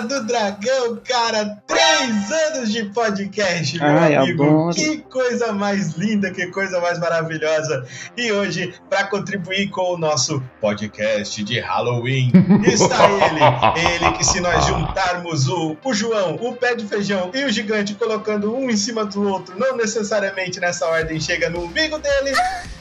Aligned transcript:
Do 0.00 0.24
Dragão, 0.24 0.98
cara! 1.04 1.62
Três 1.66 2.32
anos 2.32 2.72
de 2.72 2.84
podcast, 2.86 3.78
meu 3.78 3.86
Ai, 3.86 4.14
amigo! 4.14 4.44
adoro. 4.44 4.74
Que 4.74 4.98
coisa 4.98 5.52
mais 5.52 5.94
linda, 5.94 6.30
que 6.30 6.46
coisa 6.46 6.80
mais 6.80 6.98
maravilhosa! 6.98 7.84
E 8.16 8.32
hoje, 8.32 8.74
para 8.88 9.04
contribuir 9.04 9.68
com 9.68 9.94
o 9.94 9.98
nosso 9.98 10.42
podcast 10.60 11.44
de 11.44 11.60
Halloween, 11.60 12.32
está 12.64 12.96
ele, 13.10 13.94
ele 13.94 14.12
que 14.12 14.24
se 14.24 14.40
nós 14.40 14.64
juntarmos 14.66 15.48
o, 15.48 15.76
o 15.84 15.92
João, 15.94 16.36
o 16.36 16.54
pé 16.54 16.74
de 16.74 16.86
feijão 16.86 17.30
e 17.34 17.44
o 17.44 17.50
gigante 17.50 17.94
colocando 17.94 18.54
um 18.56 18.70
em 18.70 18.76
cima 18.76 19.04
do 19.04 19.28
outro, 19.28 19.58
não 19.58 19.76
necessariamente 19.76 20.58
nessa 20.58 20.86
ordem, 20.86 21.20
chega 21.20 21.50
no 21.50 21.64
umbigo 21.64 21.98
dele, 21.98 22.32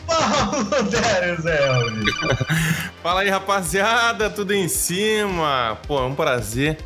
Paulo 0.07 0.89
Darius 0.89 1.45
Elvis. 1.45 2.15
Fala 3.03 3.21
aí, 3.21 3.29
rapaziada, 3.29 4.29
tudo 4.29 4.53
em 4.53 4.67
cima. 4.67 5.77
Pô, 5.87 5.99
é 5.99 6.03
um 6.03 6.15
prazer 6.15 6.77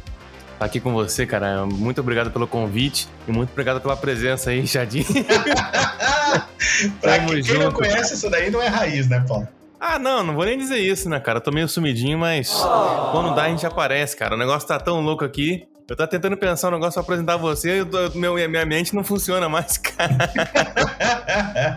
estar 0.54 0.66
aqui 0.66 0.80
com 0.80 0.94
você, 0.94 1.26
cara. 1.26 1.66
Muito 1.66 2.02
obrigado 2.02 2.32
pelo 2.32 2.48
convite 2.48 3.08
e 3.28 3.32
muito 3.32 3.52
obrigado 3.52 3.82
pela 3.82 3.96
presença 3.96 4.50
aí, 4.50 4.66
Jardim. 4.66 5.04
pra 7.02 7.18
Tamo 7.18 7.30
quem, 7.30 7.42
quem 7.42 7.54
não 7.56 7.62
junto. 7.64 7.76
conhece, 7.76 8.14
isso 8.16 8.30
daí 8.30 8.50
não 8.50 8.62
é 8.62 8.68
raiz, 8.68 9.08
né, 9.08 9.24
Paulo? 9.28 9.48
Ah, 9.80 10.00
não, 10.00 10.24
não 10.24 10.34
vou 10.34 10.46
nem 10.46 10.58
dizer 10.58 10.78
isso, 10.78 11.10
né, 11.10 11.20
cara? 11.20 11.40
Eu 11.40 11.44
tô 11.44 11.52
meio 11.52 11.68
sumidinho, 11.68 12.18
mas 12.18 12.50
quando 13.12 13.36
dá 13.36 13.44
a 13.44 13.50
gente 13.50 13.66
aparece, 13.66 14.16
cara. 14.16 14.36
O 14.36 14.38
negócio 14.38 14.66
tá 14.68 14.80
tão 14.80 15.02
louco 15.02 15.26
aqui. 15.26 15.68
Eu 15.90 15.98
tô 15.98 16.08
tentando 16.08 16.38
pensar 16.38 16.70
um 16.70 16.72
negócio 16.72 16.94
pra 16.94 17.02
apresentar 17.02 17.36
você 17.36 17.82
e 17.82 18.18
meu, 18.18 18.36
minha 18.50 18.66
mente 18.66 18.96
não 18.96 19.04
funciona 19.04 19.50
mais, 19.50 19.78
cara. 19.84 20.16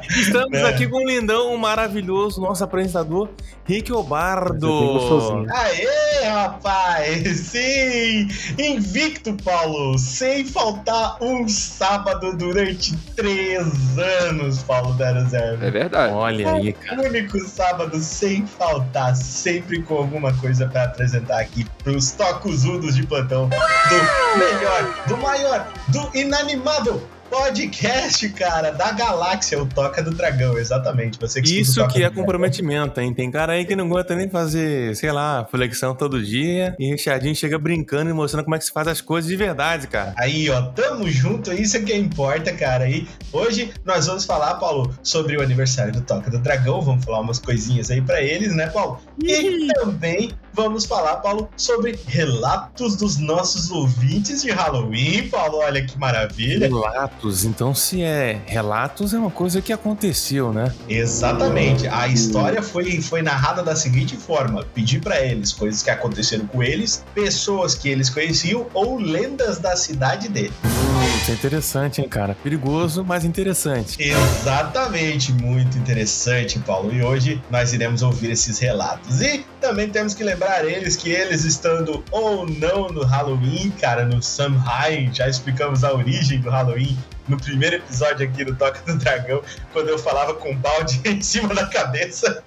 Estamos 0.09 0.57
É. 0.59 0.63
aqui 0.63 0.87
com 0.87 1.03
um 1.03 1.07
lindão 1.09 1.53
um 1.53 1.59
maravilhoso, 1.59 2.41
nosso 2.41 2.63
apresentador, 2.63 3.29
Rick 3.65 3.93
Obardo. 3.93 5.45
Aê, 5.53 6.25
rapaz! 6.29 7.37
Sim! 7.41 8.29
Invicto, 8.57 9.37
Paulo! 9.43 9.99
Sem 9.99 10.45
faltar 10.47 11.17
um 11.21 11.49
sábado 11.49 12.33
durante 12.37 12.97
três 13.17 13.99
anos, 13.99 14.63
Paulo 14.63 14.93
da 14.95 15.11
Reserva. 15.15 15.67
É 15.67 15.71
verdade. 15.71 16.15
Olha 16.15 16.53
aí, 16.55 16.73
cara. 16.73 17.03
Único 17.09 17.41
sábado 17.41 17.99
sem 17.99 18.47
faltar, 18.47 19.17
sempre 19.17 19.83
com 19.83 19.97
alguma 19.97 20.33
coisa 20.35 20.69
pra 20.69 20.85
apresentar 20.85 21.41
aqui 21.41 21.67
pros 21.83 22.13
tocuzudos 22.13 22.95
de 22.95 23.05
plantão 23.05 23.49
do 23.49 23.96
melhor, 24.37 24.83
do 25.07 25.17
maior, 25.17 25.67
do 25.89 26.11
inanimável 26.15 27.01
podcast, 27.31 28.29
cara, 28.31 28.71
da 28.71 28.93
galáxia, 28.93 29.61
o 29.61 29.67
Toca 29.67 30.03
do 30.03 30.11
Dragão, 30.11 30.57
exatamente. 30.59 31.19
Você 31.19 31.43
que 31.43 31.61
Isso 31.61 31.87
que 31.89 32.03
é 32.03 32.11
comprometimento, 32.11 33.01
hein? 33.01 33.13
Tem 33.13 33.31
cara 33.31 33.53
aí 33.53 33.65
que 33.65 33.77
não 33.77 33.87
aguenta 33.87 34.15
nem 34.15 34.29
fazer, 34.29 34.95
sei 34.97 35.13
lá, 35.13 35.47
flexão 35.51 35.95
todo 35.95 36.23
dia. 36.23 36.75
E 36.79 36.89
o 36.89 36.93
Richardinho 36.93 37.35
chega 37.35 37.59
brincando 37.59 38.11
e 38.11 38.13
mostrando 38.13 38.45
como 38.45 38.57
é 38.57 38.59
que 38.59 38.65
se 38.65 38.73
faz 38.73 38.89
as 38.89 39.01
coisas 39.01 39.31
de 39.31 39.37
verdade, 39.37 39.87
cara. 39.87 40.15
Aí, 40.17 40.49
ó, 40.51 40.63
tamo 40.63 41.09
junto, 41.09 41.53
isso 41.53 41.77
é 41.77 41.81
que 41.81 41.95
importa, 41.95 42.53
cara. 42.53 42.89
E 42.89 43.07
hoje 43.33 43.73
nós 43.85 44.07
vamos 44.07 44.25
falar, 44.25 44.55
Paulo, 44.55 44.95
sobre 45.03 45.37
o 45.37 45.43
aniversário 45.43 45.93
do 45.93 46.01
Toca 46.01 46.31
do 46.31 46.39
Dragão. 46.39 46.81
Vamos 46.81 47.05
falar 47.05 47.21
umas 47.21 47.39
coisinhas 47.39 47.91
aí 47.91 48.01
pra 48.01 48.23
eles, 48.23 48.55
né, 48.55 48.69
Paulo? 48.69 49.01
E 49.23 49.69
também 49.75 50.31
vamos 50.53 50.87
falar, 50.87 51.17
Paulo, 51.17 51.49
sobre 51.57 51.99
relatos 52.07 52.97
dos 52.97 53.19
nossos 53.19 53.71
ouvintes 53.71 54.43
de 54.43 54.51
Halloween, 54.51 55.29
Paulo. 55.29 55.59
Olha 55.59 55.85
que 55.85 55.99
maravilha. 55.99 56.67
Relatos, 56.67 57.16
então 57.45 57.75
se 57.75 58.03
é 58.03 58.41
relatos, 58.47 59.15
é 59.15 59.19
uma 59.19 59.31
coisa 59.31 59.61
que 59.61 59.73
aconteceu, 59.73 60.53
né? 60.53 60.73
Exatamente. 60.89 61.89
A 61.89 62.09
história 62.09 62.63
foi, 62.63 63.01
foi 63.01 63.23
narrada 63.23 63.63
da 63.63 63.75
seguinte 63.75 64.17
forma: 64.17 64.65
pedir 64.75 65.01
pra 65.01 65.21
eles 65.21 65.53
coisas 65.53 65.83
que 65.83 65.91
aconteceram 65.91 66.47
com 66.47 66.63
eles, 66.63 67.05
pessoas 67.15 67.75
que 67.75 67.89
eles 67.89 68.11
conheciam 68.11 68.67
ou 68.75 68.99
lendas 68.99 69.59
da 69.59 69.77
cidade 69.77 70.29
dele. 70.29 70.53
Hum, 70.65 71.17
isso 71.21 71.31
é 71.31 71.35
interessante, 71.35 72.01
hein, 72.01 72.09
cara? 72.09 72.37
Perigoso, 72.43 73.05
mas 73.05 73.25
interessante. 73.25 74.03
Exatamente, 74.03 75.33
muito 75.33 75.79
interessante, 75.79 76.59
Paulo. 76.61 76.93
E 76.93 77.03
hoje 77.03 77.43
nós 77.51 77.73
iremos 77.73 78.03
ouvir 78.03 78.31
esses 78.31 78.59
relatos. 78.59 79.21
E 79.21 79.45
também 79.61 79.89
temos 79.89 80.15
que 80.15 80.23
lembrar 80.23 80.65
eles 80.65 80.97
que 80.97 81.11
eles 81.11 81.45
estando 81.45 82.05
ou 82.11 82.47
não 82.49 82.89
no 82.89 83.05
Halloween, 83.05 83.71
cara, 83.81 84.05
no 84.05 84.23
Samhain, 84.23 85.13
já 85.13 85.29
explicamos 85.29 85.83
a 85.83 85.93
origem 85.93 86.41
do 86.41 86.51
Halloween 86.51 86.97
no 87.29 87.37
primeiro 87.37 87.77
episódio 87.77 88.29
aqui 88.29 88.45
do 88.45 88.55
Toca 88.55 88.81
do 88.87 88.99
Dragão, 88.99 89.43
quando 89.73 89.89
eu 89.89 89.99
falava 89.99 90.35
com 90.35 90.51
um 90.51 90.57
balde 90.57 91.01
em 91.09 91.21
cima 91.21 91.55
da 91.55 91.67
cabeça. 91.67 92.43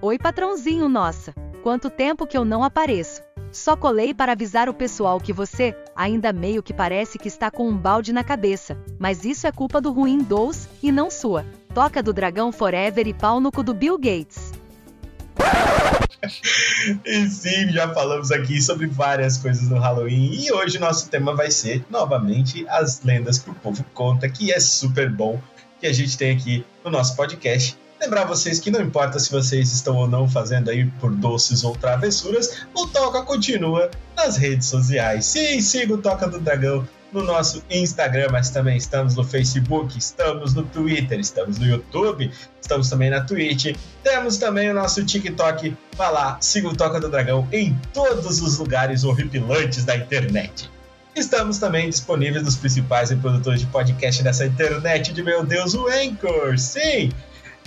Oi, 0.00 0.18
patrãozinho, 0.18 0.88
nossa. 0.88 1.34
Quanto 1.62 1.90
tempo 1.90 2.26
que 2.26 2.36
eu 2.36 2.44
não 2.44 2.62
apareço. 2.62 3.22
Só 3.50 3.74
colei 3.74 4.12
para 4.12 4.32
avisar 4.32 4.68
o 4.68 4.74
pessoal 4.74 5.18
que 5.18 5.32
você, 5.32 5.74
ainda 5.94 6.32
meio 6.32 6.62
que 6.62 6.74
parece 6.74 7.18
que 7.18 7.28
está 7.28 7.50
com 7.50 7.68
um 7.68 7.76
balde 7.76 8.12
na 8.12 8.22
cabeça. 8.22 8.76
Mas 8.98 9.24
isso 9.24 9.46
é 9.46 9.52
culpa 9.52 9.80
do 9.80 9.92
ruim 9.92 10.18
Dous, 10.18 10.68
e 10.82 10.92
não 10.92 11.10
sua. 11.10 11.44
Toca 11.74 12.02
do 12.02 12.12
Dragão 12.12 12.52
Forever 12.52 13.06
e 13.06 13.14
pau 13.14 13.40
no 13.40 13.50
cu 13.50 13.62
do 13.62 13.74
Bill 13.74 13.98
Gates. 13.98 14.52
E 17.04 17.28
sim, 17.28 17.70
já 17.70 17.92
falamos 17.92 18.30
aqui 18.32 18.60
sobre 18.60 18.86
várias 18.86 19.38
coisas 19.38 19.68
no 19.68 19.78
Halloween. 19.78 20.32
E 20.32 20.52
hoje 20.52 20.78
nosso 20.78 21.08
tema 21.08 21.34
vai 21.34 21.50
ser, 21.50 21.84
novamente, 21.90 22.66
as 22.68 23.02
lendas 23.02 23.38
que 23.38 23.50
o 23.50 23.54
povo 23.54 23.84
conta, 23.94 24.28
que 24.28 24.52
é 24.52 24.60
super 24.60 25.10
bom 25.10 25.40
que 25.80 25.86
a 25.86 25.92
gente 25.92 26.16
tem 26.16 26.36
aqui 26.36 26.64
no 26.84 26.90
nosso 26.90 27.14
podcast. 27.16 27.76
Lembrar 28.00 28.24
vocês 28.24 28.60
que 28.60 28.70
não 28.70 28.80
importa 28.80 29.18
se 29.18 29.30
vocês 29.30 29.72
estão 29.72 29.96
ou 29.96 30.06
não 30.06 30.28
fazendo 30.28 30.70
aí 30.70 30.84
por 31.00 31.10
doces 31.10 31.64
ou 31.64 31.74
travessuras, 31.74 32.66
o 32.74 32.86
Toca 32.86 33.22
continua 33.22 33.90
nas 34.14 34.36
redes 34.36 34.66
sociais. 34.68 35.24
Sim, 35.24 35.60
siga 35.60 35.94
o 35.94 35.98
Toca 35.98 36.28
do 36.28 36.38
Dragão 36.38 36.86
no 37.12 37.22
nosso 37.22 37.62
Instagram, 37.70 38.28
mas 38.30 38.50
também 38.50 38.76
estamos 38.76 39.14
no 39.14 39.24
Facebook, 39.24 39.96
estamos 39.96 40.54
no 40.54 40.62
Twitter, 40.64 41.18
estamos 41.18 41.58
no 41.58 41.66
YouTube, 41.66 42.30
estamos 42.60 42.90
também 42.90 43.10
na 43.10 43.20
Twitch, 43.20 43.76
temos 44.02 44.36
também 44.38 44.70
o 44.70 44.74
nosso 44.74 45.04
TikTok. 45.04 45.76
Vá 45.96 46.10
lá, 46.10 46.38
siga 46.40 46.68
o 46.68 46.76
Toca 46.76 47.00
do 47.00 47.08
Dragão 47.08 47.48
em 47.52 47.78
todos 47.92 48.40
os 48.40 48.58
lugares 48.58 49.04
horripilantes 49.04 49.84
da 49.84 49.96
internet. 49.96 50.70
Estamos 51.14 51.56
também 51.58 51.88
disponíveis 51.88 52.44
nos 52.44 52.56
principais 52.56 53.08
reprodutores 53.08 53.60
de 53.60 53.66
podcast 53.66 54.22
dessa 54.22 54.44
internet 54.44 55.14
de 55.14 55.22
meu 55.22 55.44
Deus, 55.44 55.72
o 55.74 55.86
Anchor, 55.88 56.58
sim! 56.58 57.10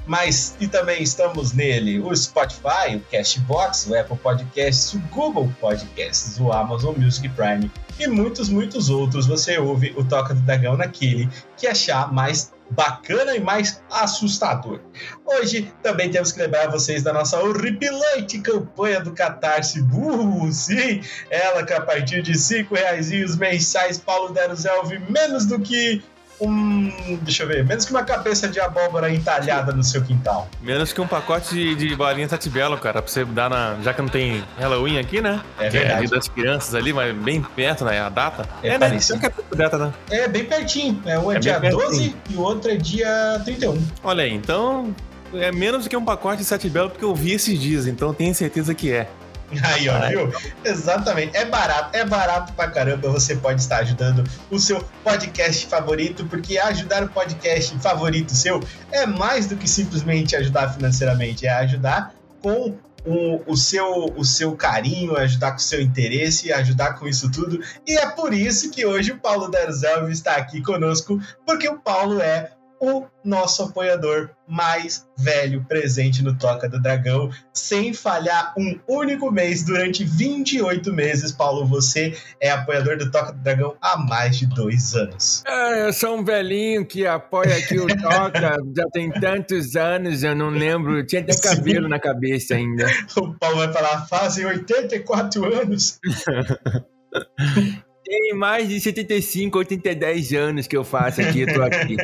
Mas 0.06 0.56
e 0.60 0.68
também 0.68 1.02
estamos 1.02 1.54
nele 1.54 2.00
o 2.00 2.16
Spotify, 2.16 2.96
o 2.96 3.00
Cashbox, 3.12 3.88
o 3.88 3.96
Apple 3.96 4.18
Podcasts, 4.18 4.94
o 4.94 5.00
Google 5.12 5.52
Podcasts, 5.60 6.40
o 6.40 6.52
Amazon 6.52 6.96
Music 6.98 7.28
Prime 7.30 7.72
e 8.00 8.08
muitos, 8.08 8.50
muitos 8.50 8.90
outros. 8.90 9.28
Você 9.28 9.58
ouve 9.58 9.94
o 9.98 10.04
Toca 10.04 10.34
do 10.34 10.42
Dragão 10.42 10.78
naquele 10.78 11.30
que 11.58 11.68
achar 11.68 12.12
mais 12.12 12.52
bacana 12.72 13.36
e 13.36 13.40
mais 13.40 13.82
assustador. 13.90 14.80
Hoje 15.26 15.74
também 15.82 16.10
temos 16.10 16.32
que 16.32 16.40
lembrar 16.40 16.70
vocês 16.70 17.04
da 17.04 17.12
nossa 17.12 17.40
horripilante 17.40 18.40
campanha 18.40 19.00
do 19.02 19.12
Catarse 19.12 19.82
Burro, 19.82 20.52
sim, 20.52 21.02
ela 21.30 21.66
que 21.66 21.74
a 21.74 21.82
partir 21.82 22.22
de 22.22 22.38
cinco 22.38 22.76
reais 22.76 23.10
mensais, 23.36 23.98
Paulo 23.98 24.34
Deruzelvi, 24.34 25.00
menos 25.12 25.46
do 25.46 25.60
que 25.60 26.04
um, 26.42 27.18
deixa 27.22 27.44
eu 27.44 27.48
ver, 27.48 27.66
menos 27.66 27.86
que 27.86 27.92
uma 27.92 28.04
cabeça 28.04 28.48
de 28.48 28.60
abóbora 28.60 29.14
entalhada 29.14 29.72
no 29.72 29.84
seu 29.84 30.02
quintal. 30.04 30.48
Menos 30.62 30.94
que 30.94 31.02
um 31.02 31.08
pacote 31.08 31.54
de, 31.54 31.76
de 31.76 31.96
balinha 31.96 32.28
Tatibelo, 32.28 32.78
cara, 32.78 33.02
pra 33.02 33.12
você 33.12 33.26
dar 33.26 33.50
na. 33.50 33.78
Já 33.82 33.94
que 33.94 34.02
não 34.02 34.10
tem 34.10 34.44
Halloween 34.58 35.00
aqui, 35.00 35.22
né? 35.22 35.42
É 35.58 35.70
Que 35.70 35.78
ali 35.78 35.88
verdade. 35.88 36.08
das 36.08 36.28
crianças 36.28 36.76
ali, 36.76 36.94
mas 36.94 37.16
bem 37.16 37.42
perto, 37.42 37.86
né? 37.86 38.00
A 38.00 38.10
data. 38.10 38.48
É 38.64 38.70
né? 38.72 38.80
parecido. 38.80 39.18
É 39.26 39.30
perto 39.30 39.56
da 39.56 39.64
data, 39.64 39.78
né? 39.78 39.94
É 40.10 40.28
bem 40.28 40.46
pertinho, 40.46 41.02
é 41.06 41.18
um 41.20 41.32
é, 41.32 41.36
É 41.36 41.40
dia 41.40 41.60
bem 41.60 41.72
12 41.72 41.86
pertinho. 41.88 42.16
e 42.30 42.36
o 42.36 42.42
outro 42.42 42.72
é 42.72 42.76
dia 42.76 43.42
31. 43.44 43.82
Olha 44.04 44.24
aí, 44.24 44.34
então. 44.34 44.94
É 45.32 45.52
menos 45.52 45.84
do 45.84 45.90
que 45.92 45.96
um 45.96 46.04
pacote 46.04 46.38
de 46.38 46.44
Sete 46.44 46.68
Belo, 46.68 46.90
porque 46.90 47.06
eu 47.06 47.14
vi 47.14 47.34
esses 47.34 47.60
dias, 47.60 47.86
então 47.86 48.12
tenho 48.12 48.34
certeza 48.34 48.74
que 48.74 48.92
é. 48.92 49.08
Aí, 49.64 49.90
ó, 49.90 50.08
viu? 50.08 50.34
Exatamente. 50.64 51.36
É 51.36 51.46
barato, 51.46 51.96
é 51.96 52.06
barato 52.06 52.54
pra 52.54 52.70
caramba. 52.70 53.10
Você 53.10 53.36
pode 53.36 53.62
estar 53.62 53.78
ajudando 53.78 54.24
o 54.50 54.60
seu 54.60 54.84
podcast 55.04 55.66
favorito, 55.66 56.26
porque 56.26 56.58
ajudar 56.58 57.04
o 57.04 57.10
podcast 57.10 57.78
favorito 57.80 58.34
seu 58.36 58.62
é 58.92 59.06
mais 59.06 59.48
do 59.48 59.56
que 59.56 59.68
simplesmente 59.68 60.36
ajudar 60.36 60.70
financeiramente, 60.74 61.48
é 61.48 61.52
ajudar 61.52 62.14
com 62.42 62.76
o, 63.06 63.42
o, 63.52 63.58
seu, 63.58 64.14
o 64.16 64.24
seu 64.24 64.56
carinho, 64.56 65.16
ajudar 65.18 65.52
com 65.52 65.58
o 65.58 65.62
seu 65.62 65.82
interesse, 65.82 66.52
ajudar 66.52 66.94
com 66.94 67.08
isso 67.08 67.32
tudo. 67.32 67.60
E 67.88 67.98
é 67.98 68.10
por 68.10 68.34
isso 68.34 68.70
que 68.72 68.86
hoje 68.86 69.12
o 69.12 69.20
Paulo 69.20 69.50
Derzelvi 69.50 70.12
está 70.12 70.36
aqui 70.36 70.62
conosco, 70.62 71.20
porque 71.46 71.68
o 71.68 71.80
Paulo 71.80 72.22
é 72.22 72.52
o 72.80 73.06
nosso 73.24 73.64
apoiador 73.64 74.30
mais 74.48 75.08
velho 75.18 75.64
presente 75.68 76.24
no 76.24 76.38
Toca 76.38 76.68
do 76.68 76.82
Dragão, 76.82 77.30
sem 77.54 77.94
falhar 77.94 78.54
um 78.58 78.80
único 78.88 79.30
mês 79.30 79.64
durante 79.64 80.04
28 80.04 80.92
meses. 80.94 81.32
Paulo, 81.32 81.66
você 81.66 82.18
é 82.40 82.50
apoiador 82.50 82.98
do 82.98 83.12
Toca 83.12 83.34
do 83.34 83.44
Dragão 83.44 83.76
há 83.82 83.98
mais 83.98 84.38
de 84.38 84.48
dois 84.48 84.96
anos. 84.96 85.44
É, 85.46 85.88
eu 85.88 85.94
sou 85.94 86.18
um 86.18 86.24
velhinho 86.24 86.86
que 86.86 87.06
apoia 87.06 87.58
aqui 87.58 87.80
o 87.80 87.88
Toca 87.88 88.58
já 88.76 88.86
tem 88.92 89.12
tantos 89.12 89.76
anos, 89.76 90.24
eu 90.24 90.36
não 90.36 90.50
lembro, 90.50 91.06
tinha 91.06 91.22
até 91.22 91.36
cabelo 91.38 91.84
Sim. 91.84 91.90
na 91.90 92.00
cabeça 92.00 92.56
ainda. 92.56 92.88
O 93.18 93.34
Paulo 93.34 93.58
vai 93.58 93.72
falar, 93.72 94.08
fazem 94.08 94.46
84 94.46 95.46
anos. 95.46 96.00
Tem 98.10 98.34
mais 98.34 98.68
de 98.68 98.82
75, 98.82 99.56
80 99.60 100.36
anos 100.36 100.66
que 100.66 100.76
eu 100.76 100.84
faço 100.84 101.22
aqui, 101.22 101.42
eu 101.42 101.54
tô 101.54 101.62
aqui. 101.62 101.96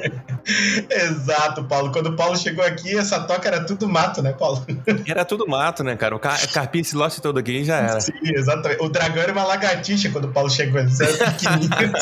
Exato, 0.88 1.64
Paulo. 1.64 1.92
Quando 1.92 2.12
o 2.12 2.16
Paulo 2.16 2.38
chegou 2.38 2.64
aqui, 2.64 2.96
essa 2.96 3.22
toca 3.22 3.48
era 3.48 3.66
tudo 3.66 3.90
mato, 3.90 4.22
né, 4.22 4.32
Paulo? 4.32 4.64
Era 5.08 5.26
tudo 5.26 5.48
mato, 5.48 5.84
né, 5.84 5.96
cara? 5.96 6.16
O 6.16 6.20
car 6.20 6.40
carpinho 6.52 6.86
lote 6.94 7.20
todo 7.20 7.40
aqui 7.40 7.64
já 7.64 7.78
era. 7.78 8.00
Sim, 8.00 8.14
exatamente. 8.24 8.84
O 8.84 8.90
dragão 8.90 9.24
era 9.24 9.32
uma 9.32 9.44
lagartixa 9.46 10.10
quando 10.12 10.26
o 10.26 10.32
Paulo 10.32 10.50
chegou. 10.50 10.80
Ele 10.80 10.92
era 11.00 11.32
pequenininho. 11.32 11.94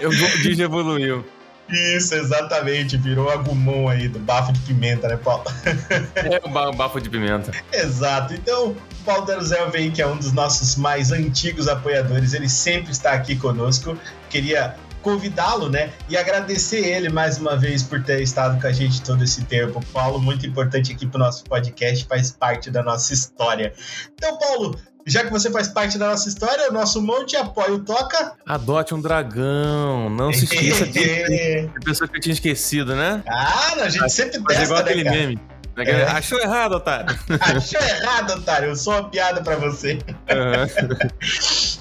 eu, 0.00 0.10
o 0.10 0.62
evoluiu. 0.62 1.24
Isso, 1.68 2.14
exatamente. 2.14 2.96
Virou 2.96 3.30
agumon 3.30 3.88
aí 3.88 4.08
do 4.08 4.18
bafo 4.18 4.52
de 4.52 4.60
pimenta, 4.60 5.06
né, 5.06 5.16
Paulo? 5.16 5.44
É 6.16 6.40
o 6.44 6.72
bafo 6.72 7.00
de 7.00 7.08
pimenta. 7.08 7.52
Exato. 7.72 8.34
Então, 8.34 8.74
o 9.00 9.04
Paulo 9.04 9.24
Deruzel 9.24 9.70
vem, 9.70 9.90
que 9.90 10.02
é 10.02 10.06
um 10.06 10.16
dos 10.16 10.32
nossos 10.32 10.76
mais 10.76 11.10
antigos 11.10 11.68
apoiadores, 11.68 12.34
ele 12.34 12.48
sempre 12.48 12.92
está 12.92 13.12
aqui 13.12 13.34
conosco. 13.36 13.96
Queria 14.28 14.76
convidá-lo, 15.02 15.70
né? 15.70 15.90
E 16.08 16.16
agradecer 16.16 16.86
ele 16.86 17.08
mais 17.08 17.38
uma 17.38 17.56
vez 17.56 17.82
por 17.82 18.02
ter 18.02 18.22
estado 18.22 18.60
com 18.60 18.66
a 18.66 18.72
gente 18.72 19.00
todo 19.02 19.24
esse 19.24 19.42
tempo. 19.44 19.82
Paulo, 19.92 20.20
muito 20.20 20.46
importante 20.46 20.92
aqui 20.92 21.06
para 21.06 21.16
o 21.16 21.24
nosso 21.24 21.44
podcast, 21.44 22.04
faz 22.06 22.30
parte 22.30 22.70
da 22.70 22.82
nossa 22.82 23.14
história. 23.14 23.72
Então, 24.14 24.38
Paulo, 24.38 24.78
já 25.06 25.24
que 25.24 25.30
você 25.30 25.50
faz 25.50 25.68
parte 25.68 25.96
da 25.96 26.10
nossa 26.10 26.28
história, 26.28 26.70
nosso 26.70 27.00
monte 27.00 27.34
apoia 27.34 27.72
o 27.72 27.78
Toca. 27.78 28.34
Adote 28.46 28.94
um 28.94 29.00
dragão. 29.00 30.10
Não 30.10 30.32
se 30.32 30.44
esqueça 30.52 30.86
de. 30.86 31.70
A 31.74 31.84
pessoa 31.84 32.06
que 32.06 32.18
eu 32.18 32.20
tinha 32.20 32.34
esquecido, 32.34 32.94
né? 32.94 33.22
Ah, 33.26 33.72
a 33.82 33.88
gente 33.88 34.10
sempre 34.10 34.42
testa, 34.44 34.64
igual 34.64 34.84
né, 34.84 34.90
aquele 34.90 35.04
cara? 35.04 35.16
meme. 35.16 35.40
É. 35.76 36.02
Achou 36.04 36.38
errado, 36.38 36.72
otário. 36.72 37.18
Achou 37.40 37.80
errado, 37.80 38.32
otário. 38.34 38.68
Eu 38.68 38.76
sou 38.76 38.94
uma 38.94 39.08
piada 39.08 39.42
pra 39.42 39.56
você. 39.56 39.98
Uhum. 40.30 40.96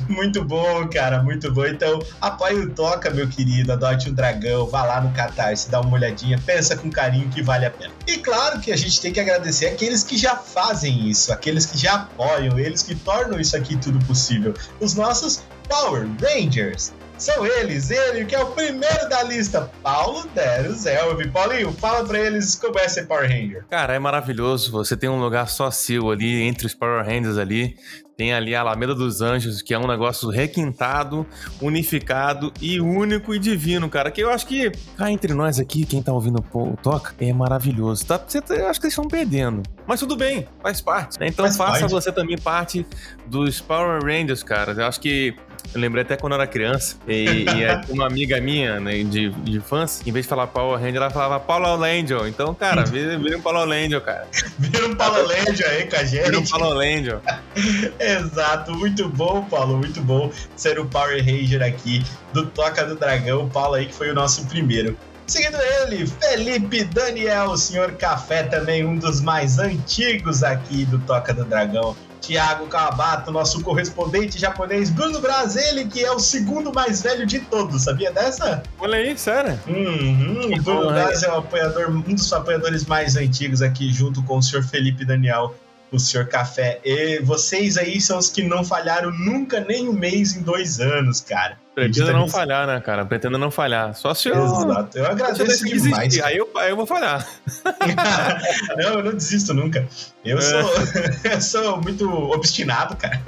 muito 0.15 0.44
bom, 0.44 0.88
cara, 0.88 1.21
muito 1.21 1.51
bom. 1.51 1.65
Então, 1.65 2.00
apoie 2.21 2.59
o 2.59 2.69
Toca, 2.69 3.09
meu 3.09 3.27
querido. 3.27 3.74
Adote 3.74 4.09
um 4.09 4.13
dragão. 4.13 4.68
Vá 4.68 4.83
lá 4.83 5.01
no 5.01 5.12
Catarse, 5.12 5.69
dá 5.69 5.81
uma 5.81 5.94
olhadinha. 5.94 6.39
Pensa 6.45 6.77
com 6.77 6.89
carinho 6.89 7.30
que 7.30 7.41
vale 7.41 7.65
a 7.65 7.71
pena. 7.71 7.91
E 8.07 8.18
claro 8.18 8.59
que 8.59 8.71
a 8.71 8.77
gente 8.77 9.01
tem 9.01 9.12
que 9.12 9.19
agradecer 9.19 9.68
aqueles 9.68 10.03
que 10.03 10.18
já 10.18 10.35
fazem 10.35 11.09
isso, 11.09 11.33
aqueles 11.33 11.65
que 11.65 11.77
já 11.77 11.95
apoiam, 11.95 12.57
eles 12.57 12.83
que 12.83 12.95
tornam 12.95 13.39
isso 13.39 13.56
aqui 13.57 13.75
tudo 13.77 14.03
possível. 14.06 14.53
Os 14.80 14.95
nossos 14.95 15.44
Power 15.68 16.07
Rangers 16.21 16.92
são 17.19 17.45
eles, 17.45 17.92
ele 17.92 18.25
que 18.25 18.33
é 18.33 18.42
o 18.42 18.48
primeiro 18.51 19.10
da 19.10 19.24
lista, 19.24 19.69
Paulo 19.83 20.27
Deros 20.33 20.86
Elvi. 20.86 21.30
Paulinho, 21.30 21.71
fala 21.74 22.06
pra 22.06 22.19
eles 22.19 22.56
como 22.56 22.80
é 22.80 22.88
ser 22.88 23.07
Power 23.07 23.30
Ranger. 23.30 23.66
Cara, 23.69 23.94
é 23.94 24.00
maravilhoso. 24.00 24.71
Você 24.71 24.95
tem 24.95 25.10
um 25.10 25.19
lugar 25.19 25.48
só 25.50 25.69
seu 25.69 26.10
ali, 26.10 26.42
entre 26.44 26.66
os 26.66 26.74
Power 26.74 27.06
Rangers 27.06 27.38
ali. 27.38 27.75
Tem 28.16 28.33
ali 28.33 28.54
a 28.54 28.60
Alameda 28.60 28.94
dos 28.94 29.21
Anjos, 29.21 29.62
que 29.62 29.74
é 29.74 29.80
um 29.80 29.88
negócio 29.88 30.30
requintado, 30.30 31.25
unificado 31.62 32.51
e 32.60 32.81
único 32.81 33.33
e 33.33 33.39
divino, 33.39 33.89
cara. 33.89 34.12
Que 34.12 34.21
eu 34.21 34.30
acho 34.30 34.45
que 34.45 34.71
cá 34.98 35.10
entre 35.10 35.33
nós 35.33 35.57
aqui, 35.57 35.86
quem 35.86 36.04
tá 36.04 36.12
ouvindo 36.12 36.44
o 36.54 36.77
Toca, 36.83 37.13
é 37.18 37.31
maravilhoso. 37.31 38.06
Tá, 38.06 38.18
você, 38.18 38.42
tá, 38.42 38.56
eu 38.56 38.68
acho 38.68 38.80
que 38.80 38.88
eles 38.88 38.94
estão 38.94 39.07
perdendo. 39.07 39.63
Mas 39.88 40.01
tudo 40.01 40.18
bem, 40.18 40.45
faz 40.62 40.81
parte. 40.81 41.18
Né? 41.18 41.27
Então 41.27 41.45
faz 41.45 41.56
faça 41.56 41.80
parte. 41.80 41.92
você 41.92 42.12
também 42.12 42.38
parte 42.38 42.86
dos 43.25 43.62
Power 43.62 44.04
Rangers, 44.04 44.44
cara. 44.44 44.74
Eu 44.74 44.86
acho 44.86 45.00
que 45.00 45.33
eu 45.74 45.80
lembrei 45.80 46.04
até 46.04 46.16
quando 46.16 46.33
eu 46.33 46.42
era 46.42 46.48
criança. 46.48 46.98
E, 47.07 47.45
e 47.45 47.45
uma 47.92 48.07
amiga 48.07 48.39
minha, 48.42 48.80
né, 48.80 49.04
de, 49.04 49.30
de 49.30 49.57
infância, 49.57 50.07
em 50.07 50.12
vez 50.12 50.25
de 50.25 50.30
falar 50.30 50.48
Power 50.48 50.80
Ranger, 50.80 50.98
ela 50.98 51.10
falava 51.10 51.39
Paulo 51.39 51.75
Langel. 51.75 52.27
Então, 52.27 52.54
cara, 52.54 52.83
vira, 52.89 53.18
vira 53.18 53.38
um 53.38 53.42
Paulo 53.42 53.66
Langel, 53.66 54.01
cara. 54.01 54.27
Vira 54.57 54.88
um 54.88 54.95
Paulo 54.95 55.21
Langel 55.27 55.69
aí 55.69 55.88
com 55.88 55.95
a 55.95 56.04
gente. 56.04 56.25
Vira 56.25 56.39
um 56.39 56.45
Paulo 56.45 56.74
Langel. 56.74 57.21
Exato, 58.00 58.74
muito 58.75 59.07
bom, 59.10 59.44
Paulo, 59.45 59.77
muito 59.77 60.01
bom 60.01 60.31
ser 60.56 60.80
o 60.80 60.86
Power 60.86 61.24
Ranger 61.24 61.62
aqui 61.62 62.04
do 62.33 62.45
Toca 62.48 62.86
do 62.86 62.95
Dragão. 62.95 63.45
O 63.45 63.50
Paulo 63.50 63.75
aí 63.75 63.86
que 63.86 63.94
foi 63.94 64.10
o 64.10 64.13
nosso 64.13 64.45
primeiro. 64.48 64.98
Seguindo 65.30 65.57
ele, 65.57 66.07
Felipe 66.07 66.83
Daniel, 66.86 67.51
o 67.51 67.57
senhor 67.57 67.92
Café, 67.92 68.42
também 68.42 68.83
um 68.83 68.98
dos 68.98 69.21
mais 69.21 69.60
antigos 69.60 70.42
aqui 70.42 70.86
do 70.86 70.98
Toca 70.98 71.31
do 71.31 71.45
Dragão. 71.45 71.95
Tiago 72.21 72.68
Kawabato, 72.68 73.31
nosso 73.31 73.62
correspondente 73.62 74.38
japonês, 74.38 74.89
Bruno 74.89 75.19
Braz, 75.19 75.56
ele 75.56 75.86
que 75.86 76.04
é 76.04 76.12
o 76.12 76.19
segundo 76.19 76.74
mais 76.74 77.01
velho 77.01 77.25
de 77.25 77.39
todos, 77.39 77.83
sabia 77.83 78.12
dessa? 78.12 78.63
Olha 78.80 78.98
aí, 78.98 79.18
sério? 79.18 79.60
Uhum, 79.68 80.54
o 80.54 80.62
Bruno 80.62 80.88
Braz 80.89 81.24
é 81.24 81.30
o 81.30 81.38
apoiador, 81.38 81.89
um 81.89 82.01
dos 82.01 82.31
apoiadores 82.31 82.86
mais 82.86 83.16
antigos 83.16 83.62
aqui, 83.62 83.92
junto 83.92 84.21
com 84.24 84.38
o 84.38 84.42
senhor 84.42 84.63
Felipe 84.63 85.06
Daniel 85.06 85.56
o 85.92 86.00
Senhor 86.00 86.27
Café. 86.27 86.80
E 86.83 87.19
vocês 87.19 87.77
aí 87.77 88.00
são 88.00 88.18
os 88.18 88.30
que 88.30 88.44
não 88.44 88.63
falharam 88.63 89.12
nunca 89.12 89.60
nem 89.60 89.89
um 89.89 89.94
mês 89.94 90.36
em 90.36 90.42
dois 90.42 90.80
anos, 90.80 91.19
cara. 91.19 91.57
Pretendo 91.85 92.13
não 92.13 92.27
falhar, 92.27 92.67
né, 92.67 92.79
cara? 92.79 93.05
Pretendo 93.05 93.37
não 93.37 93.51
falhar. 93.51 93.95
Só 93.95 94.13
se 94.13 94.29
eu. 94.29 94.43
Exato. 94.43 94.97
Eu 94.97 95.05
agradeço 95.05 95.67
eu 95.67 95.77
demais. 95.77 96.19
Aí 96.19 96.37
eu, 96.37 96.49
aí 96.55 96.69
eu 96.69 96.75
vou 96.75 96.85
falhar. 96.85 97.27
não, 98.77 98.93
eu 98.95 99.03
não 99.03 99.13
desisto 99.13 99.53
nunca. 99.53 99.87
Eu, 100.23 100.37
é. 100.37 100.41
sou, 100.41 100.71
eu 101.31 101.41
sou 101.41 101.81
muito 101.81 102.07
obstinado, 102.09 102.95
cara. 102.95 103.21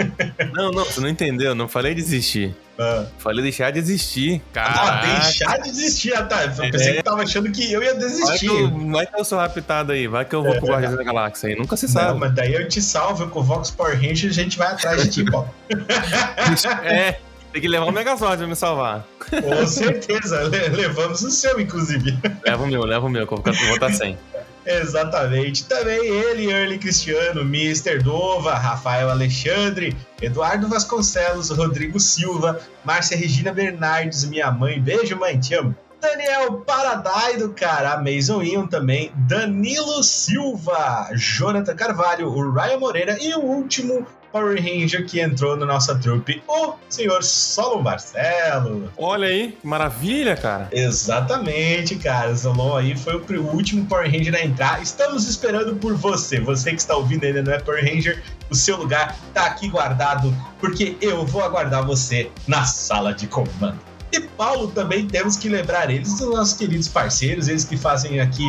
Não, 0.54 0.72
não, 0.72 0.86
você 0.86 1.00
não 1.00 1.10
entendeu. 1.10 1.56
Não 1.56 1.68
falei 1.68 1.94
desistir. 1.94 2.56
Ah. 2.82 3.06
Falei 3.20 3.44
deixar 3.44 3.72
de 3.72 3.80
existir. 3.80 4.42
Cara. 4.52 4.74
Ah, 4.74 5.22
deixar 5.22 5.58
de 5.58 5.70
desistir, 5.70 6.14
ah, 6.14 6.24
tá. 6.24 6.46
Eu 6.46 6.72
pensei 6.72 6.94
é. 6.94 6.96
que 6.96 7.04
tava 7.04 7.22
achando 7.22 7.52
que 7.52 7.72
eu 7.72 7.84
ia 7.84 7.94
desistir. 7.94 8.26
Vai 8.26 8.38
que 8.40 8.48
eu, 8.48 8.92
vai 8.92 9.06
que 9.06 9.20
eu 9.20 9.24
sou 9.24 9.38
raptado 9.38 9.92
aí, 9.92 10.08
vai 10.08 10.26
que 10.26 10.34
eu 10.34 10.42
vou 10.42 10.54
é, 10.54 10.60
pro 10.60 10.68
Guardiões 10.68 10.98
da 10.98 11.04
Galáxia 11.04 11.50
aí. 11.50 11.56
Nunca 11.56 11.78
se 11.78 11.88
sabe. 11.88 12.12
Não, 12.12 12.20
mas 12.20 12.34
daí 12.34 12.54
eu 12.54 12.68
te 12.68 12.82
salvo 12.82 13.28
com 13.28 13.40
o 13.40 13.44
Vox 13.44 13.70
Power 13.70 13.96
Ranger 13.96 14.26
e 14.26 14.30
a 14.30 14.34
gente 14.34 14.58
vai 14.58 14.68
atrás 14.70 15.04
de 15.04 15.10
ti, 15.10 15.26
pô. 15.30 15.46
é. 16.84 17.20
Tem 17.52 17.62
que 17.62 17.68
levar 17.68 17.86
o 17.86 17.92
Megazord 17.92 18.38
pra 18.38 18.48
me 18.48 18.56
salvar. 18.56 19.06
Com 19.20 19.68
certeza, 19.68 20.44
levamos 20.74 21.22
o 21.22 21.30
seu, 21.30 21.60
inclusive. 21.60 22.18
Leva 22.46 22.64
o 22.64 22.68
meu, 22.68 22.84
leva 22.84 23.06
o 23.06 23.10
meu, 23.10 23.28
que 23.28 23.34
eu 23.34 23.42
vou 23.42 23.74
estar 23.74 23.92
sem. 23.92 24.18
Exatamente. 24.66 25.66
Também 25.66 26.00
ele, 26.00 26.52
Early 26.52 26.78
Cristiano, 26.78 27.42
Mr. 27.42 28.00
Dova, 28.00 28.54
Rafael 28.54 29.10
Alexandre, 29.10 29.96
Eduardo 30.22 30.68
Vasconcelos, 30.68 31.50
Rodrigo 31.50 32.00
Silva, 32.00 32.60
Márcia 32.86 33.18
Regina 33.18 33.52
Bernardes, 33.52 34.24
minha 34.26 34.52
mãe. 34.52 34.80
Beijo, 34.80 35.18
mãe, 35.18 35.40
te 35.40 35.56
amo. 35.56 35.76
Daniel 36.00 36.54
Paradai 36.66 37.38
cara, 37.56 38.02
Mason 38.02 38.42
Ion 38.42 38.66
também, 38.66 39.12
Danilo 39.28 40.02
Silva, 40.04 41.10
Jonathan 41.14 41.76
Carvalho, 41.76 42.28
o 42.28 42.52
Ryan 42.52 42.80
Moreira 42.80 43.18
e 43.22 43.36
o 43.36 43.40
último 43.40 44.08
Power 44.32 44.56
Ranger 44.62 45.06
que 45.06 45.20
entrou 45.20 45.58
na 45.58 45.66
nossa 45.66 45.96
trupe, 45.96 46.42
o 46.48 46.76
senhor 46.90 47.24
Solon 47.24 47.82
Marcelo. 47.82 48.92
Olha 48.98 49.28
aí, 49.28 49.58
maravilha, 49.64 50.36
cara. 50.36 50.70
Exatamente, 50.72 51.96
cara. 51.96 52.36
Solon 52.36 52.78
aí 52.78 52.98
foi 52.98 53.16
o 53.16 53.42
último 53.42 53.86
Power 53.86 54.10
Ranger 54.10 54.36
a 54.36 54.44
entrar. 54.44 54.82
Estamos 54.82 55.28
esperando 55.28 55.76
por 55.76 55.96
você. 55.96 56.40
Você 56.40 56.72
que 56.72 56.78
está 56.78 56.96
ouvindo 56.96 57.26
ainda 57.26 57.42
não 57.44 57.54
é 57.54 57.60
Power 57.60 57.84
Ranger, 57.84 58.24
o 58.50 58.56
seu 58.56 58.78
lugar 58.78 59.18
tá 59.34 59.46
aqui 59.46 59.70
guardado, 59.70 60.36
porque 60.60 60.96
eu 61.02 61.26
vou 61.26 61.44
aguardar 61.44 61.86
você 61.86 62.30
na 62.48 62.64
sala 62.66 63.14
de 63.14 63.28
comando. 63.28 63.80
E 64.12 64.20
Paulo 64.20 64.68
também 64.68 65.08
temos 65.08 65.38
que 65.38 65.48
lembrar 65.48 65.90
eles, 65.90 66.12
os 66.20 66.20
nossos 66.20 66.54
queridos 66.54 66.90
parceiros, 66.90 67.48
eles 67.48 67.64
que 67.64 67.78
fazem 67.78 68.20
aqui 68.20 68.44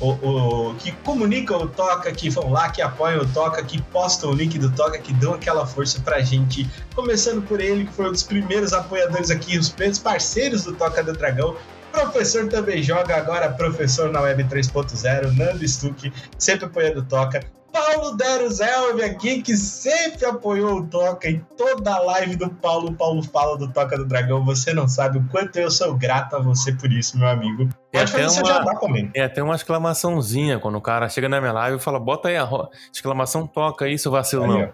o, 0.00 0.10
o, 0.10 0.74
que 0.74 0.92
comunicam 0.92 1.58
o 1.58 1.68
Toca, 1.68 2.12
que 2.12 2.28
vão 2.28 2.50
lá, 2.50 2.68
que 2.70 2.82
apoiam 2.82 3.22
o 3.22 3.28
Toca, 3.28 3.62
que 3.62 3.80
postam 3.82 4.30
o 4.30 4.34
link 4.34 4.58
do 4.58 4.70
Toca, 4.70 4.98
que 4.98 5.12
dão 5.14 5.34
aquela 5.34 5.66
força 5.66 6.00
pra 6.00 6.20
gente. 6.20 6.68
Começando 6.94 7.42
por 7.46 7.60
ele, 7.60 7.86
que 7.86 7.92
foi 7.92 8.08
um 8.08 8.12
dos 8.12 8.22
primeiros 8.22 8.72
apoiadores 8.72 9.30
aqui, 9.30 9.58
os 9.58 9.68
primeiros 9.68 9.98
parceiros 9.98 10.64
do 10.64 10.74
Toca 10.74 11.02
do 11.02 11.12
Dragão. 11.12 11.56
Professor 11.92 12.46
também 12.48 12.82
joga 12.82 13.16
agora, 13.16 13.48
professor 13.50 14.10
na 14.10 14.20
Web 14.20 14.44
3.0, 14.44 15.34
Nando 15.34 15.66
Stuck, 15.66 16.12
sempre 16.38 16.66
apoiando 16.66 17.02
Toca. 17.02 17.40
Paulo 17.76 18.16
Deruzelvi 18.16 19.02
aqui, 19.02 19.42
que 19.42 19.54
sempre 19.54 20.24
apoiou 20.24 20.78
o 20.78 20.86
Toca 20.86 21.28
em 21.28 21.44
toda 21.58 21.94
a 21.94 21.98
live 21.98 22.36
do 22.36 22.48
Paulo. 22.48 22.94
Paulo 22.94 23.22
fala 23.22 23.58
do 23.58 23.70
Toca 23.70 23.98
do 23.98 24.06
Dragão. 24.06 24.42
Você 24.46 24.72
não 24.72 24.88
sabe 24.88 25.18
o 25.18 25.28
quanto 25.28 25.58
eu 25.58 25.70
sou 25.70 25.94
grato 25.94 26.36
a 26.36 26.38
você 26.38 26.72
por 26.72 26.90
isso, 26.90 27.18
meu 27.18 27.28
amigo. 27.28 27.68
Pode 27.92 28.10
fazer 28.10 28.30
seu 28.30 28.46
jabá 28.46 28.74
comigo. 28.76 29.10
É 29.14 29.24
até 29.24 29.42
uma 29.42 29.54
exclamaçãozinha 29.54 30.58
quando 30.58 30.76
o 30.76 30.80
cara 30.80 31.06
chega 31.10 31.28
na 31.28 31.38
minha 31.38 31.52
live 31.52 31.76
e 31.76 31.80
fala: 31.80 32.00
bota 32.00 32.28
aí 32.28 32.36
a 32.38 32.48
exclamação 32.90 33.46
Toca 33.46 33.84
aí, 33.84 33.98
seu 33.98 34.10
não. 34.46 34.72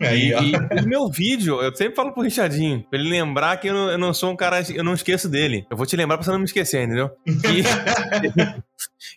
Aí, 0.00 0.32
E, 0.32 0.52
e 0.52 0.84
o 0.84 0.88
meu 0.88 1.08
vídeo, 1.08 1.60
eu 1.60 1.74
sempre 1.74 1.94
falo 1.94 2.12
pro 2.12 2.22
Richardinho, 2.22 2.84
pra 2.88 2.98
ele 2.98 3.08
lembrar 3.08 3.56
que 3.58 3.68
eu 3.68 3.74
não, 3.74 3.90
eu 3.90 3.98
não 3.98 4.14
sou 4.14 4.30
um 4.30 4.36
cara, 4.36 4.62
eu 4.74 4.82
não 4.82 4.94
esqueço 4.94 5.28
dele. 5.28 5.66
Eu 5.70 5.76
vou 5.76 5.86
te 5.86 5.96
lembrar 5.96 6.16
pra 6.16 6.24
você 6.24 6.30
não 6.30 6.38
me 6.38 6.44
esquecer, 6.44 6.82
entendeu? 6.82 7.10
Que, 7.24 7.62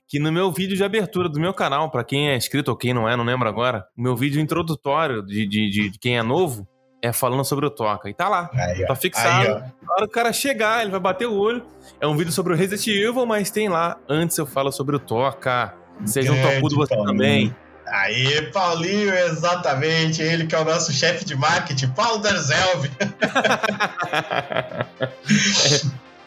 que 0.07 0.19
no 0.19 0.31
meu 0.31 0.51
vídeo 0.51 0.75
de 0.75 0.83
abertura 0.83 1.29
do 1.29 1.39
meu 1.39 1.53
canal, 1.53 1.89
pra 1.89 2.03
quem 2.03 2.29
é 2.29 2.35
inscrito 2.35 2.71
ou 2.71 2.77
quem 2.77 2.93
não 2.93 3.07
é, 3.07 3.15
não 3.15 3.23
lembro 3.23 3.47
agora, 3.47 3.85
o 3.97 4.01
meu 4.01 4.15
vídeo 4.15 4.41
introdutório 4.41 5.23
de, 5.23 5.47
de, 5.47 5.69
de, 5.69 5.89
de 5.89 5.99
quem 5.99 6.17
é 6.17 6.23
novo 6.23 6.67
é 7.01 7.11
falando 7.11 7.43
sobre 7.43 7.65
o 7.65 7.69
Toca. 7.69 8.09
E 8.09 8.13
tá 8.13 8.29
lá, 8.29 8.49
Aí, 8.53 8.85
tá 8.85 8.95
fixado. 8.95 9.47
Aí. 9.47 9.71
Na 9.81 9.93
hora 9.93 10.03
que 10.03 10.07
o 10.07 10.09
cara 10.09 10.31
chegar, 10.31 10.81
ele 10.81 10.91
vai 10.91 11.01
bater 11.01 11.27
o 11.27 11.33
olho. 11.33 11.65
É 11.99 12.07
um 12.07 12.15
vídeo 12.15 12.31
sobre 12.31 12.53
o 12.53 12.55
Resident 12.55 12.87
Evil, 12.87 13.25
mas 13.25 13.51
tem 13.51 13.67
lá, 13.67 13.97
antes 14.07 14.37
eu 14.37 14.45
falo 14.45 14.71
sobre 14.71 14.95
o 14.95 14.99
Toca. 14.99 15.73
Seja 16.05 16.31
um 16.31 16.41
topudo 16.41 16.75
você 16.75 16.95
também. 16.95 17.53
Aí, 17.93 18.41
Paulinho, 18.51 19.13
exatamente. 19.13 20.19
Ele 20.19 20.47
que 20.47 20.55
é 20.55 20.59
o 20.59 20.65
nosso 20.65 20.91
chefe 20.91 21.23
de 21.23 21.35
marketing, 21.35 21.89
Paulo 21.89 22.17
Derzelvi. 22.19 22.91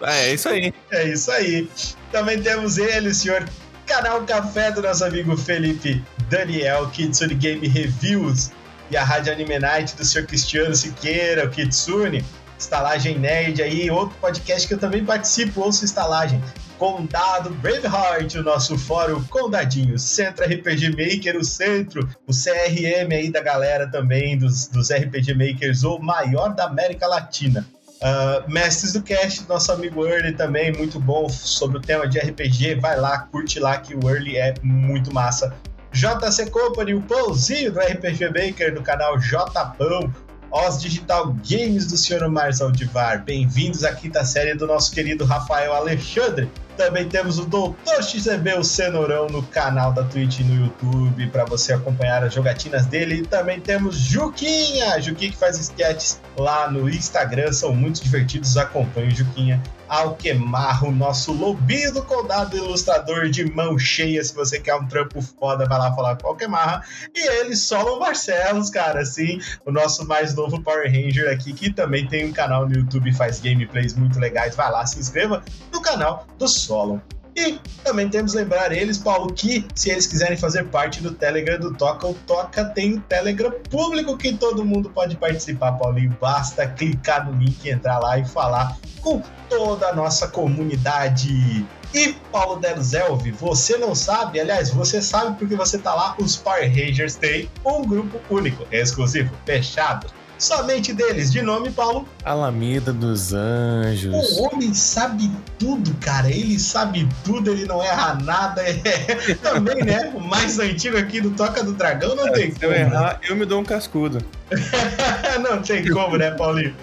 É, 0.02 0.28
é 0.28 0.35
isso 0.35 0.50
aí. 0.50 0.75
É 0.90 1.08
isso 1.08 1.30
aí. 1.30 1.70
Também 2.12 2.42
temos 2.42 2.76
ele, 2.76 3.08
o 3.08 3.14
senhor 3.14 3.49
Canal 3.87 4.23
Café 4.25 4.70
do 4.70 4.82
nosso 4.82 5.02
amigo 5.02 5.35
Felipe 5.38 6.04
Daniel, 6.28 6.90
Kitsune 6.90 7.35
Game 7.35 7.66
Reviews, 7.66 8.50
e 8.90 8.96
a 8.96 9.02
Rádio 9.02 9.32
Anime 9.32 9.58
Night 9.58 9.96
do 9.96 10.04
senhor 10.04 10.26
Cristiano 10.26 10.76
Siqueira, 10.76 11.46
o 11.46 11.50
Kitsune, 11.50 12.23
Estalagem 12.58 13.18
Nerd 13.18 13.62
aí, 13.62 13.90
outro 13.90 14.14
podcast 14.20 14.68
que 14.68 14.75
eu 14.75 14.78
também 14.78 15.02
participo, 15.02 15.62
ouço 15.62 15.82
Estalagem. 15.87 16.42
Condado 16.78 17.50
Braveheart, 17.50 18.35
o 18.35 18.42
nosso 18.42 18.76
fórum 18.78 19.23
Condadinho, 19.25 19.99
Centro 19.99 20.45
RPG 20.45 20.90
Maker, 20.90 21.37
o 21.37 21.45
centro, 21.45 22.09
o 22.26 22.33
CRM 22.33 23.12
aí 23.12 23.30
da 23.30 23.40
galera 23.40 23.90
também, 23.90 24.37
dos, 24.37 24.68
dos 24.68 24.90
RPG 24.90 25.35
Makers, 25.35 25.85
o 25.85 25.99
maior 25.99 26.54
da 26.54 26.64
América 26.64 27.06
Latina. 27.06 27.66
Uh, 27.97 28.50
Mestres 28.52 28.92
do 28.92 29.02
Cast, 29.02 29.49
nosso 29.49 29.73
amigo 29.73 30.06
Early 30.06 30.33
também, 30.33 30.71
muito 30.71 31.00
bom 31.00 31.28
sobre 31.30 31.78
o 31.78 31.80
tema 31.80 32.06
de 32.06 32.18
RPG. 32.18 32.75
Vai 32.75 32.99
lá, 33.00 33.18
curte 33.18 33.59
lá 33.59 33.78
que 33.78 33.95
o 33.95 34.11
Early 34.11 34.37
é 34.37 34.54
muito 34.62 35.12
massa. 35.12 35.54
JC 35.92 36.50
Company, 36.50 36.92
o 36.92 37.00
pãozinho 37.00 37.73
do 37.73 37.80
RPG 37.80 38.26
Maker 38.26 38.75
no 38.75 38.83
canal 38.83 39.18
Jpão. 39.18 40.12
Os 40.50 40.80
Digital 40.80 41.34
Games 41.48 41.86
do 41.86 41.96
Sr. 41.96 42.28
Mars 42.28 42.60
Aldivar. 42.60 43.24
Bem-vindos 43.24 43.84
à 43.84 43.92
quinta 43.92 44.24
série 44.24 44.54
do 44.54 44.66
nosso 44.66 44.92
querido 44.92 45.24
Rafael 45.24 45.74
Alexandre. 45.74 46.50
Também 46.76 47.08
temos 47.08 47.38
o 47.38 47.44
Doutor 47.44 48.02
XB, 48.02 48.54
o 48.58 48.64
Cenourão, 48.64 49.26
no 49.26 49.42
canal 49.42 49.92
da 49.92 50.04
Twitch 50.04 50.40
e 50.40 50.44
no 50.44 50.66
YouTube, 50.66 51.26
para 51.28 51.44
você 51.44 51.72
acompanhar 51.72 52.22
as 52.22 52.34
jogatinas 52.34 52.86
dele. 52.86 53.16
E 53.16 53.22
também 53.26 53.60
temos 53.60 53.96
Juquinha, 53.96 55.00
Juquinha 55.00 55.30
que 55.30 55.36
faz 55.36 55.58
sketches 55.58 56.20
lá 56.36 56.70
no 56.70 56.88
Instagram, 56.88 57.52
são 57.52 57.74
muito 57.74 58.02
divertidos. 58.02 58.56
Acompanhe 58.56 59.08
o 59.08 59.14
Juquinha. 59.14 59.62
Alquemar, 59.88 60.85
o 60.85 60.90
nosso 60.90 61.33
lobinho 61.33 61.93
do 61.93 62.02
condado, 62.02 62.57
ilustrador 62.57 63.28
de 63.28 63.45
mão 63.45 63.78
cheia. 63.78 64.23
Se 64.23 64.35
você 64.35 64.59
quer 64.59 64.75
um 64.75 64.87
trampo 64.87 65.21
foda, 65.23 65.66
vai 65.66 65.78
lá 65.78 65.95
falar 65.95 66.16
com 66.16 66.26
o 66.26 66.31
Alquemar. 66.31 66.87
E 67.14 67.26
ele, 67.26 67.57
Solon 67.57 67.99
Barcelos, 67.99 68.71
cara, 68.71 69.00
assim, 69.00 69.40
o 69.64 69.71
nosso 69.71 70.07
mais 70.07 70.35
novo 70.35 70.62
Power 70.62 70.90
Ranger 70.90 71.33
aqui, 71.33 71.52
que 71.52 71.73
também 71.73 72.07
tem 72.07 72.26
um 72.26 72.33
canal 72.33 72.69
no 72.69 72.75
YouTube, 72.75 73.12
faz 73.12 73.40
gameplays 73.40 73.95
muito 73.95 74.19
legais. 74.19 74.57
Vai 74.57 74.71
lá, 74.71 74.85
se 74.87 74.99
inscreva 74.99 75.43
no 75.73 75.81
canal 75.81 76.26
do 76.38 76.49
Solon. 76.49 76.99
E 77.37 77.61
também 77.85 78.09
temos 78.09 78.33
lembrar 78.33 78.73
eles, 78.73 78.97
Paulo, 78.97 79.31
que 79.31 79.66
se 79.75 79.90
eles 79.90 80.07
quiserem 80.07 80.38
fazer 80.38 80.64
parte 80.69 81.02
do 81.02 81.12
Telegram 81.12 81.59
do 81.61 81.75
Toca, 81.75 82.07
o 82.07 82.14
Toca 82.14 82.64
tem 82.64 82.95
o 82.95 83.00
Telegram 83.02 83.52
público 83.71 84.16
que 84.16 84.33
todo 84.33 84.64
mundo 84.64 84.88
pode 84.88 85.16
participar, 85.16 85.73
Paulinho. 85.73 86.16
Basta 86.19 86.66
clicar 86.66 87.31
no 87.31 87.38
link, 87.38 87.69
entrar 87.69 87.99
lá 87.99 88.19
e 88.19 88.25
falar 88.25 88.78
com 89.02 89.23
toda 89.50 89.88
a 89.88 89.95
nossa 89.95 90.28
comunidade. 90.28 91.66
E 91.95 92.12
Paulo 92.33 92.59
Derzelvi, 92.59 93.31
você 93.31 93.76
não 93.76 93.95
sabe, 93.95 94.40
aliás, 94.40 94.71
você 94.71 95.00
sabe 95.02 95.38
porque 95.38 95.55
você 95.55 95.78
tá 95.78 95.95
lá, 95.95 96.16
os 96.19 96.37
Power 96.37 96.69
Rangers 96.69 97.16
têm 97.16 97.50
um 97.64 97.83
grupo 97.83 98.19
único, 98.31 98.66
exclusivo, 98.73 99.33
fechado. 99.45 100.07
Somente 100.38 100.93
deles, 100.93 101.33
de 101.33 101.40
nome 101.40 101.71
Paulo. 101.71 102.07
Alameda 102.25 102.93
dos 102.93 103.33
Anjos. 103.33 104.14
O 104.14 104.43
homem 104.43 104.75
sabe 104.75 105.31
tudo, 105.59 105.95
cara. 105.95 106.31
Ele 106.31 106.59
sabe 106.59 107.09
tudo, 107.25 107.50
ele 107.50 107.64
não 107.64 107.83
erra 107.83 108.14
nada. 108.23 108.62
É, 108.97 109.35
também, 109.35 109.85
né? 109.85 110.12
O 110.14 110.21
mais 110.21 110.59
antigo 110.59 110.97
aqui 110.97 111.21
do 111.21 111.31
Toca 111.31 111.62
do 111.62 111.73
Dragão 111.73 112.14
não 112.14 112.33
tem 112.33 112.52
Se 112.52 112.61
como. 112.61 112.64
eu 112.66 112.71
né? 112.71 112.81
errar, 112.81 113.21
eu 113.28 113.37
me 113.37 113.45
dou 113.45 113.61
um 113.61 113.64
cascudo. 113.64 114.19
não 115.40 115.61
tem 115.62 115.88
como, 115.90 116.16
né, 116.16 116.31
Paulinho? 116.33 116.75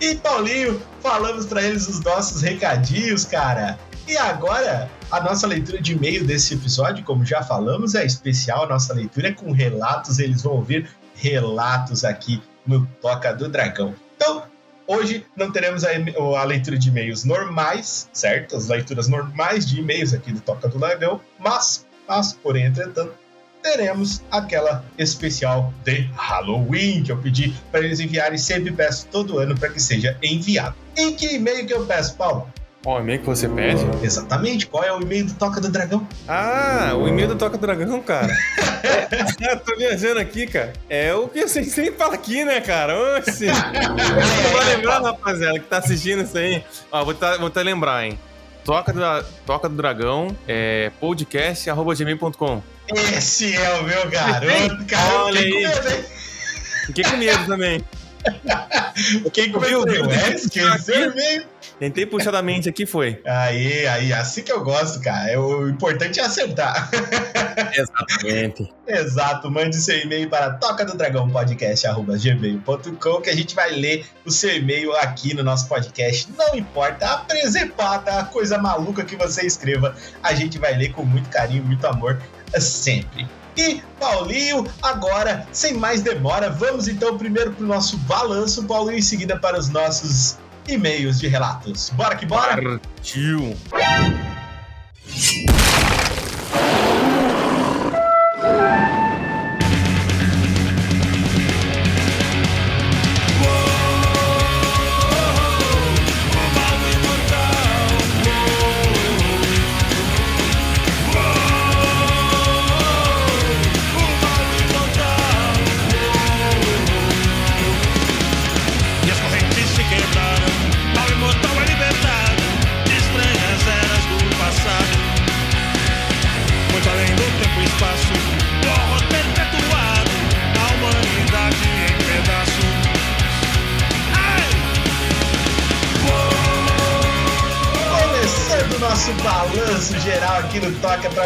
E 0.00 0.14
Paulinho, 0.16 0.80
falamos 1.02 1.46
pra 1.46 1.62
eles 1.62 1.88
os 1.88 2.00
nossos 2.00 2.42
recadinhos, 2.42 3.24
cara. 3.24 3.78
E 4.06 4.16
agora, 4.16 4.90
a 5.10 5.20
nossa 5.20 5.46
leitura 5.46 5.80
de 5.80 5.92
e-mail 5.92 6.24
desse 6.24 6.54
episódio, 6.54 7.04
como 7.04 7.24
já 7.24 7.42
falamos, 7.42 7.94
é 7.94 8.04
especial. 8.04 8.64
A 8.64 8.68
nossa 8.68 8.92
leitura 8.92 9.28
é 9.28 9.32
com 9.32 9.52
relatos. 9.52 10.18
Eles 10.18 10.42
vão 10.42 10.54
ouvir 10.54 10.88
relatos 11.14 12.04
aqui 12.04 12.42
no 12.66 12.86
Toca 13.00 13.32
do 13.32 13.48
Dragão. 13.48 13.94
Então, 14.16 14.44
hoje 14.86 15.24
não 15.36 15.50
teremos 15.50 15.84
a, 15.84 15.90
a 15.90 16.44
leitura 16.44 16.78
de 16.78 16.88
e-mails 16.88 17.24
normais, 17.24 18.08
certo? 18.12 18.56
As 18.56 18.68
leituras 18.68 19.08
normais 19.08 19.66
de 19.66 19.80
e-mails 19.80 20.12
aqui 20.12 20.32
do 20.32 20.40
Toca 20.40 20.68
do 20.68 20.78
Dragão, 20.78 21.20
mas, 21.38 21.86
mas, 22.08 22.32
porém, 22.32 22.66
entretanto, 22.66 23.14
teremos 23.62 24.22
aquela 24.30 24.84
especial 24.98 25.72
de 25.84 26.08
Halloween 26.14 27.02
que 27.02 27.12
eu 27.12 27.18
pedi 27.18 27.54
para 27.70 27.80
eles 27.80 28.00
enviarem, 28.00 28.38
sempre 28.38 28.72
peço 28.72 29.06
todo 29.08 29.38
ano 29.38 29.58
para 29.58 29.68
que 29.68 29.80
seja 29.80 30.16
enviado. 30.22 30.74
Em 30.96 31.14
que 31.14 31.34
e-mail 31.34 31.66
que 31.66 31.74
eu 31.74 31.86
peço, 31.86 32.16
Paulo? 32.16 32.52
Ó, 32.84 32.96
o 32.96 33.00
e-mail 33.00 33.20
que 33.20 33.26
você 33.26 33.46
pede? 33.46 33.84
Exatamente, 34.02 34.66
qual 34.66 34.82
é 34.82 34.90
o 34.92 35.02
e-mail 35.02 35.26
do 35.26 35.34
Toca 35.34 35.60
do 35.60 35.68
Dragão? 35.70 36.06
Ah, 36.26 36.92
o 36.94 37.06
e-mail 37.06 37.28
do 37.28 37.36
Toca 37.36 37.58
Dragão, 37.58 38.00
cara. 38.00 38.34
É, 39.40 39.54
tô 39.56 39.76
viajando 39.76 40.18
aqui, 40.18 40.46
cara. 40.46 40.72
É 40.88 41.14
o 41.14 41.28
que 41.28 41.42
você 41.46 41.62
sempre 41.64 41.92
fala 41.92 42.14
aqui, 42.14 42.42
né, 42.42 42.58
cara? 42.62 42.94
Oxi. 43.18 43.46
Não 43.46 44.52
vai 44.52 44.76
lembrar, 44.76 45.02
rapaziada, 45.02 45.58
que 45.58 45.66
tá 45.66 45.78
assistindo 45.78 46.22
isso 46.22 46.38
aí. 46.38 46.64
Ó, 46.90 47.04
vou 47.04 47.12
até 47.12 47.36
vou 47.36 47.48
até 47.48 47.62
lembrar, 47.62 48.06
hein. 48.06 48.18
Toca 48.64 48.92
do, 48.92 49.00
Toca 49.44 49.68
do 49.68 49.76
Dragão, 49.76 50.34
é 50.48 50.90
podcast.gmail.com. 50.98 52.62
Esse 52.88 53.54
é 53.54 53.74
o 53.74 53.84
meu 53.84 54.08
garoto, 54.08 54.84
cara. 54.86 55.24
Olha 55.24 55.38
fiquei 55.38 55.50
com 55.50 55.56
aí. 55.58 55.74
medo, 55.74 55.88
hein? 55.88 56.04
Fiquei 56.86 57.04
com 57.04 57.16
medo 57.18 57.46
também. 57.46 57.84
Quem 59.32 59.44
Viu, 59.44 59.52
começou? 59.52 59.86
viu? 59.86 60.10
É, 60.10 60.34
esqueceu 60.34 61.08
o 61.08 61.12
e-mail. 61.12 61.46
Tentei 61.78 62.04
puxar 62.04 62.30
da 62.30 62.42
mente 62.42 62.68
aqui, 62.68 62.84
foi. 62.84 63.20
Aí, 63.24 63.86
aí, 63.86 64.12
assim 64.12 64.42
que 64.42 64.52
eu 64.52 64.62
gosto, 64.62 65.00
cara. 65.00 65.30
É, 65.30 65.38
O 65.38 65.68
importante 65.68 66.20
é 66.20 66.24
acertar. 66.24 66.90
Exatamente. 67.72 68.72
Exato, 68.86 69.50
mande 69.50 69.76
seu 69.76 69.98
e-mail 69.98 70.28
para 70.28 70.50
toca 70.54 70.84
do 70.84 70.96
dragão 70.96 71.30
podcast@gmail.com 71.30 73.20
que 73.20 73.30
a 73.30 73.34
gente 73.34 73.54
vai 73.54 73.70
ler 73.70 74.04
o 74.24 74.30
seu 74.30 74.54
e-mail 74.54 74.94
aqui 74.96 75.34
no 75.34 75.42
nosso 75.42 75.68
podcast. 75.68 76.28
Não 76.36 76.54
importa 76.54 77.06
a 77.06 77.16
presepada, 77.18 78.18
a 78.18 78.24
coisa 78.24 78.58
maluca 78.58 79.04
que 79.04 79.16
você 79.16 79.46
escreva, 79.46 79.94
a 80.22 80.34
gente 80.34 80.58
vai 80.58 80.76
ler 80.76 80.92
com 80.92 81.04
muito 81.04 81.28
carinho, 81.30 81.64
muito 81.64 81.86
amor, 81.86 82.20
sempre. 82.58 83.26
E 83.60 83.82
Paulinho, 83.98 84.66
agora, 84.82 85.46
sem 85.52 85.74
mais 85.74 86.00
demora, 86.00 86.48
vamos 86.48 86.88
então 86.88 87.18
primeiro 87.18 87.52
para 87.52 87.62
o 87.62 87.66
nosso 87.66 87.98
balanço, 87.98 88.64
Paulinho, 88.64 88.96
em 88.98 89.02
seguida 89.02 89.38
para 89.38 89.58
os 89.58 89.68
nossos 89.68 90.38
e-mails 90.66 91.20
de 91.20 91.28
relatos. 91.28 91.90
Bora 91.90 92.16
que 92.16 92.24
bora? 92.24 92.80
Partiu. 92.80 93.54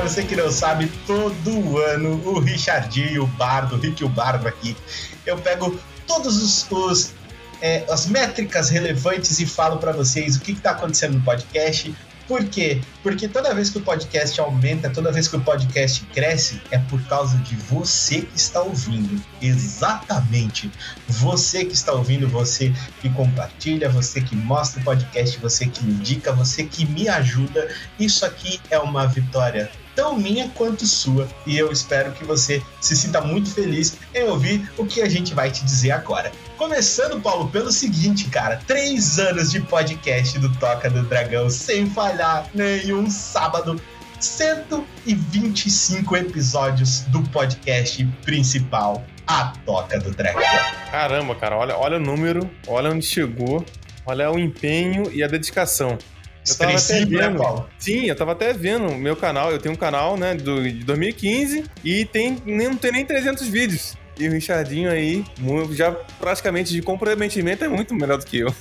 Você 0.04 0.22
que 0.22 0.36
não 0.36 0.52
sabe, 0.52 0.86
todo 1.06 1.78
ano 1.78 2.20
o 2.26 2.38
Richardinho, 2.38 3.24
o 3.24 3.26
Bardo, 3.26 3.76
o 3.76 3.78
Rick 3.78 4.04
o 4.04 4.08
Bardo 4.08 4.46
aqui, 4.46 4.76
eu 5.24 5.38
pego 5.38 5.80
todos 6.06 6.42
os, 6.42 6.70
os 6.70 7.14
é, 7.62 7.86
as 7.88 8.06
métricas 8.06 8.68
relevantes 8.68 9.40
e 9.40 9.46
falo 9.46 9.78
para 9.78 9.92
vocês 9.92 10.36
o 10.36 10.40
que 10.42 10.52
está 10.52 10.72
acontecendo 10.72 11.14
no 11.14 11.22
podcast, 11.22 11.94
por 12.28 12.44
quê? 12.44 12.82
Porque 13.02 13.26
toda 13.26 13.54
vez 13.54 13.70
que 13.70 13.78
o 13.78 13.80
podcast 13.80 14.38
aumenta, 14.38 14.90
toda 14.90 15.10
vez 15.10 15.26
que 15.26 15.36
o 15.36 15.40
podcast 15.40 16.04
cresce, 16.06 16.60
é 16.70 16.78
por 16.78 17.02
causa 17.04 17.38
de 17.38 17.54
você 17.56 18.22
que 18.22 18.36
está 18.36 18.60
ouvindo. 18.60 19.22
Exatamente. 19.40 20.70
Você 21.06 21.64
que 21.64 21.74
está 21.74 21.92
ouvindo, 21.92 22.26
você 22.28 22.72
que 23.00 23.10
compartilha, 23.10 23.90
você 23.90 24.22
que 24.22 24.34
mostra 24.36 24.80
o 24.80 24.84
podcast, 24.84 25.38
você 25.38 25.66
que 25.66 25.84
indica, 25.84 26.32
você 26.32 26.64
que 26.64 26.86
me 26.86 27.08
ajuda. 27.08 27.68
Isso 27.98 28.24
aqui 28.24 28.58
é 28.70 28.78
uma 28.78 29.06
vitória 29.06 29.70
tão 29.94 30.16
minha 30.16 30.48
quanto 30.50 30.86
sua. 30.86 31.28
E 31.46 31.56
eu 31.56 31.70
espero 31.72 32.12
que 32.12 32.24
você 32.24 32.62
se 32.80 32.96
sinta 32.96 33.20
muito 33.20 33.50
feliz 33.50 33.96
em 34.14 34.24
ouvir 34.24 34.70
o 34.76 34.86
que 34.86 35.02
a 35.02 35.08
gente 35.08 35.34
vai 35.34 35.50
te 35.50 35.64
dizer 35.64 35.92
agora. 35.92 36.30
Começando, 36.56 37.20
Paulo, 37.20 37.48
pelo 37.48 37.72
seguinte, 37.72 38.28
cara: 38.28 38.60
três 38.66 39.18
anos 39.18 39.50
de 39.50 39.60
podcast 39.60 40.38
do 40.38 40.52
Toca 40.56 40.88
do 40.88 41.02
Dragão, 41.02 41.50
sem 41.50 41.88
falhar 41.88 42.48
nenhum 42.54 43.10
sábado. 43.10 43.80
125 44.20 46.16
episódios 46.16 47.00
do 47.08 47.22
podcast 47.24 48.02
principal, 48.24 49.04
A 49.26 49.52
Toca 49.66 49.98
do 49.98 50.10
Dragão. 50.12 50.42
Caramba, 50.90 51.34
cara, 51.34 51.56
olha, 51.56 51.76
olha 51.76 51.96
o 51.98 52.00
número, 52.00 52.50
olha 52.66 52.90
onde 52.90 53.04
chegou, 53.04 53.64
olha 54.06 54.30
o 54.30 54.38
empenho 54.38 55.12
e 55.12 55.22
a 55.22 55.26
dedicação. 55.26 55.98
Eu 56.46 56.56
tava 56.56 56.76
até 56.76 57.00
né, 57.00 57.06
vendo. 57.06 57.38
Paulo? 57.38 57.68
Sim, 57.78 58.04
eu 58.04 58.16
tava 58.16 58.32
até 58.32 58.52
vendo 58.52 58.88
o 58.88 58.98
meu 58.98 59.16
canal. 59.16 59.50
Eu 59.50 59.58
tenho 59.58 59.74
um 59.74 59.78
canal, 59.78 60.16
né, 60.16 60.34
do, 60.34 60.62
de 60.62 60.84
2015 60.84 61.64
e 61.82 62.04
tem, 62.04 62.36
nem, 62.44 62.68
não 62.68 62.76
tem 62.76 62.92
nem 62.92 63.04
300 63.04 63.48
vídeos. 63.48 63.96
E 64.18 64.28
o 64.28 64.30
Richardinho 64.30 64.90
aí, 64.90 65.24
já 65.72 65.90
praticamente 66.20 66.72
de 66.72 66.80
comprometimento, 66.80 67.64
é 67.64 67.68
muito 67.68 67.94
melhor 67.94 68.18
do 68.18 68.24
que 68.24 68.38
eu. 68.38 68.54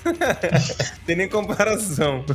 tem 1.06 1.16
nem 1.16 1.30
comparação. 1.30 2.26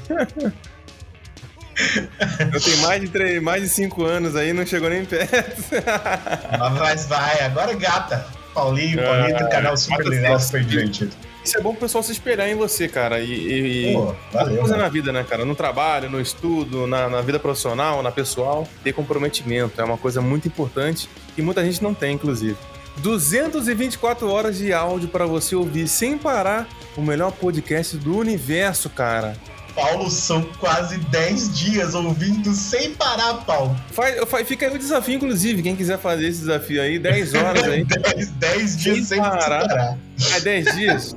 eu 2.52 2.60
tenho 2.60 2.78
mais 2.78 3.00
de, 3.00 3.08
três, 3.08 3.42
mais 3.42 3.62
de 3.62 3.68
cinco 3.68 4.04
anos 4.04 4.36
aí, 4.36 4.52
não 4.52 4.64
chegou 4.64 4.88
nem 4.88 5.04
perto. 5.04 5.62
Mas 6.78 7.06
vai, 7.06 7.40
agora 7.40 7.74
gata. 7.74 8.24
Paulinho, 8.54 9.00
Ah, 9.00 9.04
Paulinho 9.04 9.36
tem 9.36 9.46
um 9.46 9.50
canal 9.50 9.76
super 9.76 10.06
legal, 10.06 10.38
super 10.38 10.64
divertido. 10.64 11.12
Isso 11.48 11.56
é 11.56 11.62
bom 11.62 11.70
pro 11.70 11.80
pessoal 11.80 12.04
se 12.04 12.12
espelhar 12.12 12.46
em 12.46 12.54
você, 12.54 12.86
cara. 12.86 13.20
E, 13.20 13.92
e, 13.92 13.94
Pô, 13.94 14.14
valeu, 14.30 14.58
coisa 14.58 14.76
na 14.76 14.86
vida, 14.86 15.10
né, 15.10 15.24
cara? 15.26 15.46
No 15.46 15.54
trabalho, 15.54 16.10
no 16.10 16.20
estudo, 16.20 16.86
na, 16.86 17.08
na 17.08 17.22
vida 17.22 17.38
profissional, 17.38 18.02
na 18.02 18.12
pessoal, 18.12 18.68
ter 18.84 18.92
comprometimento 18.92 19.80
é 19.80 19.84
uma 19.84 19.96
coisa 19.96 20.20
muito 20.20 20.46
importante 20.46 21.08
que 21.34 21.40
muita 21.40 21.64
gente 21.64 21.82
não 21.82 21.94
tem, 21.94 22.14
inclusive. 22.16 22.54
224 22.98 24.28
horas 24.30 24.58
de 24.58 24.74
áudio 24.74 25.08
para 25.08 25.24
você 25.24 25.56
ouvir 25.56 25.88
sem 25.88 26.18
parar 26.18 26.68
o 26.94 27.00
melhor 27.00 27.32
podcast 27.32 27.96
do 27.96 28.18
universo, 28.18 28.90
cara. 28.90 29.34
Paulo, 29.78 30.10
são 30.10 30.42
quase 30.58 30.98
10 30.98 31.56
dias 31.56 31.94
ouvindo 31.94 32.52
sem 32.52 32.94
parar, 32.94 33.34
Paulo. 33.44 33.76
Faz, 33.92 34.16
eu 34.16 34.26
fa- 34.26 34.44
fica 34.44 34.66
aí 34.66 34.74
o 34.74 34.78
desafio, 34.78 35.14
inclusive, 35.14 35.62
quem 35.62 35.76
quiser 35.76 35.98
fazer 36.00 36.26
esse 36.26 36.40
desafio 36.40 36.82
aí, 36.82 36.98
10 36.98 37.32
horas 37.34 37.62
aí. 37.62 37.84
10, 37.86 38.28
10 38.32 38.76
dias 38.76 38.96
Sem 38.96 39.04
sem 39.04 39.18
parar. 39.18 39.68
parar. 39.68 39.96
É 40.34 40.40
10 40.40 40.74
dias? 40.76 41.16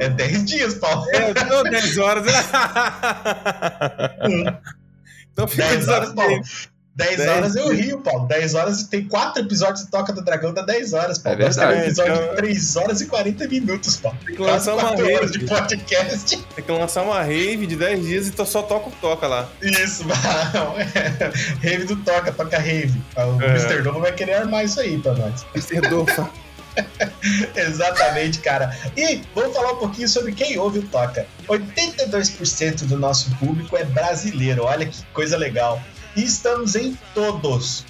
É 0.00 0.08
10 0.08 0.44
dias, 0.46 0.74
Paulo. 0.74 1.06
É, 1.12 1.32
não, 1.44 1.62
10 1.62 1.98
horas. 1.98 2.24
então 5.32 5.46
fica 5.46 5.64
o 5.66 5.68
10 5.68 5.88
horas, 5.88 6.10
desafio. 6.10 6.14
Paulo. 6.16 6.42
10 7.00 7.16
10 7.16 7.30
horas 7.30 7.56
eu 7.56 7.68
rio, 7.72 7.98
Paulo. 8.00 8.26
10 8.28 8.54
horas 8.54 8.82
tem 8.84 9.04
4 9.04 9.42
episódios 9.42 9.84
de 9.84 9.90
Toca 9.90 10.12
do 10.12 10.22
Dragão, 10.22 10.52
dá 10.52 10.62
10 10.62 10.92
horas, 10.92 11.18
Paulo. 11.18 11.40
É 11.40 11.44
Nós 11.46 11.56
temos 11.56 11.74
um 11.74 11.80
episódio 11.80 12.14
de 12.30 12.36
3 12.36 12.76
horas 12.76 13.00
e 13.00 13.06
40 13.06 13.48
minutos, 13.48 13.96
Paulo. 13.96 14.18
Tem 14.24 14.34
que 14.36 14.42
lançar 14.42 14.74
uma 14.74 14.82
4 14.88 15.14
horas 15.14 15.30
de 15.32 15.38
rave. 15.38 15.48
podcast. 15.48 16.36
Tem 16.54 16.64
que 16.64 16.72
lançar 16.72 17.02
uma 17.02 17.22
rave 17.22 17.66
de 17.66 17.76
10 17.76 18.04
dias 18.06 18.26
e 18.28 18.46
só 18.46 18.62
toca 18.62 18.88
o 18.88 18.92
toca 19.00 19.26
lá. 19.26 19.48
Isso, 19.62 20.04
não. 20.54 20.78
É. 20.78 21.30
Rave 21.62 21.84
do 21.84 21.96
Toca, 21.96 22.32
toca 22.32 22.58
rave. 22.58 23.00
O 23.16 23.42
É. 23.42 23.46
Mr. 23.56 23.82
Domo 23.82 24.00
vai 24.00 24.12
querer 24.12 24.34
armar 24.34 24.64
isso 24.64 24.80
aí 24.80 24.98
pra 24.98 25.14
nós. 25.14 25.44
Mr. 25.54 25.88
Dofa. 25.88 26.28
Exatamente, 27.56 28.38
cara. 28.40 28.74
E 28.96 29.22
vamos 29.34 29.54
falar 29.56 29.72
um 29.72 29.76
pouquinho 29.76 30.08
sobre 30.08 30.32
quem 30.32 30.58
ouve 30.58 30.78
o 30.80 30.82
Toca. 30.82 31.26
82% 31.48 32.84
do 32.86 32.96
nosso 32.98 33.30
público 33.36 33.76
é 33.76 33.84
brasileiro. 33.84 34.64
Olha 34.64 34.86
que 34.86 35.04
coisa 35.12 35.36
legal. 35.36 35.80
E 36.16 36.24
estamos 36.24 36.74
em 36.74 36.96
todos, 37.14 37.84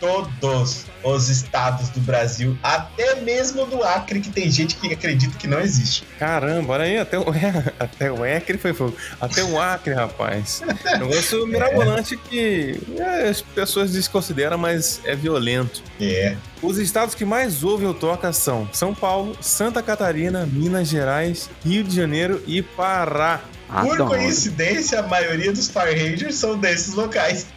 todos 0.00 0.86
os 1.02 1.28
estados 1.28 1.88
do 1.90 2.00
Brasil, 2.00 2.58
até 2.62 3.20
mesmo 3.20 3.64
do 3.66 3.82
Acre, 3.82 4.20
que 4.20 4.30
tem 4.30 4.50
gente 4.50 4.74
que 4.76 4.92
acredita 4.92 5.36
que 5.38 5.46
não 5.46 5.60
existe. 5.60 6.04
Caramba, 6.18 6.74
olha 6.74 6.84
aí, 6.84 6.98
até 6.98 7.18
o, 7.18 7.24
até 7.78 8.10
o 8.10 8.24
Acre 8.24 8.58
foi 8.58 8.72
fogo. 8.72 8.96
Até 9.20 9.44
o 9.44 9.60
Acre, 9.60 9.94
rapaz. 9.94 10.62
Negócio 10.98 11.46
mirabolante 11.48 12.16
que 12.16 12.80
é, 12.98 13.28
as 13.28 13.40
pessoas 13.40 13.92
desconsideram, 13.92 14.58
mas 14.58 15.00
é 15.04 15.14
violento. 15.14 15.82
É. 16.00 16.36
Os 16.62 16.78
estados 16.78 17.14
que 17.14 17.24
mais 17.24 17.62
ouvem 17.62 17.88
o 17.88 17.94
Toca 17.94 18.32
são 18.32 18.68
São 18.72 18.94
Paulo, 18.94 19.36
Santa 19.40 19.82
Catarina, 19.82 20.46
Minas 20.46 20.88
Gerais, 20.88 21.48
Rio 21.64 21.84
de 21.84 21.94
Janeiro 21.94 22.42
e 22.46 22.62
Pará. 22.62 23.42
Por 23.68 24.00
Adoro. 24.00 24.06
coincidência, 24.06 25.00
a 25.00 25.02
maioria 25.02 25.52
dos 25.52 25.68
Power 25.68 25.92
Rangers 25.92 26.36
são 26.36 26.56
desses 26.56 26.94
locais. 26.94 27.46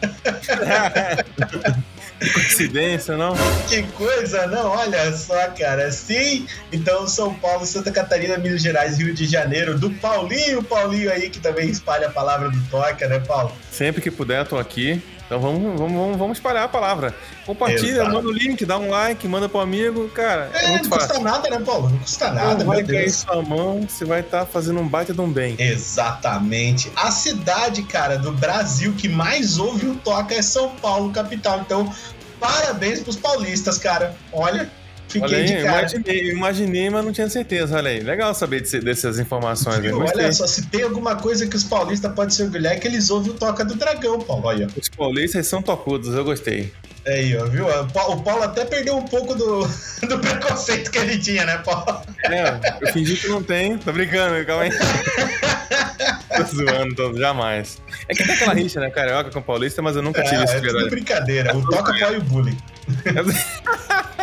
Coincidência, 2.34 3.16
não? 3.16 3.34
Que 3.66 3.82
coisa, 3.94 4.46
não? 4.46 4.68
Olha 4.68 5.10
só, 5.16 5.48
cara. 5.58 5.90
Sim, 5.90 6.46
então 6.70 7.08
São 7.08 7.32
Paulo, 7.32 7.64
Santa 7.64 7.90
Catarina, 7.90 8.36
Minas 8.36 8.60
Gerais, 8.60 8.98
Rio 8.98 9.14
de 9.14 9.24
Janeiro, 9.24 9.78
do 9.78 9.90
Paulinho, 9.90 10.62
Paulinho 10.62 11.10
aí, 11.10 11.30
que 11.30 11.40
também 11.40 11.70
espalha 11.70 12.08
a 12.08 12.10
palavra 12.10 12.50
do 12.50 12.62
Toca, 12.64 13.08
né, 13.08 13.20
Paulo? 13.20 13.52
Sempre 13.70 14.02
que 14.02 14.10
puder, 14.10 14.46
tô 14.46 14.58
aqui. 14.58 15.02
Então 15.30 15.38
vamos, 15.38 15.78
vamos, 15.78 16.18
vamos, 16.18 16.38
espalhar 16.38 16.64
a 16.64 16.68
palavra. 16.68 17.14
Compartilha, 17.46 18.00
Exato. 18.00 18.10
manda 18.10 18.26
o 18.26 18.32
link, 18.32 18.66
dá 18.66 18.76
um 18.76 18.90
like, 18.90 19.28
manda 19.28 19.48
pro 19.48 19.60
amigo. 19.60 20.08
Cara, 20.08 20.50
é, 20.52 20.64
É, 20.64 20.68
muito 20.70 20.88
não 20.88 20.90
custa 20.90 21.06
fácil. 21.06 21.22
nada, 21.22 21.48
né, 21.48 21.60
Paulo? 21.64 21.88
Não 21.88 21.98
custa 21.98 22.32
nada, 22.32 22.64
não 22.64 22.66
vai 22.66 22.82
cair 22.82 23.08
sua 23.12 23.40
mão, 23.40 23.82
você 23.88 24.04
vai 24.04 24.22
estar 24.22 24.44
fazendo 24.44 24.80
um 24.80 24.88
baita 24.88 25.14
de 25.14 25.20
um 25.20 25.30
bem. 25.32 25.54
Exatamente. 25.56 26.90
A 26.96 27.12
cidade, 27.12 27.84
cara, 27.84 28.18
do 28.18 28.32
Brasil 28.32 28.92
que 28.98 29.08
mais 29.08 29.56
ouve 29.56 29.86
o 29.86 29.94
Toca 29.94 30.34
é 30.34 30.42
São 30.42 30.70
Paulo, 30.70 31.12
capital. 31.12 31.60
Então, 31.60 31.94
parabéns 32.40 32.98
pros 32.98 33.14
paulistas, 33.14 33.78
cara. 33.78 34.16
Olha, 34.32 34.68
fiquei 35.10 35.22
Olha 35.22 35.36
aí, 35.38 35.60
imaginei, 35.64 36.30
imaginei, 36.30 36.90
mas 36.90 37.04
não 37.04 37.12
tinha 37.12 37.28
certeza. 37.28 37.76
Olha 37.76 37.90
aí, 37.90 38.00
legal 38.00 38.34
saber 38.34 38.62
dessas 38.82 39.18
informações 39.18 39.78
aí. 39.80 39.92
Olha 39.92 40.32
só, 40.32 40.46
se 40.46 40.66
tem 40.66 40.82
alguma 40.82 41.16
coisa 41.16 41.46
que 41.46 41.56
os 41.56 41.64
paulistas 41.64 42.12
podem 42.14 42.30
se 42.30 42.42
orgulhar 42.42 42.74
é 42.74 42.76
que 42.76 42.86
eles 42.88 43.10
ouvem 43.10 43.32
o 43.32 43.34
Toca 43.34 43.64
do 43.64 43.74
Dragão, 43.74 44.20
Paulo. 44.20 44.46
Olha. 44.46 44.68
Os 44.80 44.88
paulistas 44.88 45.46
são 45.46 45.60
tocudos, 45.62 46.14
eu 46.14 46.24
gostei. 46.24 46.72
Aí, 47.06 47.34
ó, 47.36 47.46
viu? 47.46 47.66
O 47.66 47.86
Pa- 47.92 48.06
O 48.08 48.22
Paulo 48.22 48.42
até 48.42 48.64
perdeu 48.64 48.96
um 48.96 49.04
pouco 49.04 49.34
do, 49.34 49.66
do 50.06 50.18
preconceito 50.18 50.90
que 50.90 50.98
ele 50.98 51.18
tinha, 51.18 51.44
né, 51.46 51.58
Paulo? 51.58 52.02
É, 52.24 52.60
eu 52.82 52.92
fingi 52.92 53.16
que 53.16 53.26
não 53.28 53.42
tem. 53.42 53.78
Tô 53.78 53.90
brincando, 53.92 54.44
calma 54.44 54.64
aí. 54.64 54.70
tô 56.36 56.44
zoando, 56.44 56.94
tô, 56.94 57.16
jamais. 57.16 57.78
É 58.06 58.14
que 58.14 58.22
tem 58.24 58.34
aquela 58.34 58.52
rixa, 58.52 58.80
né, 58.80 58.90
carioca 58.90 59.30
com 59.30 59.40
paulista, 59.40 59.80
mas 59.80 59.96
eu 59.96 60.02
nunca 60.02 60.22
tive 60.22 60.36
É, 60.42 60.44
esse 60.44 60.56
é 60.56 60.60
tudo 60.60 60.90
brincadeira. 60.90 61.56
O 61.56 61.62
Toca 61.66 61.92
apoia 61.94 62.18
o 62.18 62.22
bullying. 62.22 62.58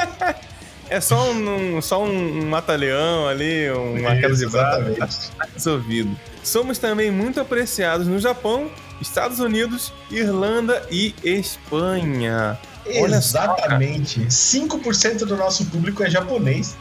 É 0.90 1.02
só 1.02 1.32
um, 1.32 1.82
só 1.82 2.04
um 2.04 2.46
mata-leão 2.46 3.28
ali, 3.28 3.70
uma 3.72 4.16
queda 4.16 4.36
de 4.36 4.48
braço. 4.48 5.32
Tá 5.38 5.48
resolvido. 5.54 6.18
Somos 6.44 6.78
também 6.78 7.12
muito 7.12 7.42
apreciados 7.42 8.08
no 8.08 8.20
Japão, 8.20 8.72
Estados 9.02 9.40
Unidos, 9.40 9.92
Irlanda 10.10 10.86
e 10.90 11.14
Espanha. 11.24 12.58
Olha 13.02 13.22
só, 13.22 13.44
Exatamente. 13.44 14.22
5% 14.28 15.20
do 15.26 15.36
nosso 15.38 15.66
público 15.66 16.04
é 16.04 16.10
japonês. 16.10 16.76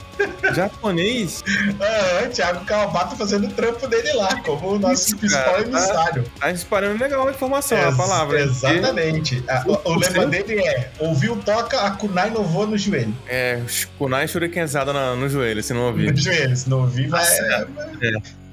Japonês 0.55 1.45
Ah, 1.79 2.25
o 2.27 2.31
Thiago 2.31 2.65
Kawabato 2.65 3.17
fazendo 3.17 3.49
o 3.49 3.51
trampo 3.51 3.87
dele 3.87 4.13
lá, 4.15 4.41
como 4.41 4.67
o 4.75 4.79
nosso 4.79 4.95
Isso, 5.09 5.17
principal 5.19 5.45
cara, 5.45 5.57
tá- 5.65 5.69
emissário. 5.69 6.25
tá 6.41 6.51
espalhando 6.51 6.99
legal 7.01 7.29
a 7.29 7.31
informação, 7.31 7.77
a 7.79 7.89
Ex- 7.89 7.97
palavra. 7.97 8.41
Exatamente. 8.41 9.45
A- 9.49 9.63
o, 9.67 9.73
o 9.73 9.95
5%? 9.97 9.99
lema 10.13 10.27
dele 10.27 10.61
é: 10.67 10.91
ouviu 10.99 11.37
toca, 11.37 11.81
a 11.83 11.91
kunai 11.91 12.31
não 12.31 12.45
voa 12.45 12.67
no 12.67 12.79
joelho. 12.79 13.15
É, 13.29 13.61
kunai 13.99 14.27
shurikenzada 14.27 14.93
na- 14.93 15.15
no 15.15 15.29
joelho, 15.29 15.63
se 15.63 15.75
não 15.75 15.83
ouvir. 15.83 16.11
No 16.13 16.17
joelho. 16.19 16.57
Se 16.57 16.69
não 16.71 16.81
ouvir, 16.81 17.09
vai. 17.09 17.23
É. 17.27 17.67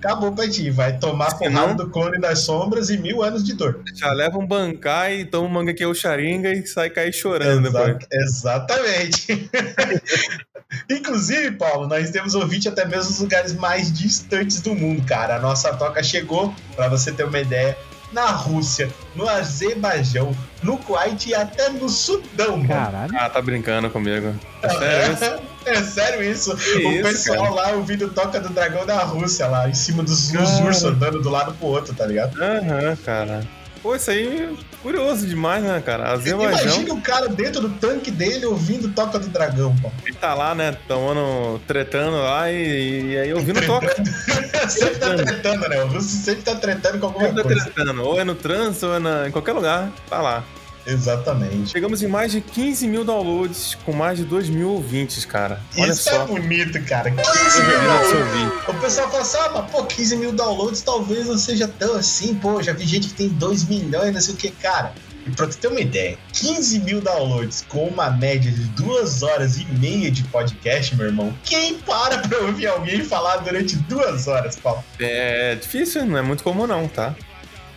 Acabou 0.03 0.33
pra 0.33 0.49
ti. 0.49 0.69
Vai 0.69 0.97
tomar 0.99 1.37
porrada 1.37 1.75
do 1.75 1.89
clone 1.89 2.19
das 2.19 2.39
sombras 2.39 2.89
e 2.89 2.97
mil 2.97 3.23
anos 3.23 3.43
de 3.43 3.53
dor. 3.53 3.81
Já 3.95 4.11
leva 4.11 4.37
um 4.37 4.45
bancai, 4.45 5.23
toma 5.23 5.47
um 5.47 5.49
manga 5.49 5.73
que 5.73 5.81
é 5.81 5.87
o 5.87 5.93
Sharinga 5.93 6.51
e 6.51 6.65
sai 6.67 6.89
cair 6.89 7.13
chorando 7.13 7.67
Exa- 7.67 7.85
depois. 7.85 8.07
Exatamente. 8.11 9.49
Inclusive, 10.89 11.51
Paulo, 11.51 11.87
nós 11.87 12.09
temos 12.09 12.35
ouvinte 12.35 12.67
até 12.67 12.83
mesmo 12.85 13.09
nos 13.11 13.19
lugares 13.19 13.53
mais 13.53 13.91
distantes 13.93 14.59
do 14.59 14.73
mundo, 14.75 15.05
cara. 15.05 15.35
A 15.35 15.39
nossa 15.39 15.73
toca 15.73 16.01
chegou, 16.03 16.53
pra 16.75 16.87
você 16.89 17.11
ter 17.11 17.23
uma 17.23 17.39
ideia, 17.39 17.77
na 18.13 18.27
Rússia, 18.27 18.89
no 19.15 19.27
Azerbaijão, 19.27 20.35
no 20.61 20.77
Kuwait 20.77 21.29
e 21.29 21.35
até 21.35 21.69
no 21.69 21.89
Sudão, 21.89 22.57
mano. 22.57 22.67
Caralho. 22.67 23.13
Ah, 23.17 23.29
tá 23.29 23.41
brincando 23.41 23.89
comigo. 23.89 24.33
É 24.61 24.69
sério 24.69 25.13
isso? 25.13 25.53
É 25.65 25.83
sério 25.83 26.23
isso? 26.23 26.55
Que 26.55 26.85
o 26.85 26.91
isso, 26.91 27.03
pessoal 27.03 27.53
lá 27.53 27.71
ouvindo 27.71 28.09
Toca 28.09 28.39
do 28.39 28.49
Dragão 28.49 28.85
da 28.85 29.03
Rússia 29.03 29.47
lá, 29.47 29.67
em 29.67 29.73
cima 29.73 30.03
dos, 30.03 30.31
dos 30.31 30.51
Cara. 30.51 30.65
ursos 30.65 30.83
andando 30.83 31.21
do 31.21 31.29
lado 31.29 31.53
pro 31.53 31.67
outro, 31.67 31.93
tá 31.93 32.05
ligado? 32.05 32.41
Aham, 32.41 32.95
cara. 33.03 33.43
Pô, 33.81 33.95
isso 33.95 34.11
aí 34.11 34.43
é 34.43 34.72
curioso 34.83 35.25
demais, 35.25 35.63
né, 35.63 35.81
cara? 35.83 36.11
Azerbaijão, 36.11 36.61
Imagina 36.61 36.93
o 36.93 37.01
cara 37.01 37.27
dentro 37.29 37.61
do 37.61 37.69
tanque 37.69 38.11
dele 38.11 38.45
ouvindo 38.45 38.89
Toca 38.89 39.17
do 39.17 39.27
Dragão, 39.29 39.75
pô. 39.81 39.89
ele 40.05 40.15
tá 40.15 40.33
lá, 40.35 40.53
né, 40.53 40.77
tomando, 40.87 41.59
tretando 41.65 42.17
lá 42.17 42.51
e, 42.51 43.13
e 43.13 43.17
aí 43.17 43.33
ouvindo 43.33 43.65
toca. 43.65 43.87
sempre 44.69 44.95
tá 44.99 45.15
tretando, 45.15 45.67
né? 45.69 45.81
Russo 45.83 46.07
sempre 46.09 46.43
tá 46.43 46.55
tretando 46.55 46.99
com 46.99 47.05
alguma 47.07 47.25
Sempre 47.27 47.41
tá 47.43 47.49
coisa. 47.49 47.69
tretando. 47.71 48.03
Ou 48.03 48.19
é 48.19 48.23
no 48.23 48.35
trânsito, 48.35 48.85
ou 48.87 48.95
é 48.95 48.99
na- 48.99 49.27
em 49.27 49.31
qualquer 49.31 49.53
lugar, 49.53 49.89
tá 50.09 50.21
lá. 50.21 50.43
Exatamente. 50.85 51.71
Chegamos 51.71 52.01
em 52.03 52.07
mais 52.07 52.31
de 52.31 52.41
15 52.41 52.87
mil 52.87 53.03
downloads, 53.05 53.77
com 53.85 53.93
mais 53.93 54.17
de 54.17 54.25
2 54.25 54.49
mil 54.49 54.69
ouvintes, 54.71 55.25
cara. 55.25 55.61
Olha 55.77 55.91
Isso 55.91 56.03
só. 56.03 56.23
é 56.23 56.25
bonito, 56.25 56.81
cara. 56.83 57.09
15 57.11 57.23
Coisa 57.23 57.63
mil 57.63 57.79
downloads. 57.79 58.67
O 58.67 58.73
pessoal 58.75 59.09
fala 59.09 59.21
assim, 59.21 59.37
ah, 59.37 59.51
mas 59.55 59.71
pô, 59.71 59.83
15 59.85 60.15
mil 60.17 60.31
downloads 60.33 60.81
talvez 60.81 61.27
não 61.27 61.37
seja 61.37 61.67
tão 61.67 61.95
assim, 61.95 62.35
pô, 62.35 62.61
já 62.61 62.73
vi 62.73 62.85
gente 62.85 63.07
que 63.09 63.13
tem 63.13 63.29
2 63.29 63.65
milhões, 63.65 64.13
não 64.13 64.21
sei 64.21 64.33
o 64.33 64.37
que, 64.37 64.51
cara. 64.51 64.93
E 65.25 65.31
pra 65.31 65.47
tu 65.47 65.57
ter 65.57 65.67
uma 65.69 65.79
ideia, 65.79 66.17
15 66.33 66.79
mil 66.79 66.99
downloads 66.99 67.63
com 67.69 67.87
uma 67.87 68.09
média 68.09 68.51
de 68.51 68.63
2 68.71 69.23
horas 69.23 69.57
e 69.57 69.65
meia 69.79 70.11
de 70.11 70.21
podcast, 70.23 70.93
meu 70.97 71.05
irmão, 71.07 71.33
quem 71.45 71.75
para 71.75 72.17
pra 72.17 72.39
ouvir 72.39 72.67
alguém 72.67 73.01
falar 73.05 73.37
durante 73.37 73.77
duas 73.77 74.27
horas, 74.27 74.57
Paulo? 74.57 74.83
É 74.99 75.55
difícil, 75.55 76.05
não 76.05 76.17
é 76.17 76.21
muito 76.21 76.43
comum 76.43 76.67
não, 76.67 76.89
tá? 76.89 77.15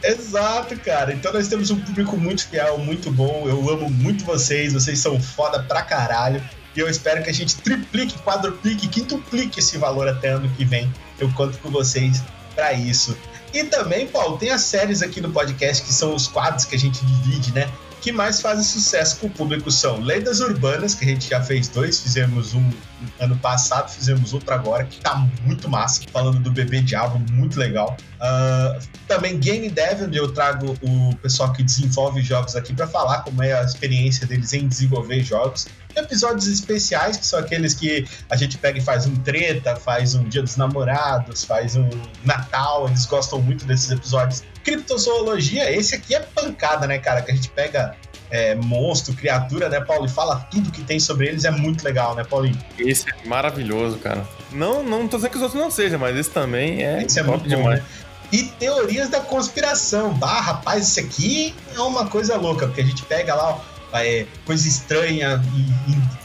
Exato, 0.02 0.78
cara. 0.80 1.12
Então 1.12 1.32
nós 1.32 1.48
temos 1.48 1.70
um 1.70 1.80
público 1.80 2.16
muito 2.16 2.46
fiel, 2.46 2.78
muito 2.78 3.10
bom. 3.10 3.44
Eu 3.46 3.68
amo 3.70 3.90
muito 3.90 4.24
vocês, 4.24 4.72
vocês 4.72 4.98
são 4.98 5.20
foda 5.20 5.62
pra 5.62 5.82
caralho. 5.82 6.42
E 6.74 6.80
eu 6.80 6.88
espero 6.88 7.22
que 7.22 7.30
a 7.30 7.34
gente 7.34 7.56
triplique, 7.56 8.18
quadruplique, 8.18 8.86
quintuplique 8.88 9.60
esse 9.60 9.78
valor 9.78 10.06
até 10.08 10.28
ano 10.28 10.48
que 10.56 10.64
vem. 10.64 10.92
Eu 11.18 11.32
conto 11.32 11.58
com 11.58 11.70
vocês 11.70 12.22
pra 12.54 12.72
isso. 12.74 13.16
E 13.54 13.64
também, 13.64 14.06
Paulo, 14.06 14.36
tem 14.36 14.50
as 14.50 14.60
séries 14.62 15.00
aqui 15.00 15.20
no 15.20 15.30
podcast 15.30 15.82
que 15.82 15.92
são 15.92 16.14
os 16.14 16.28
quadros 16.28 16.66
que 16.66 16.74
a 16.74 16.78
gente 16.78 17.04
divide, 17.04 17.52
né? 17.52 17.70
Que 18.06 18.12
mais 18.12 18.40
fazem 18.40 18.62
sucesso 18.62 19.16
com 19.16 19.26
o 19.26 19.30
público 19.30 19.68
são 19.68 19.98
Lendas 19.98 20.38
Urbanas, 20.38 20.94
que 20.94 21.04
a 21.04 21.08
gente 21.08 21.28
já 21.28 21.42
fez 21.42 21.66
dois, 21.66 22.00
fizemos 22.00 22.54
um 22.54 22.70
ano 23.18 23.36
passado, 23.38 23.90
fizemos 23.90 24.32
outro 24.32 24.54
agora, 24.54 24.84
que 24.84 25.00
tá 25.00 25.16
muito 25.42 25.68
massa, 25.68 26.02
falando 26.12 26.38
do 26.38 26.52
bebê 26.52 26.80
diabo, 26.80 27.20
muito 27.32 27.58
legal. 27.58 27.96
Ah, 28.20 28.78
também 29.08 29.40
Game 29.40 29.68
Dev, 29.68 30.04
onde 30.04 30.16
eu 30.16 30.32
trago 30.32 30.78
o 30.82 31.16
pessoal 31.16 31.52
que 31.52 31.64
desenvolve 31.64 32.22
jogos 32.22 32.54
aqui 32.54 32.72
para 32.72 32.86
falar 32.86 33.22
como 33.22 33.42
é 33.42 33.58
a 33.58 33.64
experiência 33.64 34.24
deles 34.24 34.52
em 34.52 34.68
desenvolver 34.68 35.24
jogos. 35.24 35.66
Episódios 35.96 36.46
especiais, 36.46 37.16
que 37.16 37.26
são 37.26 37.38
aqueles 37.38 37.72
que 37.74 38.06
a 38.28 38.36
gente 38.36 38.58
pega 38.58 38.78
e 38.78 38.82
faz 38.82 39.06
um 39.06 39.16
treta, 39.16 39.74
faz 39.76 40.14
um 40.14 40.24
Dia 40.24 40.42
dos 40.42 40.56
Namorados, 40.56 41.44
faz 41.44 41.74
um 41.74 41.88
Natal, 42.22 42.86
eles 42.88 43.06
gostam 43.06 43.40
muito 43.40 43.64
desses 43.64 43.90
episódios. 43.90 44.42
Criptozoologia, 44.62 45.70
esse 45.72 45.94
aqui 45.94 46.14
é 46.14 46.20
pancada, 46.20 46.86
né, 46.86 46.98
cara? 46.98 47.22
Que 47.22 47.32
a 47.32 47.34
gente 47.34 47.48
pega 47.48 47.96
é, 48.30 48.54
monstro, 48.54 49.14
criatura, 49.14 49.68
né, 49.68 49.80
Paulo? 49.80 50.06
E 50.06 50.08
fala 50.08 50.36
tudo 50.50 50.70
que 50.70 50.82
tem 50.82 51.00
sobre 51.00 51.28
eles, 51.28 51.44
é 51.44 51.50
muito 51.50 51.82
legal, 51.82 52.14
né, 52.14 52.24
Paulinho? 52.24 52.58
Esse 52.78 53.06
é 53.08 53.28
maravilhoso, 53.28 53.98
cara. 53.98 54.26
Não, 54.52 54.82
não 54.82 55.08
tô 55.08 55.16
dizendo 55.16 55.30
que 55.30 55.36
os 55.38 55.42
outros 55.42 55.60
não 55.60 55.70
sejam, 55.70 55.98
mas 55.98 56.16
esse 56.16 56.30
também 56.30 56.84
é, 56.84 57.02
Esse 57.02 57.20
é 57.20 57.24
top 57.24 57.38
muito 57.38 57.50
bom, 57.50 57.56
demais. 57.62 57.80
né? 57.80 57.86
E 58.32 58.42
teorias 58.42 59.08
da 59.08 59.20
conspiração. 59.20 60.12
Bah, 60.14 60.40
rapaz, 60.40 60.88
isso 60.88 61.00
aqui 61.00 61.54
é 61.74 61.80
uma 61.80 62.06
coisa 62.06 62.36
louca, 62.36 62.66
porque 62.66 62.80
a 62.80 62.84
gente 62.84 63.02
pega 63.04 63.34
lá, 63.34 63.50
ó, 63.50 63.60
é, 63.92 64.26
coisa 64.44 64.66
estranha 64.68 65.42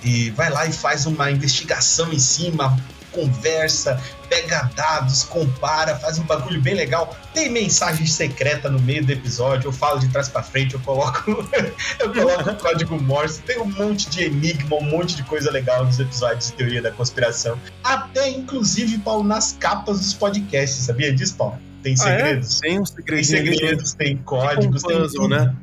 e, 0.03 0.07
e- 0.07 0.25
e 0.27 0.29
vai 0.31 0.49
lá 0.49 0.65
e 0.65 0.71
faz 0.73 1.05
uma 1.05 1.29
investigação 1.31 2.11
em 2.11 2.19
cima, 2.19 2.77
conversa, 3.11 4.01
pega 4.29 4.69
dados, 4.75 5.23
compara, 5.23 5.95
faz 5.97 6.17
um 6.17 6.23
bagulho 6.23 6.61
bem 6.61 6.73
legal. 6.73 7.15
Tem 7.33 7.49
mensagem 7.49 8.05
secreta 8.05 8.69
no 8.69 8.79
meio 8.79 9.05
do 9.05 9.11
episódio, 9.11 9.67
eu 9.67 9.71
falo 9.73 9.99
de 9.99 10.07
trás 10.07 10.29
pra 10.29 10.41
frente, 10.41 10.73
eu 10.75 10.79
coloco, 10.79 11.29
eu 11.99 12.13
coloco 12.13 12.49
o 12.49 12.55
código 12.55 12.99
Morse, 13.01 13.41
tem 13.41 13.59
um 13.59 13.69
monte 13.69 14.09
de 14.09 14.23
enigma, 14.23 14.77
um 14.77 14.83
monte 14.89 15.15
de 15.17 15.23
coisa 15.23 15.51
legal 15.51 15.85
nos 15.85 15.99
episódios 15.99 16.47
de 16.47 16.53
teoria 16.53 16.81
da 16.81 16.91
conspiração. 16.91 17.57
Até 17.83 18.29
inclusive, 18.29 18.97
Paulo, 18.99 19.23
nas 19.23 19.51
capas 19.59 19.99
dos 19.99 20.13
podcasts, 20.13 20.83
sabia 20.85 21.13
disso, 21.13 21.35
Paulo? 21.35 21.59
Tem 21.83 21.95
Ah, 21.99 22.09
é? 22.09 22.17
segredos. 22.17 22.59
Tem 22.59 22.79
um 22.79 22.83
Tem 22.83 22.93
segredinho 22.95 23.39
ali. 23.41 23.57
segredos, 23.57 23.93
tem 23.93 24.17
códigos, 24.17 24.83
um 24.83 24.87
tem 24.87 24.97
puzzle, 25.01 25.21
tudo. 25.23 25.35
né? 25.35 25.55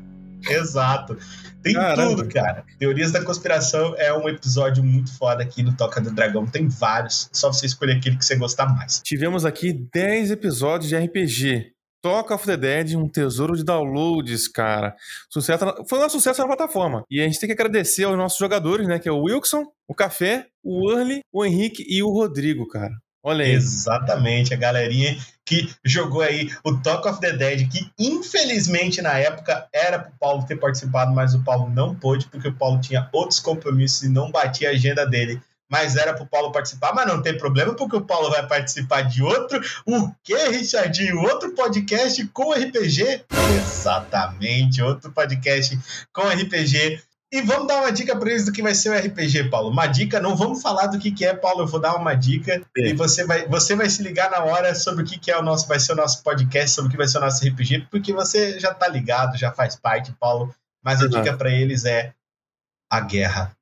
Exato. 0.49 1.17
Tem 1.63 1.75
Caramba. 1.75 2.17
tudo, 2.17 2.29
cara. 2.29 2.65
Teorias 2.79 3.13
da 3.13 3.23
conspiração 3.23 3.95
é 3.97 4.13
um 4.13 4.29
episódio 4.29 4.83
muito 4.83 5.17
foda 5.17 5.43
aqui 5.43 5.63
no 5.63 5.77
Toca 5.77 6.01
do 6.01 6.11
Dragão. 6.11 6.47
Tem 6.47 6.69
vários. 6.69 7.29
Só 7.33 7.53
você 7.53 7.67
escolher 7.67 7.97
aquele 7.97 8.17
que 8.17 8.25
você 8.25 8.37
gostar 8.37 8.67
mais. 8.67 9.01
Tivemos 9.05 9.45
aqui 9.45 9.73
10 9.93 10.31
episódios 10.31 10.89
de 10.89 10.97
RPG. 10.97 11.73
Talk 12.01 12.33
of 12.33 12.47
the 12.47 12.57
Dead, 12.57 12.95
um 12.95 13.09
tesouro 13.09 13.57
de 13.57 13.65
downloads, 13.65 14.47
cara. 14.47 14.95
Sucesso 15.29 15.65
Foi 15.89 16.05
um 16.05 16.09
sucesso 16.09 16.41
na 16.41 16.47
plataforma. 16.47 17.03
E 17.11 17.21
a 17.21 17.25
gente 17.25 17.41
tem 17.41 17.49
que 17.49 17.53
agradecer 17.53 18.05
aos 18.05 18.17
nossos 18.17 18.39
jogadores, 18.39 18.87
né? 18.87 19.01
Que 19.01 19.09
é 19.09 19.13
o 19.13 19.23
Wilson, 19.23 19.65
o 19.89 19.95
Café, 19.95 20.47
o 20.63 20.93
Early, 20.93 21.21
o 21.33 21.45
Henrique 21.45 21.85
e 21.89 22.01
o 22.03 22.11
Rodrigo, 22.11 22.69
cara. 22.69 22.95
Olha 23.23 23.45
aí. 23.45 23.51
Exatamente, 23.53 24.55
a 24.55 24.57
galerinha 24.57 25.19
que 25.49 25.75
jogou 25.83 26.21
aí 26.21 26.51
o 26.63 26.77
Talk 26.77 27.09
of 27.09 27.21
the 27.21 27.33
Dead, 27.33 27.71
que 27.71 27.91
infelizmente 27.99 29.01
na 29.01 29.15
época 29.15 29.67
era 29.73 29.99
pro 29.99 30.13
Paulo 30.21 30.45
ter 30.45 30.57
participado, 30.57 31.11
mas 31.13 31.35
o 31.35 31.43
Paulo 31.43 31.71
não 31.71 31.95
pôde, 31.95 32.27
porque 32.27 32.49
o 32.49 32.55
Paulo 32.55 32.79
tinha 32.83 33.09
outros 33.13 33.41
compromissos 33.41 34.03
e 34.03 34.11
não 34.11 34.31
batia 34.31 34.69
a 34.69 34.73
agenda 34.73 35.07
dele. 35.07 35.41
Mas 35.71 35.97
era 35.97 36.15
pro 36.15 36.27
Paulo 36.27 36.51
participar, 36.51 36.95
mas 36.95 37.07
não 37.07 37.21
tem 37.21 37.37
problema, 37.37 37.75
porque 37.75 37.97
o 37.97 38.05
Paulo 38.05 38.31
vai 38.31 38.47
participar 38.47 39.03
de 39.03 39.23
outro. 39.23 39.61
O 39.87 40.11
quê, 40.23 40.49
Richardinho? 40.49 41.21
Outro 41.21 41.55
podcast 41.55 42.27
com 42.29 42.53
RPG? 42.53 43.25
Exatamente, 43.59 44.83
outro 44.83 45.13
podcast 45.13 45.79
com 46.11 46.23
RPG. 46.23 47.03
E 47.31 47.43
vamos 47.43 47.67
dar 47.69 47.81
uma 47.81 47.93
dica 47.93 48.17
para 48.17 48.31
eles 48.31 48.47
do 48.47 48.53
que 48.53 48.63
vai 48.63 48.75
ser 48.75 48.89
o 48.89 48.99
RPG, 48.99 49.51
Paulo. 49.51 49.69
Uma 49.71 49.87
dica, 49.87 50.19
não 50.19 50.35
vamos 50.35 50.63
falar 50.63 50.87
do 50.87 50.99
que, 50.99 51.11
que 51.11 51.27
é, 51.27 51.35
Paulo. 51.35 51.61
Eu 51.63 51.67
vou 51.67 51.79
dar 51.79 51.95
uma 51.95 52.15
dica 52.15 52.63
e 52.75 52.95
você 52.95 53.25
vai, 53.27 53.47
você 53.47 53.77
vai 53.77 53.91
se 53.91 54.03
ligar 54.03 54.31
na 54.31 54.43
hora 54.45 54.75
sobre 54.75 55.05
o 55.05 55.07
que, 55.07 55.19
que 55.19 55.31
é 55.31 55.39
o 55.39 55.43
nosso, 55.43 55.69
vai 55.69 55.79
ser 55.79 55.93
o 55.93 55.97
nosso 55.97 56.23
podcast, 56.23 56.71
sobre 56.71 56.89
o 56.89 56.91
que 56.91 56.97
vai 56.97 57.07
ser 57.07 57.19
o 57.19 57.21
nosso 57.21 57.47
RPG, 57.47 57.87
porque 57.91 58.15
você 58.15 58.59
já 58.59 58.73
tá 58.73 58.89
ligado, 58.89 59.37
já 59.37 59.53
faz 59.53 59.77
parte, 59.77 60.11
Paulo. 60.19 60.55
Mas 60.83 61.03
a 61.03 61.05
Uhum. 61.05 61.11
dica 61.11 61.37
para 61.37 61.51
eles 61.51 61.85
é 61.85 62.13
a 62.91 63.01
guerra. 63.01 63.53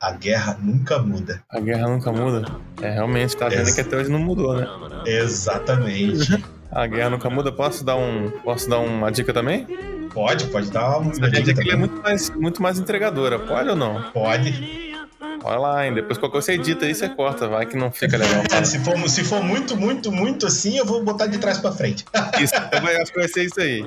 A 0.00 0.10
guerra 0.12 0.56
nunca 0.60 0.98
muda. 0.98 1.42
A 1.48 1.60
guerra 1.60 1.88
nunca 1.88 2.10
muda. 2.12 2.46
É, 2.82 2.90
realmente, 2.90 3.36
tá 3.36 3.48
vendo 3.48 3.60
Ex- 3.60 3.74
que 3.74 3.80
até 3.80 3.96
hoje 3.96 4.10
não 4.10 4.18
mudou, 4.18 4.56
né? 4.56 4.66
Exatamente. 5.06 6.42
A 6.70 6.86
guerra 6.86 7.08
nunca 7.10 7.30
muda. 7.30 7.50
Posso 7.50 7.82
dar, 7.82 7.96
um, 7.96 8.30
posso 8.44 8.68
dar 8.68 8.78
uma 8.80 9.10
dica 9.10 9.32
também? 9.32 9.66
Pode, 10.08 10.46
pode 10.46 10.70
dar 10.70 10.98
uma 10.98 11.12
A 11.12 11.28
dica 11.28 11.42
dica 11.54 11.72
é 11.72 11.76
muito 11.76 12.00
mais, 12.02 12.30
muito 12.30 12.62
mais 12.62 12.78
entregadora. 12.78 13.38
Pode 13.38 13.68
ou 13.68 13.76
não? 13.76 14.02
Pode. 14.12 14.87
Olha 15.42 15.58
lá, 15.58 15.86
hein? 15.86 15.94
Depois 15.94 16.18
qualquer 16.18 16.32
coisa 16.32 16.46
você 16.46 16.52
edita 16.52 16.84
aí, 16.84 16.94
você 16.94 17.08
corta. 17.08 17.48
Vai 17.48 17.66
que 17.66 17.76
não 17.76 17.90
fica 17.90 18.16
legal. 18.16 18.42
É, 18.52 18.64
se, 18.64 18.78
for, 18.78 18.96
se 19.08 19.24
for 19.24 19.42
muito, 19.42 19.76
muito, 19.76 20.12
muito 20.12 20.46
assim, 20.46 20.78
eu 20.78 20.84
vou 20.84 21.02
botar 21.02 21.26
de 21.26 21.38
trás 21.38 21.58
para 21.58 21.72
frente. 21.72 22.04
Isso, 22.40 22.54
eu 22.54 23.02
acho 23.02 23.12
que 23.12 23.18
vai 23.18 23.28
ser 23.28 23.44
isso 23.44 23.60
aí. 23.60 23.82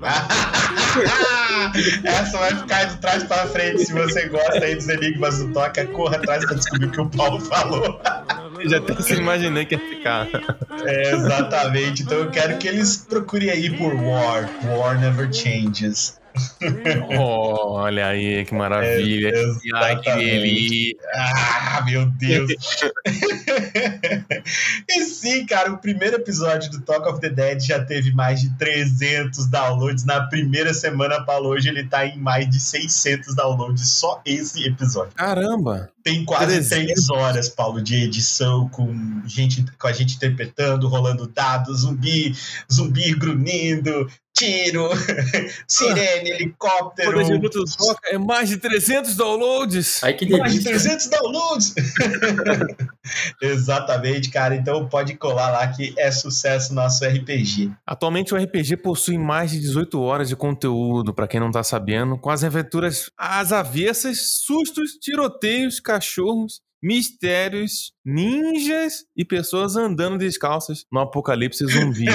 Essa 2.04 2.38
vai 2.38 2.56
ficar 2.56 2.84
de 2.84 2.96
trás 2.98 3.24
para 3.24 3.46
frente. 3.46 3.84
Se 3.84 3.92
você 3.92 4.28
gosta 4.28 4.64
aí 4.64 4.74
dos 4.74 4.88
enigmas 4.88 5.38
do 5.38 5.52
Toca, 5.52 5.86
corra 5.88 6.16
atrás 6.16 6.44
para 6.44 6.56
descobrir 6.56 6.86
o 6.86 6.90
que 6.90 7.00
o 7.00 7.08
Paulo 7.08 7.40
falou. 7.40 8.00
Já 8.66 8.78
até 8.78 9.00
se 9.00 9.14
imaginei 9.14 9.64
que 9.64 9.74
ia 9.74 9.80
ficar. 9.80 10.28
É, 10.84 11.12
exatamente. 11.12 12.02
Então 12.02 12.18
eu 12.18 12.30
quero 12.30 12.58
que 12.58 12.68
eles 12.68 13.06
procurem 13.08 13.50
aí 13.50 13.70
por 13.70 13.94
War. 13.94 14.50
War 14.64 15.00
Never 15.00 15.32
Changes. 15.32 16.19
Oh, 17.18 17.72
olha 17.72 18.06
aí, 18.06 18.44
que 18.44 18.54
maravilha. 18.54 19.32
Ai, 19.74 20.00
que 20.00 20.14
delícia. 20.14 20.96
Ah, 21.14 21.82
meu 21.84 22.06
Deus. 22.06 22.52
e 24.88 25.04
sim, 25.04 25.44
cara, 25.46 25.72
o 25.72 25.78
primeiro 25.78 26.16
episódio 26.16 26.70
do 26.70 26.80
Talk 26.80 27.08
of 27.08 27.20
the 27.20 27.30
Dead 27.30 27.60
já 27.60 27.84
teve 27.84 28.12
mais 28.12 28.40
de 28.40 28.50
300 28.56 29.46
downloads. 29.48 30.04
Na 30.04 30.22
primeira 30.22 30.72
semana, 30.72 31.24
Paulo, 31.24 31.48
hoje 31.48 31.68
ele 31.68 31.84
tá 31.84 32.06
em 32.06 32.18
mais 32.18 32.48
de 32.48 32.60
600 32.60 33.34
downloads. 33.34 33.88
Só 33.88 34.20
esse 34.24 34.66
episódio. 34.66 35.12
Caramba! 35.14 35.90
Tem 36.02 36.24
quase 36.24 36.46
300. 36.46 36.68
três 36.68 37.10
horas, 37.10 37.48
Paulo, 37.48 37.82
de 37.82 38.04
edição 38.04 38.68
com 38.68 39.22
gente 39.26 39.64
com 39.78 39.86
a 39.86 39.92
gente 39.92 40.16
interpretando, 40.16 40.88
rolando 40.88 41.26
dados, 41.26 41.80
zumbi, 41.80 42.34
zumbi 42.72 43.14
grunhindo, 43.14 44.08
tiro, 44.40 44.88
sirene, 45.68 46.30
helicóptero. 46.30 47.12
Quando 47.12 47.20
a 47.20 47.24
gente 47.24 47.76
toca, 47.76 48.00
é 48.10 48.16
mais 48.16 48.48
de 48.48 48.56
300 48.56 49.14
downloads. 49.14 50.02
Ai, 50.02 50.14
que 50.14 50.26
Mais 50.38 50.54
de 50.54 50.60
delícia. 50.60 50.96
300 50.96 51.06
downloads! 51.08 51.74
Exatamente, 53.42 54.30
cara. 54.30 54.56
Então 54.56 54.88
pode 54.88 55.14
colar 55.16 55.50
lá 55.50 55.68
que 55.68 55.94
é 55.98 56.10
sucesso 56.10 56.72
nosso 56.72 57.04
RPG. 57.04 57.70
Atualmente 57.86 58.34
o 58.34 58.36
RPG 58.38 58.78
possui 58.78 59.18
mais 59.18 59.50
de 59.50 59.60
18 59.60 60.00
horas 60.00 60.28
de 60.28 60.36
conteúdo, 60.36 61.12
pra 61.12 61.28
quem 61.28 61.38
não 61.38 61.50
tá 61.50 61.62
sabendo, 61.62 62.16
com 62.16 62.30
as 62.30 62.42
aventuras 62.42 63.10
às 63.18 63.52
avessas, 63.52 64.40
sustos, 64.44 64.92
tiroteios, 64.92 65.80
cachorros, 65.80 66.60
mistérios, 66.82 67.92
ninjas 68.04 69.04
e 69.16 69.24
pessoas 69.24 69.76
andando 69.76 70.18
descalças 70.18 70.84
no 70.90 71.00
apocalipse 71.00 71.64
zumbi. 71.66 72.06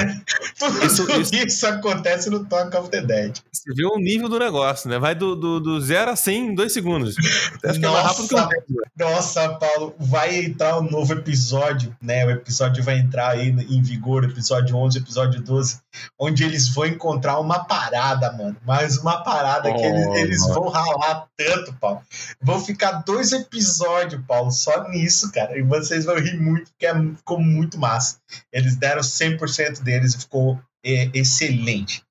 Isso- 0.86 1.12
isso, 1.20 1.36
isso- 1.36 1.68
acontece 1.68 2.30
no 2.30 2.46
Talk 2.46 2.76
of 2.78 2.90
the 2.90 3.02
Dead. 3.02 3.38
Você 3.52 3.74
vê 3.74 3.86
o 3.86 3.98
nível 3.98 4.30
do 4.30 4.40
negócio, 4.40 4.90
né? 4.90 4.98
Vai 4.98 5.14
do, 5.14 5.36
do, 5.36 5.60
do 5.60 5.82
zero 5.82 6.12
a 6.12 6.16
100 6.16 6.48
em 6.48 6.56
dois 6.56 6.72
segundos. 6.72 7.16
Acho 7.64 7.80
que 7.80 7.86
é 7.86 7.90
mais 7.90 8.06
rápido 8.06 8.28
que 8.30 8.36
tempo. 8.36 8.82
Nossa, 8.98 9.50
Paulo, 9.56 9.94
vai 10.00 10.38
entrar 10.46 10.80
um 10.80 10.90
novo 10.90 11.12
episódio, 11.14 11.96
né? 12.02 12.26
O 12.26 12.30
episódio 12.32 12.82
vai 12.84 12.98
entrar 13.00 13.32
aí 13.32 13.50
em 13.50 13.82
vigor, 13.82 14.24
episódio 14.24 14.76
11, 14.78 14.98
episódio 15.00 15.42
12, 15.42 15.80
onde 16.18 16.44
eles 16.46 16.70
vão 16.70 16.86
encontrar 16.86 17.38
uma 17.40 17.66
parada, 17.66 18.32
mano. 18.32 18.56
Mais 18.66 18.98
uma 18.98 19.24
parada 19.24 19.74
que 19.74 19.82
eles, 19.84 20.06
Oh, 20.08 20.16
eles 20.16 20.48
vão 20.48 20.70
ralar 20.70 21.28
tanto, 21.38 21.74
Paulo. 21.74 22.02
Vão 22.42 22.60
ficar 22.64 23.04
dois 23.06 23.34
episódios, 23.34 24.22
Paulo, 24.26 24.52
só 24.52 24.88
nisso, 24.90 25.32
cara. 25.34 25.58
E 25.58 25.62
vocês 25.84 26.06
vão 26.06 26.16
rir 26.16 26.40
muito, 26.40 26.72
porque 26.72 26.86
é- 26.86 27.16
ficou 27.16 27.40
muito 27.40 27.78
massa. 27.78 28.20
Eles 28.52 28.76
deram 28.76 29.02
100% 29.02 29.82
deles 29.82 30.14
e 30.14 30.20
ficou 30.20 30.60
é, 30.84 31.10
excelente. 31.14 32.04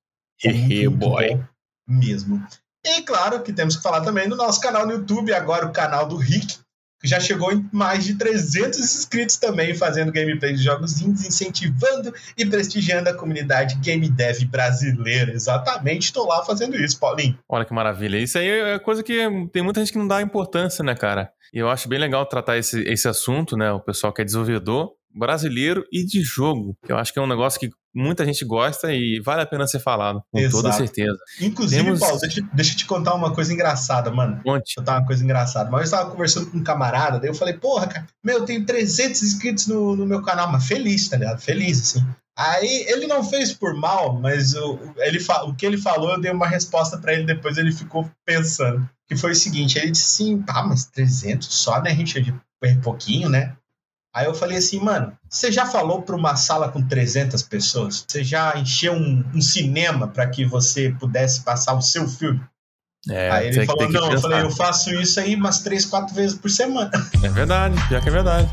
Hehe, 0.43 0.89
muito 0.89 0.91
boy. 0.91 1.37
bom 1.37 1.45
Mesmo. 1.87 2.45
E 2.85 3.03
claro 3.03 3.43
que 3.43 3.53
temos 3.53 3.77
que 3.77 3.83
falar 3.83 4.01
também 4.03 4.29
do 4.29 4.37
nosso 4.37 4.61
canal 4.61 4.87
no 4.87 4.93
YouTube, 4.93 5.33
agora 5.33 5.67
o 5.67 5.73
canal 5.73 6.07
do 6.07 6.17
Rick, 6.17 6.59
que 7.01 7.09
já 7.09 7.21
chegou 7.21 7.53
em 7.53 7.69
mais 7.73 8.05
de 8.05 8.15
300 8.15 8.79
inscritos 8.79 9.37
também, 9.37 9.75
fazendo 9.75 10.11
gameplay 10.11 10.55
de 10.55 10.63
jogos 10.63 11.01
indies, 11.03 11.27
incentivando 11.27 12.15
e 12.37 12.47
prestigiando 12.47 13.11
a 13.11 13.15
comunidade 13.15 13.77
game 13.77 14.09
dev 14.09 14.45
brasileira. 14.47 15.33
Exatamente, 15.33 16.05
estou 16.05 16.27
lá 16.27 16.43
fazendo 16.45 16.77
isso, 16.77 16.99
Paulinho. 16.99 17.39
Olha 17.49 17.65
que 17.65 17.75
maravilha. 17.75 18.19
Isso 18.19 18.39
aí 18.39 18.49
é 18.49 18.79
coisa 18.79 19.03
que 19.03 19.19
tem 19.53 19.63
muita 19.63 19.81
gente 19.81 19.93
que 19.93 19.99
não 19.99 20.09
dá 20.09 20.23
importância, 20.23 20.83
né, 20.83 20.95
cara? 20.95 21.31
E 21.55 21.59
eu 21.61 21.71
acho 21.71 21.89
bem 21.89 22.01
legal 22.01 22.27
tratar 22.27 22.59
esse, 22.59 22.81
esse 22.83 23.07
assunto, 23.07 23.57
né? 23.57 23.71
O 23.71 23.79
pessoal 23.79 24.13
que 24.13 24.21
é 24.21 24.25
desenvolvedor 24.25 24.91
brasileiro 25.15 25.85
e 25.93 26.05
de 26.05 26.21
jogo. 26.21 26.77
Eu 26.89 26.99
acho 26.99 27.13
que 27.13 27.19
é 27.21 27.23
um 27.23 27.29
negócio 27.29 27.61
que 27.61 27.71
muita 27.95 28.25
gente 28.25 28.45
gosta 28.45 28.93
e 28.93 29.21
vale 29.21 29.43
a 29.43 29.47
pena 29.47 29.65
ser 29.65 29.79
falado, 29.79 30.21
com 30.33 30.41
Exato. 30.41 30.57
toda 30.63 30.73
certeza. 30.73 31.17
Inclusive, 31.41 31.85
Temos- 31.85 32.01
Paulo, 32.01 32.19
deixa, 32.19 32.43
deixa 32.53 32.73
eu 32.73 32.77
te 32.79 32.85
contar 32.87 33.15
uma 33.15 33.33
coisa 33.33 33.53
engraçada, 33.53 34.11
mano. 34.11 34.41
Conte. 34.43 34.75
Eu 34.77 34.83
tava 34.83 34.99
uma 34.99 35.07
coisa 35.07 35.23
engraçada. 35.23 35.71
Mas 35.71 35.83
eu 35.83 35.85
estava 35.85 36.11
conversando 36.11 36.51
com 36.51 36.59
um 36.59 36.65
camarada, 36.65 37.21
daí 37.21 37.31
eu 37.31 37.35
falei, 37.35 37.55
porra, 37.55 37.87
cara, 37.87 38.07
meu, 38.25 38.39
eu 38.39 38.45
tenho 38.45 38.67
300 38.67 39.23
inscritos 39.23 39.69
no, 39.69 39.95
no 39.95 40.05
meu 40.05 40.21
canal, 40.23 40.51
mas 40.51 40.67
feliz, 40.67 41.09
tá 41.09 41.17
ligado? 41.17 41.41
Feliz, 41.41 41.81
assim. 41.81 42.05
Aí 42.37 42.85
ele 42.89 43.07
não 43.07 43.23
fez 43.23 43.53
por 43.53 43.75
mal, 43.75 44.19
mas 44.19 44.55
o, 44.55 44.79
ele, 44.97 45.25
o 45.47 45.55
que 45.55 45.65
ele 45.65 45.79
falou, 45.79 46.13
eu 46.13 46.21
dei 46.21 46.33
uma 46.33 46.49
resposta 46.49 46.99
pra 46.99 47.13
ele 47.13 47.25
depois, 47.25 47.57
ele 47.57 47.71
ficou 47.71 48.11
pensando. 48.27 48.89
Que 49.07 49.17
foi 49.17 49.33
o 49.33 49.37
seguinte, 49.37 49.79
ele 49.79 49.93
disse 49.93 50.23
assim, 50.23 50.43
pá, 50.43 50.63
mas 50.63 50.87
300 50.87 51.47
só, 51.47 51.81
né, 51.81 51.91
Richard? 51.91 52.35
É 52.63 52.75
pouquinho, 52.77 53.29
né? 53.29 53.55
Aí 54.15 54.27
eu 54.27 54.35
falei 54.35 54.57
assim, 54.57 54.81
mano, 54.81 55.13
você 55.29 55.53
já 55.53 55.67
falou 55.67 56.03
pra 56.03 56.17
uma 56.17 56.37
sala 56.37 56.71
com 56.71 56.81
300 56.81 57.43
pessoas? 57.43 58.05
Você 58.09 58.25
já 58.25 58.57
encheu 58.57 58.95
um, 58.95 59.25
um 59.35 59.41
cinema 59.41 60.09
pra 60.09 60.29
que 60.29 60.45
você 60.45 60.95
pudesse 60.99 61.43
passar 61.43 61.75
o 61.75 61.83
seu 61.83 62.09
filme? 62.09 62.41
É, 63.11 63.31
aí 63.31 63.49
ele 63.49 63.67
falou, 63.67 63.91
não, 63.91 64.13
eu 64.13 64.21
falei, 64.21 64.41
eu 64.41 64.51
faço 64.51 64.91
isso 64.95 65.21
aí 65.21 65.35
umas 65.35 65.61
três, 65.61 65.85
quatro 65.85 66.15
vezes 66.15 66.39
por 66.39 66.51
semana. 66.51 66.91
É 67.23 67.29
verdade, 67.29 67.77
pior 67.89 68.01
que 68.01 68.09
é 68.09 68.13
verdade. 68.13 68.51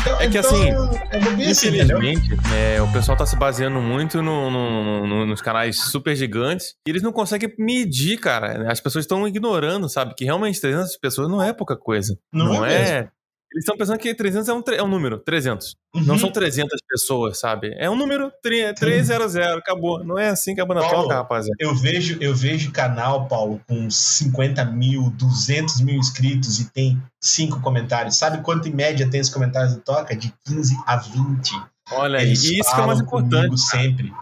Então, 0.00 0.20
É 0.20 0.28
que 0.28 0.38
então, 0.38 0.50
assim, 0.50 0.70
é 0.70 1.18
entendeu? 1.18 1.50
Infelizmente, 1.50 2.28
é, 2.54 2.82
o 2.82 2.90
pessoal 2.92 3.16
tá 3.16 3.24
se 3.26 3.36
baseando 3.36 3.80
muito 3.80 4.20
no- 4.22 4.50
no- 4.50 5.06
no- 5.06 5.26
nos 5.26 5.40
canais 5.40 5.78
super 5.78 6.16
gigantes 6.16 6.74
e 6.86 6.90
eles 6.90 7.02
não 7.02 7.12
conseguem 7.12 7.52
medir, 7.58 8.18
cara. 8.18 8.70
As 8.70 8.80
pessoas 8.80 9.04
estão 9.04 9.26
ignorando, 9.28 9.88
sabe? 9.88 10.14
Que 10.14 10.24
realmente 10.24 10.60
300 10.60 10.96
pessoas 10.96 11.28
não 11.28 11.42
é 11.42 11.52
pouca 11.52 11.76
coisa. 11.76 12.18
Não 12.32 12.64
é 12.64 12.74
é. 12.74 13.08
Eles 13.52 13.64
estão 13.64 13.76
pensando 13.76 13.98
que 13.98 14.14
300 14.14 14.48
é 14.48 14.52
um, 14.54 14.62
é 14.72 14.82
um 14.82 14.88
número, 14.88 15.18
300. 15.18 15.76
Não 15.94 16.14
Uhum. 16.14 16.18
são 16.20 16.32
300 16.32 16.80
pessoas, 16.88 17.38
sabe? 17.38 17.74
É 17.78 17.88
um 17.90 17.94
número, 17.94 18.32
tri- 18.42 18.72
300, 18.74 19.36
acabou. 19.36 20.02
Não 20.02 20.18
é 20.18 20.30
assim 20.30 20.54
que 20.54 20.60
a 20.62 20.64
banda 20.64 20.80
Paulo, 20.80 21.02
toca, 21.02 21.14
rapaziada. 21.16 21.54
Eu 21.60 21.74
vejo, 21.74 22.16
eu 22.20 22.34
vejo 22.34 22.72
canal, 22.72 23.28
Paulo, 23.28 23.60
com 23.68 23.90
50 23.90 24.64
mil, 24.64 25.10
200 25.10 25.80
mil 25.82 25.96
inscritos 25.96 26.60
e 26.60 26.70
tem 26.72 27.00
cinco 27.22 27.60
comentários. 27.60 28.16
Sabe 28.16 28.42
quanto 28.42 28.68
em 28.68 28.72
média 28.74 29.08
tem 29.10 29.20
os 29.20 29.28
comentários 29.28 29.74
do 29.74 29.80
Toca? 29.82 30.16
De 30.16 30.32
15 30.46 30.74
a 30.86 30.96
20. 30.96 31.52
Olha 31.92 32.22
Eles 32.22 32.42
e 32.44 32.58
isso 32.58 32.74
que 32.74 32.80
é 32.80 32.86
mais 32.86 33.00
importante. 33.00 33.60
sempre. 33.60 34.12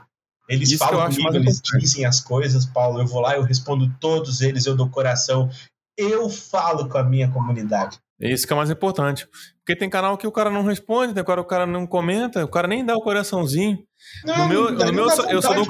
Eles 0.48 0.70
Isso 0.70 0.78
falam 0.78 1.02
comigo, 1.04 1.28
eles 1.36 1.58
importante. 1.58 1.80
dizem 1.82 2.04
as 2.04 2.20
coisas, 2.20 2.66
Paulo. 2.66 3.00
Eu 3.00 3.06
vou 3.06 3.20
lá, 3.20 3.36
eu 3.36 3.42
respondo 3.44 3.88
todos 4.00 4.40
eles, 4.40 4.66
eu 4.66 4.74
dou 4.74 4.88
coração. 4.88 5.48
Eu 5.96 6.28
falo 6.28 6.88
com 6.88 6.98
a 6.98 7.04
minha 7.04 7.30
comunidade. 7.30 7.98
É 8.20 8.30
Isso 8.30 8.46
que 8.46 8.52
é 8.52 8.54
o 8.54 8.58
mais 8.58 8.70
importante. 8.70 9.26
Porque 9.58 9.74
tem 9.78 9.88
canal 9.88 10.16
que 10.18 10.26
o 10.26 10.32
cara 10.32 10.50
não 10.50 10.62
responde, 10.62 11.14
tem 11.14 11.24
cara 11.24 11.40
que 11.40 11.46
o 11.46 11.48
cara 11.48 11.66
não 11.66 11.86
comenta, 11.86 12.44
o 12.44 12.48
cara 12.48 12.68
nem 12.68 12.84
dá 12.84 12.94
o 12.94 13.00
coraçãozinho. 13.00 13.78
Não, 14.24 14.36
No 14.38 14.48
meu, 14.48 14.70
no 14.72 14.92
meu 14.92 15.08
eu 15.08 15.28
eu 15.30 15.42
só 15.42 15.52
dou, 15.54 15.66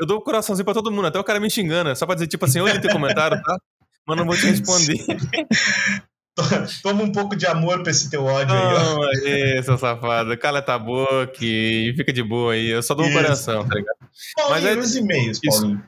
eu 0.00 0.06
dou 0.06 0.18
o 0.18 0.22
coraçãozinho 0.22 0.64
pra 0.64 0.74
todo 0.74 0.90
mundo, 0.90 1.06
até 1.08 1.18
o 1.18 1.24
cara 1.24 1.40
me 1.40 1.50
xingando, 1.50 1.94
só 1.94 2.06
pra 2.06 2.14
dizer, 2.14 2.26
tipo 2.28 2.44
assim, 2.44 2.58
eu 2.58 2.66
li 2.66 2.80
teu 2.80 2.90
comentário, 2.90 3.40
tá? 3.42 3.58
Mas 4.06 4.16
não 4.16 4.24
vou 4.26 4.36
te 4.36 4.46
responder. 4.46 4.96
Toma 6.82 7.04
um 7.04 7.12
pouco 7.12 7.36
de 7.36 7.46
amor 7.46 7.80
pra 7.82 7.92
esse 7.92 8.10
teu 8.10 8.24
ódio 8.24 8.52
aí, 8.52 8.60
ó. 8.60 8.78
Não, 8.78 9.02
aí, 9.04 9.62
seu 9.62 9.78
safado, 9.78 10.36
cala 10.36 10.64
a 10.66 10.78
boca 10.78 11.38
e 11.40 11.94
fica 11.96 12.12
de 12.12 12.24
boa 12.24 12.54
aí. 12.54 12.70
Eu 12.70 12.82
só 12.82 12.92
dou 12.92 13.06
o 13.06 13.08
Isso. 13.08 13.16
coração, 13.16 13.68
tá 13.68 13.74
ligado? 13.76 13.96
Paulinho, 14.36 14.50
Mas 14.50 14.64
é- 14.64 14.80
os 14.80 14.96
e-mails, 14.96 15.40
isso. 15.44 15.78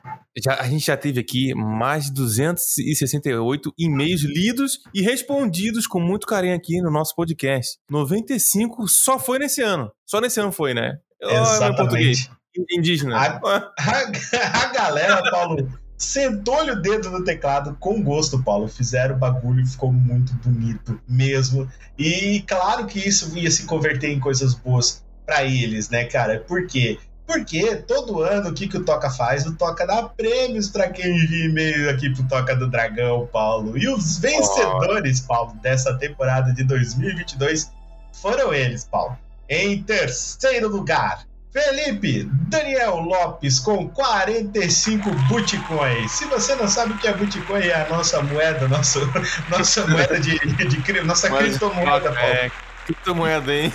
Já, 0.43 0.55
a 0.61 0.67
gente 0.69 0.85
já 0.85 0.95
teve 0.95 1.19
aqui 1.19 1.53
mais 1.55 2.05
de 2.05 2.13
268 2.13 3.73
e-mails 3.77 4.21
lidos 4.21 4.79
e 4.93 5.01
respondidos 5.01 5.87
com 5.87 5.99
muito 5.99 6.27
carinho 6.27 6.55
aqui 6.55 6.81
no 6.81 6.91
nosso 6.91 7.15
podcast. 7.15 7.77
95 7.89 8.87
só 8.87 9.17
foi 9.19 9.39
nesse 9.39 9.61
ano. 9.61 9.91
Só 10.05 10.21
nesse 10.21 10.39
ano 10.39 10.51
foi, 10.51 10.73
né? 10.73 10.97
Ó, 11.23 11.27
meu 11.59 11.75
português. 11.75 12.19
Exatamente. 12.19 12.31
Indígena. 12.71 13.17
A- 13.17 13.39
A, 13.77 14.63
a 14.63 14.73
galera, 14.73 15.29
Paulo, 15.29 15.67
sentou-lhe 15.97 16.71
o 16.71 16.81
dedo 16.81 17.09
no 17.11 17.23
teclado 17.23 17.75
com 17.79 18.01
gosto, 18.03 18.41
Paulo. 18.43 18.67
Fizeram 18.67 19.15
o 19.15 19.19
bagulho, 19.19 19.65
ficou 19.65 19.91
muito 19.91 20.33
bonito 20.35 20.99
mesmo. 21.07 21.69
E 21.97 22.41
claro 22.47 22.85
que 22.87 22.99
isso 22.99 23.37
ia 23.37 23.51
se 23.51 23.65
converter 23.65 24.09
em 24.09 24.19
coisas 24.19 24.53
boas 24.55 25.03
pra 25.25 25.43
eles, 25.43 25.89
né, 25.89 26.05
cara? 26.05 26.39
Por 26.47 26.65
quê? 26.67 26.97
Porque 27.27 27.75
todo 27.87 28.21
ano 28.23 28.49
o 28.49 28.53
que, 28.53 28.67
que 28.69 28.77
o 28.77 28.85
Toca 28.85 29.09
faz? 29.09 29.45
O 29.45 29.53
Toca 29.55 29.85
dá 29.85 30.01
prêmios 30.03 30.69
pra 30.69 30.87
quem 30.89 31.05
envia 31.13 31.45
e-mail 31.45 31.89
aqui 31.89 32.09
pro 32.09 32.23
Toca 32.23 32.55
do 32.55 32.67
Dragão, 32.69 33.27
Paulo. 33.31 33.77
E 33.77 33.87
os 33.89 34.17
vencedores, 34.17 35.19
Paulo, 35.19 35.53
dessa 35.61 35.93
temporada 35.97 36.53
de 36.53 36.63
2022 36.63 37.69
foram 38.13 38.53
eles, 38.53 38.85
Paulo. 38.85 39.17
Em 39.49 39.83
terceiro 39.83 40.69
lugar, 40.69 41.25
Felipe 41.51 42.29
Daniel 42.49 42.97
Lopes 42.97 43.59
com 43.59 43.89
45 43.89 45.09
Bitcoins. 45.27 46.11
Se 46.11 46.25
você 46.25 46.55
não 46.55 46.67
sabe 46.67 46.93
o 46.93 46.97
que 46.97 47.07
é 47.07 47.13
Bitcoin, 47.13 47.59
é 47.65 47.81
a 47.85 47.89
nossa 47.89 48.21
moeda, 48.21 48.67
nosso, 48.67 48.99
nossa 49.49 49.85
moeda 49.87 50.19
de, 50.19 50.37
de, 50.39 50.77
cri- 50.81 51.01
nossa 51.03 51.29
Mas- 51.29 51.57
criptomoeda, 51.57 52.11
Paulo. 52.11 52.19
É, 52.33 52.51
criptomoeda, 52.87 53.53
hein? 53.53 53.71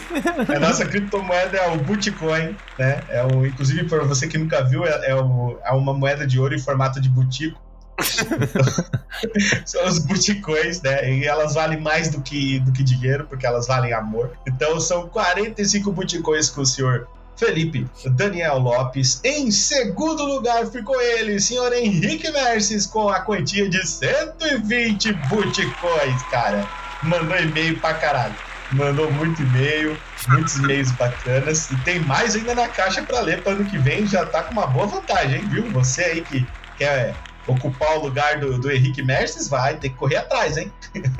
A 0.55 0.59
nossa 0.59 0.87
criptomoeda 0.87 1.57
é 1.59 1.69
o 1.71 1.77
Bitcoin, 1.79 2.57
né? 2.79 3.05
É 3.09 3.25
o, 3.25 3.45
inclusive, 3.47 3.85
para 3.85 4.03
você 4.05 4.27
que 4.27 4.39
nunca 4.39 4.65
viu, 4.65 4.85
é, 4.87 5.11
é, 5.11 5.15
o- 5.15 5.59
é 5.65 5.73
uma 5.73 5.93
moeda 5.93 6.27
de 6.27 6.41
ouro 6.41 6.55
em 6.55 6.59
formato 6.59 7.01
de 7.01 7.09
butico. 7.09 7.61
São 9.65 9.87
os 9.87 9.99
Bitcoins, 10.01 10.81
né? 10.83 11.13
E 11.13 11.25
elas 11.25 11.55
valem 11.55 11.79
mais 11.81 12.09
do 12.09 12.21
que, 12.23 12.59
do 12.61 12.73
que 12.73 12.83
dinheiro, 12.83 13.27
porque 13.27 13.47
elas 13.47 13.67
valem 13.67 13.93
amor. 13.93 14.33
Então 14.47 14.81
são 14.81 15.09
45 15.09 15.93
Bitcoins 15.93 16.49
com 16.51 16.63
o 16.63 16.67
senhor 16.67 17.07
Felipe 17.37 17.87
Daniel 18.17 18.59
Lopes. 18.59 19.21
Em 19.25 19.51
segundo 19.51 20.25
lugar 20.25 20.67
ficou 20.67 21.01
ele, 21.01 21.39
senhor 21.41 21.73
Henrique 21.73 22.31
Merces, 22.31 22.87
com 22.87 23.09
a 23.09 23.21
quantia 23.21 23.69
de 23.69 23.87
120 23.87 25.13
Bitcoins, 25.13 26.23
cara. 26.31 26.67
Mandou 27.03 27.37
e-mail 27.37 27.79
pra 27.81 27.95
caralho. 27.95 28.35
Mandou 28.73 29.11
muito 29.13 29.43
e-mail, 29.43 29.99
muitos 30.29 30.57
e-mails 30.57 30.91
bacanas. 30.93 31.71
E 31.71 31.77
tem 31.79 32.01
mais 32.01 32.35
ainda 32.35 32.55
na 32.55 32.69
caixa 32.69 33.03
pra 33.03 33.21
ler 33.21 33.43
para 33.43 33.53
ano 33.53 33.65
que 33.65 33.79
vem. 33.79 34.07
Já 34.07 34.25
tá 34.25 34.43
com 34.43 34.53
uma 34.53 34.67
boa 34.67 34.87
vantagem, 34.87 35.41
hein, 35.41 35.49
viu? 35.49 35.71
Você 35.71 36.03
aí 36.03 36.21
que 36.23 36.47
quer 36.79 37.15
ocupar 37.47 37.99
o 37.99 38.03
lugar 38.03 38.39
do, 38.39 38.59
do 38.59 38.71
Henrique 38.71 39.03
Merces, 39.03 39.49
vai 39.49 39.77
ter 39.77 39.91
que 39.91 39.97
correr 39.97 40.17
atrás, 40.17 40.57
hein? 40.57 40.73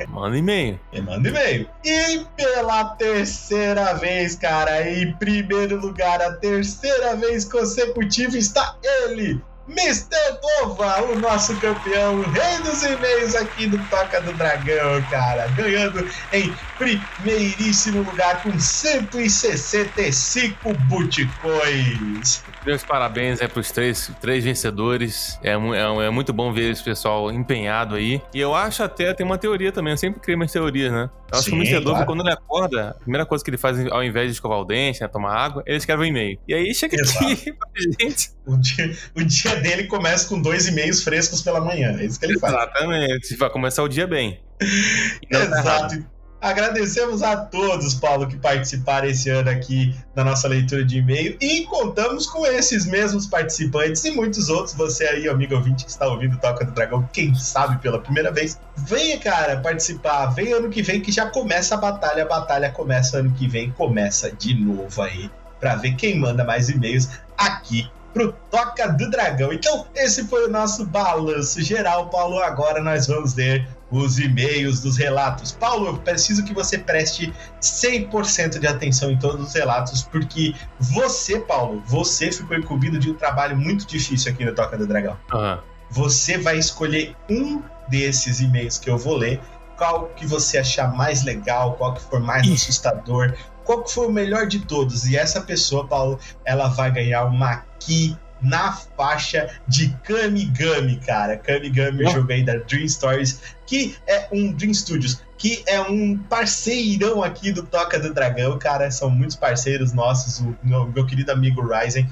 Manda 0.09 0.37
e-mail. 0.37 0.79
E 0.91 1.01
manda 1.01 1.29
e-mail. 1.29 1.67
E 1.83 2.25
pela 2.35 2.85
terceira 2.95 3.93
vez, 3.93 4.35
cara, 4.35 4.89
em 4.89 5.11
primeiro 5.13 5.79
lugar, 5.79 6.21
a 6.21 6.33
terceira 6.33 7.15
vez 7.15 7.45
consecutiva 7.45 8.37
está 8.37 8.75
ele, 8.83 9.41
Mr. 9.67 10.39
Bova, 10.41 11.03
o 11.03 11.19
nosso 11.19 11.55
campeão, 11.57 12.21
rei 12.31 12.57
dos 12.63 12.83
e-mails 12.83 13.33
aqui 13.33 13.65
do 13.67 13.77
Toca 13.89 14.19
do 14.19 14.33
Dragão, 14.33 15.01
cara. 15.09 15.47
Ganhando 15.55 16.05
em 16.33 16.53
primeiríssimo 16.77 18.01
lugar 18.01 18.43
com 18.43 18.59
165 18.59 20.73
Bitcoins. 20.89 22.43
Meus 22.65 22.83
parabéns 22.83 23.41
aí 23.41 23.47
pros 23.47 23.71
três, 23.71 24.11
três 24.21 24.43
vencedores. 24.43 25.37
É, 25.43 25.51
é, 25.51 26.05
é, 26.05 26.09
muito 26.09 26.31
bom 26.31 26.53
ver 26.53 26.71
esse 26.71 26.83
pessoal 26.83 27.31
empenhado 27.31 27.95
aí. 27.95 28.21
E 28.33 28.39
eu 28.39 28.55
acho 28.55 28.83
até, 28.83 29.13
tem 29.13 29.25
uma 29.25 29.37
teoria 29.37 29.71
também, 29.71 29.91
eu 29.91 29.97
sempre 29.97 30.19
crio 30.19 30.37
minhas 30.37 30.51
teorias, 30.51 30.91
né? 30.91 31.09
Eu 31.31 31.39
acho 31.39 31.43
Sim, 31.45 31.51
que 31.51 31.57
o 31.57 31.59
vencedor, 31.59 31.91
claro. 31.91 32.05
quando 32.05 32.21
ele 32.21 32.31
acorda, 32.31 32.89
a 32.91 32.93
primeira 32.93 33.25
coisa 33.25 33.43
que 33.43 33.49
ele 33.49 33.57
faz, 33.57 33.85
ao 33.87 34.03
invés 34.03 34.27
de 34.27 34.33
escovar 34.33 34.59
o 34.59 34.65
dente, 34.65 35.01
né, 35.01 35.07
tomar 35.07 35.33
água, 35.35 35.63
ele 35.65 35.77
escreve 35.77 36.03
um 36.03 36.05
e-mail. 36.05 36.39
E 36.47 36.53
aí 36.53 36.73
chega 36.73 36.95
Exato. 36.95 37.25
aqui 37.25 37.51
pra 37.53 37.69
gente. 37.99 38.31
O 38.45 38.57
dia, 38.57 38.97
o 39.15 39.23
dia 39.23 39.55
dele 39.57 39.85
começa 39.85 40.27
com 40.29 40.41
dois 40.41 40.67
e-mails 40.67 41.03
frescos 41.03 41.41
pela 41.41 41.59
manhã. 41.59 41.97
É 41.99 42.05
isso 42.05 42.19
que 42.19 42.25
ele 42.25 42.39
faz. 42.39 42.53
Exatamente. 42.53 43.35
Vai 43.35 43.49
começar 43.49 43.83
o 43.83 43.87
dia 43.87 44.07
bem. 44.07 44.39
Exato. 45.29 46.12
Agradecemos 46.43 47.23
a 47.23 47.37
todos, 47.37 47.93
Paulo, 47.93 48.27
que 48.27 48.35
participaram 48.35 49.07
esse 49.07 49.29
ano 49.29 49.49
aqui 49.49 49.95
na 50.13 50.25
nossa 50.25 50.45
leitura 50.45 50.83
de 50.83 50.97
e-mail 50.97 51.37
e 51.39 51.61
contamos 51.61 52.27
com 52.27 52.45
esses 52.45 52.85
mesmos 52.85 53.25
participantes 53.25 54.03
e 54.03 54.11
muitos 54.11 54.49
outros. 54.49 54.75
Você 54.75 55.05
aí, 55.05 55.29
amigo 55.29 55.55
ouvinte 55.55 55.85
que 55.85 55.89
está 55.89 56.05
ouvindo 56.05 56.37
Toca 56.37 56.65
do 56.65 56.73
Dragão, 56.73 57.07
quem 57.13 57.33
sabe 57.33 57.81
pela 57.81 57.97
primeira 57.97 58.29
vez, 58.29 58.59
venha, 58.75 59.17
cara, 59.19 59.61
participar. 59.61 60.25
Vem 60.31 60.51
ano 60.51 60.69
que 60.69 60.81
vem 60.81 60.99
que 60.99 61.13
já 61.13 61.27
começa 61.27 61.75
a 61.75 61.77
batalha. 61.77 62.23
A 62.23 62.27
batalha 62.27 62.69
começa 62.69 63.19
ano 63.19 63.31
que 63.31 63.47
vem, 63.47 63.71
começa 63.71 64.29
de 64.29 64.53
novo 64.53 65.01
aí, 65.01 65.31
para 65.61 65.75
ver 65.75 65.95
quem 65.95 66.19
manda 66.19 66.43
mais 66.43 66.67
e-mails 66.67 67.07
aqui 67.37 67.89
pro 68.13 68.31
Toca 68.51 68.87
do 68.89 69.09
Dragão. 69.09 69.51
Então, 69.51 69.85
esse 69.95 70.25
foi 70.25 70.45
o 70.47 70.49
nosso 70.49 70.85
balanço 70.85 71.61
geral, 71.61 72.09
Paulo. 72.09 72.39
Agora 72.39 72.81
nós 72.81 73.07
vamos 73.07 73.33
ler 73.33 73.67
os 73.91 74.17
e-mails 74.19 74.81
dos 74.81 74.97
relatos. 74.97 75.51
Paulo, 75.51 75.87
eu 75.87 75.97
preciso 75.97 76.43
que 76.43 76.53
você 76.53 76.77
preste 76.77 77.33
100% 77.61 78.59
de 78.59 78.67
atenção 78.67 79.11
em 79.11 79.17
todos 79.17 79.47
os 79.47 79.53
relatos, 79.53 80.03
porque 80.03 80.53
você, 80.79 81.39
Paulo, 81.39 81.81
você 81.85 82.31
ficou 82.31 82.57
incumbido 82.57 82.97
de 82.97 83.11
um 83.11 83.13
trabalho 83.13 83.57
muito 83.57 83.85
difícil 83.85 84.31
aqui 84.31 84.45
no 84.45 84.53
Toca 84.53 84.77
do 84.77 84.87
Dragão. 84.87 85.17
Uhum. 85.33 85.57
Você 85.91 86.37
vai 86.37 86.57
escolher 86.57 87.15
um 87.29 87.61
desses 87.87 88.39
e-mails 88.39 88.77
que 88.77 88.89
eu 88.89 88.97
vou 88.97 89.15
ler, 89.15 89.39
qual 89.77 90.07
que 90.15 90.25
você 90.25 90.57
achar 90.57 90.95
mais 90.95 91.23
legal, 91.23 91.73
qual 91.73 91.93
que 91.93 92.01
for 92.01 92.19
mais 92.19 92.49
assustador, 92.49 93.33
qual 93.63 93.83
que 93.83 93.91
foi 93.91 94.07
o 94.07 94.11
melhor 94.11 94.47
de 94.47 94.59
todos. 94.59 95.07
E 95.07 95.17
essa 95.17 95.41
pessoa, 95.41 95.87
Paulo, 95.87 96.19
ela 96.45 96.67
vai 96.67 96.91
ganhar 96.91 97.25
uma 97.25 97.63
key 97.79 98.17
na 98.41 98.73
faixa 98.73 99.49
de 99.67 99.89
Kamigami, 100.03 100.97
cara. 100.97 101.37
Kamigami, 101.37 102.05
oh. 102.05 102.09
jogo 102.09 102.31
aí 102.31 102.43
da 102.43 102.57
Dream 102.57 102.87
Stories, 102.87 103.41
que 103.65 103.95
é 104.05 104.27
um 104.31 104.51
Dream 104.51 104.73
Studios, 104.73 105.21
que 105.37 105.63
é 105.65 105.79
um 105.81 106.17
parceirão 106.17 107.23
aqui 107.23 107.51
do 107.51 107.63
Toca 107.63 107.97
do 107.99 108.13
Dragão, 108.13 108.59
cara. 108.59 108.91
São 108.91 109.09
muitos 109.09 109.35
parceiros 109.35 109.93
nossos, 109.93 110.39
o 110.39 110.55
meu, 110.61 110.87
meu 110.87 111.05
querido 111.05 111.31
amigo 111.31 111.61
Ryzen. 111.65 112.07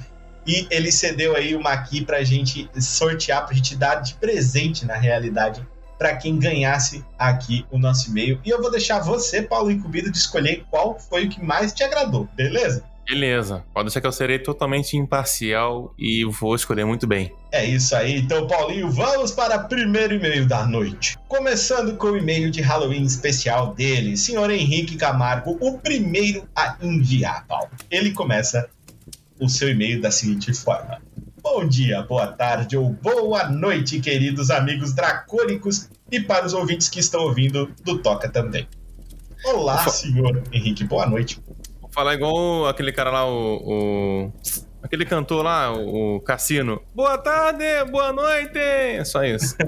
E 0.48 0.68
ele 0.72 0.92
cedeu 0.92 1.36
aí 1.36 1.54
uma 1.54 1.72
aqui 1.72 2.04
pra 2.04 2.24
gente 2.24 2.68
sortear, 2.80 3.46
pra 3.46 3.54
gente 3.54 3.76
dar 3.76 3.96
de 3.96 4.16
presente, 4.16 4.86
na 4.86 4.96
realidade, 4.96 5.66
para 6.02 6.16
quem 6.16 6.40
ganhasse 6.40 7.06
aqui 7.16 7.64
o 7.70 7.78
nosso 7.78 8.10
e-mail. 8.10 8.42
E 8.44 8.50
eu 8.50 8.60
vou 8.60 8.72
deixar 8.72 9.02
você, 9.02 9.40
Paulo 9.40 9.70
Incumbido, 9.70 10.10
de 10.10 10.18
escolher 10.18 10.66
qual 10.68 11.00
foi 11.00 11.26
o 11.26 11.30
que 11.30 11.40
mais 11.40 11.72
te 11.72 11.84
agradou, 11.84 12.28
beleza? 12.36 12.84
Beleza, 13.08 13.64
pode 13.72 13.86
deixar 13.86 14.02
que 14.02 14.08
eu 14.08 14.12
serei 14.12 14.40
totalmente 14.40 14.98
imparcial 14.98 15.94
e 16.00 16.26
vou 16.26 16.56
escolher 16.56 16.86
muito 16.86 17.06
bem. 17.06 17.32
É 17.52 17.64
isso 17.64 17.96
aí, 17.96 18.18
então, 18.18 18.48
Paulinho, 18.48 18.90
vamos 18.90 19.32
para 19.32 19.58
o 19.58 19.68
primeiro 19.68 20.16
e-mail 20.16 20.48
da 20.48 20.66
noite. 20.66 21.20
Começando 21.28 21.96
com 21.98 22.08
o 22.08 22.18
e-mail 22.18 22.50
de 22.50 22.62
Halloween 22.62 23.04
especial 23.04 23.76
dele, 23.76 24.18
senhor 24.18 24.50
Henrique 24.50 24.96
Camargo, 24.96 25.56
o 25.62 25.78
primeiro 25.78 26.50
a 26.56 26.78
enviar, 26.82 27.46
Paulo. 27.46 27.70
Ele 27.92 28.12
começa 28.12 28.68
o 29.40 29.48
seu 29.48 29.70
e-mail 29.70 30.02
da 30.02 30.10
seguinte 30.10 30.52
forma: 30.52 31.00
Bom 31.42 31.68
dia, 31.68 32.02
boa 32.04 32.28
tarde 32.28 32.78
ou 32.78 32.90
boa 32.90 33.50
noite, 33.50 34.00
queridos 34.00 34.50
amigos 34.50 34.94
dracônicos 34.94 35.90
e 36.12 36.20
para 36.20 36.46
os 36.46 36.54
ouvintes 36.54 36.90
que 36.90 37.00
estão 37.00 37.22
ouvindo 37.22 37.72
do 37.84 38.02
Toca 38.02 38.30
também. 38.30 38.68
Olá, 39.46 39.88
senhor 39.90 40.44
Henrique, 40.52 40.84
boa 40.84 41.06
noite 41.08 41.42
falar 41.92 42.16
igual 42.16 42.68
aquele 42.68 42.92
cara 42.92 43.12
lá, 43.12 43.26
o. 43.28 43.62
o... 43.64 44.32
Aquele 44.82 45.06
cantor 45.06 45.44
lá, 45.44 45.72
o 45.72 46.20
Cassino. 46.22 46.82
Boa 46.96 47.16
tarde, 47.16 47.64
boa 47.92 48.12
noite! 48.12 48.58
É 48.58 49.06
só 49.06 49.24
isso. 49.24 49.56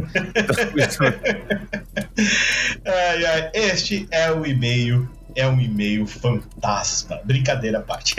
ai, 2.84 3.26
ai, 3.26 3.52
este 3.54 4.08
é 4.10 4.32
o 4.32 4.44
e-mail. 4.44 5.08
É 5.36 5.48
um 5.48 5.62
e-mail 5.62 6.08
fantasma. 6.08 7.22
Brincadeira 7.24 7.78
à 7.78 7.82
parte. 7.82 8.16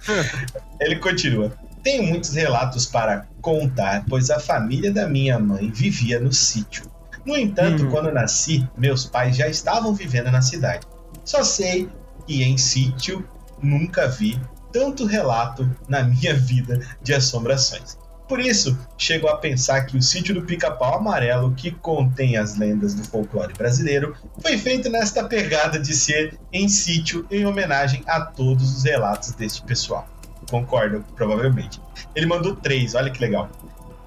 Ele 0.80 0.96
continua. 0.96 1.52
Tenho 1.86 2.02
muitos 2.02 2.34
relatos 2.34 2.84
para 2.84 3.28
contar, 3.40 4.04
pois 4.08 4.28
a 4.28 4.40
família 4.40 4.90
da 4.90 5.08
minha 5.08 5.38
mãe 5.38 5.70
vivia 5.70 6.18
no 6.18 6.32
sítio. 6.32 6.82
No 7.24 7.36
entanto, 7.36 7.84
hum. 7.84 7.90
quando 7.92 8.10
nasci, 8.10 8.68
meus 8.76 9.04
pais 9.04 9.36
já 9.36 9.46
estavam 9.46 9.94
vivendo 9.94 10.28
na 10.32 10.42
cidade. 10.42 10.84
Só 11.24 11.44
sei 11.44 11.88
e 12.26 12.42
em 12.42 12.58
sítio 12.58 13.24
nunca 13.62 14.08
vi 14.08 14.36
tanto 14.72 15.06
relato 15.06 15.70
na 15.88 16.02
minha 16.02 16.34
vida 16.34 16.80
de 17.00 17.14
assombrações. 17.14 17.96
Por 18.28 18.40
isso, 18.40 18.76
chego 18.98 19.28
a 19.28 19.36
pensar 19.36 19.82
que 19.82 19.96
o 19.96 20.02
sítio 20.02 20.34
do 20.34 20.42
Pica-Pau 20.42 20.96
Amarelo, 20.96 21.54
que 21.54 21.70
contém 21.70 22.36
as 22.36 22.58
lendas 22.58 22.94
do 22.94 23.04
folclore 23.04 23.54
brasileiro, 23.54 24.16
foi 24.42 24.58
feito 24.58 24.90
nesta 24.90 25.22
pegada 25.22 25.78
de 25.78 25.94
ser 25.94 26.36
em 26.52 26.68
sítio 26.68 27.24
em 27.30 27.46
homenagem 27.46 28.02
a 28.08 28.22
todos 28.22 28.76
os 28.76 28.82
relatos 28.82 29.30
deste 29.30 29.62
pessoal. 29.62 30.15
Concordo, 30.50 31.04
provavelmente. 31.14 31.80
Ele 32.14 32.26
mandou 32.26 32.54
três, 32.54 32.94
olha 32.94 33.10
que 33.10 33.20
legal. 33.20 33.48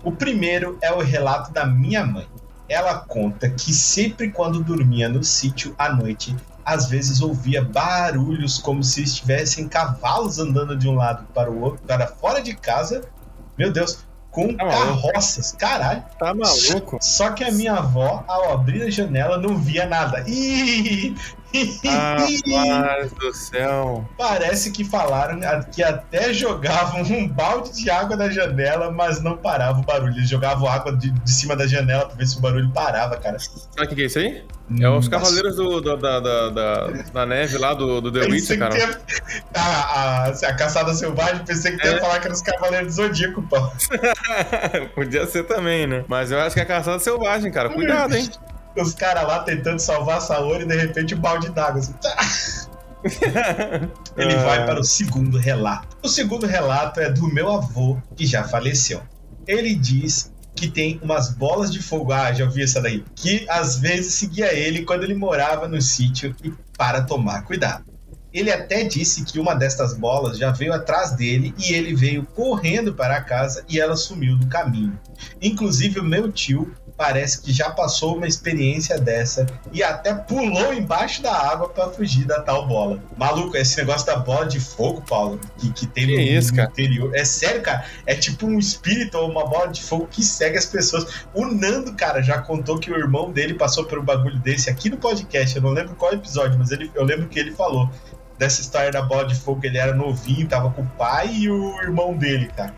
O 0.03 0.11
primeiro 0.11 0.77
é 0.81 0.91
o 0.91 0.99
relato 0.99 1.51
da 1.51 1.65
minha 1.65 2.05
mãe. 2.05 2.27
Ela 2.67 2.99
conta 2.99 3.49
que 3.49 3.73
sempre 3.73 4.31
quando 4.31 4.63
dormia 4.63 5.09
no 5.09 5.23
sítio 5.23 5.73
à 5.77 5.91
noite, 5.91 6.35
às 6.63 6.87
vezes 6.87 7.19
ouvia 7.19 7.63
barulhos 7.63 8.59
como 8.59 8.83
se 8.83 9.01
estivessem 9.01 9.67
cavalos 9.67 10.37
andando 10.37 10.77
de 10.77 10.87
um 10.87 10.95
lado 10.95 11.25
para 11.33 11.49
o 11.49 11.61
outro, 11.61 11.81
para 11.85 12.07
fora 12.07 12.41
de 12.41 12.55
casa. 12.55 13.03
Meu 13.57 13.71
Deus, 13.71 14.05
com 14.31 14.55
tá 14.55 14.65
carroças, 14.65 15.51
caralho. 15.53 16.03
Tá 16.17 16.33
maluco? 16.33 16.99
Só 17.01 17.31
que 17.31 17.43
a 17.43 17.51
minha 17.51 17.73
avó, 17.73 18.23
ao 18.27 18.53
abrir 18.53 18.83
a 18.83 18.89
janela, 18.89 19.37
não 19.37 19.57
via 19.57 19.87
nada. 19.87 20.23
Ih! 20.27 21.15
Rapaz 21.83 23.11
do 23.13 23.33
céu. 23.33 24.07
Parece 24.17 24.71
que 24.71 24.83
falaram 24.83 25.39
que 25.71 25.81
até 25.81 26.31
jogavam 26.33 27.01
um 27.01 27.27
balde 27.27 27.71
de 27.71 27.89
água 27.89 28.15
na 28.15 28.29
janela, 28.29 28.91
mas 28.91 29.21
não 29.21 29.35
parava 29.35 29.79
o 29.79 29.83
barulho. 29.83 30.13
Eles 30.13 30.29
jogavam 30.29 30.67
água 30.67 30.95
de, 30.95 31.09
de 31.11 31.31
cima 31.31 31.55
da 31.55 31.65
janela 31.65 32.05
pra 32.05 32.15
ver 32.15 32.27
se 32.27 32.37
o 32.37 32.41
barulho 32.41 32.69
parava, 32.71 33.17
cara. 33.17 33.39
Sabe 33.39 33.85
o 33.85 33.87
que 33.95 34.01
é 34.01 34.05
isso 34.05 34.19
aí? 34.19 34.43
É 34.79 34.87
os 34.87 35.07
Cavaleiros 35.07 35.55
do, 35.55 35.81
do, 35.81 35.97
da, 35.97 36.19
da, 36.19 36.49
da, 36.49 36.87
da, 37.11 37.25
Neve 37.25 37.57
lá 37.57 37.73
do, 37.73 37.99
do 37.99 38.11
The 38.11 38.27
Witcher, 38.27 38.59
cara. 38.59 38.75
Ter... 38.75 39.01
A, 39.55 39.61
a, 39.61 40.27
a, 40.27 40.53
Caçada 40.53 40.93
Selvagem, 40.93 41.43
pensei 41.43 41.75
que 41.75 41.87
é. 41.87 41.93
ia 41.93 41.99
falar 41.99 42.19
que 42.19 42.27
era 42.27 42.33
os 42.35 42.41
Cavaleiros 42.41 42.95
do 42.95 43.01
Zodíaco, 43.01 43.41
pô. 43.41 43.57
Podia 44.93 45.25
ser 45.25 45.43
também, 45.45 45.87
né? 45.87 46.05
Mas 46.07 46.31
eu 46.31 46.39
acho 46.39 46.53
que 46.53 46.59
é 46.59 46.63
a 46.63 46.67
Caçada 46.67 46.99
Selvagem, 46.99 47.51
cara. 47.51 47.69
Cuidado, 47.69 48.15
hein? 48.15 48.29
Os 48.79 48.93
caras 48.93 49.23
lá 49.23 49.39
tentando 49.39 49.79
salvar 49.79 50.17
a 50.17 50.21
Saori 50.21 50.63
e 50.63 50.67
de 50.67 50.75
repente 50.75 51.15
um 51.15 51.19
balde 51.19 51.49
d'água. 51.49 51.81
Assim. 51.81 51.93
Ele 54.17 54.33
ah. 54.33 54.43
vai 54.43 54.65
para 54.65 54.79
o 54.79 54.83
segundo 54.83 55.37
relato. 55.37 55.97
O 56.03 56.07
segundo 56.07 56.45
relato 56.45 56.99
é 56.99 57.09
do 57.09 57.27
meu 57.33 57.49
avô, 57.49 57.97
que 58.15 58.25
já 58.25 58.43
faleceu. 58.43 59.01
Ele 59.47 59.75
diz 59.75 60.31
que 60.55 60.67
tem 60.67 60.99
umas 61.01 61.29
bolas 61.31 61.71
de 61.71 61.81
fogo. 61.81 62.11
Ah, 62.11 62.31
já 62.33 62.45
ouvi 62.45 62.63
essa 62.63 62.81
daí. 62.81 63.03
Que 63.15 63.45
às 63.49 63.77
vezes 63.77 64.13
seguia 64.15 64.53
ele 64.53 64.83
quando 64.83 65.03
ele 65.03 65.15
morava 65.15 65.67
no 65.67 65.81
sítio 65.81 66.35
e 66.43 66.51
para 66.77 67.01
tomar 67.01 67.43
cuidado. 67.43 67.85
Ele 68.31 68.51
até 68.51 68.83
disse 68.83 69.23
que 69.23 69.39
uma 69.39 69.55
destas 69.55 69.97
bolas 69.97 70.37
já 70.37 70.51
veio 70.51 70.71
atrás 70.71 71.13
dele 71.13 71.53
e 71.57 71.73
ele 71.73 71.95
veio 71.95 72.23
correndo 72.23 72.93
para 72.93 73.21
casa 73.21 73.65
e 73.67 73.79
ela 73.79 73.95
sumiu 73.95 74.37
do 74.37 74.47
caminho. 74.47 74.99
Inclusive, 75.41 75.99
o 75.99 76.03
meu 76.03 76.31
tio 76.31 76.71
parece 76.99 77.41
que 77.41 77.53
já 77.53 77.71
passou 77.71 78.17
uma 78.17 78.27
experiência 78.27 78.99
dessa 78.99 79.45
e 79.71 79.81
até 79.81 80.13
pulou 80.13 80.73
embaixo 80.73 81.21
da 81.23 81.33
água 81.33 81.69
para 81.69 81.89
fugir 81.91 82.25
da 82.25 82.41
tal 82.41 82.67
bola. 82.67 83.01
Maluco, 83.15 83.55
esse 83.55 83.77
negócio 83.77 84.05
da 84.05 84.17
bola 84.17 84.45
de 84.45 84.59
fogo, 84.59 85.01
Paulo, 85.07 85.39
que, 85.57 85.71
que 85.71 85.87
tem 85.87 86.07
que 86.07 86.15
no, 86.17 86.21
isso, 86.21 86.53
no 86.53 86.61
interior. 86.61 87.15
É 87.15 87.23
sério, 87.23 87.61
cara. 87.61 87.85
É 88.05 88.13
tipo 88.13 88.45
um 88.45 88.59
espírito 88.59 89.17
ou 89.17 89.31
uma 89.31 89.47
bola 89.47 89.67
de 89.67 89.81
fogo 89.81 90.09
que 90.11 90.21
segue 90.21 90.57
as 90.57 90.65
pessoas. 90.65 91.23
O 91.33 91.45
Nando, 91.45 91.93
cara, 91.93 92.21
já 92.21 92.41
contou 92.41 92.77
que 92.77 92.91
o 92.91 92.97
irmão 92.97 93.31
dele 93.31 93.53
passou 93.53 93.85
por 93.85 93.97
um 93.97 94.03
bagulho 94.03 94.37
desse 94.39 94.69
aqui 94.69 94.89
no 94.89 94.97
podcast. 94.97 95.55
Eu 95.55 95.61
não 95.61 95.71
lembro 95.71 95.95
qual 95.95 96.11
episódio, 96.11 96.59
mas 96.59 96.69
ele, 96.69 96.91
eu 96.93 97.05
lembro 97.05 97.29
que 97.29 97.39
ele 97.39 97.53
falou 97.53 97.89
dessa 98.37 98.59
história 98.59 98.91
da 98.91 99.01
bola 99.01 99.25
de 99.25 99.35
fogo. 99.35 99.61
Ele 99.63 99.77
era 99.77 99.95
novinho, 99.95 100.45
tava 100.49 100.69
com 100.71 100.81
o 100.81 100.87
pai 100.97 101.33
e 101.33 101.49
o 101.49 101.81
irmão 101.81 102.17
dele, 102.17 102.47
cara. 102.53 102.75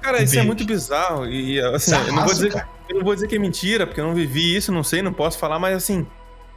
Cara, 0.00 0.22
isso 0.22 0.38
é 0.38 0.42
muito 0.42 0.64
bizarro. 0.64 1.26
E 1.26 1.58
assim, 1.60 1.90
Sarraço, 1.90 2.10
eu, 2.10 2.14
não 2.14 2.24
vou 2.24 2.32
dizer, 2.34 2.52
cara. 2.52 2.73
Eu 2.88 2.96
não 2.98 3.04
vou 3.04 3.14
dizer 3.14 3.26
que 3.28 3.36
é 3.36 3.38
mentira, 3.38 3.86
porque 3.86 4.00
eu 4.00 4.06
não 4.06 4.14
vivi 4.14 4.54
isso, 4.56 4.70
não 4.72 4.82
sei, 4.82 5.02
não 5.02 5.12
posso 5.12 5.38
falar, 5.38 5.58
mas 5.58 5.74
assim, 5.76 6.06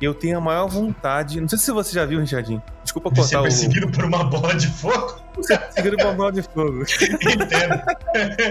eu 0.01 0.13
tenho 0.13 0.37
a 0.37 0.41
maior 0.41 0.67
vontade. 0.67 1.41
Não 1.41 1.47
sei 1.47 1.57
se 1.57 1.71
você 1.71 1.93
já 1.93 2.05
viu, 2.05 2.19
Richardinho. 2.19 2.61
Desculpa 2.83 3.09
cortar 3.11 3.39
o. 3.39 3.43
perseguido 3.43 3.89
por 3.91 4.05
uma 4.05 4.23
bola 4.23 4.53
de 4.55 4.67
fogo. 4.67 5.15
Seguindo 5.71 5.93
o 6.03 6.13
bola 6.15 6.31
de 6.31 6.41
fogo. 6.41 6.81
Entendo. 6.81 7.81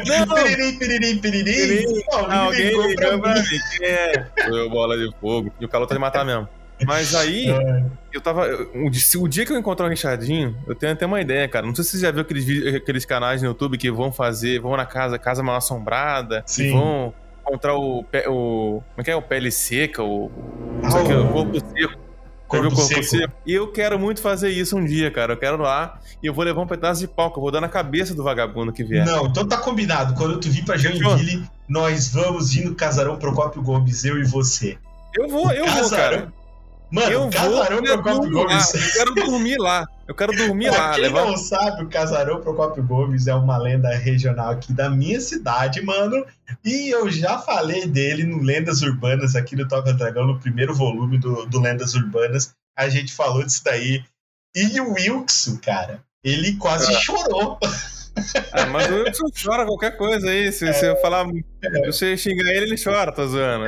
Não. 0.07 0.35
Piririm, 0.37 0.79
piririm, 0.79 1.19
piririm. 1.19 1.85
Alguém 2.13 2.69
ligou 2.69 2.83
pra 2.95 3.11
ligou 3.11 3.21
pra 3.23 3.35
mim. 3.35 3.43
Quem 3.79 3.87
é? 3.89 4.27
Foi 4.49 4.67
o 4.67 4.71
bola 4.71 4.97
de 4.97 5.11
fogo. 5.21 5.53
E 5.61 5.65
o 5.65 5.69
calor 5.69 5.87
tá 5.87 5.95
de 5.95 6.01
matar 6.01 6.25
mesmo. 6.25 6.49
Mas 6.85 7.15
aí, 7.15 7.49
É. 7.49 7.85
eu 8.13 8.21
tava. 8.21 8.47
O, 8.75 8.91
dia 9.29 9.47
que 9.47 9.53
eu 9.53 9.59
encontrar 9.59 9.87
o 9.87 9.89
Richardinho, 9.89 10.55
eu 10.67 10.75
tenho 10.75 10.93
até 10.93 11.07
uma 11.07 11.21
ideia, 11.21 11.49
cara. 11.49 11.67
Não 11.67 11.75
sei 11.75 11.85
se 11.85 11.93
você 11.93 11.99
já 12.01 12.11
viu 12.11 12.21
aqueles, 12.21 12.45
vídeos- 12.45 12.75
aqueles 12.75 13.05
canais 13.05 13.41
no 13.41 13.49
YouTube 13.49 13.79
que 13.79 13.91
vão 13.91 14.13
fazer, 14.13 14.61
vão 14.61 14.77
na 14.77 14.85
casa, 14.85 15.19
casa 15.19 15.43
mal 15.43 15.57
assombrada, 15.57 16.43
Sim. 16.47 16.73
vão 16.73 17.15
encontrar 17.47 17.75
o, 17.77 18.03
pé- 18.05 18.29
o. 18.29 18.83
Como 18.91 19.01
é 19.01 19.03
que 19.05 19.11
é? 19.11 19.17
O 19.17 19.23
pele 19.23 19.51
seca, 19.51 20.03
o. 20.03 20.31
Ah, 20.83 20.89
Isso 20.89 20.99
aqui, 20.99 21.13
o 21.13 21.25
o 21.25 21.33
corpo 21.33 21.55
seco. 21.61 22.07
Corpo 22.49 22.77
corpo 22.77 23.03
seco. 23.03 23.33
E 23.45 23.53
eu 23.55 23.73
quero 23.73 23.99
muito 23.99 24.21
fazer 24.21 24.51
isso 24.51 24.77
um 24.77 24.85
dia, 24.85 25.11
cara. 25.11 25.33
Eu 25.33 25.37
quero 25.37 25.57
lá 25.61 25.99
e 26.23 26.27
eu 26.27 26.35
vou 26.35 26.45
levar 26.45 26.61
um 26.63 26.67
pedaço 26.67 27.01
de 27.01 27.09
pau 27.09 27.31
que 27.33 27.39
eu 27.39 27.43
vou 27.43 27.51
dar 27.51 27.61
na 27.61 27.69
cabeça 27.69 28.15
do 28.15 28.23
vagabundo 28.23 28.73
que 28.73 28.85
vier. 28.85 29.05
Não, 29.05 29.27
então 29.27 29.47
tá 29.49 29.57
combinado. 29.57 30.15
Quando 30.15 30.39
tu 30.39 30.49
vir 30.51 30.65
pra 30.65 30.77
Joinville, 30.77 31.45
nós 31.69 32.09
vamos 32.13 32.55
ir 32.55 32.65
no 32.65 32.75
Casarão 32.75 33.17
Procópio 33.19 33.63
Gomes, 33.63 34.05
eu 34.05 34.19
e 34.19 34.25
você. 34.25 34.79
Eu 35.15 35.29
vou, 35.29 35.51
eu 35.51 35.67
vou, 35.67 35.91
cara. 35.91 36.33
Mano, 36.91 37.11
eu 37.11 37.29
Casarão 37.31 37.79
vou, 37.79 37.87
eu, 37.87 38.03
Procópio 38.03 38.31
durmo 38.31 38.45
lá. 38.45 38.59
Gomes. 38.59 38.75
eu 38.75 38.93
quero 38.93 39.15
dormir 39.15 39.57
lá. 39.59 39.87
Eu 40.07 40.15
quero 40.15 40.33
dormir 40.37 40.71
Pra 40.71 40.79
lá. 40.87 40.93
quem 40.95 41.03
Levar... 41.03 41.25
não 41.25 41.37
sabe, 41.37 41.83
o 41.83 41.89
Casarão 41.89 42.41
Procópio 42.41 42.83
Gomes 42.85 43.27
é 43.27 43.35
uma 43.35 43.57
lenda 43.59 43.89
regional 43.97 44.51
aqui 44.51 44.73
da 44.73 44.89
minha 44.89 45.21
cidade, 45.21 45.83
mano. 45.85 46.25
E 46.65 46.89
eu 46.89 47.11
já 47.11 47.39
falei 47.39 47.87
dele 47.87 48.23
no 48.23 48.41
Lendas 48.41 48.83
Urbanas, 48.83 49.35
aqui 49.35 49.57
no 49.57 49.67
Toca 49.67 49.93
Dragão, 49.93 50.27
no 50.29 50.39
primeiro 50.39 50.73
volume 50.75 51.19
do, 51.19 51.45
do 51.47 51.61
Lendas 51.61 51.95
Urbanas. 51.95 52.55
A 52.79 52.89
gente 52.89 53.13
falou 53.13 53.43
disso 53.45 53.63
daí. 53.65 54.05
E 54.55 54.81
o 54.81 54.93
Wilkson, 54.93 55.59
cara, 55.59 56.01
ele 56.23 56.55
quase 56.55 56.95
Ah. 56.95 56.99
chorou. 57.01 57.59
Ah, 58.53 58.67
mas 58.67 58.91
o 58.91 58.95
Wilson 58.95 59.27
chora 59.45 59.67
qualquer 59.67 59.97
coisa 59.97 60.31
aí. 60.31 60.51
Se 60.51 60.67
você 60.73 60.97
falar. 61.01 61.27
Se 61.27 61.87
você 61.87 62.17
xingar 62.17 62.49
ele, 62.51 62.67
ele 62.67 62.83
chora, 62.83 63.13
tá 63.13 63.27
zoando. 63.27 63.67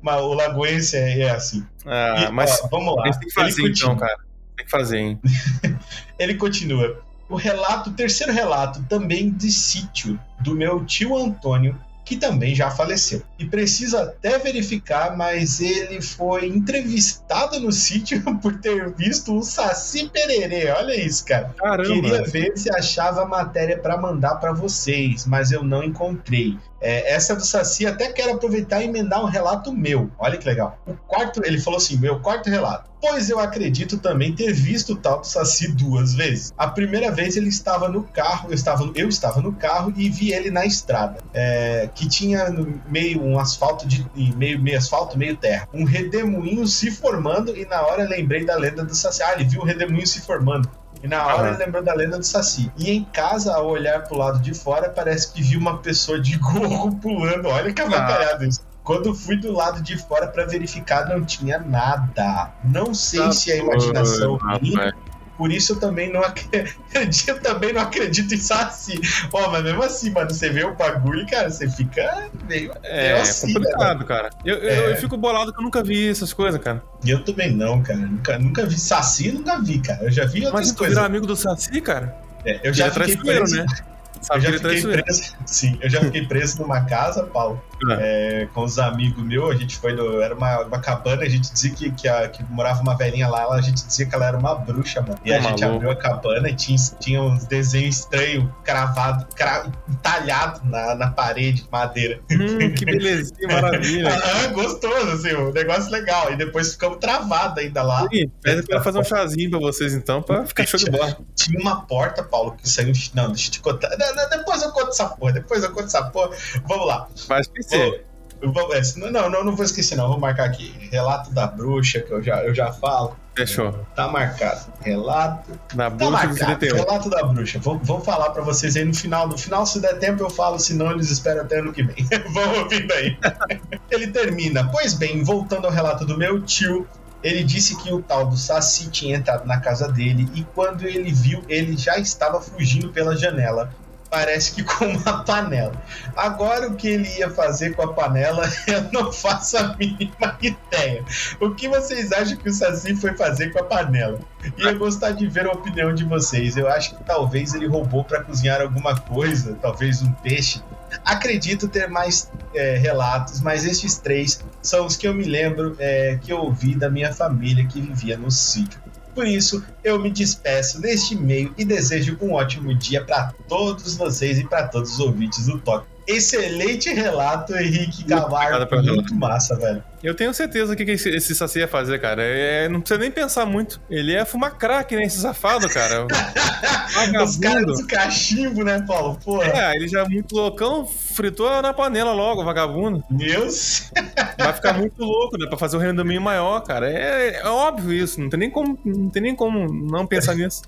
Mas 0.00 0.20
o 0.20 0.34
Lagoense 0.34 0.96
é, 0.96 1.20
é 1.20 1.30
assim. 1.30 1.64
Ah, 1.84 2.26
E, 2.28 2.32
mas 2.32 2.60
ó, 2.62 2.68
vamos 2.68 2.96
lá. 2.96 3.02
tem 3.02 3.12
que 3.20 3.32
fazer 3.32 3.62
Ele 3.62 3.70
então, 3.70 3.96
cara. 3.96 4.18
Tem 4.56 4.64
que 4.64 4.70
fazer, 4.70 4.98
hein? 4.98 5.20
Ele 6.18 6.34
continua. 6.34 7.02
O 7.28 7.36
relato, 7.36 7.90
o 7.90 7.92
terceiro 7.92 8.32
relato, 8.32 8.82
também 8.88 9.30
de 9.30 9.52
sítio, 9.52 10.18
do 10.40 10.54
meu 10.54 10.84
tio 10.84 11.16
Antônio, 11.16 11.78
que 12.08 12.16
também 12.16 12.54
já 12.54 12.70
faleceu. 12.70 13.22
E 13.38 13.44
preciso 13.44 13.98
até 13.98 14.38
verificar, 14.38 15.14
mas 15.14 15.60
ele 15.60 16.00
foi 16.00 16.46
entrevistado 16.46 17.60
no 17.60 17.70
sítio 17.70 18.22
por 18.38 18.58
ter 18.58 18.90
visto 18.94 19.36
o 19.36 19.42
Saci 19.42 20.08
Pererê. 20.08 20.70
Olha 20.70 20.98
isso, 20.98 21.26
cara. 21.26 21.54
Queria 21.84 22.02
Caramba. 22.02 22.30
ver 22.30 22.56
se 22.56 22.70
achava 22.74 23.22
a 23.22 23.26
matéria 23.26 23.78
para 23.78 23.98
mandar 23.98 24.36
para 24.36 24.54
vocês, 24.54 25.26
mas 25.26 25.52
eu 25.52 25.62
não 25.62 25.84
encontrei. 25.84 26.56
É, 26.80 27.12
essa 27.12 27.34
do 27.34 27.44
Saci 27.44 27.86
até 27.86 28.12
quero 28.12 28.34
aproveitar 28.34 28.80
e 28.82 28.84
emendar 28.84 29.22
um 29.22 29.28
relato 29.28 29.72
meu. 29.72 30.10
Olha 30.18 30.36
que 30.36 30.46
legal. 30.46 30.78
O 30.86 30.94
quarto, 30.94 31.42
ele 31.44 31.58
falou 31.58 31.78
assim: 31.78 31.96
meu 31.96 32.20
quarto 32.20 32.48
relato. 32.48 32.88
Pois 33.00 33.30
eu 33.30 33.38
acredito 33.38 33.98
também 33.98 34.34
ter 34.34 34.52
visto 34.52 34.94
o 34.94 34.96
tal 34.96 35.20
do 35.20 35.26
Saci 35.26 35.68
duas 35.68 36.14
vezes. 36.14 36.52
A 36.58 36.66
primeira 36.66 37.12
vez 37.12 37.36
ele 37.36 37.48
estava 37.48 37.88
no 37.88 38.02
carro, 38.02 38.48
eu 38.50 38.54
estava, 38.54 38.90
eu 38.94 39.08
estava 39.08 39.40
no 39.40 39.52
carro 39.52 39.92
e 39.96 40.10
vi 40.10 40.32
ele 40.32 40.50
na 40.50 40.66
estrada, 40.66 41.20
é, 41.32 41.88
que 41.94 42.08
tinha 42.08 42.52
meio 42.88 43.22
um 43.22 43.38
asfalto 43.38 43.86
de 43.86 44.04
meio, 44.36 44.60
meio 44.60 44.76
asfalto, 44.76 45.16
meio 45.16 45.36
terra. 45.36 45.68
Um 45.72 45.84
redemoinho 45.84 46.66
se 46.66 46.90
formando 46.90 47.56
e 47.56 47.64
na 47.64 47.82
hora 47.82 48.02
lembrei 48.02 48.44
da 48.44 48.56
lenda 48.56 48.84
do 48.84 48.94
Saci. 48.94 49.22
Ah, 49.22 49.34
ele 49.34 49.44
viu 49.44 49.60
o 49.60 49.64
redemoinho 49.64 50.06
se 50.06 50.20
formando. 50.20 50.68
E 51.02 51.08
na 51.08 51.24
hora 51.26 51.42
Aham. 51.42 51.48
ele 51.48 51.64
lembrou 51.64 51.82
da 51.82 51.94
lenda 51.94 52.18
do 52.18 52.24
Saci. 52.24 52.70
E 52.76 52.90
em 52.90 53.04
casa, 53.04 53.54
ao 53.54 53.68
olhar 53.68 54.04
pro 54.04 54.16
lado 54.16 54.40
de 54.40 54.52
fora, 54.54 54.88
parece 54.88 55.32
que 55.32 55.42
viu 55.42 55.60
uma 55.60 55.78
pessoa 55.78 56.20
de 56.20 56.36
gorro 56.38 56.94
pulando. 56.96 57.48
Olha 57.48 57.72
que 57.72 57.80
avacalhado 57.80 58.44
isso. 58.44 58.60
Quando 58.82 59.14
fui 59.14 59.36
do 59.36 59.52
lado 59.52 59.82
de 59.82 59.98
fora 59.98 60.26
para 60.28 60.46
verificar, 60.46 61.06
não 61.08 61.22
tinha 61.22 61.58
nada. 61.58 62.52
Não 62.64 62.94
sei 62.94 63.20
Tá 63.20 63.32
se 63.32 63.52
é 63.52 63.58
imaginação 63.58 64.38
minha. 64.62 64.94
Por 65.38 65.52
isso 65.52 65.72
eu 65.74 65.80
também 65.80 66.12
não 66.12 66.20
acredito, 66.20 66.74
eu 67.28 67.40
também 67.40 67.72
não 67.72 67.80
acredito 67.82 68.34
em 68.34 68.38
Saci. 68.38 69.00
Ó, 69.32 69.50
mas 69.50 69.62
mesmo 69.62 69.82
assim, 69.82 70.10
mano, 70.10 70.28
você 70.30 70.50
vê 70.50 70.64
o 70.64 70.74
bagulho, 70.74 71.24
cara, 71.26 71.48
você 71.48 71.70
fica 71.70 72.28
meio. 72.48 72.72
É, 72.82 73.12
meio 73.12 73.22
assim, 73.22 73.54
complicado, 73.54 74.04
cara. 74.04 74.30
Eu, 74.44 74.56
eu, 74.56 74.68
É. 74.68 74.92
eu 74.92 74.96
fico 74.96 75.16
bolado 75.16 75.52
que 75.52 75.58
eu 75.60 75.64
nunca 75.64 75.82
vi 75.82 76.08
essas 76.10 76.32
coisas, 76.32 76.60
cara. 76.60 76.82
Eu 77.06 77.22
também 77.24 77.52
não, 77.52 77.80
cara. 77.82 77.98
Nunca, 78.00 78.38
nunca 78.38 78.66
vi 78.66 78.78
Saci, 78.78 79.30
nunca 79.32 79.60
vi, 79.62 79.78
cara. 79.78 80.02
Eu 80.04 80.10
já 80.10 80.26
vi 80.26 80.44
outras 80.44 80.52
Mas 80.66 80.72
coisas. 80.72 80.96
virar 80.96 81.06
amigo 81.06 81.26
do 81.26 81.36
Saci, 81.36 81.80
cara? 81.80 82.14
É, 82.44 82.68
eu 82.68 82.74
já 82.74 82.86
é 82.86 82.90
fiquei 82.90 83.16
preso. 83.16 83.56
né? 83.56 83.66
Eu 84.18 84.24
Sabe 84.24 84.40
já 84.42 84.48
é 84.48 84.52
fiquei 84.54 84.82
preso. 85.02 85.36
Sim, 85.46 85.78
eu 85.80 85.88
já 85.88 86.00
fiquei 86.00 86.26
preso 86.26 86.60
numa 86.60 86.80
casa, 86.86 87.22
Paulo. 87.22 87.62
É, 87.98 88.48
com 88.54 88.64
os 88.64 88.78
amigos 88.78 89.22
meus, 89.24 89.54
a 89.54 89.58
gente 89.58 89.76
foi 89.76 89.92
no. 89.92 90.20
Era 90.20 90.34
uma, 90.34 90.60
uma 90.62 90.78
cabana, 90.80 91.22
a 91.22 91.28
gente 91.28 91.52
dizia 91.52 91.70
que, 91.72 91.90
que, 91.92 92.08
a- 92.08 92.28
que 92.28 92.42
morava 92.44 92.80
uma 92.82 92.96
velhinha 92.96 93.28
lá, 93.28 93.46
a 93.54 93.60
gente 93.60 93.84
dizia 93.86 94.06
que 94.06 94.14
ela 94.14 94.26
era 94.26 94.36
uma 94.36 94.54
bruxa, 94.54 95.00
mano. 95.00 95.18
E 95.24 95.32
a 95.32 95.40
gente 95.40 95.60
maluco. 95.60 95.76
abriu 95.76 95.90
a 95.90 95.96
cabana 95.96 96.48
e 96.50 96.54
tinha, 96.54 96.76
tinha 97.00 97.22
uns 97.22 97.44
desenhos 97.44 97.98
estranhos 98.00 98.48
cravados, 98.64 99.26
cra, 99.34 99.66
entalhados 99.88 100.60
na, 100.64 100.94
na 100.94 101.10
parede 101.10 101.62
de 101.62 101.68
madeira. 101.70 102.20
Hum, 102.30 102.72
que 102.74 102.84
belezinha, 102.84 103.48
maravilha. 103.60 104.08
Ah, 104.14 104.46
gostoso, 104.48 105.10
assim, 105.12 105.34
um 105.34 105.52
negócio 105.52 105.90
legal. 105.90 106.32
E 106.32 106.36
depois 106.36 106.72
ficamos 106.72 106.98
travados 106.98 107.58
ainda 107.58 107.82
lá. 107.82 108.06
Ih, 108.12 108.30
Pede 108.42 108.62
pra 108.66 108.80
fazer 108.80 108.98
um 108.98 109.04
chazinho 109.04 109.50
pra 109.50 109.58
vocês 109.60 109.94
então, 109.94 110.22
pra 110.22 110.46
ficar 110.46 110.66
show 110.66 110.78
de 110.78 110.90
bola. 110.90 111.16
Tinha 111.34 111.60
uma 111.60 111.82
porta, 111.86 112.22
Paulo, 112.22 112.52
que 112.56 112.68
saiu. 112.68 112.92
Não, 113.14 113.28
deixa 113.28 113.48
eu 113.48 113.52
te 113.52 113.60
contar. 113.60 113.88
Depois 114.30 114.62
eu 114.62 114.70
conto 114.72 114.88
essa 114.90 115.08
porra, 115.08 115.32
depois 115.32 115.62
eu 115.62 115.70
conto 115.72 115.86
essa 115.86 116.02
porra. 116.04 116.30
Vamos 116.66 116.86
lá. 116.86 117.08
Vai 117.28 117.40
esquecer. 117.76 118.04
Vou- 118.40 118.72
é, 118.72 118.80
não, 119.10 119.28
não, 119.28 119.44
não 119.44 119.56
vou 119.56 119.64
esquecer, 119.64 119.96
não. 119.96 120.08
Vou 120.08 120.18
marcar 120.20 120.44
aqui. 120.44 120.72
Relato 120.92 121.32
da 121.32 121.46
bruxa, 121.46 122.00
que 122.00 122.12
eu 122.12 122.22
já, 122.22 122.42
eu 122.44 122.54
já 122.54 122.72
falo. 122.72 123.16
Fechou. 123.36 123.72
Tá 123.96 124.06
marcado. 124.08 124.72
Relato. 124.80 125.50
Na 125.74 125.90
Tá 125.90 125.96
bruxa 125.96 126.06
do 126.06 126.12
marcado. 126.12 126.36
71. 126.38 126.76
Relato 126.76 127.10
da 127.10 127.22
bruxa. 127.24 127.58
Vou, 127.58 127.78
vou 127.78 128.00
falar 128.00 128.30
pra 128.30 128.42
vocês 128.42 128.76
aí 128.76 128.84
no 128.84 128.94
final. 128.94 129.26
No 129.26 129.36
final, 129.36 129.66
se 129.66 129.80
der 129.80 129.98
tempo, 129.98 130.22
eu 130.22 130.30
falo, 130.30 130.58
senão 130.58 130.92
eles 130.92 131.10
esperam 131.10 131.42
até 131.42 131.58
ano 131.58 131.72
que 131.72 131.82
vem. 131.82 131.96
Vão 132.32 132.62
ouvindo 132.62 132.92
aí. 132.94 133.16
Ele 133.90 134.06
termina. 134.08 134.68
Pois 134.70 134.94
bem, 134.94 135.22
voltando 135.24 135.66
ao 135.66 135.72
relato 135.72 136.04
do 136.04 136.16
meu 136.16 136.40
tio. 136.42 136.86
Ele 137.20 137.42
disse 137.42 137.76
que 137.82 137.92
o 137.92 138.00
tal 138.00 138.26
do 138.26 138.36
Saci 138.36 138.88
tinha 138.90 139.16
entrado 139.16 139.44
na 139.44 139.58
casa 139.58 139.90
dele 139.90 140.28
e 140.36 140.44
quando 140.54 140.86
ele 140.86 141.12
viu, 141.12 141.42
ele 141.48 141.76
já 141.76 141.98
estava 141.98 142.40
fugindo 142.40 142.90
pela 142.90 143.16
janela. 143.16 143.72
Parece 144.10 144.52
que 144.52 144.62
com 144.64 144.86
uma 144.86 145.22
panela. 145.24 145.72
Agora 146.16 146.68
o 146.68 146.74
que 146.74 146.88
ele 146.88 147.08
ia 147.18 147.30
fazer 147.30 147.74
com 147.74 147.82
a 147.82 147.92
panela, 147.92 148.48
eu 148.66 148.90
não 148.92 149.12
faço 149.12 149.58
a 149.58 149.76
mínima 149.76 150.38
ideia. 150.40 151.04
O 151.40 151.54
que 151.54 151.68
vocês 151.68 152.10
acham 152.12 152.36
que 152.36 152.48
o 152.48 152.52
Saci 152.52 152.94
foi 152.96 153.14
fazer 153.16 153.52
com 153.52 153.60
a 153.60 153.64
panela? 153.64 154.18
Eu 154.56 154.78
gostaria 154.78 155.16
de 155.16 155.26
ver 155.26 155.46
a 155.46 155.52
opinião 155.52 155.94
de 155.94 156.04
vocês. 156.04 156.56
Eu 156.56 156.68
acho 156.68 156.96
que 156.96 157.04
talvez 157.04 157.54
ele 157.54 157.66
roubou 157.66 158.04
para 158.04 158.22
cozinhar 158.22 158.60
alguma 158.60 158.98
coisa, 158.98 159.56
talvez 159.60 160.02
um 160.02 160.10
peixe. 160.12 160.62
Acredito 161.04 161.68
ter 161.68 161.88
mais 161.88 162.30
é, 162.54 162.78
relatos, 162.78 163.42
mas 163.42 163.66
estes 163.66 163.98
três 163.98 164.42
são 164.62 164.86
os 164.86 164.96
que 164.96 165.06
eu 165.06 165.12
me 165.12 165.24
lembro 165.24 165.76
é, 165.78 166.18
que 166.20 166.32
eu 166.32 166.38
ouvi 166.38 166.74
da 166.74 166.88
minha 166.88 167.12
família 167.12 167.66
que 167.66 167.80
vivia 167.80 168.16
no 168.16 168.30
sítio. 168.30 168.80
Por 169.18 169.26
isso, 169.26 169.64
eu 169.82 169.98
me 169.98 170.12
despeço 170.12 170.80
neste 170.80 171.14
e-mail 171.14 171.52
e 171.58 171.64
desejo 171.64 172.16
um 172.22 172.34
ótimo 172.34 172.72
dia 172.72 173.04
para 173.04 173.34
todos 173.48 173.96
vocês 173.96 174.38
e 174.38 174.44
para 174.44 174.68
todos 174.68 174.92
os 174.92 175.00
ouvintes 175.00 175.46
do 175.46 175.58
Toque. 175.58 175.88
Excelente 176.08 176.90
relato, 176.90 177.54
Henrique 177.54 178.02
Camargo. 178.04 178.66
Muito 178.82 179.14
massa, 179.14 179.54
velho. 179.56 179.84
Eu 180.02 180.14
tenho 180.14 180.32
certeza 180.32 180.74
que, 180.74 180.82
que 180.82 180.92
esse, 180.92 181.10
esse 181.10 181.34
Saci 181.34 181.58
ia 181.58 181.68
fazer, 181.68 182.00
cara. 182.00 182.22
É, 182.22 182.66
não 182.66 182.80
precisa 182.80 182.98
nem 182.98 183.10
pensar 183.10 183.44
muito. 183.44 183.78
Ele 183.90 184.12
ia 184.12 184.24
fumar 184.24 184.56
crack, 184.56 184.96
né? 184.96 185.04
Esse 185.04 185.18
safado, 185.20 185.68
cara. 185.68 186.06
Os 186.88 187.10
caras 187.10 187.36
Vagabundo. 187.36 187.74
do 187.74 187.86
cachimbo, 187.86 188.64
né, 188.64 188.82
Paulo? 188.86 189.18
Porra. 189.22 189.52
É, 189.52 189.76
ele 189.76 189.86
já 189.86 190.00
é 190.00 190.08
muito 190.08 190.34
loucão, 190.34 190.86
fritou 190.86 191.60
na 191.60 191.74
panela 191.74 192.12
logo, 192.12 192.42
vagabundo. 192.42 193.04
Deus. 193.10 193.90
Vai 194.38 194.52
ficar 194.54 194.72
muito 194.72 195.02
louco, 195.04 195.36
né? 195.36 195.46
Pra 195.46 195.58
fazer 195.58 195.76
o 195.76 195.80
rendomínio 195.80 196.22
maior, 196.22 196.60
cara. 196.60 196.90
É, 196.90 197.40
é 197.42 197.48
óbvio 197.48 197.92
isso. 197.92 198.18
Não 198.18 198.30
tem 198.30 198.40
nem 198.40 198.50
como, 198.50 198.78
não 198.82 199.10
tem 199.10 199.20
nem 199.20 199.36
como 199.36 199.70
não 199.70 200.06
pensar 200.06 200.34
nisso. 200.34 200.62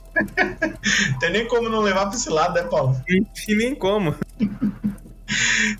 Tem 1.18 1.30
nem 1.30 1.48
como 1.48 1.70
não 1.70 1.80
levar 1.80 2.06
pra 2.06 2.16
esse 2.16 2.28
lado, 2.28 2.54
né, 2.54 2.62
Paulo? 2.64 3.00
E 3.08 3.54
nem 3.54 3.74
como. 3.74 4.14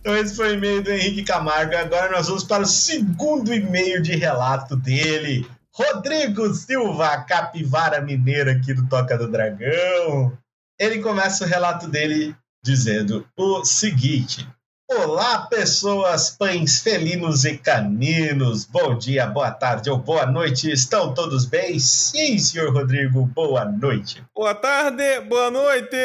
Então 0.01 0.17
esse 0.17 0.35
foi 0.37 0.51
o 0.51 0.55
e-mail 0.55 0.83
do 0.83 0.91
Henrique 0.91 1.23
Camargo. 1.25 1.77
Agora 1.77 2.11
nós 2.11 2.29
vamos 2.29 2.45
para 2.45 2.63
o 2.63 2.67
segundo 2.67 3.53
e-mail 3.53 4.01
de 4.03 4.15
relato 4.17 4.77
dele. 4.77 5.47
Rodrigo 5.73 6.53
Silva, 6.55 7.23
capivara 7.25 8.01
mineira 8.01 8.53
aqui 8.53 8.75
do 8.75 8.89
Toca 8.89 9.17
do 9.17 9.31
Dragão. 9.31 10.37
Ele 10.79 10.99
começa 11.01 11.45
o 11.45 11.49
relato 11.49 11.89
dele 11.89 12.35
dizendo 12.63 13.27
o 13.37 13.65
seguinte: 13.65 14.47
Olá, 14.91 15.47
pessoas, 15.47 16.31
pães 16.31 16.81
felinos 16.81 17.45
e 17.45 17.57
caninos. 17.57 18.65
Bom 18.65 18.99
dia, 18.99 19.25
boa 19.25 19.53
tarde 19.53 19.89
ou 19.89 19.97
boa 19.97 20.27
noite. 20.27 20.69
Estão 20.69 21.15
todos 21.15 21.45
bem? 21.45 21.79
Sim, 21.79 22.37
senhor 22.39 22.73
Rodrigo, 22.73 23.25
boa 23.27 23.65
noite. 23.65 24.21
Boa 24.35 24.53
tarde, 24.53 25.21
boa 25.21 25.49
noite. 25.49 25.97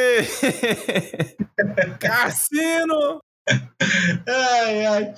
Cassino. 1.99 3.24
Ai, 4.27 4.85
ai. 4.85 5.13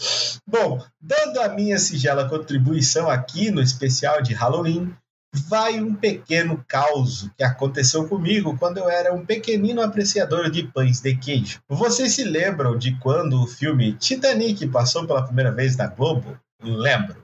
Bom, 0.45 0.83
dando 0.99 1.39
a 1.39 1.49
minha 1.49 1.77
sigela 1.77 2.27
contribuição 2.27 3.09
aqui 3.09 3.51
no 3.51 3.61
especial 3.61 4.21
de 4.21 4.33
Halloween, 4.33 4.93
vai 5.33 5.79
um 5.79 5.93
pequeno 5.93 6.63
caos 6.67 7.29
que 7.37 7.43
aconteceu 7.43 8.07
comigo 8.07 8.57
quando 8.57 8.77
eu 8.77 8.89
era 8.89 9.13
um 9.13 9.25
pequenino 9.25 9.81
apreciador 9.81 10.49
de 10.49 10.63
pães 10.63 10.99
de 10.99 11.15
queijo. 11.15 11.59
Vocês 11.69 12.13
se 12.13 12.23
lembram 12.23 12.77
de 12.77 12.97
quando 12.99 13.41
o 13.41 13.47
filme 13.47 13.93
Titanic 13.93 14.67
passou 14.67 15.05
pela 15.05 15.23
primeira 15.23 15.51
vez 15.51 15.75
na 15.75 15.87
Globo? 15.87 16.37
Lembro. 16.61 17.21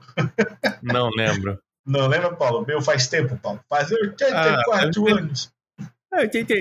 Não 0.82 1.08
lembro. 1.10 1.58
Não 1.86 2.06
lembra, 2.06 2.34
Paulo? 2.34 2.64
Meu 2.66 2.80
faz 2.80 3.08
tempo, 3.08 3.36
Paulo. 3.36 3.60
Faz 3.68 3.90
84 3.90 5.06
ah, 5.06 5.18
anos. 5.18 5.50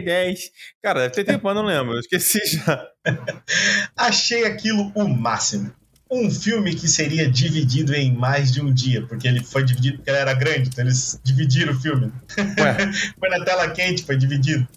10. 0.01 0.39
Cara, 0.82 1.01
deve 1.01 1.14
ter 1.14 1.24
tempo, 1.24 1.41
mas 1.43 1.56
não 1.56 1.66
lembro. 1.66 1.93
Eu 1.93 1.99
esqueci 1.99 2.39
já. 2.58 2.88
Achei 3.95 4.45
aquilo 4.45 4.91
o 4.95 5.08
máximo 5.08 5.74
um 6.14 6.30
filme 6.30 6.76
que 6.76 6.88
seria 6.88 7.30
dividido 7.30 7.93
em 7.93 8.14
mais 8.14 8.51
de 8.51 8.62
um 8.62 8.72
dia, 8.72 9.06
porque 9.08 9.28
ele 9.28 9.43
foi 9.43 9.64
dividido 9.64 9.97
porque 9.97 10.10
ele 10.12 10.20
era 10.20 10.34
grande, 10.34 10.70
então 10.70 10.86
eles 10.86 11.20
dividiram 11.24 11.74
o 11.74 11.80
filme. 11.80 12.12
foi 13.20 13.30
na 13.30 13.43
tela 13.43 13.70
quente, 13.72 14.04
foi 14.04 14.16
dividido. 14.16 14.68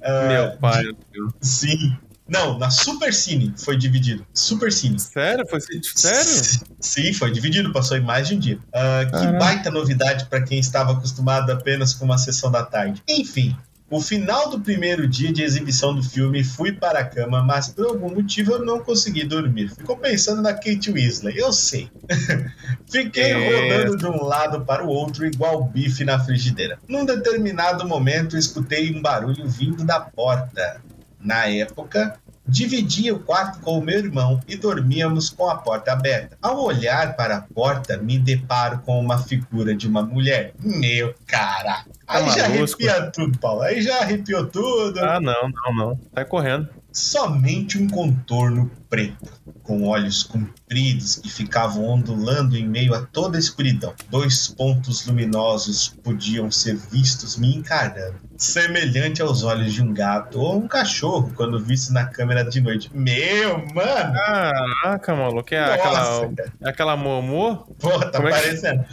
Uh, 0.00 0.28
Meu 0.28 0.56
pai. 0.58 0.82
De... 0.82 0.92
Sim. 1.40 1.96
Não, 2.26 2.58
na 2.58 2.70
Super 2.70 3.12
Cine 3.12 3.52
foi 3.56 3.76
dividido. 3.76 4.26
Super 4.32 4.72
Cine. 4.72 4.98
Sério? 4.98 5.44
Foi 5.48 5.60
sério? 5.60 6.66
Sim, 6.80 7.12
foi 7.12 7.30
dividido, 7.30 7.70
passou 7.72 7.96
em 7.96 8.00
mais 8.00 8.28
de 8.28 8.34
um 8.34 8.38
dia. 8.38 8.58
Uh, 8.68 9.10
que 9.10 9.38
baita 9.38 9.70
novidade 9.70 10.24
para 10.26 10.42
quem 10.42 10.58
estava 10.58 10.92
acostumado 10.92 11.52
apenas 11.52 11.92
com 11.92 12.06
uma 12.06 12.16
sessão 12.16 12.50
da 12.50 12.64
tarde. 12.64 13.02
Enfim, 13.06 13.54
o 13.90 14.00
final 14.00 14.48
do 14.48 14.60
primeiro 14.60 15.06
dia 15.06 15.32
de 15.32 15.42
exibição 15.42 15.94
do 15.94 16.02
filme, 16.02 16.42
fui 16.42 16.72
para 16.72 17.00
a 17.00 17.04
cama, 17.04 17.42
mas 17.42 17.68
por 17.68 17.86
algum 17.86 18.14
motivo 18.14 18.52
eu 18.52 18.64
não 18.64 18.80
consegui 18.80 19.24
dormir. 19.24 19.68
Ficou 19.68 19.96
pensando 19.96 20.40
na 20.40 20.54
Kate 20.54 20.90
Weasley, 20.90 21.38
eu 21.38 21.52
sei. 21.52 21.90
Fiquei 22.90 23.32
é... 23.32 23.78
rodando 23.78 23.96
de 23.96 24.06
um 24.06 24.24
lado 24.24 24.64
para 24.64 24.84
o 24.84 24.88
outro, 24.88 25.26
igual 25.26 25.64
bife 25.64 26.04
na 26.04 26.18
frigideira. 26.18 26.78
Num 26.88 27.04
determinado 27.04 27.86
momento, 27.86 28.36
escutei 28.36 28.90
um 28.94 29.02
barulho 29.02 29.46
vindo 29.48 29.84
da 29.84 30.00
porta. 30.00 30.80
Na 31.20 31.46
época, 31.46 32.18
Dividia 32.46 33.14
o 33.14 33.18
quarto 33.18 33.60
com 33.60 33.78
o 33.78 33.82
meu 33.82 33.98
irmão 33.98 34.40
e 34.46 34.56
dormíamos 34.56 35.30
com 35.30 35.48
a 35.48 35.56
porta 35.56 35.92
aberta. 35.92 36.36
Ao 36.42 36.62
olhar 36.62 37.16
para 37.16 37.36
a 37.36 37.40
porta, 37.40 37.96
me 37.96 38.18
deparo 38.18 38.80
com 38.80 39.00
uma 39.00 39.18
figura 39.18 39.74
de 39.74 39.88
uma 39.88 40.02
mulher. 40.02 40.52
Meu 40.60 41.14
cara! 41.26 41.84
Tá 42.06 42.18
Aí 42.18 42.30
já 42.30 42.44
arrepia 42.44 43.10
tudo, 43.10 43.38
Paulo. 43.38 43.62
Aí 43.62 43.80
já 43.80 44.00
arrepiou 44.00 44.46
tudo. 44.46 44.98
Ah, 45.00 45.18
não, 45.20 45.48
não, 45.48 45.74
não. 45.74 46.00
Sai 46.14 46.24
correndo. 46.26 46.68
Somente 46.94 47.76
um 47.76 47.88
contorno 47.88 48.70
preto, 48.88 49.28
com 49.64 49.82
olhos 49.82 50.22
compridos 50.22 51.16
que 51.16 51.28
ficavam 51.28 51.86
ondulando 51.86 52.56
em 52.56 52.68
meio 52.68 52.94
a 52.94 53.04
toda 53.04 53.36
a 53.36 53.40
escuridão. 53.40 53.92
Dois 54.08 54.46
pontos 54.46 55.04
luminosos 55.04 55.88
podiam 55.88 56.52
ser 56.52 56.76
vistos 56.76 57.36
me 57.36 57.56
encarando, 57.56 58.20
semelhante 58.38 59.20
aos 59.20 59.42
olhos 59.42 59.72
de 59.72 59.82
um 59.82 59.92
gato 59.92 60.38
ou 60.38 60.56
um 60.56 60.68
cachorro 60.68 61.32
quando 61.34 61.58
visto 61.58 61.92
na 61.92 62.06
câmera 62.06 62.44
de 62.44 62.60
noite. 62.60 62.88
Meu, 62.94 63.58
mano! 63.74 64.14
Caraca, 64.14 65.16
maluco, 65.16 65.52
é 65.52 65.60
Nossa, 65.60 65.74
aquela, 65.74 66.32
é 66.60 66.68
aquela 66.68 66.96
momô? 66.96 67.56
Pô, 67.80 67.90
tá 67.98 68.18
Como 68.18 68.30
parecendo. 68.30 68.84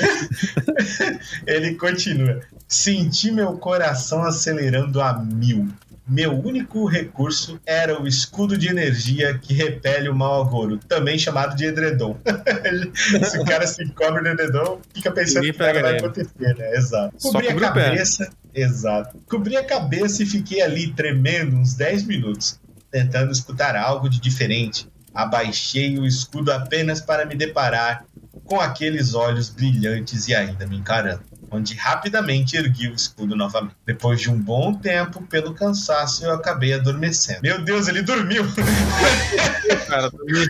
É 0.00 0.06
que... 0.06 1.20
Ele 1.46 1.74
continua. 1.74 2.40
Senti 2.66 3.30
meu 3.30 3.58
coração 3.58 4.22
acelerando 4.24 5.02
a 5.02 5.12
mil 5.12 5.68
meu 6.10 6.32
único 6.32 6.86
recurso 6.86 7.60
era 7.64 8.02
o 8.02 8.06
escudo 8.06 8.58
de 8.58 8.68
energia 8.68 9.38
que 9.38 9.54
repele 9.54 10.08
o 10.08 10.14
mau 10.14 10.42
agouro, 10.42 10.76
também 10.76 11.16
chamado 11.16 11.54
de 11.54 11.66
edredom. 11.66 12.18
se 13.24 13.38
o 13.38 13.44
cara 13.44 13.64
se 13.64 13.86
cobre 13.90 14.20
no 14.20 14.28
edredom, 14.28 14.80
fica 14.92 15.12
pensando 15.12 15.44
que 15.44 15.56
nada 15.56 15.80
vai 15.80 15.98
acontecer, 15.98 16.56
né? 16.56 16.76
Exato. 16.76 17.16
Cobri 17.22 17.48
a 17.48 17.54
cabeça. 17.54 18.28
Exato. 18.52 19.18
Cobri 19.28 19.56
a 19.56 19.64
cabeça 19.64 20.24
e 20.24 20.26
fiquei 20.26 20.60
ali 20.60 20.92
tremendo 20.92 21.56
uns 21.56 21.74
10 21.74 22.02
minutos, 22.02 22.58
tentando 22.90 23.30
escutar 23.30 23.76
algo 23.76 24.08
de 24.08 24.20
diferente. 24.20 24.88
Abaixei 25.14 25.96
o 25.96 26.04
escudo 26.04 26.52
apenas 26.52 27.00
para 27.00 27.24
me 27.24 27.36
deparar 27.36 28.04
com 28.44 28.60
aqueles 28.60 29.14
olhos 29.14 29.48
brilhantes 29.48 30.26
e 30.26 30.34
ainda 30.34 30.66
me 30.66 30.76
encarando 30.76 31.29
onde 31.50 31.74
rapidamente 31.74 32.56
ergui 32.56 32.88
o 32.88 32.94
escudo 32.94 33.34
novamente. 33.34 33.74
Depois 33.84 34.20
de 34.20 34.30
um 34.30 34.38
bom 34.38 34.72
tempo, 34.74 35.22
pelo 35.26 35.54
cansaço, 35.54 36.24
eu 36.24 36.32
acabei 36.32 36.72
adormecendo. 36.72 37.40
Meu 37.42 37.62
Deus, 37.62 37.88
ele 37.88 38.02
dormiu! 38.02 38.44
Cara, 39.88 40.10
dormiu. 40.10 40.48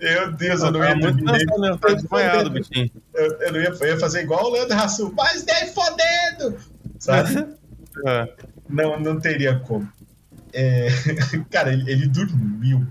Meu 0.00 0.32
Deus, 0.32 0.62
eu 0.62 0.72
não 0.72 0.82
ia 0.82 1.78
tá 1.78 1.94
desmaiado, 1.94 2.50
bichinho. 2.50 2.90
Eu, 3.14 3.32
eu, 3.40 3.52
não 3.52 3.60
ia, 3.60 3.68
eu 3.68 3.86
ia 3.86 4.00
fazer 4.00 4.22
igual 4.22 4.46
o 4.46 4.50
Leandro 4.50 4.76
Rassul, 4.76 5.12
mas 5.16 5.44
nem 5.44 5.72
fodendo! 5.72 6.58
Sabe? 6.98 7.46
é. 8.06 8.28
Não, 8.68 8.98
não 8.98 9.20
teria 9.20 9.60
como. 9.60 9.88
É... 10.52 10.88
Cara, 11.50 11.72
ele, 11.72 11.90
ele 11.90 12.06
dormiu. 12.08 12.86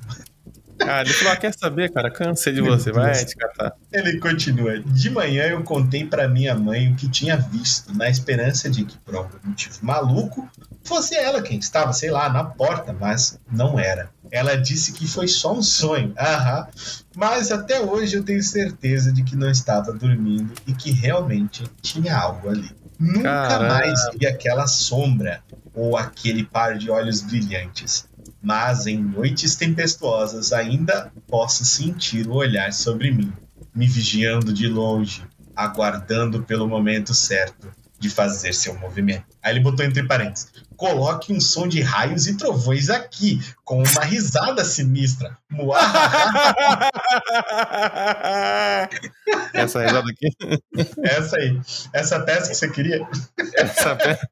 Ah, 0.88 1.01
ele 1.01 1.13
falou: 1.13 1.34
ah, 1.34 1.36
quer 1.36 1.53
saber, 1.53 1.91
cara? 1.91 2.09
Cansei 2.09 2.53
de 2.53 2.61
você, 2.61 2.91
vai 2.91 3.13
te 3.25 3.36
catar. 3.36 3.73
Ele 3.91 4.19
continua. 4.19 4.79
De 4.79 5.09
manhã 5.09 5.43
eu 5.45 5.63
contei 5.63 6.05
para 6.05 6.27
minha 6.27 6.55
mãe 6.55 6.91
o 6.91 6.95
que 6.95 7.09
tinha 7.09 7.38
visto, 7.38 7.95
na 7.95 8.09
esperança 8.09 8.69
de 8.69 8.86
que, 8.86 8.97
por 8.99 9.15
algum 9.15 9.38
motivo 9.43 9.77
maluco, 9.82 10.49
fosse 10.84 11.15
ela 11.15 11.41
quem 11.41 11.59
estava, 11.59 11.93
sei 11.93 12.11
lá, 12.11 12.29
na 12.29 12.43
porta, 12.43 12.93
mas 12.93 13.39
não 13.51 13.79
era. 13.79 14.09
Ela 14.32 14.55
disse 14.55 14.93
que 14.93 15.07
foi 15.07 15.27
só 15.27 15.53
um 15.53 15.61
sonho. 15.61 16.13
Aham. 16.17 16.67
Mas 17.15 17.51
até 17.51 17.82
hoje 17.82 18.15
eu 18.15 18.23
tenho 18.23 18.41
certeza 18.41 19.11
de 19.11 19.23
que 19.23 19.36
não 19.36 19.49
estava 19.49 19.91
dormindo 19.91 20.53
e 20.65 20.73
que 20.73 20.91
realmente 20.91 21.63
tinha 21.82 22.17
algo 22.17 22.49
ali. 22.49 22.71
Nunca 22.97 23.23
Caramba. 23.23 23.73
mais 23.73 23.99
vi 24.17 24.27
aquela 24.27 24.67
sombra 24.67 25.41
ou 25.73 25.97
aquele 25.97 26.43
par 26.43 26.77
de 26.77 26.89
olhos 26.89 27.21
brilhantes 27.21 28.05
mas 28.42 28.88
em 28.88 28.98
noites 28.98 29.56
tempestuosas 29.56 30.52
ainda 30.52 31.12
posso 31.28 31.64
sentir 31.64 32.28
o 32.28 32.34
olhar 32.34 32.74
sobre 32.74 33.12
mim, 33.12 33.32
me 33.74 33.88
vigiando 33.88 34.52
de 34.52 34.68
longe, 34.68 35.24
aguardando 35.56 36.44
pelo 36.44 36.68
momento 36.68 37.14
certo 37.14 37.72
de 38.02 38.10
fazer 38.10 38.54
seu 38.54 38.78
movimento. 38.80 39.26
Aí 39.44 39.54
ele 39.54 39.60
botou 39.60 39.86
entre 39.86 40.02
parênteses: 40.04 40.52
coloque 40.76 41.32
um 41.32 41.39
som 41.39 41.68
de 41.68 41.82
raios 41.82 42.26
e 42.26 42.36
trovões 42.36 42.89
aqui, 42.89 43.39
com 43.64 43.84
uma 43.84 44.04
risada 44.04 44.66
sinistra. 44.66 45.38
Essa 49.54 49.84
risada 49.84 50.10
aqui? 50.10 50.30
Essa 51.04 51.38
aí. 51.38 51.62
Essa 51.94 52.20
peça 52.22 52.50
que 52.50 52.56
você 52.56 52.72
queria? 52.72 53.08
Essa 53.56 53.96
peça. 53.96 54.28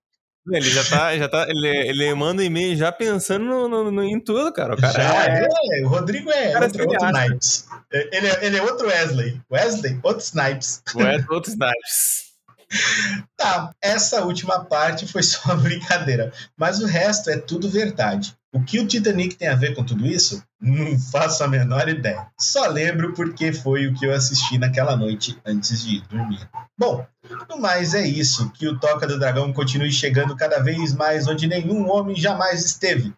Ele 0.52 0.70
já 0.70 0.84
tá, 0.84 1.18
já 1.18 1.28
tá, 1.28 1.48
ele, 1.50 1.68
ele 1.68 2.14
manda 2.14 2.44
e-mail 2.44 2.76
já 2.76 2.92
pensando 2.92 3.46
no, 3.46 3.68
no, 3.68 3.92
no, 3.92 4.04
em 4.04 4.20
tudo, 4.20 4.52
cara. 4.52 4.74
O 4.74 4.78
cara 4.78 4.94
já 4.94 5.26
é, 5.26 5.48
é, 5.74 5.86
o 5.86 5.88
Rodrigo 5.88 6.30
é 6.32 6.60
outro, 6.60 6.90
outro 6.90 7.08
Snipes. 7.08 7.68
Ele 7.92 8.28
é, 8.28 8.46
ele 8.46 8.58
é 8.58 8.62
outro 8.62 8.88
Wesley. 8.88 9.42
Wesley, 9.52 10.00
outro 10.04 10.24
Snipes. 10.24 10.82
Wesley, 10.96 11.26
outro 11.30 11.52
Snipes. 11.52 12.30
Tá, 13.36 13.74
essa 13.82 14.24
última 14.24 14.64
parte 14.64 15.08
foi 15.08 15.24
só 15.24 15.40
uma 15.46 15.56
brincadeira, 15.64 16.32
mas 16.56 16.80
o 16.80 16.86
resto 16.86 17.32
é 17.32 17.38
tudo 17.38 17.68
verdade. 17.68 18.36
O 18.54 18.64
que 18.64 18.80
o 18.80 18.88
Titanic 18.88 19.36
tem 19.36 19.48
a 19.48 19.56
ver 19.56 19.74
com 19.74 19.84
tudo 19.84 20.06
isso? 20.06 20.44
Não 20.62 21.00
faço 21.00 21.44
a 21.44 21.48
menor 21.48 21.88
ideia. 21.88 22.28
Só 22.38 22.68
lembro 22.68 23.14
porque 23.14 23.54
foi 23.54 23.88
o 23.88 23.94
que 23.94 24.06
eu 24.06 24.14
assisti 24.14 24.58
naquela 24.58 24.96
noite 24.96 25.40
antes 25.46 25.84
de 25.84 26.02
dormir. 26.08 26.50
Bom, 26.78 27.08
no 27.50 27.60
mais 27.60 27.94
é 27.94 28.06
isso. 28.06 28.52
Que 28.52 28.68
o 28.68 28.78
Toca 28.78 29.08
do 29.08 29.18
Dragão 29.18 29.54
continue 29.54 29.92
chegando 29.92 30.36
cada 30.36 30.60
vez 30.60 30.94
mais 30.94 31.28
onde 31.28 31.48
nenhum 31.48 31.90
homem 31.90 32.16
jamais 32.16 32.66
esteve. 32.66 33.14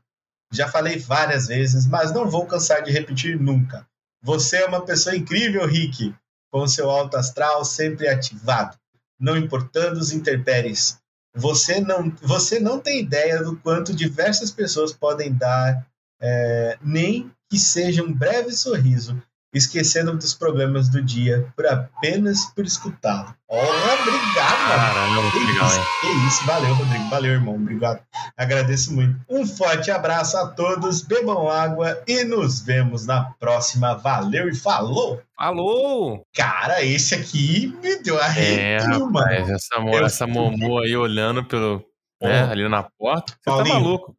Já 0.52 0.68
falei 0.68 1.00
várias 1.00 1.48
vezes, 1.48 1.88
mas 1.88 2.12
não 2.12 2.30
vou 2.30 2.46
cansar 2.46 2.84
de 2.84 2.92
repetir 2.92 3.39
nunca. 3.39 3.88
Você 4.22 4.58
é 4.58 4.68
uma 4.68 4.86
pessoa 4.86 5.16
incrível, 5.16 5.66
Rick, 5.66 6.14
com 6.52 6.68
seu 6.68 6.92
alto 6.92 7.18
astral 7.18 7.66
sempre 7.66 8.08
ativado, 8.08 8.78
não 9.20 9.38
importando 9.38 10.00
os 10.00 10.12
intempéries. 10.12 11.00
Você 11.34 11.80
não, 11.80 12.10
você 12.22 12.60
não 12.60 12.78
tem 12.78 13.00
ideia 13.00 13.42
do 13.42 13.56
quanto 13.56 13.96
diversas 13.96 14.52
pessoas 14.52 14.92
podem 14.92 15.34
dar, 15.34 15.88
é, 16.22 16.78
nem 16.82 17.32
que 17.49 17.57
seja 17.59 18.03
um 18.03 18.13
breve 18.13 18.51
sorriso, 18.51 19.22
esquecendo 19.53 20.15
dos 20.15 20.34
problemas 20.34 20.88
do 20.88 21.01
dia 21.01 21.51
por 21.55 21.67
apenas 21.67 22.45
por 22.55 22.63
escutá-lo. 22.65 23.36
Obrigado, 23.49 24.59
mano. 24.69 24.93
Caramba, 24.93 25.32
que 25.32 25.39
legal, 25.39 25.67
isso, 25.67 25.78
hein? 25.78 25.86
que 25.99 26.28
isso, 26.28 26.45
valeu, 26.45 26.74
Rodrigo. 26.74 27.09
Valeu, 27.09 27.32
irmão. 27.34 27.55
Obrigado. 27.55 27.99
Agradeço 28.38 28.93
muito. 28.93 29.19
Um 29.30 29.45
forte 29.45 29.91
abraço 29.91 30.38
a 30.38 30.47
todos, 30.47 31.01
bebam 31.01 31.49
água 31.49 32.01
e 32.07 32.24
nos 32.24 32.61
vemos 32.61 33.05
na 33.05 33.26
próxima. 33.39 33.93
Valeu 33.95 34.47
e 34.47 34.55
falou! 34.55 35.22
Alô! 35.38 36.26
Cara, 36.34 36.82
esse 36.86 37.13
aqui 37.13 37.78
me 37.84 37.97
deu 37.97 38.17
É, 38.19 38.24
arrepio, 38.24 39.11
mano. 39.11 39.26
rapaz, 39.26 39.49
essa, 39.49 39.76
essa 40.05 40.26
momô 40.28 40.80
aí 40.80 40.95
olhando 40.95 41.43
pelo, 41.43 41.84
né, 42.22 42.43
ali 42.43 42.69
na 42.69 42.84
porta. 42.84 43.34
Você 43.34 43.39
Paulinho. 43.43 43.74
tá 43.76 43.82
maluco? 43.82 44.15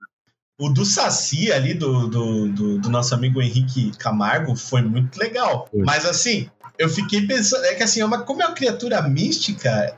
O 0.63 0.69
do 0.69 0.85
Saci 0.85 1.51
ali, 1.51 1.75
do, 1.75 2.07
do, 2.07 2.49
do, 2.49 2.79
do 2.79 2.89
nosso 2.89 3.13
amigo 3.17 3.43
Henrique 3.43 3.91
Camargo, 3.99 4.55
foi 4.55 4.81
muito 4.81 5.19
legal. 5.19 5.69
Mas 5.75 6.07
assim, 6.07 6.49
eu 6.79 6.89
fiquei 6.89 7.27
pensando, 7.27 7.65
é 7.65 7.75
que 7.75 7.83
assim, 7.83 8.01
é 8.01 8.05
uma, 8.05 8.23
como 8.23 8.41
é 8.43 8.47
uma 8.47 8.55
criatura 8.55 9.03
mística, 9.03 9.69
é- 9.69 9.95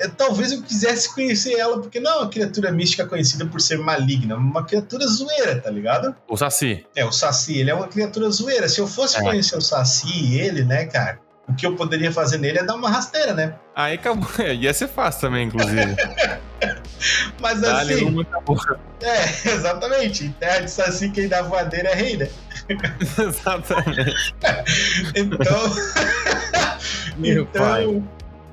é- 0.00 0.08
talvez 0.08 0.50
eu 0.50 0.60
quisesse 0.60 1.14
conhecer 1.14 1.52
ela, 1.56 1.80
porque 1.80 2.00
não 2.00 2.10
é 2.10 2.16
uma 2.16 2.28
criatura 2.28 2.72
mística 2.72 3.06
conhecida 3.06 3.46
por 3.46 3.60
ser 3.60 3.78
maligna, 3.78 4.34
é 4.34 4.36
uma 4.36 4.64
criatura 4.64 5.06
zoeira, 5.06 5.60
tá 5.60 5.70
ligado? 5.70 6.12
O 6.28 6.36
Saci. 6.36 6.84
É, 6.96 7.04
o 7.04 7.12
Saci, 7.12 7.56
ele 7.56 7.70
é 7.70 7.74
uma 7.74 7.86
criatura 7.86 8.28
zoeira. 8.28 8.68
Se 8.68 8.80
eu 8.80 8.88
fosse 8.88 9.18
É. 9.18 9.20
conhecer 9.20 9.56
o 9.56 9.60
Saci 9.60 10.08
e 10.10 10.40
ele, 10.40 10.64
né, 10.64 10.86
cara, 10.86 11.20
o 11.48 11.54
que 11.54 11.64
eu 11.64 11.76
poderia 11.76 12.10
fazer 12.10 12.38
nele 12.38 12.58
é 12.58 12.64
dar 12.64 12.74
uma 12.74 12.90
rasteira, 12.90 13.34
né? 13.34 13.54
Aí 13.76 13.94
acabou. 13.94 14.28
Ia 14.60 14.74
ser 14.74 14.88
fácil 14.88 15.20
também, 15.20 15.46
inclusive. 15.46 15.94
Mas 17.40 17.60
Dá-lhe 17.60 17.94
assim, 17.94 18.04
uma 18.04 18.26
é, 19.00 19.48
exatamente. 19.52 20.26
Em 20.26 20.32
terra 20.32 20.60
de 20.60 20.70
Saci, 20.70 21.10
quem 21.10 21.28
dá 21.28 21.42
voadeira 21.42 21.90
é 21.90 21.94
rei, 21.94 22.16
né? 22.16 22.28
Exatamente. 23.18 24.34
Então. 25.14 25.72
Meu 27.16 27.46
pai. 27.46 27.84
então. 27.84 28.08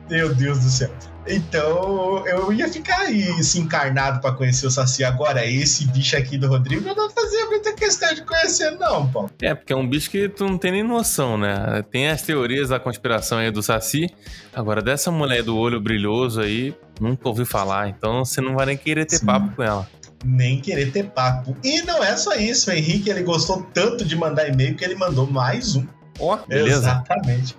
Meu 0.10 0.34
Deus 0.36 0.60
do 0.60 0.70
céu. 0.70 0.91
Então, 1.28 2.26
eu 2.28 2.54
ia 2.54 2.72
ficar 2.72 3.00
aí, 3.00 3.24
assim, 3.39 3.62
encarnado 3.62 4.22
pra 4.22 4.32
conhecer 4.32 4.68
o 4.68 4.72
Saci. 4.72 5.04
Agora, 5.04 5.43
esse 5.46 5.88
bicho 5.88 6.16
aqui 6.16 6.38
do 6.38 6.48
Rodrigo, 6.48 6.88
eu 6.88 6.96
não 6.96 7.10
fazia 7.10 7.48
muita 7.48 7.74
questão 7.74 8.14
de 8.14 8.24
conhecer, 8.24 8.72
não, 8.78 9.08
pô. 9.08 9.28
É, 9.41 9.56
porque 9.56 9.74
é 9.74 9.76
um 9.76 9.88
bicho 9.88 10.10
que 10.12 10.30
tu 10.30 10.46
não 10.46 10.58
tem 10.58 10.72
nem 10.72 10.84
noção, 10.84 11.38
né? 11.38 11.84
Tem 11.89 12.10
as 12.10 12.22
teorias 12.22 12.70
da 12.70 12.80
conspiração 12.80 13.39
aí 13.39 13.50
do 13.50 13.64
Saci. 13.64 14.08
Agora, 14.54 14.82
dessa 14.84 15.10
mulher 15.10 15.41
do 15.41 15.58
olho 15.58 15.82
brilhoso 15.82 16.41
aí, 16.41 16.76
nunca 17.00 17.28
ouvi 17.28 17.46
falar. 17.46 17.89
Então 17.89 18.24
você 18.24 18.41
não 18.41 18.56
vai 18.56 18.66
nem 18.68 18.78
querer 18.78 19.06
ter 19.06 19.18
Sim. 19.18 19.26
papo 19.26 19.56
com 19.56 19.64
ela. 19.64 19.88
Nem 20.24 20.60
querer 20.60 20.91
ter 20.91 21.10
papo. 21.10 21.56
E 21.64 21.82
não 21.84 22.04
é 22.04 22.16
só 22.18 22.34
isso, 22.34 22.70
o 22.70 22.74
Henrique, 22.74 23.10
ele 23.10 23.24
gostou 23.24 23.62
tanto 23.74 24.04
de 24.04 24.16
mandar 24.16 24.48
e-mail 24.48 24.76
que 24.76 24.84
ele 24.84 24.96
mandou 24.96 25.30
mais 25.30 25.76
um. 25.76 25.86
Ó, 26.20 26.38
beleza? 26.48 26.78
Exatamente. 26.78 27.56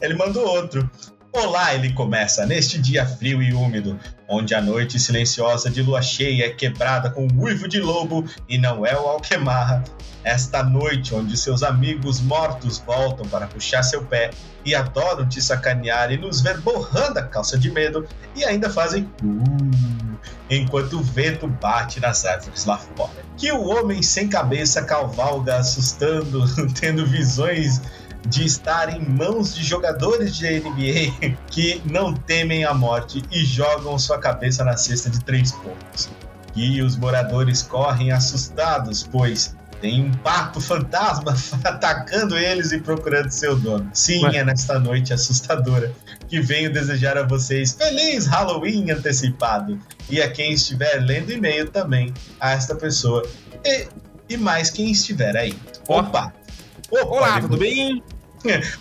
Ele 0.00 0.14
mandou 0.14 0.46
outro. 0.46 0.90
Olá, 1.32 1.74
ele 1.74 1.92
começa 1.92 2.44
neste 2.44 2.78
dia 2.78 3.06
frio 3.06 3.40
e 3.40 3.52
úmido, 3.52 3.98
onde 4.30 4.54
a 4.54 4.62
noite 4.62 4.98
silenciosa 5.00 5.68
de 5.68 5.82
lua 5.82 6.00
cheia 6.00 6.46
é 6.46 6.50
quebrada 6.50 7.10
com 7.10 7.26
um 7.26 7.42
uivo 7.42 7.66
de 7.66 7.80
lobo 7.80 8.24
e 8.48 8.56
não 8.56 8.86
é 8.86 8.94
o 8.94 9.08
Alquemarra. 9.08 9.82
Esta 10.22 10.62
noite, 10.62 11.14
onde 11.14 11.36
seus 11.36 11.62
amigos 11.64 12.20
mortos 12.20 12.78
voltam 12.78 13.26
para 13.26 13.48
puxar 13.48 13.82
seu 13.82 14.04
pé 14.04 14.30
e 14.64 14.74
adoram 14.74 15.28
te 15.28 15.42
sacanear 15.42 16.12
e 16.12 16.16
nos 16.16 16.40
ver 16.40 16.60
borrando 16.60 17.18
a 17.18 17.22
calça 17.22 17.58
de 17.58 17.70
medo 17.70 18.06
e 18.36 18.44
ainda 18.44 18.70
fazem 18.70 19.10
uh, 19.22 20.18
enquanto 20.48 20.98
o 20.98 21.02
vento 21.02 21.48
bate 21.48 21.98
nas 21.98 22.24
árvores 22.24 22.66
lá 22.66 22.78
fora. 22.78 23.24
Que 23.36 23.50
o 23.50 23.64
homem 23.64 24.02
sem 24.02 24.28
cabeça 24.28 24.82
cavalga 24.82 25.56
assustando, 25.56 26.44
tendo 26.78 27.04
visões 27.04 27.80
de 28.28 28.44
estar 28.44 28.94
em 28.94 29.00
mãos 29.00 29.54
de 29.54 29.64
jogadores 29.64 30.36
de 30.36 30.60
NBA 30.60 31.36
que 31.50 31.82
não 31.84 32.14
temem 32.14 32.64
a 32.64 32.74
morte 32.74 33.22
e 33.30 33.44
jogam 33.44 33.98
sua 33.98 34.18
cabeça 34.18 34.64
na 34.64 34.76
cesta 34.76 35.10
de 35.10 35.20
três 35.20 35.52
pontos. 35.52 36.08
E 36.54 36.82
os 36.82 36.96
moradores 36.96 37.62
correm 37.62 38.10
assustados, 38.10 39.02
pois 39.04 39.54
tem 39.80 40.04
um 40.04 40.12
pato 40.12 40.60
fantasma 40.60 41.34
atacando 41.64 42.36
eles 42.36 42.70
e 42.72 42.80
procurando 42.80 43.30
seu 43.30 43.56
dono. 43.58 43.90
Sim, 43.92 44.24
Ué. 44.24 44.36
é 44.36 44.44
nesta 44.44 44.78
noite 44.78 45.12
assustadora 45.12 45.92
que 46.28 46.40
venho 46.40 46.72
desejar 46.72 47.16
a 47.16 47.26
vocês 47.26 47.72
feliz 47.72 48.26
Halloween 48.26 48.90
antecipado. 48.90 49.80
E 50.08 50.20
a 50.20 50.30
quem 50.30 50.52
estiver 50.52 51.00
lendo 51.00 51.32
e-mail 51.32 51.68
também, 51.68 52.12
a 52.38 52.50
esta 52.52 52.74
pessoa. 52.74 53.26
E, 53.64 53.88
e 54.28 54.36
mais 54.36 54.70
quem 54.70 54.90
estiver 54.90 55.36
aí. 55.36 55.56
Opa! 55.88 56.32
Opa, 56.90 57.04
Olá, 57.06 57.40
tudo 57.40 57.56
bem? 57.56 58.02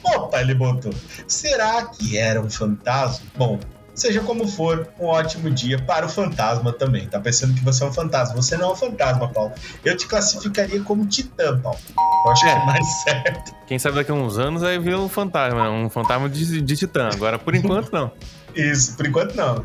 Opa, 0.03 0.41
ele 0.41 0.53
botou. 0.55 0.93
Será 1.27 1.83
que 1.85 2.17
era 2.17 2.41
um 2.41 2.49
fantasma? 2.49 3.25
Bom, 3.37 3.59
seja 3.93 4.21
como 4.21 4.47
for, 4.47 4.87
um 4.99 5.05
ótimo 5.05 5.51
dia 5.51 5.77
para 5.79 6.05
o 6.05 6.09
fantasma 6.09 6.71
também. 6.73 7.07
Tá 7.07 7.19
pensando 7.19 7.53
que 7.53 7.63
você 7.63 7.83
é 7.83 7.87
um 7.87 7.93
fantasma? 7.93 8.35
Você 8.35 8.57
não 8.57 8.69
é 8.69 8.71
um 8.71 8.75
fantasma, 8.75 9.27
Paulo. 9.27 9.51
Eu 9.83 9.95
te 9.97 10.07
classificaria 10.07 10.81
como 10.81 11.05
titã, 11.05 11.59
Paulo. 11.59 11.79
Eu 12.25 12.31
acho 12.31 12.41
que 12.43 12.49
É. 12.49 12.53
é 12.53 12.65
mais 12.65 12.85
certo. 13.03 13.55
Quem 13.67 13.77
sabe 13.77 13.95
daqui 13.95 14.11
a 14.11 14.13
uns 14.15 14.37
anos 14.37 14.63
aí 14.63 14.79
vira 14.79 14.97
um 14.97 15.09
fantasma, 15.09 15.69
um 15.69 15.89
fantasma 15.89 16.29
de, 16.29 16.61
de 16.61 16.75
titã. 16.75 17.09
Agora, 17.13 17.37
por 17.37 17.53
enquanto, 17.53 17.91
não. 17.91 18.11
Isso, 18.55 18.97
por 18.97 19.05
enquanto 19.05 19.35
não. 19.35 19.63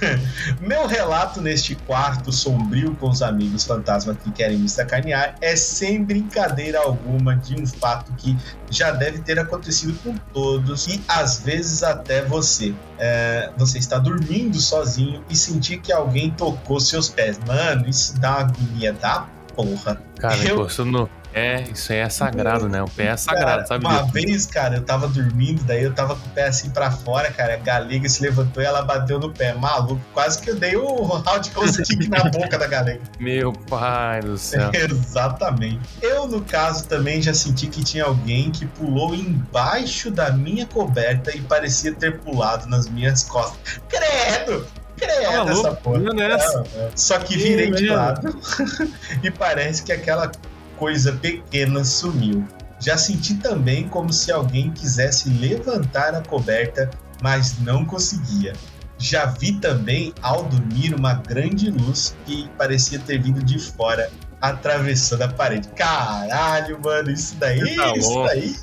Meu 0.60 0.86
relato 0.86 1.40
neste 1.40 1.74
quarto 1.74 2.32
sombrio 2.32 2.94
com 2.96 3.08
os 3.08 3.22
amigos 3.22 3.64
fantasma 3.64 4.14
que 4.14 4.30
querem 4.32 4.58
me 4.58 4.68
sacanear 4.68 5.34
é 5.40 5.56
sem 5.56 6.02
brincadeira 6.04 6.78
alguma 6.78 7.36
de 7.36 7.60
um 7.60 7.66
fato 7.66 8.12
que 8.14 8.36
já 8.70 8.90
deve 8.90 9.18
ter 9.18 9.38
acontecido 9.38 9.98
com 10.02 10.14
todos 10.32 10.86
e 10.86 11.02
às 11.08 11.40
vezes 11.40 11.82
até 11.82 12.22
você. 12.24 12.74
É, 12.98 13.50
você 13.56 13.78
está 13.78 13.98
dormindo 13.98 14.60
sozinho 14.60 15.24
e 15.30 15.36
sentir 15.36 15.78
que 15.78 15.92
alguém 15.92 16.30
tocou 16.30 16.80
seus 16.80 17.08
pés. 17.08 17.38
Mano, 17.46 17.88
isso 17.88 18.18
dá 18.18 18.30
uma 18.30 18.40
agonia 18.40 18.92
da 18.92 19.26
porra. 19.54 20.00
Cara, 20.18 20.36
Eu- 20.44 20.56
encostou 20.56 20.84
no. 20.84 21.08
É, 21.32 21.62
isso 21.62 21.92
aí 21.92 21.98
é 21.98 22.08
sagrado, 22.08 22.68
né? 22.68 22.82
O 22.82 22.88
pé 22.88 23.06
é 23.06 23.16
sagrado, 23.16 23.46
Cara, 23.46 23.66
sabe? 23.66 23.84
Uma 23.84 24.02
disso? 24.02 24.12
vez, 24.12 24.46
cara, 24.46 24.76
eu 24.76 24.82
tava 24.82 25.08
dormindo, 25.08 25.62
daí 25.64 25.82
eu 25.84 25.92
tava 25.92 26.16
com 26.16 26.26
o 26.26 26.30
pé 26.30 26.46
assim 26.46 26.70
pra 26.70 26.90
fora, 26.90 27.30
cara. 27.30 27.54
A 27.54 27.56
galega 27.58 28.08
se 28.08 28.22
levantou 28.22 28.62
e 28.62 28.66
ela 28.66 28.82
bateu 28.82 29.18
no 29.18 29.32
pé. 29.32 29.52
Maluco, 29.54 30.00
quase 30.12 30.40
que 30.40 30.50
eu 30.50 30.56
dei 30.56 30.76
o 30.76 31.04
round 31.04 31.50
kick 31.50 32.08
na 32.08 32.24
boca 32.30 32.58
da 32.58 32.66
galega. 32.66 33.00
Meu 33.20 33.52
pai 33.52 34.20
do 34.20 34.38
céu. 34.38 34.70
Exatamente. 34.74 35.80
Eu, 36.00 36.26
no 36.26 36.42
caso, 36.42 36.86
também 36.88 37.20
já 37.20 37.34
senti 37.34 37.66
que 37.66 37.84
tinha 37.84 38.04
alguém 38.04 38.50
que 38.50 38.66
pulou 38.66 39.14
embaixo 39.14 40.10
da 40.10 40.30
minha 40.32 40.66
coberta 40.66 41.34
e 41.36 41.40
parecia 41.40 41.92
ter 41.92 42.18
pulado 42.20 42.66
nas 42.68 42.88
minhas 42.88 43.24
costas. 43.24 43.80
Credo! 43.88 44.66
Credo 44.98 45.32
maluco? 45.32 45.50
essa 45.50 45.76
porra. 45.76 45.98
Não. 46.00 46.90
Só 46.96 47.18
que 47.18 47.36
virei 47.36 47.70
de 47.70 47.88
lado 47.88 48.36
e 49.22 49.30
parece 49.30 49.82
que 49.82 49.92
aquela 49.92 50.30
coisa 50.78 51.12
pequena 51.12 51.84
sumiu. 51.84 52.46
Já 52.80 52.96
senti 52.96 53.34
também 53.34 53.88
como 53.88 54.12
se 54.12 54.30
alguém 54.30 54.70
quisesse 54.70 55.28
levantar 55.28 56.14
a 56.14 56.22
coberta, 56.22 56.88
mas 57.20 57.58
não 57.58 57.84
conseguia. 57.84 58.52
Já 58.98 59.26
vi 59.26 59.52
também 59.52 60.12
ao 60.22 60.44
dormir 60.44 60.94
uma 60.94 61.14
grande 61.14 61.70
luz 61.70 62.16
que 62.24 62.48
parecia 62.56 62.98
ter 62.98 63.20
vindo 63.20 63.42
de 63.42 63.58
fora, 63.58 64.10
atravessando 64.40 65.22
a 65.22 65.28
parede. 65.28 65.68
Caralho, 65.68 66.80
mano, 66.82 67.10
isso 67.10 67.34
daí, 67.36 67.76
tá 67.76 67.92
isso 67.96 68.24
daí. 68.24 68.56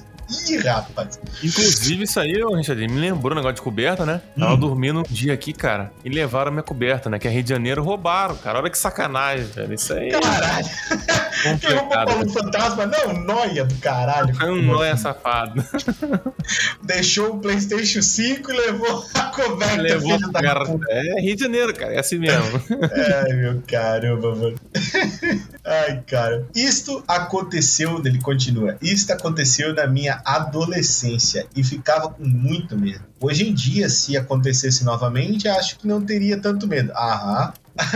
Ih, 0.50 0.58
rapaz. 0.58 1.20
Inclusive, 1.44 2.04
isso 2.04 2.20
aí, 2.20 2.44
ô, 2.44 2.56
Richard, 2.56 2.88
me 2.88 3.00
lembrou 3.00 3.32
um 3.34 3.36
negócio 3.36 3.56
de 3.56 3.62
coberta, 3.62 4.06
né? 4.06 4.22
Tava 4.38 4.54
Hum. 4.54 4.58
dormindo 4.60 5.00
um 5.00 5.04
dia 5.04 5.34
aqui, 5.34 5.54
cara, 5.54 5.92
e 6.04 6.10
levaram 6.10 6.50
a 6.50 6.52
minha 6.52 6.64
coberta, 6.64 7.10
né? 7.10 7.20
Que 7.20 7.28
é 7.28 7.32
Rio 7.32 7.44
de 7.44 7.50
Janeiro 7.50 7.84
roubaram, 7.84 8.36
cara. 8.38 8.60
Olha 8.60 8.70
que 8.70 8.78
sacanagem, 8.78 9.46
velho. 9.46 9.74
Isso 9.74 9.94
aí 9.94 10.10
é 10.10 10.20
Caralho. 10.20 10.66
Quem 11.62 11.76
roubou. 11.78 11.90
Paulo 12.06 12.30
Fantasma? 12.32 12.86
Não, 12.88 13.14
noia 13.24 13.66
do 13.66 13.76
caralho. 13.76 14.34
Foi 14.36 14.50
um 14.50 14.62
nóia 14.64 14.98
safado. 14.98 15.64
Deixou 16.84 17.36
o 17.36 17.40
PlayStation 17.40 18.02
5 18.02 18.52
e 18.52 18.56
levou 18.56 19.06
a 19.14 19.22
coberta, 19.26 19.82
Levou 19.82 20.18
filho 20.18 20.32
da 20.32 20.42
cara. 20.42 20.66
puta. 20.66 20.86
É 20.90 21.22
Rio 21.22 21.36
de 21.36 21.44
Janeiro, 21.44 21.74
cara. 21.74 21.94
É 21.94 22.00
assim 22.00 22.18
mesmo. 22.18 22.62
Ai, 23.26 23.34
meu 23.34 23.62
caramba, 23.68 24.36
mano. 24.36 24.56
Ai, 25.64 26.02
cara. 26.08 26.46
Isto 26.56 27.04
aconteceu, 27.08 28.02
ele 28.06 28.20
continua. 28.20 28.78
Isto 28.82 29.12
aconteceu 29.14 29.74
na 29.74 29.88
minha 29.88 30.15
adolescência 30.26 31.48
e 31.56 31.64
ficava 31.64 32.10
com 32.10 32.24
muito 32.24 32.78
medo. 32.78 33.04
Hoje 33.20 33.48
em 33.48 33.54
dia, 33.54 33.90
se 33.90 34.16
acontecesse 34.16 34.84
novamente, 34.84 35.48
acho 35.48 35.80
que 35.80 35.88
não 35.88 36.02
teria 36.02 36.40
tanto 36.40 36.68
medo. 36.68 36.92
Aham. 36.94 37.54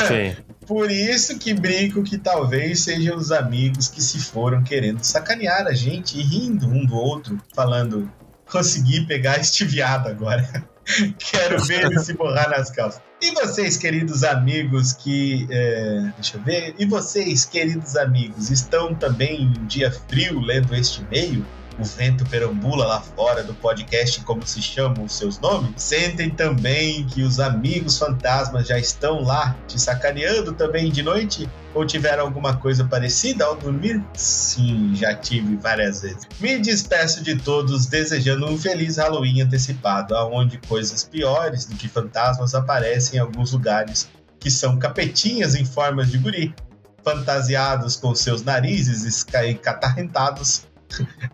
Sim. 0.08 0.36
Por 0.66 0.92
isso 0.92 1.40
que 1.40 1.54
brinco 1.54 2.04
que 2.04 2.18
talvez 2.18 2.82
sejam 2.82 3.18
os 3.18 3.32
amigos 3.32 3.88
que 3.88 4.04
se 4.04 4.20
foram 4.20 4.62
querendo 4.62 5.04
sacanear 5.04 5.66
a 5.66 5.74
gente 5.74 6.20
e 6.20 6.22
rindo 6.22 6.68
um 6.68 6.86
do 6.86 6.96
outro, 6.96 7.42
falando: 7.56 8.12
consegui 8.46 9.06
pegar 9.06 9.40
este 9.40 9.66
viado 9.66 10.08
agora. 10.08 10.48
Quero 11.18 11.64
ver 11.66 11.86
ele 11.86 12.00
se 12.00 12.14
borrar 12.14 12.50
nas 12.50 12.72
calças. 12.72 13.02
E 13.22 13.32
vocês, 13.32 13.78
queridos 13.78 14.24
amigos, 14.24 14.94
que. 14.94 15.48
é, 15.50 16.12
deixa 16.16 16.38
eu 16.38 16.42
ver. 16.42 16.76
E 16.80 16.86
vocês, 16.86 17.46
queridos 17.46 17.96
amigos, 17.96 18.50
estão 18.50 18.96
também 18.96 19.44
em 19.44 19.48
um 19.48 19.66
dia 19.66 19.92
frio 19.92 20.40
lendo 20.40 20.74
este 20.74 21.02
e-mail? 21.02 21.46
O 21.80 21.84
vento 21.84 22.26
perambula 22.26 22.86
lá 22.86 23.02
fora 23.02 23.44
do 23.44 23.54
podcast, 23.54 24.22
como 24.22 24.46
se 24.46 24.62
chamam 24.62 25.06
os 25.06 25.14
seus 25.14 25.40
nomes, 25.40 25.72
sentem 25.78 26.30
também 26.30 27.06
que 27.06 27.22
os 27.22 27.40
amigos 27.40 27.98
fantasmas 27.98 28.68
já 28.68 28.78
estão 28.78 29.22
lá 29.24 29.56
te 29.68 29.80
sacaneando 29.80 30.54
também 30.54 30.92
de 30.92 31.02
noite? 31.02 31.50
Ou 31.74 31.86
tiveram 31.86 32.24
alguma 32.24 32.58
coisa 32.58 32.84
parecida 32.84 33.46
ao 33.46 33.56
dormir? 33.56 34.04
Sim, 34.16 34.92
já 34.96 35.14
tive 35.14 35.56
várias 35.56 36.02
vezes. 36.02 36.28
Me 36.40 36.58
despeço 36.58 37.24
de 37.24 37.36
todos 37.36 37.86
desejando 37.86 38.48
um 38.48 38.58
feliz 38.58 38.98
Halloween 38.98 39.42
antecipado, 39.42 40.16
aonde 40.16 40.58
coisas 40.68 41.04
piores 41.04 41.66
do 41.66 41.76
que 41.76 41.88
fantasmas 41.88 42.56
aparecem 42.56 43.18
em 43.18 43.22
alguns 43.22 43.52
lugares 43.52 44.10
que 44.40 44.50
são 44.50 44.80
capetinhas 44.80 45.54
em 45.54 45.64
formas 45.64 46.10
de 46.10 46.18
guri, 46.18 46.56
fantasiados 47.04 47.96
com 47.96 48.14
seus 48.16 48.44
narizes 48.44 49.24
catarrentados 49.62 50.69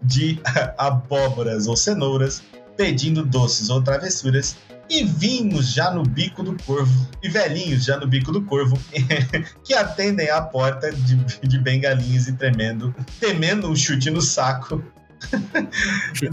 de 0.02 0.40
abóboras 0.78 1.68
ou 1.68 1.76
cenouras, 1.76 2.44
pedindo 2.78 3.26
doces 3.26 3.70
ou 3.70 3.82
travessuras, 3.82 4.58
e 4.90 5.04
vinhos 5.04 5.74
já 5.74 5.92
no 5.92 6.04
bico 6.04 6.44
do 6.44 6.56
corvo, 6.64 7.08
e 7.24 7.30
velhinhos 7.30 7.84
já 7.84 7.98
no 7.98 8.08
bico 8.08 8.32
do 8.32 8.44
corvo, 8.44 8.78
que 9.64 9.74
atendem 9.74 10.30
à 10.30 10.42
porta 10.42 10.92
de, 10.92 11.16
de 11.42 11.60
bengalinhas 11.60 12.28
e 12.28 12.34
tremendo, 12.34 12.94
temendo 13.20 13.70
um 13.70 13.76
chute 13.76 14.10
no 14.10 14.22
saco. 14.22 14.84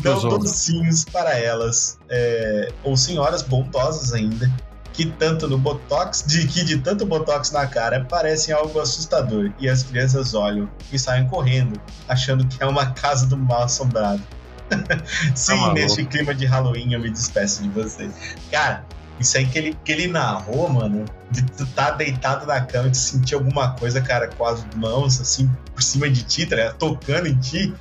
Dão 0.03 0.39
docinhos 0.39 1.05
para 1.05 1.39
elas, 1.39 1.99
é, 2.11 2.73
ou 2.85 2.97
senhoras 2.97 3.43
bondosas 3.43 4.13
ainda, 4.13 4.51
que 4.93 5.07
tanto 5.07 5.49
no 5.49 5.59
botox, 5.59 6.25
de 6.27 6.47
que 6.47 6.65
de 6.65 6.79
tanto 6.79 7.07
botox 7.07 7.51
na 7.51 7.67
cara 7.67 8.05
parecem 8.05 8.55
algo 8.55 8.79
assustador 8.79 9.51
e 9.59 9.69
as 9.69 9.83
crianças 9.83 10.35
olham 10.35 10.69
e 10.93 10.99
saem 10.99 11.27
correndo, 11.29 11.81
achando 12.09 12.47
que 12.47 12.63
é 12.63 12.67
uma 12.67 12.91
casa 12.93 13.27
do 13.27 13.37
mal 13.37 13.63
assombrado. 13.63 14.23
Sim, 15.35 15.59
tá 15.59 15.73
neste 15.73 16.05
clima 16.05 16.35
de 16.35 16.47
Halloween 16.47 16.93
eu 16.93 17.01
me 17.01 17.11
despeço 17.11 17.63
de 17.63 17.69
vocês. 17.71 18.13
Cara, 18.51 18.85
isso 19.19 19.37
aí 19.39 19.47
que 19.47 19.59
ele, 19.59 19.79
que 19.85 19.93
ele 19.93 20.07
narrou, 20.09 20.69
mano, 20.69 21.05
de 21.31 21.43
tu 21.43 21.67
tá 21.67 21.91
deitado 21.91 22.47
na 22.47 22.61
cama 22.61 22.89
e 22.89 22.91
de 22.91 22.97
sentir 22.97 23.35
alguma 23.35 23.73
coisa, 23.75 24.01
cara, 24.01 24.29
com 24.29 24.45
as 24.45 24.65
mãos 24.77 25.21
assim 25.21 25.51
por 25.75 25.83
cima 25.83 26.09
de 26.11 26.23
ti, 26.23 26.47
tá 26.47 26.73
tocando 26.73 27.27
em 27.27 27.39
ti. 27.39 27.75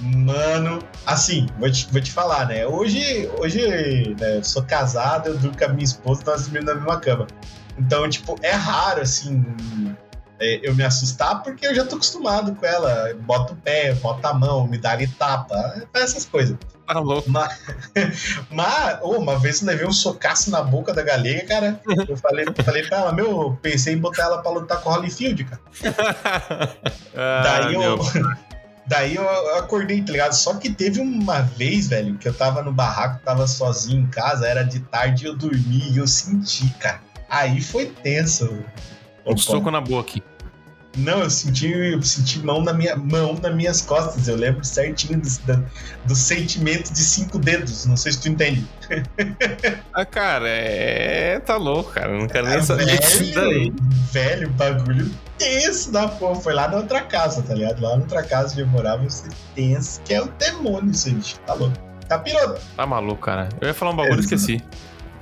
Mano, 0.00 0.78
assim, 1.04 1.46
vou 1.58 1.70
te, 1.70 1.88
vou 1.90 2.00
te 2.00 2.12
falar, 2.12 2.46
né? 2.46 2.66
Hoje, 2.66 3.28
hoje 3.38 4.14
né, 4.18 4.42
sou 4.42 4.62
casado, 4.62 5.28
eu 5.28 5.38
durmo 5.38 5.58
com 5.58 5.64
a 5.64 5.68
minha 5.68 5.84
esposa, 5.84 6.22
nós 6.24 6.42
dormimos 6.42 6.66
na 6.66 6.74
mesma 6.74 7.00
cama. 7.00 7.26
Então, 7.76 8.08
tipo, 8.08 8.36
é 8.42 8.52
raro, 8.52 9.02
assim, 9.02 9.44
é, 10.40 10.60
eu 10.62 10.74
me 10.74 10.84
assustar 10.84 11.42
porque 11.42 11.66
eu 11.66 11.74
já 11.74 11.84
tô 11.84 11.96
acostumado 11.96 12.54
com 12.54 12.64
ela. 12.64 13.12
Bota 13.20 13.52
o 13.52 13.56
pé, 13.56 13.94
bota 13.94 14.28
a 14.28 14.34
mão, 14.34 14.66
me 14.66 14.78
dá 14.78 14.92
ali 14.92 15.08
tapa, 15.08 15.82
essas 15.94 16.24
coisas. 16.24 16.56
Tá 16.86 17.00
louco. 17.00 17.28
Mas, 17.28 17.58
mas 18.50 18.98
oh, 19.02 19.18
uma 19.18 19.38
vez 19.38 19.60
eu 19.60 19.66
levei 19.66 19.86
um 19.86 19.92
socaço 19.92 20.50
na 20.50 20.62
boca 20.62 20.94
da 20.94 21.02
galega, 21.02 21.44
cara. 21.46 21.80
Eu 22.08 22.16
falei, 22.16 22.46
falei 22.64 22.86
pra 22.86 22.98
ela, 22.98 23.12
meu, 23.12 23.58
pensei 23.60 23.94
em 23.94 23.98
botar 23.98 24.24
ela 24.24 24.40
pra 24.40 24.50
lutar 24.50 24.80
com 24.80 24.90
o 24.90 24.92
Holyfield, 24.92 25.44
cara. 25.44 25.60
ah, 27.16 27.42
Daí 27.42 27.74
eu. 27.74 27.98
Daí 28.88 29.16
eu 29.16 29.56
acordei, 29.56 30.02
tá 30.02 30.12
ligado? 30.12 30.32
Só 30.32 30.54
que 30.54 30.70
teve 30.70 30.98
uma 31.00 31.42
vez, 31.42 31.88
velho, 31.88 32.16
que 32.16 32.26
eu 32.26 32.32
tava 32.32 32.62
no 32.62 32.72
barraco, 32.72 33.22
tava 33.22 33.46
sozinho 33.46 34.02
em 34.02 34.06
casa, 34.06 34.48
era 34.48 34.62
de 34.62 34.80
tarde 34.80 35.26
eu 35.26 35.36
dormi 35.36 35.92
e 35.92 35.98
eu 35.98 36.06
senti, 36.06 36.68
cara. 36.80 37.00
Aí 37.28 37.60
foi 37.60 37.86
tenso. 37.86 38.64
Um 39.26 39.36
soco 39.36 39.70
na 39.70 39.82
boca. 39.82 40.22
Não, 40.98 41.20
eu 41.20 41.30
senti, 41.30 41.70
eu 41.70 42.02
senti 42.02 42.40
mão 42.40 42.62
na 42.62 42.72
minha 42.72 42.96
mão 42.96 43.38
nas 43.40 43.54
minhas 43.54 43.82
costas. 43.82 44.26
Eu 44.26 44.36
lembro 44.36 44.64
certinho 44.64 45.20
do, 45.20 45.64
do 46.04 46.14
sentimento 46.14 46.92
de 46.92 46.98
cinco 46.98 47.38
dedos. 47.38 47.86
Não 47.86 47.96
sei 47.96 48.12
se 48.12 48.20
tu 48.20 48.28
entende. 48.28 48.66
Ah, 49.92 50.04
cara, 50.04 50.48
é. 50.48 51.40
Tá 51.40 51.56
louco, 51.56 51.90
cara. 51.90 52.16
Não 52.16 52.28
quero 52.28 52.46
nem 52.46 52.62
saber 52.62 52.86
disso 52.86 53.34
daí. 53.34 53.72
Velho, 54.12 54.48
bagulho 54.50 55.10
tenso 55.36 55.90
da 55.90 56.06
porra. 56.06 56.36
Foi 56.36 56.54
lá 56.54 56.68
na 56.68 56.76
outra 56.76 57.00
casa, 57.02 57.42
tá 57.42 57.54
ligado? 57.54 57.82
Lá 57.82 57.96
na 57.96 58.02
outra 58.02 58.22
casa 58.22 58.52
onde 58.52 58.60
eu 58.60 58.66
morava, 58.66 59.08
sei 59.10 59.30
tenso, 59.54 60.00
que 60.02 60.14
é 60.14 60.22
o 60.22 60.26
demônio, 60.38 60.94
gente. 60.94 61.38
Tá 61.40 61.54
louco. 61.54 61.76
Tá 62.08 62.18
piloto. 62.18 62.60
Tá 62.76 62.86
maluco, 62.86 63.22
cara. 63.22 63.48
Eu 63.60 63.68
ia 63.68 63.74
falar 63.74 63.90
um 63.90 63.96
bagulho 63.96 64.16
e 64.16 64.18
é, 64.18 64.20
esqueci. 64.20 64.62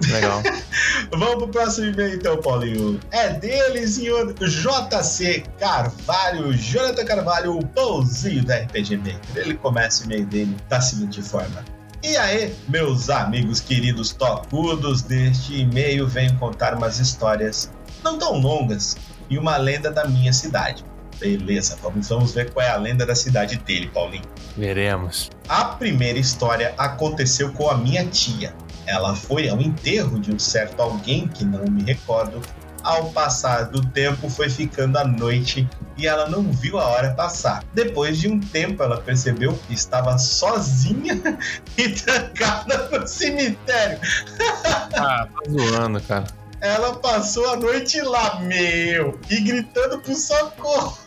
Legal. 0.09 0.43
Vamos 1.11 1.37
pro 1.37 1.49
próximo 1.49 1.89
e-mail 1.89 2.15
então, 2.15 2.37
Paulinho. 2.41 3.01
É 3.11 3.31
dele, 3.31 3.87
senhor 3.87 4.35
JC 4.35 5.45
Carvalho, 5.59 6.53
Jonathan 6.55 7.05
Carvalho, 7.05 7.59
o 7.59 7.67
pãozinho 7.67 8.45
da 8.45 8.57
RPG 8.57 8.97
Maker. 8.99 9.21
Ele 9.37 9.55
começa 9.55 10.03
o 10.03 10.07
e-mail 10.07 10.27
dele 10.27 10.57
da 10.69 10.81
seguinte 10.81 11.23
forma. 11.23 11.65
E 12.03 12.17
aí, 12.17 12.55
meus 12.69 13.11
amigos 13.11 13.61
queridos 13.61 14.13
tocudos, 14.13 15.03
deste 15.03 15.61
e-mail 15.61 16.07
venho 16.07 16.37
contar 16.39 16.75
umas 16.75 16.99
histórias 17.01 17.73
não 18.05 18.19
tão 18.19 18.39
longas 18.39 18.97
e 19.29 19.39
uma 19.39 19.57
lenda 19.57 19.91
da 19.91 20.07
minha 20.07 20.33
cidade. 20.33 20.85
Beleza, 21.19 21.77
vamos, 21.83 22.09
vamos 22.09 22.33
ver 22.33 22.53
qual 22.53 22.65
é 22.65 22.71
a 22.71 22.77
lenda 22.77 23.07
da 23.07 23.15
cidade 23.15 23.57
dele, 23.57 23.89
Paulinho. 23.89 24.25
Veremos. 24.57 25.31
A 25.49 25.65
primeira 25.65 26.19
história 26.19 26.75
aconteceu 26.77 27.53
com 27.53 27.69
a 27.71 27.77
minha 27.77 28.05
tia. 28.07 28.55
Ela 28.87 29.15
foi 29.15 29.49
ao 29.49 29.61
enterro 29.61 30.19
de 30.19 30.33
um 30.33 30.39
certo 30.39 30.81
alguém 30.81 31.27
que 31.29 31.45
não 31.45 31.65
me 31.65 31.83
recordo. 31.83 32.41
Ao 32.83 33.11
passar 33.11 33.65
do 33.65 33.85
tempo, 33.85 34.31
foi 34.31 34.49
ficando 34.49 34.97
a 34.97 35.05
noite 35.05 35.69
e 35.97 36.07
ela 36.07 36.29
não 36.29 36.53
viu 36.53 36.79
a 36.79 36.87
hora 36.87 37.13
passar. 37.15 37.65
Depois 37.75 38.19
de 38.19 38.29
um 38.29 38.39
tempo, 38.39 38.81
ela 38.81 39.01
percebeu 39.01 39.59
que 39.67 39.75
estava 39.75 40.17
sozinha 40.19 41.21
e 41.77 41.89
trancada 41.89 42.89
no 42.89 43.07
cemitério. 43.07 43.99
ah, 44.95 45.27
tá 45.27 45.51
zoando, 45.51 46.01
cara. 46.03 46.27
Ela 46.61 46.95
passou 46.97 47.51
a 47.51 47.57
noite 47.57 48.01
lá, 48.01 48.41
meu, 48.41 49.19
e 49.29 49.41
gritando 49.41 49.99
por 50.01 50.15
socorro. 50.15 50.99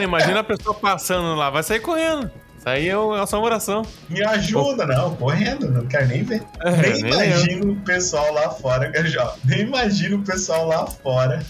Imagina 0.00 0.40
a 0.40 0.44
pessoa 0.44 0.74
passando 0.74 1.34
lá, 1.34 1.48
vai 1.48 1.62
sair 1.62 1.80
correndo. 1.80 2.30
Isso 2.58 2.68
aí 2.68 2.88
é 2.88 2.98
uma 2.98 3.22
assombração. 3.22 3.82
Me 4.08 4.22
ajuda, 4.22 4.86
Pô. 4.86 4.92
não, 4.92 5.16
correndo, 5.16 5.70
não 5.70 5.86
quero 5.86 6.08
nem 6.08 6.22
ver. 6.22 6.42
É, 6.60 6.70
nem, 6.72 7.02
nem 7.02 7.12
imagino 7.12 7.72
o 7.72 7.76
pessoal 7.80 8.32
lá 8.34 8.50
fora, 8.50 8.90
Gajó. 8.90 9.36
Nem 9.44 9.60
imagino 9.60 10.18
o 10.18 10.22
pessoal 10.22 10.66
lá 10.66 10.86
fora 10.86 11.42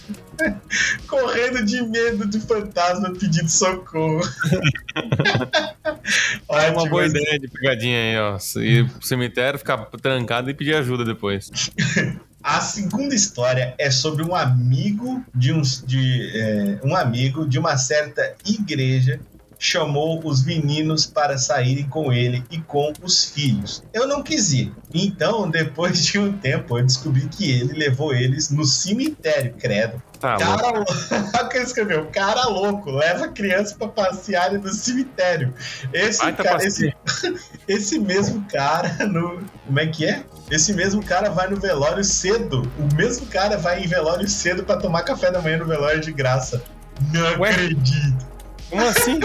correndo 1.06 1.64
de 1.64 1.82
medo 1.82 2.26
de 2.26 2.40
fantasma 2.40 3.12
pedindo 3.12 3.48
socorro. 3.48 4.20
é 6.48 6.70
uma 6.70 6.88
boa 6.88 7.06
ideia 7.06 7.38
de 7.38 7.48
pegadinha 7.48 7.98
aí, 7.98 8.18
ó. 8.18 8.38
Ir 8.60 8.88
pro 8.88 9.06
cemitério, 9.06 9.58
ficar 9.58 9.78
trancado 10.00 10.50
e 10.50 10.54
pedir 10.54 10.74
ajuda 10.74 11.04
depois. 11.04 11.50
A 12.40 12.60
segunda 12.60 13.14
história 13.14 13.74
é 13.78 13.90
sobre 13.90 14.22
um 14.22 14.34
amigo 14.34 15.22
de, 15.34 15.52
uns, 15.52 15.84
de 15.84 16.30
é, 16.34 16.80
um 16.84 16.94
amigo 16.94 17.46
de 17.46 17.58
uma 17.58 17.76
certa 17.76 18.34
igreja 18.46 19.20
chamou 19.58 20.20
os 20.24 20.44
meninos 20.44 21.06
para 21.06 21.36
saírem 21.36 21.88
com 21.88 22.12
ele 22.12 22.44
e 22.50 22.58
com 22.58 22.92
os 23.02 23.24
filhos. 23.24 23.82
Eu 23.92 24.06
não 24.06 24.22
quis 24.22 24.52
ir. 24.52 24.72
Então, 24.94 25.48
depois 25.50 26.04
de 26.04 26.18
um 26.18 26.32
tempo, 26.32 26.78
eu 26.78 26.84
descobri 26.84 27.28
que 27.28 27.50
ele 27.50 27.72
levou 27.72 28.14
eles 28.14 28.50
no 28.50 28.64
cemitério, 28.64 29.54
credo. 29.58 30.02
Tá 30.20 30.36
cara 30.36 30.70
louco. 30.70 30.92
Olha 31.34 31.48
que 31.48 31.56
ele 31.56 31.64
escreveu, 31.64 32.06
cara 32.06 32.46
louco, 32.46 32.90
leva 32.90 33.28
criança 33.28 33.76
para 33.76 33.88
passear 33.88 34.52
no 34.52 34.68
cemitério. 34.68 35.54
Esse, 35.92 36.18
Vai, 36.18 36.34
tá 36.34 36.42
cara, 36.42 36.64
esse, 36.64 36.94
esse 37.68 37.98
mesmo 37.98 38.44
cara 38.50 39.06
no. 39.06 39.40
Como 39.66 39.80
é 39.80 39.86
que 39.86 40.06
é? 40.06 40.24
Esse 40.50 40.72
mesmo 40.72 41.04
cara 41.04 41.30
vai 41.30 41.48
no 41.48 41.56
velório 41.56 42.02
cedo. 42.02 42.70
O 42.78 42.94
mesmo 42.94 43.26
cara 43.26 43.56
vai 43.56 43.84
em 43.84 43.86
velório 43.86 44.28
cedo 44.28 44.64
para 44.64 44.80
tomar 44.80 45.02
café 45.02 45.30
da 45.30 45.40
manhã 45.40 45.58
no 45.58 45.66
velório 45.66 46.00
de 46.00 46.12
graça. 46.12 46.62
Não 47.12 47.40
Ué? 47.40 47.50
acredito. 47.50 48.37
Como 48.70 48.82
assim? 48.82 49.20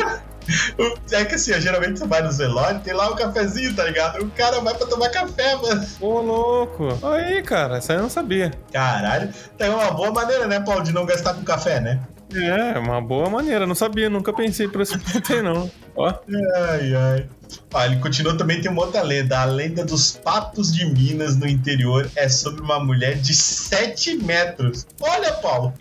É 1.12 1.24
que 1.24 1.36
assim, 1.36 1.60
geralmente 1.62 2.00
você 2.00 2.08
vai 2.08 2.22
no 2.22 2.32
velório 2.32 2.82
tem 2.82 2.94
lá 2.94 3.10
um 3.10 3.16
cafezinho, 3.16 3.74
tá 3.76 3.86
ligado? 3.86 4.22
O 4.22 4.30
cara 4.32 4.60
vai 4.60 4.74
pra 4.74 4.88
tomar 4.88 5.10
café, 5.10 5.56
mano. 5.56 5.86
Ô, 6.02 6.20
louco. 6.20 6.88
Aí, 7.02 7.42
cara, 7.44 7.78
isso 7.78 7.92
aí 7.92 7.98
eu 7.98 8.04
não 8.04 8.10
sabia. 8.10 8.52
Caralho. 8.72 9.30
Tem 9.58 9.70
uma 9.70 9.92
boa 9.92 10.12
maneira, 10.12 10.48
né, 10.48 10.60
Paulo, 10.60 10.84
de 10.84 10.92
não 10.92 11.06
gastar 11.06 11.34
com 11.34 11.44
café, 11.44 11.80
né? 11.80 12.02
É, 12.36 12.80
uma 12.80 13.00
boa 13.00 13.30
maneira. 13.30 13.68
Não 13.68 13.76
sabia, 13.76 14.10
nunca 14.10 14.34
pensei 14.34 14.68
por 14.68 14.82
esse 14.82 14.98
ponto 14.98 15.34
aí, 15.34 15.42
não. 15.42 15.70
Ó. 15.96 16.10
Ai, 16.10 16.96
ai. 16.96 17.30
Ah, 17.74 17.86
ele 17.86 17.98
continua 17.98 18.36
também, 18.36 18.60
tem 18.60 18.72
uma 18.72 18.82
outra 18.82 19.04
lenda. 19.04 19.40
A 19.40 19.46
lenda 19.46 19.86
dos 19.86 20.12
patos 20.12 20.74
de 20.74 20.86
Minas 20.86 21.36
no 21.38 21.48
interior 21.48 22.10
é 22.16 22.28
sobre 22.28 22.62
uma 22.62 22.80
mulher 22.80 23.16
de 23.16 23.34
7 23.34 24.18
metros. 24.18 24.88
Olha, 25.00 25.34
Paulo. 25.34 25.74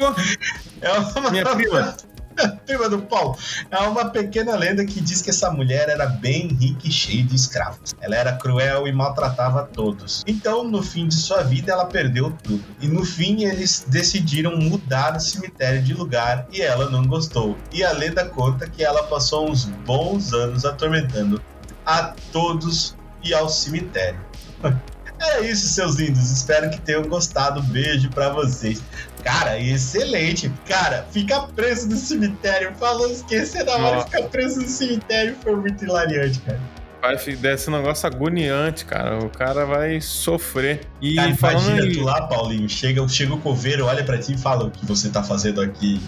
É 0.83 0.93
uma... 0.93 1.31
Minha 1.31 1.47
prima. 1.47 1.97
Prima 2.67 2.89
do 2.89 3.03
Paulo. 3.03 3.37
É 3.71 3.79
uma 3.79 4.11
pequena 4.11 4.57
lenda 4.57 4.85
que 4.85 5.01
diz 5.01 5.23
que 5.23 5.31
essa 5.31 5.51
mulher 5.51 5.89
era 5.89 6.07
bem 6.07 6.49
rica 6.49 6.87
e 6.87 6.91
cheia 6.91 7.23
de 7.23 7.35
escravos. 7.35 7.95
Ela 8.01 8.17
era 8.17 8.33
cruel 8.35 8.87
e 8.87 8.93
maltratava 8.93 9.65
todos. 9.65 10.23
Então, 10.27 10.65
no 10.65 10.83
fim 10.83 11.09
de 11.09 11.15
sua 11.15 11.43
vida, 11.43 11.73
ela 11.73 11.87
perdeu 11.87 12.31
tudo. 12.43 12.65
E 12.81 12.87
no 12.87 13.05
fim, 13.05 13.45
eles 13.45 13.85
decidiram 13.89 14.57
mudar 14.57 15.17
o 15.17 15.21
cemitério 15.21 15.83
de 15.83 15.95
lugar 15.95 16.47
e 16.53 16.61
ela 16.61 16.91
não 16.91 17.07
gostou. 17.07 17.57
E 17.73 17.85
a 17.85 17.93
lenda 17.93 18.25
conta 18.25 18.69
que 18.69 18.83
ela 18.83 19.03
passou 19.05 19.51
uns 19.51 19.65
bons 19.65 20.33
anos 20.33 20.65
atormentando 20.65 21.43
a 21.85 22.15
todos 22.31 22.97
e 23.23 23.33
ao 23.35 23.49
cemitério. 23.49 24.21
É 25.23 25.41
isso, 25.43 25.69
seus 25.69 25.97
lindos. 25.97 26.31
Espero 26.31 26.69
que 26.71 26.81
tenham 26.81 27.03
gostado. 27.03 27.63
Beijo 27.63 28.11
para 28.11 28.31
vocês. 28.31 28.83
Cara, 29.23 29.59
excelente. 29.59 30.53
Cara, 30.67 31.07
ficar 31.11 31.47
preso 31.49 31.89
no 31.89 31.97
cemitério. 31.97 32.75
Falou, 32.75 33.11
esquecer 33.11 33.65
da 33.65 33.77
hora, 33.77 34.05
ficar 34.05 34.23
preso 34.25 34.61
no 34.61 34.69
cemitério 34.69 35.37
foi 35.43 35.55
muito 35.55 35.85
hilariante, 35.85 36.41
cara. 36.41 36.61
Vai 37.01 37.17
desse 37.17 37.71
negócio 37.71 38.07
agoniante, 38.07 38.85
cara. 38.85 39.19
O 39.19 39.29
cara 39.29 39.65
vai 39.65 40.01
sofrer. 40.01 40.87
E 41.01 41.17
cara, 41.17 41.35
falando 41.37 41.63
imagina 41.71 41.87
em... 41.87 41.93
tu 41.93 42.03
lá, 42.03 42.27
Paulinho. 42.27 42.69
Chega, 42.69 43.07
chega 43.09 43.35
o 43.35 43.41
coveiro, 43.41 43.87
olha 43.87 44.05
para 44.05 44.19
ti 44.19 44.35
e 44.35 44.39
fala 44.39 44.67
o 44.67 44.71
que 44.71 44.85
você 44.87 45.09
tá 45.09 45.23
fazendo 45.23 45.61
aqui. 45.61 46.01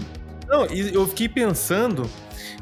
Não, 0.49 0.67
e 0.67 0.95
eu 0.95 1.07
fiquei 1.09 1.29
pensando 1.29 2.09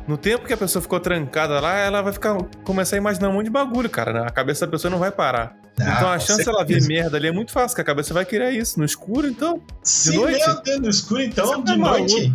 no 0.06 0.16
tempo 0.16 0.46
que 0.46 0.52
a 0.52 0.56
pessoa 0.56 0.80
ficou 0.80 0.98
trancada 0.98 1.60
lá, 1.60 1.76
ela 1.78 2.00
vai 2.00 2.12
ficar 2.12 2.36
começar 2.64 2.96
a 2.96 2.98
imaginar 2.98 3.28
um 3.28 3.34
monte 3.34 3.46
de 3.46 3.50
bagulho, 3.50 3.90
cara. 3.90 4.12
Né? 4.12 4.20
A 4.26 4.30
cabeça 4.30 4.64
da 4.66 4.72
pessoa 4.72 4.90
não 4.90 4.98
vai 4.98 5.10
parar. 5.10 5.61
Ah, 5.80 5.94
então 5.96 6.08
a 6.08 6.18
chance 6.18 6.44
dela 6.44 6.64
ver 6.64 6.82
merda 6.86 7.16
ali 7.16 7.28
é 7.28 7.32
muito 7.32 7.50
fácil, 7.50 7.74
que 7.74 7.80
a 7.80 7.84
cabeça 7.84 8.12
vai 8.12 8.24
criar 8.24 8.50
isso. 8.50 8.78
No 8.78 8.84
escuro, 8.84 9.26
então. 9.26 9.62
De 9.82 10.10
de 10.10 10.16
noite? 10.16 10.46
Meu 10.66 10.80
no 10.80 10.88
escuro, 10.88 11.22
então, 11.22 11.46
Você 11.46 11.58
de 11.58 11.64
tá 11.64 11.76
noite. 11.76 12.34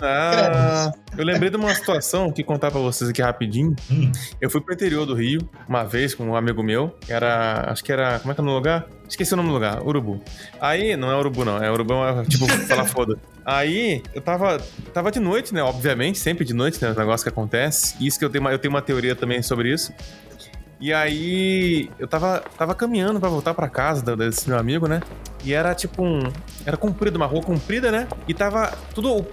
Ah, 0.00 0.92
eu 1.16 1.24
lembrei 1.24 1.50
de 1.50 1.56
uma 1.56 1.74
situação 1.74 2.30
que 2.30 2.44
contar 2.44 2.70
pra 2.70 2.80
vocês 2.80 3.10
aqui 3.10 3.20
rapidinho. 3.20 3.74
Hum. 3.90 4.12
Eu 4.40 4.48
fui 4.48 4.60
pro 4.60 4.72
interior 4.72 5.04
do 5.04 5.14
Rio 5.14 5.48
uma 5.68 5.84
vez 5.84 6.14
com 6.14 6.24
um 6.24 6.36
amigo 6.36 6.62
meu. 6.62 6.96
Era. 7.08 7.70
Acho 7.70 7.82
que 7.82 7.92
era. 7.92 8.18
Como 8.20 8.32
é 8.32 8.34
que 8.34 8.40
é 8.40 8.44
o 8.44 8.46
lugar? 8.46 8.86
Esqueci 9.08 9.32
o 9.32 9.36
nome 9.36 9.48
do 9.48 9.54
lugar, 9.54 9.82
Urubu. 9.82 10.22
Aí, 10.60 10.94
não 10.94 11.10
é 11.10 11.16
Urubu, 11.16 11.44
não. 11.44 11.62
É 11.62 11.70
Urubu, 11.72 11.94
é 11.94 12.24
tipo, 12.24 12.46
falar 12.68 12.84
foda. 12.84 13.18
Aí, 13.44 14.02
eu 14.14 14.20
tava, 14.20 14.60
tava 14.92 15.10
de 15.10 15.18
noite, 15.18 15.54
né? 15.54 15.62
Obviamente, 15.62 16.18
sempre 16.18 16.44
de 16.44 16.52
noite, 16.52 16.80
né? 16.82 16.90
O 16.90 16.94
negócio 16.94 17.24
que 17.24 17.30
acontece. 17.30 17.96
Isso 17.98 18.18
que 18.18 18.24
eu 18.24 18.28
tenho 18.28 18.44
uma, 18.44 18.52
eu 18.52 18.58
tenho 18.58 18.72
uma 18.72 18.82
teoria 18.82 19.16
também 19.16 19.42
sobre 19.42 19.72
isso. 19.72 19.92
E 20.80 20.92
aí, 20.92 21.90
eu 21.98 22.06
tava, 22.06 22.42
tava 22.56 22.74
caminhando 22.74 23.18
para 23.18 23.28
voltar 23.28 23.52
para 23.52 23.68
casa 23.68 24.16
desse 24.16 24.48
meu 24.48 24.58
amigo, 24.58 24.86
né? 24.86 25.00
E 25.44 25.52
era 25.52 25.74
tipo 25.74 26.02
um. 26.02 26.20
Era 26.64 26.76
comprido, 26.76 27.16
uma 27.16 27.26
rua 27.26 27.42
comprida, 27.42 27.90
né? 27.90 28.06
E 28.26 28.34
tava 28.34 28.72
tudo, 28.94 29.24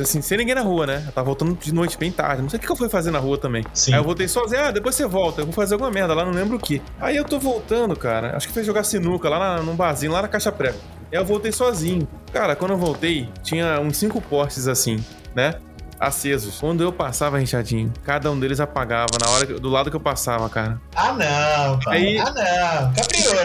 assim, 0.00 0.20
sem 0.20 0.38
ninguém 0.38 0.54
na 0.54 0.62
rua, 0.62 0.86
né? 0.86 1.04
Eu 1.06 1.12
tava 1.12 1.26
voltando 1.26 1.54
de 1.54 1.72
noite 1.72 1.96
bem 1.98 2.10
tarde. 2.10 2.42
Não 2.42 2.48
sei 2.48 2.58
o 2.58 2.62
que 2.62 2.70
eu 2.70 2.76
fui 2.76 2.88
fazer 2.88 3.10
na 3.10 3.18
rua 3.18 3.38
também. 3.38 3.64
Sim. 3.72 3.92
Aí 3.92 4.00
eu 4.00 4.04
voltei 4.04 4.26
sozinho. 4.26 4.62
Ah, 4.62 4.70
depois 4.70 4.94
você 4.94 5.06
volta. 5.06 5.42
Eu 5.42 5.46
vou 5.46 5.54
fazer 5.54 5.74
alguma 5.74 5.90
merda 5.90 6.14
lá, 6.14 6.24
não 6.24 6.32
lembro 6.32 6.56
o 6.56 6.60
que. 6.60 6.82
Aí 7.00 7.16
eu 7.16 7.24
tô 7.24 7.38
voltando, 7.38 7.94
cara. 7.94 8.36
Acho 8.36 8.48
que 8.48 8.54
foi 8.54 8.64
jogar 8.64 8.84
sinuca 8.84 9.28
lá 9.28 9.38
na, 9.38 9.62
num 9.62 9.76
barzinho, 9.76 10.12
lá 10.12 10.22
na 10.22 10.28
Caixa 10.28 10.50
Prego. 10.50 10.78
Aí 11.12 11.18
eu 11.18 11.24
voltei 11.24 11.52
sozinho. 11.52 12.06
Cara, 12.32 12.56
quando 12.56 12.72
eu 12.72 12.78
voltei, 12.78 13.28
tinha 13.42 13.80
uns 13.80 13.96
cinco 13.96 14.20
postes 14.20 14.66
assim, 14.68 15.04
né? 15.34 15.54
Acesos. 16.00 16.58
Quando 16.58 16.82
eu 16.82 16.92
passava, 16.92 17.38
Richardinho, 17.38 17.92
cada 18.02 18.30
um 18.30 18.40
deles 18.40 18.58
apagava 18.58 19.18
na 19.22 19.30
hora 19.30 19.46
do 19.46 19.68
lado 19.68 19.90
que 19.90 19.96
eu 19.96 20.00
passava, 20.00 20.48
cara. 20.48 20.80
Ah, 20.96 21.12
não, 21.12 21.78
cara. 21.80 21.96
Aí, 21.96 22.18
ah, 22.18 22.32
não. 22.32 22.94
Caprichoso 22.94 23.36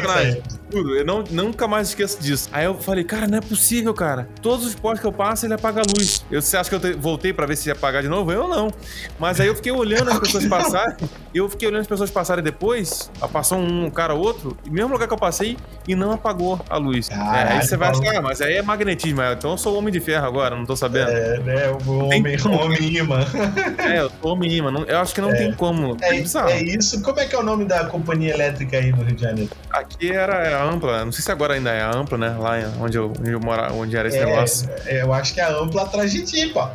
Tudo. 0.75 0.93
Eu 0.93 1.05
não, 1.05 1.23
nunca 1.31 1.69
mais 1.69 1.87
esqueço 1.87 2.21
disso. 2.21 2.49
Aí 2.51 2.65
eu 2.65 2.75
falei, 2.75 3.05
cara, 3.05 3.27
não 3.27 3.37
é 3.37 3.41
possível, 3.41 3.93
cara. 3.93 4.27
Todos 4.41 4.65
os 4.65 4.75
postes 4.75 4.99
que 4.99 5.07
eu 5.07 5.13
passo, 5.13 5.45
ele 5.45 5.53
apaga 5.53 5.79
a 5.79 5.83
luz. 5.87 6.25
Eu, 6.29 6.41
você 6.41 6.57
acha 6.57 6.69
que 6.69 6.75
eu 6.75 6.79
te, 6.81 6.91
voltei 6.91 7.31
pra 7.31 7.45
ver 7.45 7.55
se 7.55 7.69
ia 7.69 7.73
apagar 7.73 8.01
de 8.01 8.09
novo? 8.09 8.29
Eu 8.29 8.45
não. 8.45 8.69
Mas 9.17 9.39
aí 9.39 9.47
eu 9.47 9.55
fiquei 9.55 9.71
olhando 9.71 10.11
as 10.11 10.19
pessoas 10.19 10.45
passarem. 10.45 10.97
Eu 11.35 11.49
fiquei 11.49 11.67
olhando 11.67 11.81
as 11.81 11.87
pessoas 11.87 12.09
passarem 12.09 12.41
depois. 12.41 13.11
Passou 13.33 13.57
um 13.57 13.89
cara 13.89 14.13
outro, 14.13 14.57
e 14.65 14.69
mesmo 14.69 14.93
lugar 14.93 15.05
que 15.05 15.13
eu 15.13 15.17
passei, 15.17 15.57
e 15.85 15.93
não 15.93 16.13
apagou 16.13 16.57
a 16.69 16.77
luz. 16.77 17.09
Caralho, 17.09 17.49
é, 17.49 17.53
aí 17.57 17.61
você 17.61 17.75
vai 17.75 17.89
achar, 17.89 18.15
ah, 18.15 18.21
mas 18.21 18.39
aí 18.39 18.53
é 18.53 18.61
magnetismo. 18.61 19.21
Então 19.21 19.51
eu 19.51 19.57
sou 19.57 19.77
homem 19.77 19.91
de 19.91 19.99
ferro 19.99 20.25
agora, 20.25 20.55
não 20.55 20.65
tô 20.65 20.77
sabendo. 20.77 21.09
É, 21.09 21.37
né? 21.39 21.71
O 21.85 22.05
homem, 22.05 22.37
homem 22.47 22.95
imã. 22.95 23.19
É, 23.79 23.99
eu 23.99 24.09
sou 24.21 24.31
homem 24.31 24.49
imã. 24.49 24.85
Eu 24.87 24.99
acho 24.99 25.13
que 25.13 25.19
não 25.19 25.31
é. 25.31 25.35
tem 25.35 25.53
como. 25.53 25.97
É, 25.99 26.15
é, 26.15 26.51
é, 26.51 26.63
isso. 26.63 27.01
Como 27.01 27.19
é 27.19 27.25
que 27.25 27.35
é 27.35 27.39
o 27.39 27.43
nome 27.43 27.65
da 27.65 27.83
companhia 27.83 28.33
elétrica 28.33 28.77
aí 28.77 28.91
no 28.93 29.03
Rio 29.03 29.15
de 29.15 29.21
Janeiro? 29.21 29.51
Aqui 29.69 30.11
era 30.11 30.64
Ampla. 30.65 31.05
Não 31.05 31.11
sei 31.11 31.23
se 31.23 31.31
agora 31.31 31.53
ainda 31.53 31.71
é 31.71 31.81
a 31.81 31.91
Ampla, 31.95 32.17
né? 32.17 32.29
Lá 32.29 32.53
onde 32.79 32.97
eu, 32.97 33.13
onde 33.19 33.31
eu 33.31 33.39
onde 33.73 33.95
era 33.95 34.07
esse 34.07 34.17
é, 34.17 34.25
negócio. 34.25 34.69
Eu 34.85 35.13
acho 35.13 35.33
que 35.33 35.39
é 35.39 35.43
a 35.43 35.51
Ampla 35.51 35.83
atrás 35.83 36.11
de 36.11 36.23
ti, 36.23 36.47
pô. 36.47 36.67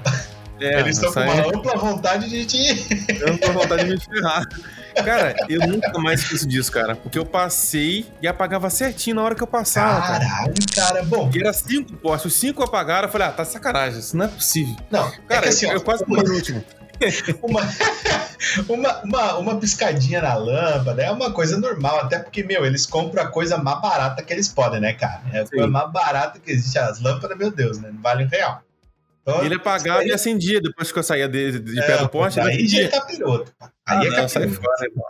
É, 0.60 0.78
Eles 0.80 0.96
estão 0.96 1.12
com 1.12 1.20
uma 1.20 1.56
ampla 1.56 1.76
vontade 1.78 2.28
de 2.28 2.44
te. 2.44 2.86
Ampla 3.26 3.52
vontade 3.52 3.84
de 3.84 3.90
me 3.94 4.00
ferrar. 4.00 4.46
Cara, 5.02 5.34
eu 5.48 5.60
nunca 5.66 5.98
mais 5.98 6.20
esqueço 6.20 6.46
disso, 6.46 6.70
cara. 6.70 6.94
Porque 6.94 7.18
eu 7.18 7.24
passei 7.24 8.06
e 8.20 8.28
apagava 8.28 8.68
certinho 8.68 9.16
na 9.16 9.22
hora 9.22 9.34
que 9.34 9.42
eu 9.42 9.46
passava. 9.46 10.00
Caralho, 10.00 10.54
cara. 10.74 10.86
cara. 10.88 11.02
Bom. 11.04 11.30
E 11.34 11.40
era 11.40 11.52
cinco 11.54 11.94
postos. 11.94 12.32
Os 12.32 12.38
cinco 12.38 12.62
apagaram. 12.62 13.08
Eu 13.08 13.12
falei, 13.12 13.28
ah, 13.28 13.30
tá 13.30 13.44
sacanagem. 13.44 14.00
Isso 14.00 14.14
não 14.14 14.26
é 14.26 14.28
possível. 14.28 14.76
Não, 14.90 15.08
é 15.08 15.12
cara, 15.26 15.46
é 15.46 15.48
assim, 15.48 15.64
eu, 15.64 15.72
ó, 15.72 15.74
eu 15.76 15.80
quase 15.80 16.04
morri 16.06 16.24
no 16.24 16.34
último. 16.36 16.62
Uma, 17.42 17.60
uma, 18.68 19.02
uma, 19.02 19.38
uma, 19.38 19.60
piscadinha 19.60 20.20
na 20.22 20.34
lâmpada 20.34 21.02
é 21.02 21.10
uma 21.10 21.32
coisa 21.32 21.58
normal, 21.58 22.00
até 22.00 22.18
porque, 22.18 22.42
meu, 22.42 22.64
eles 22.64 22.86
compram 22.86 23.22
a 23.22 23.28
coisa 23.28 23.56
mais 23.58 23.80
barata 23.80 24.22
que 24.22 24.32
eles 24.32 24.48
podem, 24.48 24.80
né, 24.80 24.92
cara? 24.92 25.22
É 25.32 25.40
a 25.40 25.46
coisa 25.46 25.66
mais 25.66 25.90
barata 25.90 26.38
que 26.38 26.50
existe. 26.50 26.78
As 26.78 27.00
lâmpadas, 27.00 27.36
meu 27.36 27.50
Deus, 27.50 27.78
né? 27.78 27.90
Não 27.92 28.00
vale 28.00 28.24
um 28.24 28.28
real. 28.28 28.62
Então, 29.22 29.44
ele 29.44 29.54
apagava 29.54 30.04
e 30.04 30.12
acendia 30.12 30.60
depois 30.60 30.90
que 30.90 30.98
eu 30.98 31.02
saía 31.02 31.28
de, 31.28 31.58
de 31.60 31.78
é, 31.78 31.86
pé 31.86 31.98
do 31.98 32.08
poste. 32.08 32.40
Aí 32.40 32.66
já 32.66 32.82
é 32.82 32.88
capiroto. 32.88 33.52
Aí, 33.60 33.70
ah, 33.86 34.04
é 34.04 34.28
capiroto. 34.28 34.60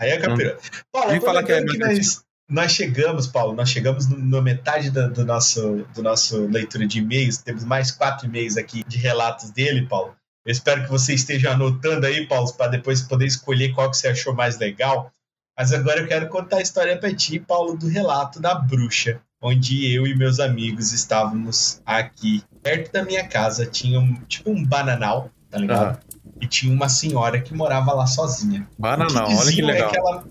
aí 0.00 0.10
é 0.10 0.18
capiroto. 0.18 0.62
Paulo, 0.92 1.12
eu 1.12 1.20
falar 1.20 1.42
que, 1.44 1.52
é 1.52 1.64
que 1.64 1.78
nós, 1.78 2.24
nós 2.48 2.72
chegamos, 2.72 3.28
Paulo, 3.28 3.54
nós 3.54 3.70
chegamos 3.70 4.08
na 4.08 4.42
metade 4.42 4.90
do, 4.90 5.10
do, 5.10 5.24
nosso, 5.24 5.86
do 5.94 6.02
nosso 6.02 6.46
leitura 6.46 6.86
de 6.86 6.98
e-mails. 6.98 7.38
Temos 7.38 7.64
mais 7.64 7.92
quatro 7.92 8.26
e-mails 8.26 8.56
aqui 8.56 8.82
de 8.86 8.98
relatos 8.98 9.50
dele, 9.50 9.86
Paulo. 9.86 10.14
Eu 10.44 10.52
espero 10.52 10.84
que 10.84 10.90
você 10.90 11.14
esteja 11.14 11.52
anotando 11.52 12.06
aí, 12.06 12.26
Paulo, 12.26 12.52
para 12.54 12.70
depois 12.70 13.02
poder 13.02 13.26
escolher 13.26 13.74
qual 13.74 13.90
que 13.90 13.96
você 13.96 14.08
achou 14.08 14.34
mais 14.34 14.58
legal. 14.58 15.12
Mas 15.56 15.72
agora 15.72 16.00
eu 16.00 16.08
quero 16.08 16.28
contar 16.28 16.56
a 16.56 16.62
história 16.62 16.98
para 16.98 17.14
ti, 17.14 17.38
Paulo, 17.38 17.76
do 17.76 17.86
relato 17.86 18.40
da 18.40 18.54
bruxa, 18.54 19.20
onde 19.42 19.92
eu 19.92 20.06
e 20.06 20.16
meus 20.16 20.40
amigos 20.40 20.92
estávamos 20.92 21.82
aqui 21.84 22.42
perto 22.62 22.90
da 22.92 23.04
minha 23.04 23.26
casa. 23.28 23.66
Tinha 23.66 24.00
um, 24.00 24.14
tipo 24.26 24.50
um 24.50 24.64
bananal, 24.64 25.30
tá 25.50 25.58
ligado? 25.58 26.00
Uhum. 26.14 26.32
E 26.40 26.46
tinha 26.46 26.72
uma 26.72 26.88
senhora 26.88 27.40
que 27.40 27.52
morava 27.52 27.92
lá 27.92 28.06
sozinha. 28.06 28.66
Bananal, 28.78 29.26
que 29.26 29.34
olha 29.34 29.52
que 29.52 29.62
legal. 29.62 29.88
É, 29.88 29.92
que 29.92 29.98
ela... 29.98 30.24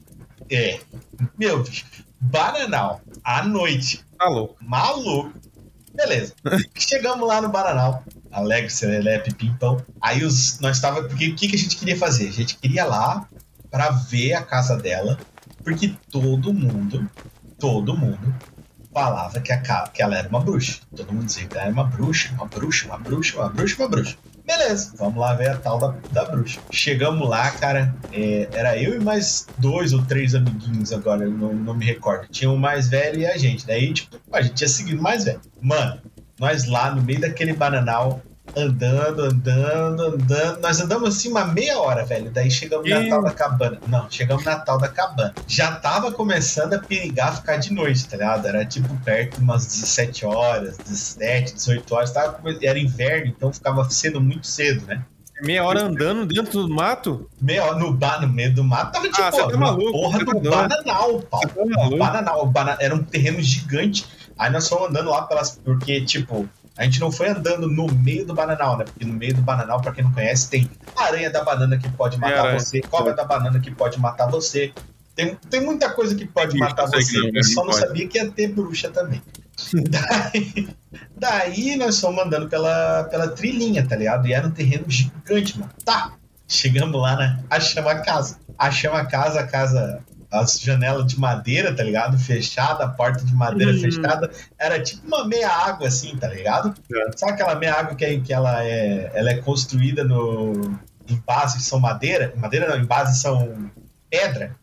é, 0.51 0.79
meu 1.37 1.61
bicho, 1.61 1.85
bananal, 2.19 3.01
à 3.23 3.43
noite. 3.43 4.03
Maluco. 4.19 4.55
Maluco. 4.59 5.39
Beleza. 5.93 6.33
Chegamos 6.75 7.27
lá 7.27 7.41
no 7.41 7.49
Bananal. 7.49 8.03
Alegre, 8.31 8.69
Serelepe, 8.69 9.33
Pimpão. 9.33 9.83
Aí 10.01 10.23
os, 10.23 10.59
nós 10.59 10.77
estava 10.77 11.03
Porque 11.03 11.29
o 11.29 11.35
que, 11.35 11.47
que 11.47 11.55
a 11.55 11.59
gente 11.59 11.77
queria 11.77 11.97
fazer? 11.97 12.27
A 12.27 12.31
gente 12.31 12.57
queria 12.57 12.85
lá 12.85 13.27
para 13.69 13.89
ver 13.89 14.33
a 14.33 14.41
casa 14.41 14.77
dela. 14.77 15.17
Porque 15.63 15.93
todo 16.11 16.53
mundo, 16.53 17.09
todo 17.59 17.97
mundo 17.97 18.33
falava 18.93 19.39
que, 19.39 19.51
a, 19.51 19.57
que 19.87 20.01
ela 20.01 20.17
era 20.17 20.29
uma 20.29 20.39
bruxa. 20.39 20.79
Todo 20.95 21.13
mundo 21.13 21.25
dizia 21.25 21.45
que 21.45 21.55
ela 21.55 21.65
era 21.65 21.73
uma 21.73 21.83
bruxa, 21.83 22.33
uma 22.33 22.45
bruxa, 22.45 22.87
uma 22.87 22.97
bruxa, 22.97 23.37
uma 23.37 23.49
bruxa, 23.49 23.75
uma 23.77 23.87
bruxa. 23.87 24.17
Beleza, 24.45 24.93
vamos 24.97 25.19
lá 25.19 25.35
ver 25.35 25.49
a 25.49 25.57
tal 25.57 25.77
da, 25.77 25.95
da 26.11 26.25
bruxa. 26.25 26.59
Chegamos 26.71 27.29
lá, 27.29 27.51
cara, 27.51 27.95
é, 28.11 28.49
era 28.51 28.81
eu 28.81 28.99
e 28.99 29.03
mais 29.03 29.47
dois 29.59 29.93
ou 29.93 30.03
três 30.03 30.33
amiguinhos 30.33 30.91
agora, 30.91 31.27
não, 31.27 31.53
não 31.53 31.75
me 31.75 31.85
recordo. 31.85 32.27
Tinha 32.31 32.49
o 32.49 32.57
mais 32.57 32.89
velho 32.89 33.19
e 33.19 33.27
a 33.27 33.37
gente. 33.37 33.67
Daí, 33.67 33.93
tipo, 33.93 34.17
a 34.31 34.41
gente 34.41 34.55
tinha 34.55 34.67
seguido 34.67 35.01
mais 35.01 35.25
velho. 35.25 35.39
Mano, 35.61 36.01
nós 36.39 36.65
lá 36.67 36.91
no 36.91 37.01
meio 37.01 37.19
daquele 37.19 37.53
bananal, 37.53 38.21
andando, 38.55 39.23
andando, 39.23 40.03
andando. 40.03 40.61
Nós 40.61 40.79
andamos 40.79 41.09
assim 41.09 41.29
uma 41.29 41.45
meia 41.45 41.77
hora, 41.79 42.05
velho. 42.05 42.31
Daí 42.31 42.49
chegamos 42.49 42.87
e... 42.87 42.93
na 42.93 43.09
tal 43.09 43.23
da 43.23 43.31
cabana. 43.31 43.79
Não, 43.87 44.09
chegamos 44.09 44.43
na 44.45 44.57
tal 44.57 44.77
da 44.77 44.87
cabana. 44.87 45.33
Já 45.47 45.75
tava 45.75 46.11
começando 46.11 46.73
a 46.73 46.79
perigar 46.79 47.35
ficar 47.35 47.57
de 47.57 47.73
noite, 47.73 48.07
tá 48.07 48.17
ligado? 48.17 48.47
Era 48.47 48.65
tipo 48.65 48.95
perto 49.03 49.37
de 49.37 49.43
umas 49.43 49.65
17 49.65 50.25
horas, 50.25 50.77
17, 50.77 51.55
18 51.55 51.95
horas. 51.95 52.11
Tava, 52.11 52.39
era 52.61 52.79
inverno, 52.79 53.27
então 53.27 53.51
ficava 53.53 53.87
sendo 53.89 54.21
muito 54.21 54.47
cedo, 54.47 54.85
né? 54.85 55.03
Meia 55.41 55.63
hora 55.63 55.83
andando 55.83 56.25
dentro 56.25 56.63
do 56.63 56.69
mato? 56.69 57.29
Meia 57.41 57.63
hora 57.63 57.79
no, 57.79 57.93
bar, 57.93 58.21
no 58.21 58.27
meio 58.27 58.53
do 58.53 58.61
mato 58.61 58.91
tava 58.91 59.07
tipo, 59.07 59.21
ah, 59.21 59.31
tá 59.31 59.57
maluco, 59.57 59.91
porra 59.91 60.19
do 60.19 60.41
tá 60.41 60.49
bananal, 60.49 61.21
pau. 61.21 61.39
Tá 61.39 61.97
bananal, 61.97 62.53
era 62.77 62.93
um 62.93 63.01
terreno 63.01 63.41
gigante. 63.41 64.05
Aí 64.39 64.49
nós 64.49 64.69
fomos 64.69 64.89
andando 64.89 65.09
lá 65.09 65.23
pelas. 65.23 65.59
Porque, 65.63 66.05
tipo, 66.05 66.47
a 66.77 66.85
gente 66.85 67.01
não 67.01 67.11
foi 67.11 67.27
andando 67.27 67.67
no 67.67 67.93
meio 67.93 68.25
do 68.25 68.33
bananal, 68.33 68.77
né? 68.77 68.85
Porque 68.85 69.03
no 69.03 69.13
meio 69.13 69.35
do 69.35 69.41
bananal, 69.41 69.81
para 69.81 69.91
quem 69.91 70.01
não 70.01 70.13
conhece, 70.13 70.49
tem 70.49 70.71
aranha 70.95 71.29
da 71.29 71.43
banana 71.43 71.77
que 71.77 71.89
pode 71.91 72.17
matar 72.17 72.53
é, 72.53 72.57
você, 72.57 72.79
cobra 72.79 73.13
da 73.13 73.25
banana 73.25 73.59
que 73.59 73.69
pode 73.69 73.99
matar 73.99 74.27
você. 74.27 74.71
Tem, 75.13 75.35
tem 75.49 75.59
muita 75.61 75.89
coisa 75.89 76.15
que 76.15 76.25
pode 76.25 76.57
matar 76.57 76.85
você. 76.85 77.19
eu 77.33 77.43
só 77.43 77.65
não 77.65 77.73
sabia 77.73 78.07
que 78.07 78.17
ia 78.17 78.31
ter 78.31 78.47
bruxa 78.47 78.89
também. 78.89 79.21
daí, 79.89 80.69
daí 81.17 81.75
nós 81.75 81.99
fomos 81.99 82.23
andando 82.23 82.47
pela, 82.47 83.03
pela 83.11 83.27
trilhinha, 83.27 83.85
tá 83.85 83.97
ligado? 83.97 84.25
E 84.25 84.31
era 84.31 84.47
um 84.47 84.51
terreno 84.51 84.85
gigante, 84.87 85.59
mano. 85.59 85.69
Tá. 85.83 86.13
Chegamos 86.47 86.99
lá, 86.99 87.17
né? 87.17 87.43
Achamos 87.49 87.91
a 87.91 87.99
casa. 87.99 88.39
Achamos 88.57 88.99
a 88.99 89.05
casa, 89.05 89.41
a 89.41 89.47
casa 89.47 90.01
as 90.31 90.59
janelas 90.59 91.07
de 91.07 91.19
madeira, 91.19 91.73
tá 91.73 91.83
ligado? 91.83 92.17
Fechada, 92.19 92.83
a 92.83 92.87
porta 92.89 93.23
de 93.25 93.33
madeira 93.33 93.71
uhum. 93.73 93.79
fechada. 93.79 94.29
Era 94.57 94.79
tipo 94.81 95.05
uma 95.07 95.27
meia 95.27 95.49
água, 95.49 95.87
assim, 95.87 96.15
tá 96.17 96.27
ligado? 96.27 96.73
É. 96.93 97.17
Sabe 97.17 97.33
aquela 97.33 97.55
meia 97.55 97.73
água 97.73 97.95
que, 97.95 98.05
é, 98.05 98.19
que 98.19 98.33
ela, 98.33 98.63
é, 98.63 99.11
ela 99.13 99.31
é 99.31 99.37
construída 99.41 100.03
no, 100.03 100.79
em 101.07 101.15
bases 101.25 101.63
são 101.65 101.79
madeira? 101.79 102.33
Madeira 102.37 102.67
não, 102.67 102.77
em 102.77 102.85
bases 102.85 103.21
são 103.21 103.71
pedra. 104.09 104.55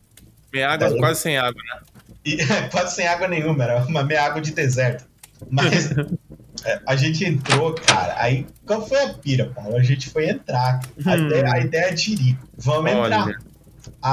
Meia 0.53 0.69
água 0.71 0.89
Daí- 0.89 0.99
quase 0.99 1.19
sem 1.21 1.37
água, 1.37 1.61
né? 1.61 1.81
E 2.23 2.37
quase 2.71 2.95
sem 2.95 3.07
água 3.07 3.27
nenhuma, 3.27 3.63
era 3.63 3.85
uma 3.85 4.03
meia 4.03 4.23
água 4.23 4.41
de 4.41 4.51
deserto. 4.53 5.05
Mas 5.51 5.91
é, 6.65 6.79
a 6.85 6.95
gente 6.95 7.25
entrou, 7.25 7.73
cara. 7.75 8.15
Aí, 8.17 8.45
qual 8.65 8.85
foi 8.87 9.03
a 9.03 9.13
pira, 9.13 9.51
Paulo? 9.53 9.75
A 9.75 9.83
gente 9.83 10.09
foi 10.09 10.29
entrar. 10.29 10.79
A, 11.05 11.13
Hum. 11.13 11.27
ideia, 11.27 11.53
a 11.53 11.59
ideia 11.59 11.85
é 11.89 11.93
tirico. 11.93 12.47
Vamos 12.57 12.91
entrar. 12.91 13.27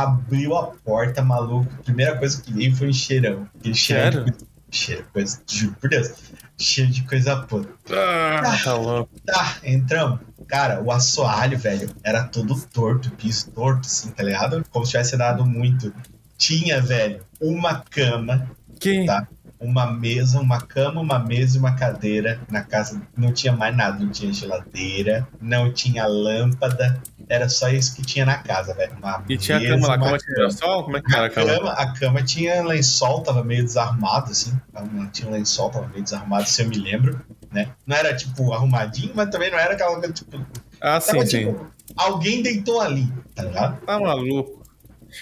Abriu 0.02 0.56
a 0.56 0.66
porta, 0.68 1.22
maluco. 1.22 1.72
A 1.78 1.82
primeira 1.82 2.16
coisa 2.18 2.40
que 2.42 2.52
veio 2.52 2.74
foi 2.74 2.88
um 2.88 2.92
cheirão. 2.92 3.48
Aquele 3.58 3.74
cheirão 3.74 4.24
de 4.24 4.32
coisa, 4.32 4.46
cheiro, 4.70 5.06
coisa, 5.12 5.40
juro 5.48 5.76
por 5.80 5.90
Deus. 5.90 6.12
Cheiro 6.58 6.90
de 6.90 7.02
coisa 7.04 7.36
podre. 7.36 7.72
Ah, 7.90 8.58
tá 8.62 8.74
louco. 8.74 9.10
Tá, 9.24 9.56
entramos. 9.64 10.20
Cara, 10.48 10.82
o 10.82 10.90
assoalho, 10.90 11.58
velho, 11.58 11.90
era 12.02 12.24
todo 12.24 12.54
torto, 12.72 13.10
piso 13.12 13.50
torto, 13.50 13.86
assim, 13.86 14.10
tá 14.10 14.22
ligado? 14.22 14.64
Como 14.70 14.84
se 14.84 14.92
tivesse 14.92 15.16
dado 15.16 15.44
muito. 15.46 15.92
Tinha, 16.36 16.80
velho, 16.80 17.20
uma 17.40 17.82
cama 17.88 18.50
Que? 18.80 19.06
Tá. 19.06 19.26
uma 19.60 19.90
mesa, 19.92 20.40
uma 20.40 20.60
cama, 20.60 21.00
uma 21.00 21.18
mesa 21.18 21.56
e 21.56 21.60
uma 21.60 21.74
cadeira 21.74 22.40
na 22.50 22.62
casa. 22.62 23.00
Não 23.16 23.32
tinha 23.32 23.52
mais 23.52 23.74
nada, 23.74 23.98
não 23.98 24.10
tinha 24.10 24.32
geladeira, 24.32 25.26
não 25.40 25.72
tinha 25.72 26.04
lâmpada, 26.06 27.00
era 27.28 27.48
só 27.48 27.68
isso 27.68 27.94
que 27.96 28.02
tinha 28.02 28.24
na 28.24 28.38
casa, 28.38 28.74
velho. 28.74 28.92
Uma 28.98 29.24
E 29.28 29.36
tinha 29.36 29.58
a 29.58 29.60
cama 29.60 29.88
lá, 29.88 29.94
a 29.94 29.98
cama 29.98 30.18
tinha 30.18 30.38
lençol? 30.44 30.84
Como 30.84 30.96
é 30.96 31.02
que 31.02 31.14
era 31.14 31.26
a 31.26 31.30
cama? 31.30 31.58
cama, 31.58 31.72
a 31.72 31.92
cama 31.92 32.22
tinha 32.22 32.62
lençol, 32.62 33.22
tava 33.22 33.44
meio 33.44 33.64
desarrumado, 33.64 34.30
assim. 34.30 34.52
Não 34.72 35.06
Tinha 35.08 35.30
lençol, 35.30 35.70
tava 35.70 35.88
meio 35.88 36.02
desarrumado, 36.02 36.48
se 36.48 36.62
eu 36.62 36.68
me 36.68 36.76
lembro, 36.76 37.20
né? 37.52 37.68
Não 37.86 37.96
era, 37.96 38.14
tipo, 38.14 38.52
arrumadinho, 38.52 39.12
mas 39.14 39.30
também 39.30 39.50
não 39.50 39.58
era 39.58 39.74
aquela 39.74 40.00
tipo... 40.12 40.44
Ah, 40.80 41.00
sim, 41.00 41.12
Tava, 41.12 41.26
sim. 41.26 41.46
tipo, 41.46 41.66
alguém 41.96 42.42
deitou 42.42 42.80
ali, 42.80 43.10
tá 43.34 43.42
ligado? 43.44 43.80
Tá 43.84 43.98
maluco. 43.98 44.63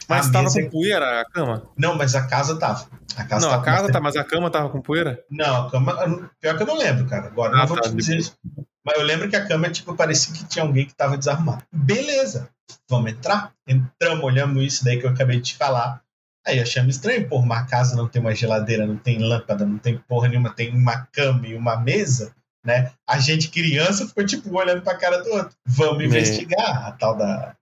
Mas 0.09 0.28
A 0.28 0.32
tava 0.32 0.45
mesa- 0.45 0.62
com 0.62 0.70
poeira 0.70 1.20
a 1.20 1.24
cama? 1.30 1.62
Não, 1.76 1.95
mas 1.97 2.14
a 2.14 2.26
casa 2.26 2.59
tava. 2.59 2.86
A 3.16 3.24
casa 3.24 3.47
Não, 3.47 3.53
a 3.55 3.59
tava 3.59 3.64
casa 3.64 3.93
tá, 3.93 4.01
mas 4.01 4.16
a 4.16 4.24
cama 4.24 4.51
tava 4.51 4.68
com 4.70 4.80
poeira? 4.80 5.22
Não, 5.30 5.66
a 5.66 5.70
cama. 5.70 6.30
Pior 6.40 6.57
que 6.57 6.62
eu 6.62 6.66
não 6.66 6.78
lembro, 6.78 7.07
cara. 7.07 7.26
Agora 7.26 7.55
Ah, 7.55 7.59
não 7.59 7.66
vou 7.66 7.76
tá, 7.80 7.88
te 7.88 7.95
dizer 7.97 8.16
isso. 8.18 8.36
Mas 8.84 8.97
eu 8.99 9.05
lembro 9.05 9.28
que 9.28 9.36
a 9.36 9.47
cama, 9.47 9.70
tipo, 9.70 9.95
parecia 9.95 10.32
que 10.34 10.45
tinha 10.45 10.64
alguém 10.64 10.86
que 10.86 10.95
tava 10.95 11.16
desarrumado. 11.16 11.62
Beleza, 11.72 12.49
vamos 12.88 13.12
entrar. 13.12 13.53
Entramos, 13.68 14.24
olhamos 14.24 14.62
isso 14.64 14.84
daí 14.84 14.99
que 14.99 15.07
eu 15.07 15.11
acabei 15.11 15.36
de 15.36 15.43
te 15.53 15.57
falar. 15.57 16.01
Aí 16.45 16.59
achamos 16.59 16.97
estranho, 16.97 17.28
porra, 17.28 17.45
uma 17.45 17.64
casa 17.66 17.95
não 17.95 18.09
tem 18.09 18.20
uma 18.20 18.34
geladeira, 18.34 18.84
não 18.86 18.97
tem 18.97 19.18
lâmpada, 19.20 19.64
não 19.64 19.78
tem 19.78 19.97
porra 20.09 20.26
nenhuma, 20.28 20.51
tem 20.53 20.74
uma 20.74 21.07
cama 21.12 21.47
e 21.47 21.55
uma 21.55 21.76
mesa, 21.76 22.34
né? 22.66 22.90
A 23.09 23.20
gente, 23.20 23.49
criança, 23.49 24.09
ficou, 24.09 24.26
tipo, 24.26 24.53
olhando 24.59 24.82
pra 24.82 24.97
cara 24.97 25.22
do 25.22 25.30
outro. 25.30 25.55
Vamos 25.64 26.03
É. 26.03 26.07
investigar 26.07 26.88
a 26.88 26.90
tal 26.93 27.16
da, 27.16 27.55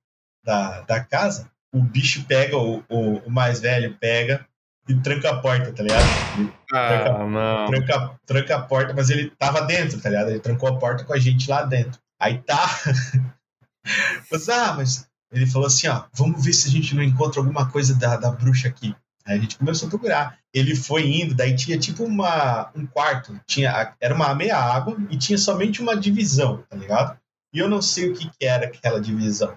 da, 0.43 0.81
da 0.83 1.01
casa. 1.05 1.51
O 1.73 1.83
bicho 1.83 2.25
pega, 2.25 2.57
o, 2.57 2.83
o, 2.89 3.19
o 3.19 3.31
mais 3.31 3.61
velho 3.61 3.97
pega 3.99 4.47
e 4.89 4.95
tranca 4.97 5.31
a 5.31 5.41
porta, 5.41 5.73
tá 5.73 5.83
ligado? 5.83 6.05
Ele 6.37 6.53
Ah, 6.73 7.25
não. 7.27 7.67
tranca, 7.67 8.21
tranca 8.27 8.57
a 8.57 8.63
porta, 8.63 8.93
mas 8.95 9.11
ele 9.11 9.31
tava 9.39 9.63
dentro, 9.63 10.01
tá 10.01 10.09
ligado? 10.09 10.31
Ele 10.31 10.41
trancou 10.41 10.69
a 10.69 10.79
porta 10.79 11.05
com 11.05 11.13
a 11.13 11.19
gente 11.19 11.49
lá 11.49 11.63
dentro. 11.63 12.01
Aí 12.21 12.39
tá. 12.39 12.67
mas, 14.31 14.49
ah, 14.49 14.75
mas 14.75 15.07
ele 15.33 15.47
falou 15.47 15.67
assim: 15.69 15.89
ó, 15.89 16.05
vamos 16.13 16.45
ver 16.45 16.53
se 16.53 16.69
a 16.69 16.71
gente 16.71 16.95
não 16.95 17.03
encontra 17.03 17.41
alguma 17.41 17.71
coisa 17.71 17.95
da, 17.95 18.17
da 18.17 18.31
bruxa 18.31 18.69
aqui. 18.69 18.95
Aí 19.25 19.39
a 19.39 19.41
gente 19.41 19.59
começou 19.59 19.87
a 19.87 19.91
procurar. 19.91 20.39
Ele 20.53 20.75
foi 20.75 21.07
indo, 21.07 21.35
daí 21.35 21.55
tinha 21.55 21.79
tipo 21.79 22.05
uma, 22.05 22.71
um 22.75 22.87
quarto. 22.87 23.39
Tinha, 23.47 23.95
era 24.01 24.15
uma 24.15 24.35
meia 24.35 24.57
água 24.57 24.97
e 25.09 25.17
tinha 25.17 25.39
somente 25.39 25.81
uma 25.81 25.97
divisão, 25.97 26.65
tá 26.69 26.77
ligado? 26.77 27.17
E 27.53 27.59
eu 27.59 27.69
não 27.69 27.83
sei 27.83 28.11
o 28.11 28.15
que, 28.15 28.29
que 28.29 28.45
era 28.45 28.67
aquela 28.67 29.01
divisão. 29.01 29.57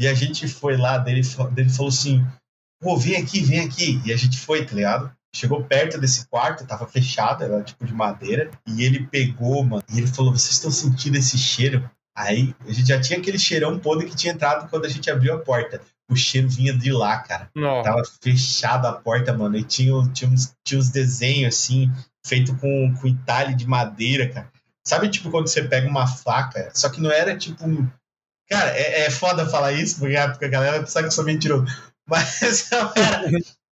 E 0.00 0.08
a 0.08 0.14
gente 0.14 0.48
foi 0.48 0.78
lá, 0.78 0.96
dele, 0.96 1.20
dele 1.52 1.68
falou 1.68 1.90
assim: 1.90 2.26
pô, 2.80 2.96
vem 2.96 3.16
aqui, 3.16 3.42
vem 3.42 3.60
aqui. 3.60 4.00
E 4.02 4.10
a 4.10 4.16
gente 4.16 4.38
foi, 4.38 4.64
tá 4.64 4.74
ligado? 4.74 5.12
Chegou 5.36 5.62
perto 5.62 6.00
desse 6.00 6.26
quarto, 6.26 6.66
tava 6.66 6.88
fechado, 6.88 7.44
era 7.44 7.62
tipo 7.62 7.84
de 7.84 7.92
madeira. 7.92 8.50
E 8.66 8.82
ele 8.82 9.06
pegou, 9.06 9.62
mano, 9.62 9.84
e 9.92 9.98
ele 9.98 10.06
falou: 10.06 10.32
Vocês 10.32 10.54
estão 10.54 10.70
sentindo 10.70 11.18
esse 11.18 11.36
cheiro? 11.36 11.88
Aí 12.16 12.54
a 12.66 12.72
gente 12.72 12.88
já 12.88 12.98
tinha 12.98 13.18
aquele 13.18 13.38
cheirão 13.38 13.78
podre 13.78 14.08
que 14.08 14.16
tinha 14.16 14.32
entrado 14.32 14.70
quando 14.70 14.86
a 14.86 14.88
gente 14.88 15.10
abriu 15.10 15.34
a 15.34 15.38
porta. 15.38 15.82
O 16.10 16.16
cheiro 16.16 16.48
vinha 16.48 16.72
de 16.72 16.90
lá, 16.90 17.18
cara. 17.18 17.50
Não. 17.54 17.82
Tava 17.82 18.02
fechada 18.22 18.88
a 18.88 18.94
porta, 18.94 19.36
mano. 19.36 19.56
E 19.56 19.62
tinha, 19.62 19.92
tinha, 20.12 20.30
uns, 20.30 20.56
tinha 20.64 20.80
uns 20.80 20.88
desenhos 20.88 21.54
assim, 21.54 21.92
feito 22.26 22.56
com, 22.56 22.94
com 22.94 23.06
entalhe 23.06 23.54
de 23.54 23.66
madeira, 23.66 24.28
cara. 24.28 24.50
Sabe, 24.84 25.10
tipo, 25.10 25.30
quando 25.30 25.46
você 25.46 25.62
pega 25.62 25.86
uma 25.86 26.06
faca, 26.06 26.70
só 26.74 26.88
que 26.88 27.02
não 27.02 27.12
era 27.12 27.36
tipo. 27.36 27.64
Cara, 28.50 28.70
é, 28.76 29.02
é 29.06 29.10
foda 29.10 29.48
falar 29.48 29.72
isso, 29.72 30.00
porque 30.00 30.16
a 30.16 30.48
galera 30.48 30.80
pensa 30.80 31.00
que 31.00 31.06
eu 31.06 31.10
sou 31.12 31.24
mentiroso. 31.24 31.66
Mas 32.08 32.68
não 32.70 32.92
era, 32.96 33.30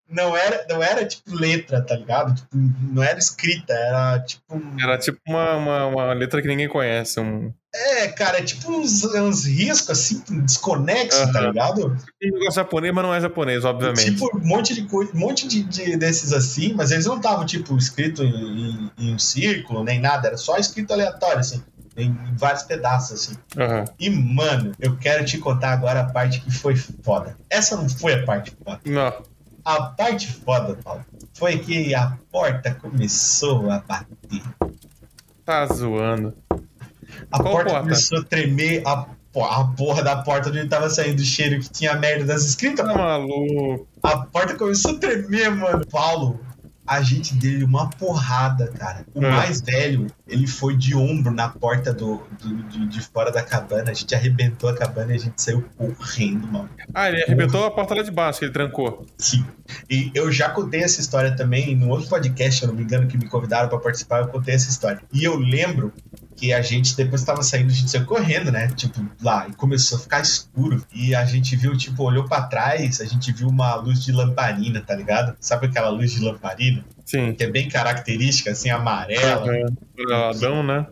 não 0.09 0.37
era, 0.37 0.67
não 0.69 0.83
era 0.83 1.05
tipo 1.05 1.35
letra, 1.35 1.83
tá 1.83 1.97
ligado? 1.97 2.33
Tipo, 2.35 2.49
não 2.55 3.03
era 3.03 3.19
escrita, 3.19 3.73
era 3.73 4.21
tipo. 4.21 4.63
Era 4.81 4.97
tipo 4.97 5.19
uma, 5.27 5.57
uma, 5.57 5.87
uma 5.87 6.13
letra 6.13 6.41
que 6.41 6.47
ninguém 6.47 6.69
conhece. 6.69 7.19
Um, 7.19 7.53
É, 7.75 8.07
cara, 8.07 8.39
é 8.39 8.43
tipo 8.43 8.71
uns, 8.71 9.03
uns 9.03 9.45
riscos 9.45 9.91
assim, 9.91 10.23
desconexos, 10.45 11.33
tá 11.33 11.41
Aham. 11.41 11.49
ligado? 11.49 11.87
um 12.23 12.31
negócio 12.39 12.53
japonês, 12.55 12.95
mas 12.95 13.05
não 13.05 13.15
é 13.15 13.21
japonês, 13.21 13.65
obviamente. 13.65 14.13
Tipo, 14.13 14.39
um 14.39 14.47
monte 14.47 14.75
de 14.75 14.83
coisa, 14.85 15.13
um 15.13 15.19
monte 15.19 15.49
de, 15.49 15.65
de- 15.65 15.97
desses 15.97 16.33
assim, 16.33 16.75
mas 16.75 16.93
eles 16.93 17.05
não 17.07 17.17
estavam, 17.17 17.45
tipo, 17.45 17.77
escrito 17.77 18.23
em, 18.23 18.31
em- 18.31 18.91
em 18.99 19.15
um 19.15 19.19
círculo, 19.19 19.83
nem 19.83 20.01
nada, 20.01 20.29
era 20.29 20.37
só 20.37 20.57
escrito 20.57 20.93
aleatório, 20.93 21.41
assim, 21.41 21.61
em, 21.99 22.11
em 22.11 22.35
vários 22.37 22.63
pedaços, 22.63 23.13
assim. 23.31 23.37
Aham. 23.61 23.85
E, 23.99 24.09
mano, 24.11 24.73
eu 24.79 24.97
quero 24.97 25.25
te 25.25 25.37
contar 25.39 25.73
agora 25.73 26.01
a 26.01 26.05
parte 26.11 26.41
que 26.41 26.51
foi 26.51 26.77
foda. 26.77 27.37
Essa 27.51 27.77
não 27.77 27.89
foi 27.89 28.15
a 28.15 28.25
parte 28.25 28.53
foda. 28.65 28.81
Não. 28.87 29.13
A 29.65 29.83
parte 29.83 30.33
foda, 30.33 30.79
Paulo, 30.83 31.05
foi 31.35 31.59
que 31.59 31.95
a 31.95 32.17
porta 32.33 32.75
começou 32.75 33.71
a 33.71 33.81
bater. 33.81 34.43
Tá 35.45 35.67
zoando. 35.67 36.35
A 37.31 37.39
Qual 37.43 37.53
porta 37.53 37.71
porta? 37.71 37.81
começou 37.81 38.19
a 38.19 38.25
tremer, 38.25 38.83
a, 38.87 39.07
a 39.51 39.65
porra 39.77 40.03
da 40.03 40.17
porta 40.23 40.49
onde 40.51 40.67
tava 40.69 40.89
saindo 40.89 41.21
o 41.21 41.25
cheiro 41.25 41.61
que 41.61 41.69
tinha 41.71 41.95
merda 41.97 42.25
das 42.25 42.45
escritas, 42.45 42.87
Tá 42.87 42.95
maluco. 42.95 43.87
A 44.03 44.19
porta 44.27 44.55
começou 44.57 44.93
a 44.93 44.99
tremer, 44.99 45.51
mano. 45.55 45.87
Paulo, 45.87 46.41
a 46.87 47.03
gente 47.03 47.35
deu 47.35 47.67
uma 47.67 47.91
porrada, 47.91 48.69
cara. 48.73 49.05
O 49.15 49.23
É. 49.25 49.31
mais 49.31 49.61
velho, 49.61 50.07
ele 50.29 50.47
foi 50.47 50.77
de 50.77 50.95
ombro 50.95 51.33
na 51.33 51.49
porta 51.49 51.93
do, 51.93 52.23
do- 52.43 52.63
de, 52.65 52.87
de 52.87 53.01
fora 53.01 53.31
da 53.33 53.43
cabana. 53.43 53.91
A 53.91 53.95
gente 53.95 54.15
arrebentou 54.15 54.69
a 54.71 54.75
cabana 54.77 55.13
e 55.13 55.17
a 55.17 55.19
gente 55.19 55.41
saiu 55.41 55.65
correndo, 55.77 56.47
mano. 56.47 56.69
Ah, 56.95 57.09
ele 57.09 57.23
arrebentou 57.23 57.65
a 57.65 57.71
porta 57.71 57.95
lá 57.95 58.03
de 58.03 58.11
baixo, 58.11 58.39
que 58.39 58.45
ele 58.45 58.53
trancou. 58.53 59.07
Sim. 59.17 59.45
E 59.91 60.11
eu 60.15 60.31
já 60.33 60.49
contei 60.51 60.83
essa 60.83 61.01
história 61.01 61.35
também 61.37 61.75
no 61.77 61.89
outro 61.89 62.09
podcast, 62.09 62.59
se 62.61 62.65
eu 62.65 62.69
não 62.69 62.75
me 62.77 62.83
engano, 62.83 63.07
que 63.07 63.17
me 63.19 63.27
convidaram 63.29 63.69
pra 63.69 63.79
participar, 63.79 64.21
eu 64.21 64.29
contei 64.29 64.55
essa 64.55 64.69
história. 64.71 65.01
E 65.13 65.25
eu 65.25 65.37
lembro 65.37 65.93
que 66.37 66.53
a 66.53 66.63
gente, 66.63 66.97
depois 66.97 67.23
tava 67.25 67.43
saindo, 67.43 67.71
a 67.71 67.75
gente 67.75 67.91
saiu 67.91 68.05
correndo, 68.07 68.53
né? 68.53 68.69
Tipo, 68.69 69.05
lá, 69.21 69.47
e 69.49 69.53
começou 69.55 69.99
a 69.99 70.01
ficar 70.01 70.21
escuro. 70.21 70.83
E 70.95 71.15
a 71.15 71.25
gente 71.25 71.57
viu, 71.57 71.77
tipo, 71.77 72.03
olhou 72.05 72.25
pra 72.25 72.43
trás, 72.43 73.01
a 73.01 73.05
gente 73.05 73.33
viu 73.33 73.49
uma 73.49 73.75
luz 73.75 74.05
de 74.05 74.13
lamparina, 74.13 74.81
tá 74.81 74.95
ligado? 74.95 75.37
Sabe 75.41 75.67
aquela 75.67 75.89
luz 75.91 76.13
de 76.13 76.21
lamparina? 76.25 76.85
Sim. 77.09 77.33
Que 77.33 77.45
é 77.45 77.51
bem 77.51 77.69
característica, 77.71 78.51
assim, 78.51 78.69
amarela. 78.69 79.47
Adão, 80.29 80.63
né? 80.63 80.87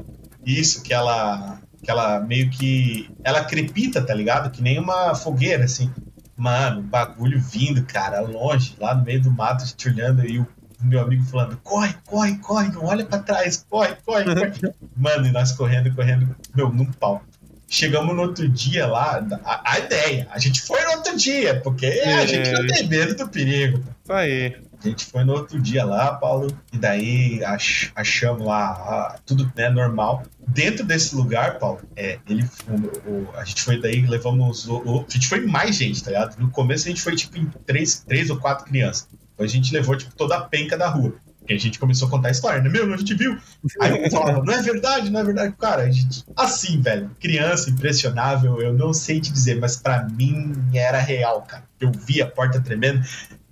Isso, 0.44 0.82
que 0.82 0.94
ela. 0.94 1.60
Que 1.82 1.90
ela 1.90 2.20
meio 2.20 2.48
que. 2.48 3.10
Ela 3.22 3.44
crepita, 3.44 4.00
tá 4.00 4.14
ligado? 4.14 4.50
Que 4.50 4.62
nem 4.62 4.78
uma 4.78 5.14
fogueira, 5.14 5.64
assim. 5.64 5.90
Mano, 6.34 6.82
bagulho 6.82 7.38
vindo, 7.40 7.82
cara, 7.84 8.20
longe, 8.20 8.74
lá 8.80 8.94
no 8.94 9.04
meio 9.04 9.20
do 9.22 9.30
mato, 9.30 9.62
a 9.62 9.66
gente 9.66 9.88
olhando 9.88 10.24
e 10.26 10.38
o 10.38 10.46
meu 10.80 11.00
amigo 11.00 11.22
falando: 11.24 11.58
corre, 11.62 11.94
corre, 12.06 12.36
corre, 12.38 12.68
não 12.72 12.84
olha 12.86 13.04
pra 13.04 13.18
trás, 13.18 13.64
corre, 13.68 13.94
corre, 14.04 14.24
corre. 14.24 14.72
Mano, 14.96 15.26
e 15.26 15.32
nós 15.32 15.52
correndo, 15.52 15.94
correndo, 15.94 16.34
meu, 16.54 16.72
num 16.72 16.86
pau. 16.92 17.22
Chegamos 17.68 18.14
no 18.14 18.22
outro 18.22 18.48
dia 18.48 18.86
lá, 18.86 19.20
a, 19.44 19.72
a 19.72 19.78
ideia, 19.80 20.28
a 20.30 20.38
gente 20.38 20.60
foi 20.62 20.80
no 20.84 20.90
outro 20.92 21.16
dia, 21.16 21.60
porque 21.62 21.86
a 21.86 22.22
É. 22.22 22.26
gente 22.26 22.50
não 22.52 22.64
tem 22.66 22.86
medo 22.88 23.16
do 23.16 23.28
perigo. 23.28 23.82
Isso 24.04 24.12
aí. 24.12 24.56
A 24.86 24.90
gente 24.90 25.06
foi 25.06 25.24
no 25.24 25.32
outro 25.32 25.60
dia 25.60 25.84
lá, 25.84 26.14
Paulo, 26.14 26.46
e 26.72 26.78
daí 26.78 27.44
ach- 27.44 27.90
achamos 27.94 28.46
lá 28.46 29.16
tudo 29.26 29.50
né, 29.56 29.68
normal. 29.68 30.22
Dentro 30.48 30.84
desse 30.84 31.14
lugar, 31.16 31.58
Paulo, 31.58 31.80
é, 31.96 32.18
ele, 32.28 32.44
o- 32.68 33.10
o- 33.10 33.28
a 33.36 33.44
gente 33.44 33.62
foi 33.62 33.80
daí, 33.80 34.06
levamos. 34.06 34.66
O, 34.68 34.76
o- 34.78 35.04
a 35.08 35.12
gente 35.12 35.26
foi 35.28 35.44
mais 35.44 35.76
gente, 35.76 36.02
tá 36.02 36.10
ligado? 36.10 36.38
No 36.38 36.50
começo 36.50 36.86
a 36.86 36.90
gente 36.90 37.02
foi 37.02 37.16
tipo 37.16 37.36
em 37.36 37.46
três, 37.66 38.00
três 38.06 38.30
ou 38.30 38.36
quatro 38.38 38.64
crianças. 38.64 39.08
Depois 39.30 39.50
a 39.50 39.54
gente 39.54 39.72
levou 39.74 39.96
tipo 39.96 40.14
toda 40.14 40.36
a 40.36 40.40
penca 40.42 40.78
da 40.78 40.88
rua. 40.88 41.14
Porque 41.38 41.54
a 41.54 41.58
gente 41.60 41.78
começou 41.78 42.08
a 42.08 42.10
contar 42.10 42.28
a 42.28 42.30
história, 42.32 42.60
né? 42.60 42.68
Meu, 42.68 42.92
a 42.92 42.96
gente 42.96 43.14
viu. 43.14 43.38
Aí 43.80 44.02
eu 44.04 44.10
falava, 44.10 44.42
não 44.42 44.52
é 44.52 44.60
verdade, 44.62 45.10
não 45.10 45.20
é 45.20 45.24
verdade. 45.24 45.54
Cara, 45.56 45.82
a 45.82 45.90
gente. 45.90 46.24
Assim, 46.36 46.80
velho, 46.80 47.10
criança, 47.20 47.70
impressionável, 47.70 48.60
eu 48.60 48.72
não 48.72 48.92
sei 48.92 49.20
te 49.20 49.32
dizer, 49.32 49.60
mas 49.60 49.76
pra 49.76 50.08
mim 50.08 50.52
era 50.74 50.98
real, 50.98 51.42
cara. 51.42 51.62
Eu 51.78 51.92
vi 51.92 52.20
a 52.20 52.26
porta 52.26 52.60
tremendo. 52.60 53.00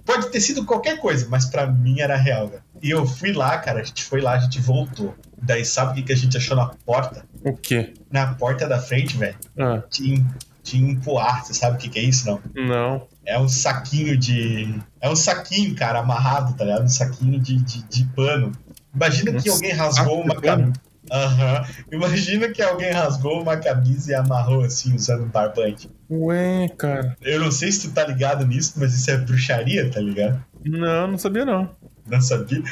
Pode 0.04 0.28
ter 0.28 0.40
sido 0.40 0.64
qualquer 0.64 0.98
coisa, 0.98 1.26
mas 1.30 1.46
pra 1.46 1.66
mim 1.66 2.00
era 2.00 2.16
real, 2.16 2.48
velho. 2.48 2.62
E 2.82 2.90
eu 2.90 3.06
fui 3.06 3.32
lá, 3.32 3.56
cara, 3.58 3.80
a 3.80 3.84
gente 3.84 4.04
foi 4.04 4.20
lá, 4.20 4.32
a 4.34 4.38
gente 4.38 4.60
voltou. 4.60 5.14
Daí 5.40 5.64
sabe 5.64 5.92
o 5.92 5.94
que, 5.94 6.02
que 6.02 6.12
a 6.12 6.16
gente 6.16 6.36
achou 6.36 6.56
na 6.56 6.66
porta? 6.84 7.24
O 7.42 7.56
quê? 7.56 7.94
Na 8.10 8.34
porta 8.34 8.68
da 8.68 8.78
frente, 8.78 9.16
velho, 9.16 9.36
Ah, 9.58 9.82
tinha, 9.90 10.24
tinha 10.62 10.86
um 10.86 11.00
poar. 11.00 11.44
Você 11.44 11.54
sabe 11.54 11.76
o 11.76 11.78
que, 11.78 11.88
que 11.88 11.98
é 11.98 12.02
isso, 12.02 12.26
não? 12.26 12.40
não. 12.54 13.08
é 13.24 13.38
um 13.38 13.48
saquinho 13.48 14.16
de. 14.16 14.78
É 15.00 15.08
um 15.08 15.16
saquinho, 15.16 15.74
cara, 15.74 16.00
amarrado, 16.00 16.54
tá 16.54 16.64
ligado? 16.64 16.84
Um 16.84 16.88
saquinho 16.88 17.40
de, 17.40 17.56
de, 17.56 17.82
de 17.84 18.04
pano. 18.14 18.52
Imagina 18.94 19.32
que 19.40 19.48
alguém 19.48 19.72
rasgou 19.72 20.20
uma 20.22 20.40
camisa. 20.40 20.72
Aham. 21.10 21.64
Imagina 21.92 22.48
que 22.48 22.62
alguém 22.62 22.90
rasgou 22.92 23.42
uma 23.42 23.56
camisa 23.56 24.10
e 24.10 24.14
amarrou 24.14 24.62
assim, 24.64 24.94
usando 24.94 25.24
um 25.24 25.28
barbante. 25.28 25.90
Ué, 26.10 26.68
cara. 26.78 27.16
Eu 27.22 27.40
não 27.40 27.50
sei 27.52 27.70
se 27.72 27.88
tu 27.88 27.94
tá 27.94 28.06
ligado 28.06 28.46
nisso, 28.46 28.74
mas 28.76 28.94
isso 28.94 29.10
é 29.10 29.16
bruxaria, 29.18 29.90
tá 29.90 30.00
ligado? 30.00 30.42
Não, 30.64 31.06
não 31.08 31.18
sabia 31.18 31.44
não. 31.44 31.70
Não 32.06 32.20
sabia? 32.20 32.62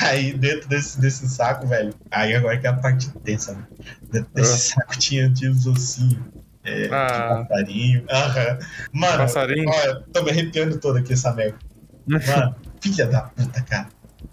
Aí 0.00 0.32
dentro 0.32 0.68
desse, 0.68 1.00
desse 1.00 1.28
saco, 1.28 1.66
velho. 1.66 1.94
Aí 2.10 2.34
agora 2.34 2.58
que 2.58 2.66
é 2.66 2.70
a 2.70 2.74
parte 2.74 3.10
tensa, 3.24 3.52
né? 3.54 3.66
Dentro 4.10 4.30
desse 4.34 4.52
Ah. 4.52 4.74
saco 4.80 4.98
tinha, 4.98 5.30
tinha 5.32 5.50
os 5.50 5.66
ossinhos. 5.66 6.18
É, 6.64 6.88
Ah. 6.92 7.44
passarinho. 7.48 8.04
Aham. 8.10 8.58
Mano, 8.92 9.18
Passarinho? 9.18 9.68
olha, 9.68 10.02
tô 10.12 10.22
me 10.22 10.30
arrepiando 10.30 10.78
todo 10.78 10.98
aqui 10.98 11.12
essa 11.14 11.32
merda. 11.32 11.56
Mano, 12.06 12.54
filha 12.80 13.06
da 13.06 13.22
puta, 13.22 13.60
cara. 13.62 13.88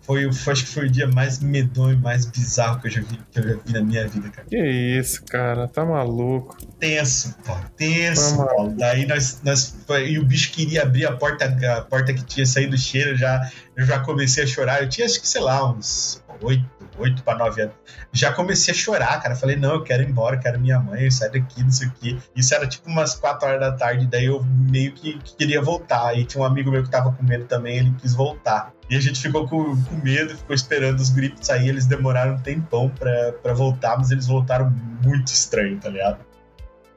Foi, 0.09 0.25
acho 0.25 0.65
que 0.65 0.71
foi 0.71 0.87
o 0.87 0.89
dia 0.89 1.05
mais 1.05 1.37
medonho, 1.37 1.95
mais 1.99 2.25
bizarro 2.25 2.81
que 2.81 2.87
eu 2.87 2.91
já 2.91 3.01
vi, 3.01 3.19
que 3.31 3.39
eu 3.39 3.43
já 3.43 3.55
vi 3.63 3.73
na 3.73 3.81
minha 3.81 4.07
vida, 4.07 4.27
cara. 4.29 4.47
Que 4.47 4.57
isso, 4.57 5.23
cara. 5.25 5.67
Tá 5.67 5.85
maluco. 5.85 6.57
Tenso, 6.79 7.35
pô. 7.45 7.55
Tenso, 7.77 8.39
lá. 8.39 8.47
Paulo. 8.47 8.75
Daí 8.75 9.05
nós, 9.05 9.39
nós. 9.43 9.77
E 10.07 10.17
o 10.17 10.25
bicho 10.25 10.51
queria 10.51 10.81
abrir 10.81 11.05
a 11.05 11.11
porta, 11.11 11.45
a 11.45 11.81
porta 11.81 12.11
que 12.11 12.23
tinha 12.23 12.43
saído 12.43 12.73
o 12.73 12.79
cheiro, 12.79 13.15
já, 13.15 13.51
eu 13.75 13.85
já 13.85 13.99
comecei 13.99 14.45
a 14.45 14.47
chorar. 14.47 14.81
Eu 14.81 14.89
tinha, 14.89 15.05
acho 15.05 15.21
que, 15.21 15.27
sei 15.27 15.41
lá, 15.41 15.71
uns 15.71 16.23
oito, 16.41 16.65
oito 16.99 17.23
para 17.23 17.37
nove 17.37 17.61
anos. 17.61 17.75
Já 18.11 18.31
comecei 18.31 18.73
a 18.73 18.77
chorar, 18.77 19.21
cara. 19.21 19.35
Falei, 19.35 19.55
não, 19.55 19.75
eu 19.75 19.83
quero 19.83 20.03
ir 20.03 20.09
embora, 20.09 20.35
eu 20.35 20.39
quero 20.39 20.59
minha 20.59 20.79
mãe, 20.79 21.09
sai 21.09 21.29
daqui, 21.29 21.63
não 21.63 21.71
sei 21.71 21.87
o 21.87 21.91
quê. 21.99 22.17
Isso 22.35 22.53
era 22.53 22.67
tipo 22.67 22.89
umas 22.89 23.15
quatro 23.15 23.47
horas 23.47 23.59
da 23.59 23.71
tarde, 23.71 24.05
daí 24.05 24.25
eu 24.25 24.43
meio 24.43 24.91
que, 24.93 25.17
que 25.19 25.35
queria 25.35 25.61
voltar. 25.61 26.17
E 26.17 26.25
tinha 26.25 26.41
um 26.41 26.45
amigo 26.45 26.71
meu 26.71 26.83
que 26.83 26.89
tava 26.89 27.11
com 27.11 27.23
medo 27.23 27.45
também, 27.45 27.77
ele 27.77 27.93
quis 27.99 28.13
voltar. 28.13 28.71
E 28.89 28.95
a 28.95 28.99
gente 28.99 29.19
ficou 29.19 29.47
com, 29.47 29.75
com 29.83 29.95
medo, 30.03 30.35
ficou 30.35 30.55
esperando 30.55 30.99
os 30.99 31.09
gritos 31.09 31.45
sair. 31.45 31.69
Eles 31.69 31.85
demoraram 31.85 32.35
um 32.35 32.39
tempão 32.39 32.89
pra, 32.89 33.33
pra 33.33 33.53
voltar, 33.53 33.97
mas 33.97 34.11
eles 34.11 34.25
voltaram 34.25 34.73
muito 35.03 35.27
estranho, 35.27 35.77
tá 35.79 35.89
ligado? 35.89 36.28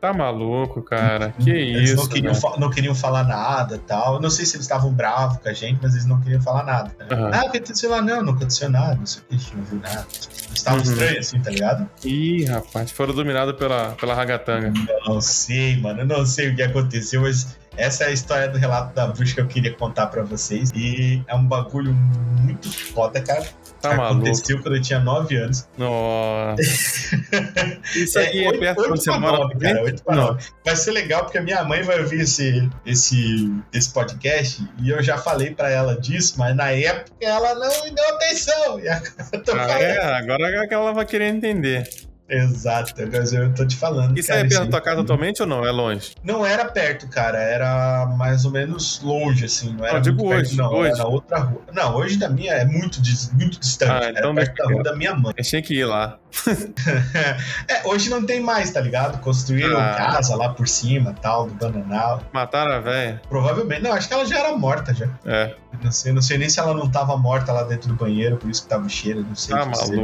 Tá 0.03 0.13
maluco, 0.13 0.83
cara. 0.83 1.33
Que 1.39 1.49
Eles 1.49 1.91
isso, 1.91 1.97
não 1.97 2.09
queriam, 2.09 2.35
não 2.59 2.71
queriam 2.71 2.93
falar 2.93 3.23
nada 3.23 3.79
tal. 3.87 4.21
Não 4.21 4.31
sei 4.31 4.45
se 4.45 4.57
eles 4.57 4.65
estavam 4.65 4.93
bravos 4.93 5.39
com 5.39 5.49
a 5.49 5.53
gente, 5.53 5.79
mas 5.81 5.93
eles 5.93 6.07
não 6.07 6.21
queriam 6.21 6.43
falar 6.43 6.65
nada. 6.65 6.91
Tá? 6.99 7.15
Aham. 7.15 7.31
Ah, 7.33 7.49
que 7.49 7.59
aconteceu 7.59 7.89
lá? 7.89 8.03
Não, 8.03 8.21
não 8.21 8.33
aconteceu 8.33 8.69
nada. 8.69 8.97
Não 8.97 9.07
sei 9.07 9.23
o 9.23 9.39
que, 9.39 9.57
não 9.57 9.63
viu 9.63 9.79
nada. 9.79 10.05
Eles 10.11 10.31
estavam 10.55 10.81
Uhum. 10.81 10.91
estranhos 10.91 11.19
assim, 11.29 11.39
tá 11.41 11.51
ligado? 11.51 11.89
Ih, 12.05 12.45
rapaz, 12.47 12.91
foram 12.91 13.15
dominados 13.15 13.55
pela, 13.55 13.93
pela 13.93 14.13
ragatanga. 14.13 14.73
Eu 14.89 15.15
não 15.15 15.21
sei, 15.21 15.81
mano. 15.81 16.01
Eu 16.01 16.07
não 16.07 16.27
sei 16.27 16.51
o 16.51 16.57
que 16.57 16.63
aconteceu, 16.65 17.21
mas 17.23 17.57
essa 17.77 18.05
é 18.05 18.09
a 18.09 18.11
história 18.11 18.49
do 18.49 18.59
relato 18.59 18.95
da 18.95 19.07
bruxa 19.07 19.35
que 19.35 19.41
eu 19.41 19.47
queria 19.47 19.73
contar 19.75 20.07
pra 20.07 20.23
vocês. 20.23 20.71
E 20.75 21.23
é 21.27 21.35
um 21.35 21.45
bagulho 21.47 21.93
muito 21.95 22.71
foda, 22.71 23.21
cara. 23.21 23.45
Tá 23.81 23.95
maluco. 23.97 24.27
Aconteceu 24.29 24.63
quando 24.63 24.77
eu 24.77 24.83
tinha 24.83 25.01
9 25.01 25.37
anos. 25.37 25.67
Nossa. 25.77 26.63
Isso 27.97 28.17
aí 28.19 28.45
é, 28.45 28.49
oito- 28.49 28.61
perto 28.61 28.95
de 28.95 29.07
nove, 29.19 29.53
também? 29.55 29.73
cara, 29.73 29.85
oito 29.85 30.03
Não. 30.09 30.15
nove. 30.15 30.45
Vai 30.65 30.77
ser 30.77 30.93
legal 30.93 31.25
porque 31.25 31.39
a 31.39 31.43
minha 31.43 31.65
mãe 31.65 31.83
vai 31.83 32.01
ouvir 32.01 32.21
esse, 32.21 32.69
esse, 32.87 33.53
esse 33.73 33.93
podcast 33.93 34.63
e 34.81 34.91
eu 34.91 35.03
já 35.03 35.19
falei 35.19 35.53
pra 35.53 35.69
ela 35.69 35.99
disso, 36.01 36.35
mas 36.39 36.55
na 36.55 36.71
época 36.71 37.11
ela 37.21 37.55
não 37.57 37.85
me 37.85 37.91
deu 37.91 38.09
atenção. 38.15 38.79
E 38.79 38.89
agora 38.89 39.13
eu 39.33 39.43
tô 39.43 39.53
Ah, 39.53 39.57
falando. 39.67 39.81
é, 39.83 39.99
agora 40.17 40.65
é 40.65 40.67
que 40.69 40.75
ela 40.75 40.93
vai 40.93 41.05
querer 41.05 41.29
entender. 41.35 41.89
Exato, 42.33 42.95
eu 42.99 43.53
tô 43.55 43.67
te 43.67 43.77
falando. 43.77 44.17
Isso 44.19 44.29
cara, 44.29 44.41
é 44.41 44.45
perto 44.49 44.65
da 44.65 44.71
tua 44.71 44.81
casa 44.81 45.01
atualmente 45.03 45.43
ou 45.43 45.47
não? 45.49 45.65
É 45.67 45.71
longe? 45.71 46.15
Não 46.25 46.45
era 46.47 46.65
perto, 46.65 47.07
cara, 47.09 47.39
era 47.39 48.07
mais 48.17 48.45
ou 48.47 48.51
menos 48.51 49.01
longe, 49.03 49.45
assim. 49.45 49.75
Não 49.75 49.85
era 49.85 49.95
Não, 49.95 50.01
digo 50.01 50.17
muito 50.25 50.31
perto, 50.31 50.47
hoje, 50.49 50.57
não, 50.57 50.73
hoje. 50.73 50.93
era 50.93 51.07
outra 51.07 51.39
rua. 51.41 51.63
Não, 51.73 51.95
hoje 51.97 52.17
da 52.17 52.29
minha 52.31 52.53
é 52.55 52.65
muito, 52.65 53.01
muito 53.35 53.61
distante. 53.61 53.91
Ah, 53.93 54.09
era 54.09 54.19
então 54.21 54.35
perto 54.35 54.55
da 54.57 54.65
rua 54.65 54.83
da 54.83 54.97
minha 54.97 55.15
mãe. 55.15 55.35
Eu 55.37 55.45
tinha 55.45 55.61
que 55.63 55.75
ir 55.75 55.85
lá. 55.85 56.19
É, 57.69 57.87
hoje 57.87 58.09
não 58.11 58.25
tem 58.25 58.41
mais, 58.41 58.71
tá 58.71 58.81
ligado? 58.81 59.19
Construíram 59.21 59.79
Ah. 59.79 59.95
casa 59.95 60.35
lá 60.35 60.49
por 60.49 60.67
cima, 60.67 61.15
tal, 61.21 61.47
do 61.47 61.55
Bananal. 61.55 62.23
Mataram 62.33 62.73
a 62.73 62.81
velha? 62.81 63.21
Provavelmente. 63.29 63.83
Não, 63.83 63.93
acho 63.93 64.09
que 64.09 64.15
ela 64.15 64.25
já 64.25 64.39
era 64.39 64.57
morta 64.57 64.95
já. 64.95 65.09
É, 65.25 65.55
Não 65.83 65.91
sei, 65.93 66.13
não 66.13 66.23
sei 66.23 66.39
nem 66.39 66.49
se 66.49 66.59
ela 66.61 66.75
não 66.75 66.89
tava 66.91 67.17
morta 67.17 67.53
lá 67.53 67.63
dentro 67.65 67.89
do 67.89 67.95
banheiro, 67.95 68.37
por 68.37 68.51
isso 68.51 68.63
que 68.63 68.69
tava 68.69 68.87
o 68.87 68.91
cheiro, 68.91 69.25
não 69.27 69.35
sei. 69.35 69.55
tá 69.57 69.65
dizer. 69.65 69.97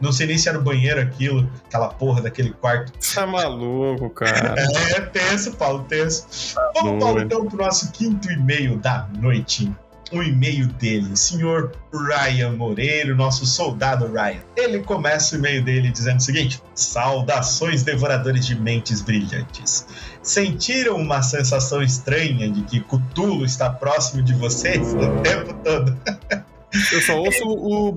Não 0.00 0.12
sei 0.12 0.26
nem 0.26 0.38
se 0.38 0.48
era 0.48 0.58
o 0.58 0.62
banheiro 0.62 1.00
aquilo, 1.00 1.50
aquela 1.66 1.88
porra 1.88 2.22
daquele 2.22 2.50
quarto. 2.50 2.92
Tá 3.14 3.26
maluco, 3.26 4.10
cara. 4.10 4.54
É 4.96 5.00
tenso, 5.00 5.52
Paulo, 5.54 5.84
tenso. 5.88 6.54
Vamos. 6.74 7.02
Paulo, 7.02 7.20
então, 7.20 7.46
pro 7.46 7.58
nosso 7.58 7.90
quinto 7.92 8.30
e-mail 8.30 8.76
da 8.76 9.08
noite. 9.18 9.72
Um 10.10 10.22
e-mail 10.22 10.66
dele, 10.68 11.14
senhor 11.14 11.72
Ryan 11.92 12.52
Moreiro, 12.52 13.14
nosso 13.14 13.44
soldado 13.44 14.10
Ryan. 14.10 14.40
Ele 14.56 14.78
começa 14.82 15.34
o 15.34 15.38
e-mail 15.38 15.62
dele 15.62 15.90
dizendo 15.90 16.16
o 16.16 16.22
seguinte: 16.22 16.62
Saudações, 16.74 17.82
devoradores 17.82 18.46
de 18.46 18.58
mentes 18.58 19.02
brilhantes. 19.02 19.86
Sentiram 20.22 20.96
uma 20.96 21.20
sensação 21.20 21.82
estranha 21.82 22.50
de 22.50 22.62
que 22.62 22.80
Cthulhu 22.80 23.44
está 23.44 23.68
próximo 23.68 24.22
de 24.22 24.32
vocês 24.32 24.94
o 24.94 25.20
tempo 25.20 25.52
todo? 25.62 25.94
Eu 26.92 27.00
só 27.02 27.18
ouço 27.18 27.44
o. 27.46 27.92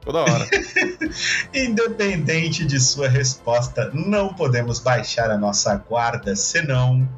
toda 0.00 0.20
hora. 0.20 0.48
Independente 1.52 2.64
de 2.64 2.78
sua 2.78 3.08
resposta, 3.08 3.90
não 3.92 4.32
podemos 4.32 4.78
baixar 4.78 5.30
a 5.30 5.36
nossa 5.36 5.74
guarda, 5.76 6.36
senão 6.36 7.08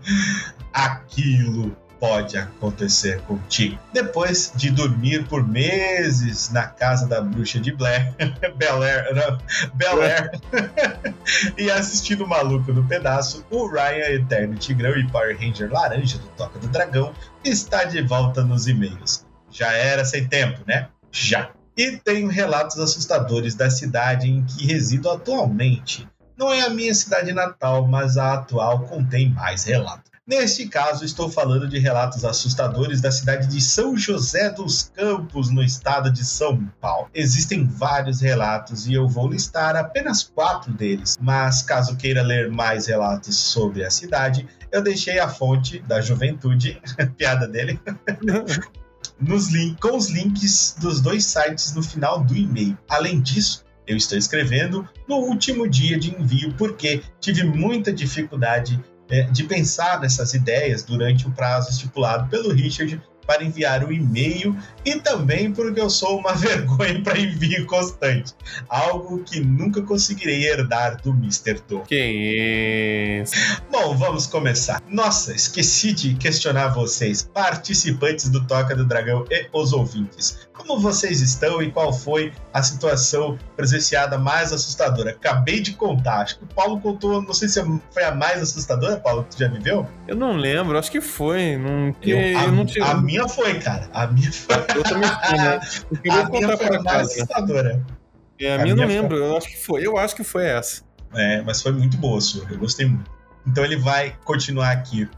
aquilo 0.73 1.77
pode 2.03 2.37
acontecer 2.37 3.21
contigo. 3.23 3.79
Depois 3.93 4.53
de 4.57 4.73
dormir 4.73 5.25
por 5.29 5.47
meses 5.47 6.51
na 6.51 6.67
casa 6.67 7.07
da 7.07 7.21
bruxa 7.21 7.61
de 7.61 7.71
Blair, 7.71 8.13
Bel 8.59 8.83
Air, 8.83 9.15
não, 9.15 9.39
Bel 9.75 10.03
Air, 10.03 10.33
e 11.57 11.71
assistindo 11.71 12.25
o 12.25 12.29
Maluco 12.29 12.73
no 12.73 12.83
Pedaço, 12.89 13.47
o 13.51 13.69
Ryan 13.69 14.17
Eterno 14.17 14.57
Tigrão 14.57 14.97
e 14.97 15.07
Power 15.13 15.39
Ranger 15.39 15.71
Laranja 15.71 16.19
do 16.19 16.27
Toca 16.31 16.59
do 16.59 16.67
Dragão 16.67 17.15
está 17.45 17.85
de 17.85 18.03
volta 18.03 18.43
nos 18.43 18.67
e-mails. 18.67 19.25
Já 19.53 19.73
era 19.73 20.05
sem 20.05 20.27
tempo, 20.27 20.61
né? 20.67 20.89
Já. 21.11 21.51
E 21.77 21.93
tenho 21.99 22.29
relatos 22.29 22.79
assustadores 22.79 23.55
da 23.55 23.71
cidade 23.71 24.29
em 24.29 24.45
que 24.45 24.67
resido 24.67 25.11
atualmente. 25.11 26.09
Não 26.37 26.53
é 26.53 26.63
a 26.63 26.71
minha 26.71 26.95
cidade 26.95 27.33
natal, 27.33 27.87
mas 27.87 28.17
a 28.17 28.35
atual 28.35 28.81
contém 28.81 29.31
mais 29.31 29.65
relatos. 29.65 30.11
Neste 30.25 30.69
caso, 30.69 31.05
estou 31.05 31.29
falando 31.29 31.69
de 31.69 31.81
relatos 31.81 32.25
assustadores 32.25 33.01
da 33.01 33.11
cidade 33.11 33.49
de 33.49 33.61
São 33.61 33.97
José 33.97 34.51
dos 34.51 34.85
Campos, 34.85 35.51
no 35.51 35.63
estado 35.63 36.13
de 36.13 36.25
São 36.25 36.65
Paulo. 36.81 37.11
Existem 37.13 37.67
vários 37.67 38.21
relatos 38.21 38.87
e 38.87 38.95
eu 38.95 39.09
vou 39.09 39.29
listar 39.29 39.75
apenas 39.77 40.23
quatro 40.23 40.73
deles, 40.73 41.19
mas 41.21 41.63
caso 41.63 41.97
queira 41.97 42.23
ler 42.23 42.51
mais 42.51 42.87
relatos 42.87 43.37
sobre 43.37 43.85
a 43.85 43.91
cidade, 43.91 44.49
eu 44.71 44.81
deixei 44.81 45.19
a 45.19 45.29
fonte 45.29 45.81
da 45.81 46.01
juventude, 46.01 46.81
piada 47.19 47.49
dele, 47.49 47.81
nos 49.23 49.49
link, 49.53 49.81
com 49.81 49.97
os 49.97 50.11
links 50.11 50.77
dos 50.81 51.01
dois 51.01 51.25
sites 51.25 51.75
no 51.75 51.83
final 51.83 52.23
do 52.23 52.37
e-mail. 52.37 52.77
Além 52.89 53.21
disso, 53.21 53.65
eu 53.87 53.97
estou 53.97 54.19
escrevendo 54.19 54.89
no 55.09 55.17
último 55.17 55.69
dia 55.69 55.99
de 55.99 56.15
envio 56.15 56.55
porque 56.55 57.03
tive 57.21 57.45
muita 57.45 57.93
dificuldade 57.93 58.83
é, 59.09 59.23
de 59.25 59.45
pensar 59.45 60.01
nessas 60.01 60.35
ideias 60.35 60.83
durante 60.83 61.27
o 61.27 61.31
prazo 61.31 61.71
estipulado 61.71 62.29
pelo 62.29 62.53
Richard 62.53 63.01
para 63.33 63.45
enviar 63.45 63.83
o 63.83 63.91
e-mail 63.91 64.55
e 64.85 64.97
também 64.97 65.51
porque 65.53 65.81
eu 65.81 65.89
sou 65.89 66.19
uma 66.19 66.33
vergonha 66.37 67.01
para 67.03 67.19
envio 67.19 67.67
constante, 67.67 68.35
algo 68.69 69.23
que 69.25 69.41
nunca 69.41 69.81
conseguirei 69.81 70.45
herdar 70.47 71.01
do 71.03 71.11
Mr. 71.13 71.63
Do. 71.67 71.81
Que 71.81 73.23
isso? 73.23 73.35
Bom, 73.71 73.97
vamos 73.97 74.27
começar. 74.27 74.83
Nossa, 74.89 75.33
esqueci 75.35 75.93
de 75.95 76.15
questionar 76.15 76.69
vocês, 76.69 77.23
participantes 77.33 78.29
do 78.29 78.45
Toca 78.47 78.77
do 78.77 78.85
Dragão 78.85 79.25
e 79.31 79.47
os 79.53 79.73
ouvintes. 79.73 80.47
Como 80.53 80.79
vocês 80.79 81.21
estão 81.23 81.63
e 81.63 81.71
qual 81.73 81.93
foi 81.93 82.33
a 82.53 82.63
situação 82.63 83.39
presenciada 83.57 84.19
mais 84.19 84.53
assustadora? 84.53 85.11
Acabei 85.11 85.61
de 85.61 85.73
contar, 85.73 86.21
acho 86.21 86.39
que 86.39 86.45
o 86.45 86.47
Paulo 86.49 86.79
contou, 86.81 87.23
não 87.23 87.33
sei 87.33 87.49
se 87.49 87.61
foi 87.91 88.05
a 88.05 88.15
mais 88.15 88.41
assustadora, 88.43 88.97
Paulo, 88.99 89.25
que 89.25 89.31
tu 89.37 89.39
já 89.41 89.49
viveu? 89.49 89.87
Eu 90.07 90.15
não 90.15 90.37
lembro, 90.37 90.79
acho 90.79 90.91
que 90.91 91.01
foi. 91.01 91.57
Não, 91.57 91.95
Eu- 92.03 92.19
eu, 92.21 92.39
a, 92.39 92.47
não 92.49 92.67
tive. 92.67 92.83
a 92.83 92.95
minha 92.95 93.22
foi, 93.29 93.59
cara. 93.61 93.89
A 93.93 94.07
minha 94.07 94.31
foi, 94.33 94.57
Eu 94.75 94.83
também 94.83 95.09
fui, 95.09 95.37
né? 95.37 95.61
Eu 95.91 95.97
queria 95.99 96.21
a 96.21 96.29
minha 96.29 96.41
contar 96.49 96.57
foi 96.57 96.77
a 96.77 96.83
mais 96.83 97.09
assustadora. 97.09 97.87
É, 98.41 98.53
a 98.53 98.55
a 98.57 98.59
minha 98.59 98.73
eu 98.73 98.77
não 98.77 98.87
minha 98.87 99.01
foi- 99.01 99.03
lembro, 99.03 99.17
eu 99.17 99.37
acho 99.37 99.49
que 99.49 99.57
foi. 99.65 99.87
Eu 99.87 99.97
acho 99.99 100.17
que 100.17 100.25
foi 100.25 100.47
essa. 100.47 100.83
É, 101.15 101.43
mas 101.43 101.61
foi 101.63 101.73
muito 101.73 101.97
boa 101.99 102.21
sua, 102.21 102.45
eu 102.51 102.59
gostei 102.59 102.87
muito. 102.87 103.11
Então 103.47 103.65
ele 103.65 103.77
vai 103.77 104.17
continuar 104.25 104.71
aqui. 104.71 105.09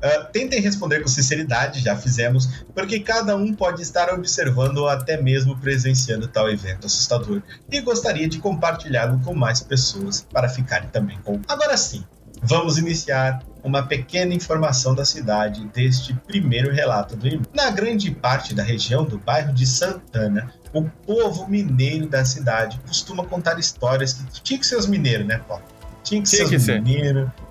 Ah, 0.00 0.24
tentem 0.32 0.60
responder 0.60 1.00
com 1.00 1.08
sinceridade, 1.08 1.80
já 1.80 1.96
fizemos, 1.96 2.64
porque 2.74 3.00
cada 3.00 3.34
um 3.36 3.52
pode 3.52 3.82
estar 3.82 4.08
observando 4.14 4.78
ou 4.78 4.88
até 4.88 5.20
mesmo 5.20 5.56
presenciando 5.58 6.28
tal 6.28 6.48
evento 6.48 6.86
assustador 6.86 7.42
e 7.70 7.80
gostaria 7.80 8.28
de 8.28 8.38
compartilhá-lo 8.38 9.20
com 9.24 9.34
mais 9.34 9.60
pessoas 9.60 10.24
para 10.32 10.48
ficarem 10.48 10.88
também 10.90 11.18
com. 11.24 11.40
Agora 11.48 11.76
sim, 11.76 12.04
vamos 12.42 12.78
iniciar 12.78 13.42
uma 13.64 13.82
pequena 13.82 14.34
informação 14.34 14.94
da 14.94 15.04
cidade 15.04 15.66
deste 15.68 16.14
primeiro 16.14 16.70
relato 16.70 17.16
do 17.16 17.26
irmão. 17.26 17.46
Na 17.54 17.70
grande 17.70 18.10
parte 18.10 18.54
da 18.54 18.62
região 18.62 19.04
do 19.04 19.18
bairro 19.18 19.54
de 19.54 19.66
Santana, 19.66 20.52
o 20.72 20.82
povo 20.82 21.48
mineiro 21.48 22.06
da 22.06 22.24
cidade 22.24 22.78
costuma 22.86 23.24
contar 23.24 23.58
histórias 23.58 24.12
que 24.12 24.42
tinha 24.42 24.58
que 24.60 24.66
ser 24.66 24.76
os 24.76 24.86
mineiros, 24.86 25.26
né, 25.26 25.40
Paulo? 25.48 25.64
Tinha 26.02 26.22
que 26.22 26.28
Tinha 26.28 26.42
ser 26.42 26.48
que 26.50 26.56
os 26.56 26.62
ser. 26.62 26.82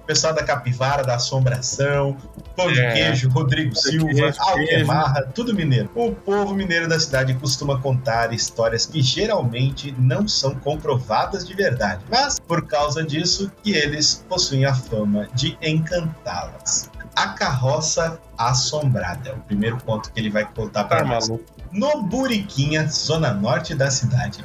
Pessoal 0.05 0.33
da 0.33 0.43
capivara, 0.43 1.03
da 1.03 1.15
assombração, 1.15 2.17
pão 2.55 2.71
de 2.71 2.79
É. 2.79 2.93
queijo, 2.93 3.29
Rodrigo 3.29 3.71
de 3.73 3.81
Silva, 3.81 4.33
Alquemarra, 4.37 5.23
tudo 5.33 5.53
mineiro. 5.53 5.89
O 5.95 6.11
povo 6.13 6.53
mineiro 6.53 6.87
da 6.87 6.99
cidade 6.99 7.33
costuma 7.35 7.79
contar 7.79 8.33
histórias 8.33 8.85
que 8.85 9.01
geralmente 9.01 9.93
não 9.97 10.27
são 10.27 10.55
comprovadas 10.55 11.47
de 11.47 11.53
verdade, 11.53 12.03
mas 12.09 12.39
por 12.39 12.65
causa 12.67 13.03
disso 13.03 13.51
que 13.63 13.71
eles 13.71 14.25
possuem 14.27 14.65
a 14.65 14.73
fama 14.73 15.27
de 15.33 15.57
encantá-las. 15.61 16.89
A 17.15 17.29
carroça 17.29 18.19
assombrada 18.37 19.29
é 19.29 19.33
o 19.33 19.39
primeiro 19.39 19.77
ponto 19.77 20.11
que 20.11 20.19
ele 20.19 20.29
vai 20.29 20.45
contar 20.45 20.85
para 20.85 20.99
Tá 20.99 21.05
nós 21.05 21.29
no 21.71 22.03
Buriquinha, 22.03 22.87
zona 22.87 23.33
norte 23.33 23.73
da 23.75 23.89
cidade, 23.89 24.43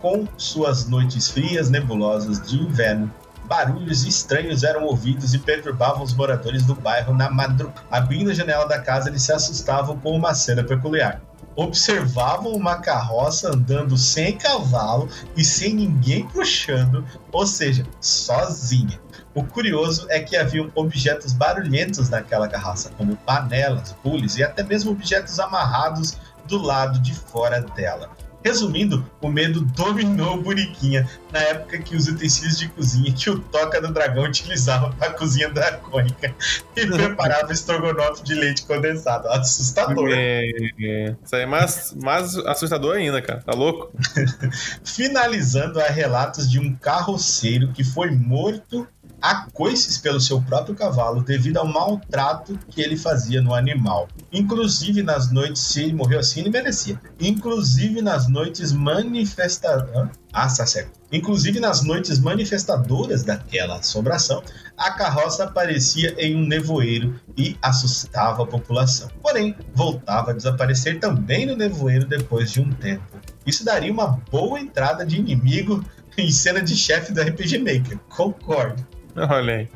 com 0.00 0.26
suas 0.36 0.88
noites 0.88 1.28
frias 1.28 1.70
nebulosas 1.70 2.40
de 2.46 2.56
inverno. 2.56 3.12
Barulhos 3.48 4.04
estranhos 4.04 4.62
eram 4.62 4.84
ouvidos 4.84 5.32
e 5.32 5.38
perturbavam 5.38 6.02
os 6.02 6.12
moradores 6.12 6.64
do 6.64 6.74
bairro 6.74 7.14
na 7.14 7.30
madrugada. 7.30 7.82
Abrindo 7.90 8.30
a 8.30 8.34
janela 8.34 8.68
da 8.68 8.78
casa, 8.78 9.08
eles 9.08 9.22
se 9.22 9.32
assustavam 9.32 9.98
com 9.98 10.14
uma 10.14 10.34
cena 10.34 10.62
peculiar. 10.62 11.22
Observavam 11.56 12.52
uma 12.52 12.76
carroça 12.76 13.48
andando 13.48 13.96
sem 13.96 14.36
cavalo 14.36 15.08
e 15.34 15.42
sem 15.42 15.74
ninguém 15.74 16.28
puxando, 16.28 17.02
ou 17.32 17.46
seja, 17.46 17.86
sozinha. 18.00 19.00
O 19.34 19.42
curioso 19.42 20.06
é 20.10 20.20
que 20.20 20.36
haviam 20.36 20.70
objetos 20.74 21.32
barulhentos 21.32 22.10
naquela 22.10 22.48
carroça, 22.48 22.90
como 22.98 23.16
panelas, 23.16 23.96
bules 24.04 24.36
e 24.36 24.44
até 24.44 24.62
mesmo 24.62 24.92
objetos 24.92 25.40
amarrados 25.40 26.18
do 26.46 26.58
lado 26.58 26.98
de 27.00 27.14
fora 27.14 27.62
dela. 27.62 28.10
Resumindo, 28.44 29.04
o 29.20 29.28
medo 29.28 29.60
dominou 29.60 30.36
o 30.36 30.42
Buriquinha 30.42 31.08
na 31.32 31.40
época 31.40 31.78
que 31.78 31.96
os 31.96 32.06
utensílios 32.06 32.58
de 32.58 32.68
cozinha 32.68 33.12
que 33.12 33.28
o 33.28 33.38
Toca 33.38 33.80
do 33.80 33.92
Dragão 33.92 34.24
utilizava 34.24 34.90
para 34.90 35.08
a 35.08 35.14
cozinha 35.14 35.48
dracônica 35.48 36.34
e 36.76 36.86
preparava 36.86 37.52
estrogonofe 37.52 38.22
de 38.22 38.34
leite 38.34 38.64
condensado. 38.64 39.28
Assustador. 39.28 40.10
É, 40.12 40.48
é. 40.80 41.16
Isso 41.22 41.36
aí 41.36 41.42
é 41.42 41.46
mais, 41.46 41.94
mais 41.94 42.36
assustador 42.38 42.96
ainda, 42.96 43.20
cara. 43.20 43.40
Tá 43.40 43.52
louco? 43.52 43.92
Finalizando, 44.84 45.80
há 45.80 45.88
relatos 45.88 46.50
de 46.50 46.60
um 46.60 46.74
carroceiro 46.74 47.72
que 47.72 47.82
foi 47.82 48.10
morto 48.10 48.86
a 49.20 49.46
coices 49.52 49.98
pelo 49.98 50.20
seu 50.20 50.40
próprio 50.40 50.74
cavalo 50.74 51.22
devido 51.22 51.58
ao 51.58 51.66
maltrato 51.66 52.58
que 52.70 52.80
ele 52.80 52.96
fazia 52.96 53.40
no 53.40 53.54
animal. 53.54 54.08
Inclusive 54.32 55.02
nas 55.02 55.30
noites, 55.30 55.62
se 55.62 55.82
ele 55.82 55.92
morreu 55.92 56.20
assim, 56.20 56.40
ele 56.40 56.50
merecia. 56.50 57.00
Inclusive 57.18 58.00
nas 58.00 58.28
noites 58.28 58.72
manifestadoras. 58.72 60.10
Ah, 60.32 60.46
tá 60.46 60.66
certo. 60.66 60.98
Inclusive 61.10 61.58
nas 61.58 61.82
noites 61.82 62.18
manifestadoras 62.18 63.22
daquela 63.22 63.78
assombração, 63.78 64.42
a 64.76 64.90
carroça 64.90 65.44
aparecia 65.44 66.14
em 66.18 66.36
um 66.36 66.46
nevoeiro 66.46 67.18
e 67.36 67.56
assustava 67.62 68.42
a 68.42 68.46
população. 68.46 69.08
Porém, 69.22 69.56
voltava 69.74 70.30
a 70.30 70.34
desaparecer 70.34 71.00
também 71.00 71.46
no 71.46 71.56
nevoeiro 71.56 72.06
depois 72.06 72.52
de 72.52 72.60
um 72.60 72.70
tempo. 72.70 73.02
Isso 73.46 73.64
daria 73.64 73.92
uma 73.92 74.20
boa 74.30 74.60
entrada 74.60 75.04
de 75.04 75.16
inimigo 75.16 75.82
em 76.18 76.30
cena 76.30 76.60
de 76.60 76.76
chefe 76.76 77.12
do 77.12 77.22
RPG 77.22 77.58
Maker. 77.58 77.98
Concordo. 78.10 78.97
Olha 79.30 79.54
aí. 79.56 79.68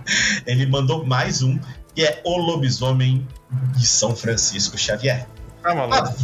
Ele 0.47 0.67
mandou 0.67 1.05
mais 1.05 1.43
um, 1.43 1.59
que 1.95 2.03
é 2.05 2.21
O 2.25 2.37
Lobisomem 2.37 3.27
de 3.77 3.87
São 3.87 4.15
Francisco 4.15 4.77
Xavier. 4.79 5.27
Tá 5.63 5.75
maluco. 5.75 5.97
Ah, 5.97 6.15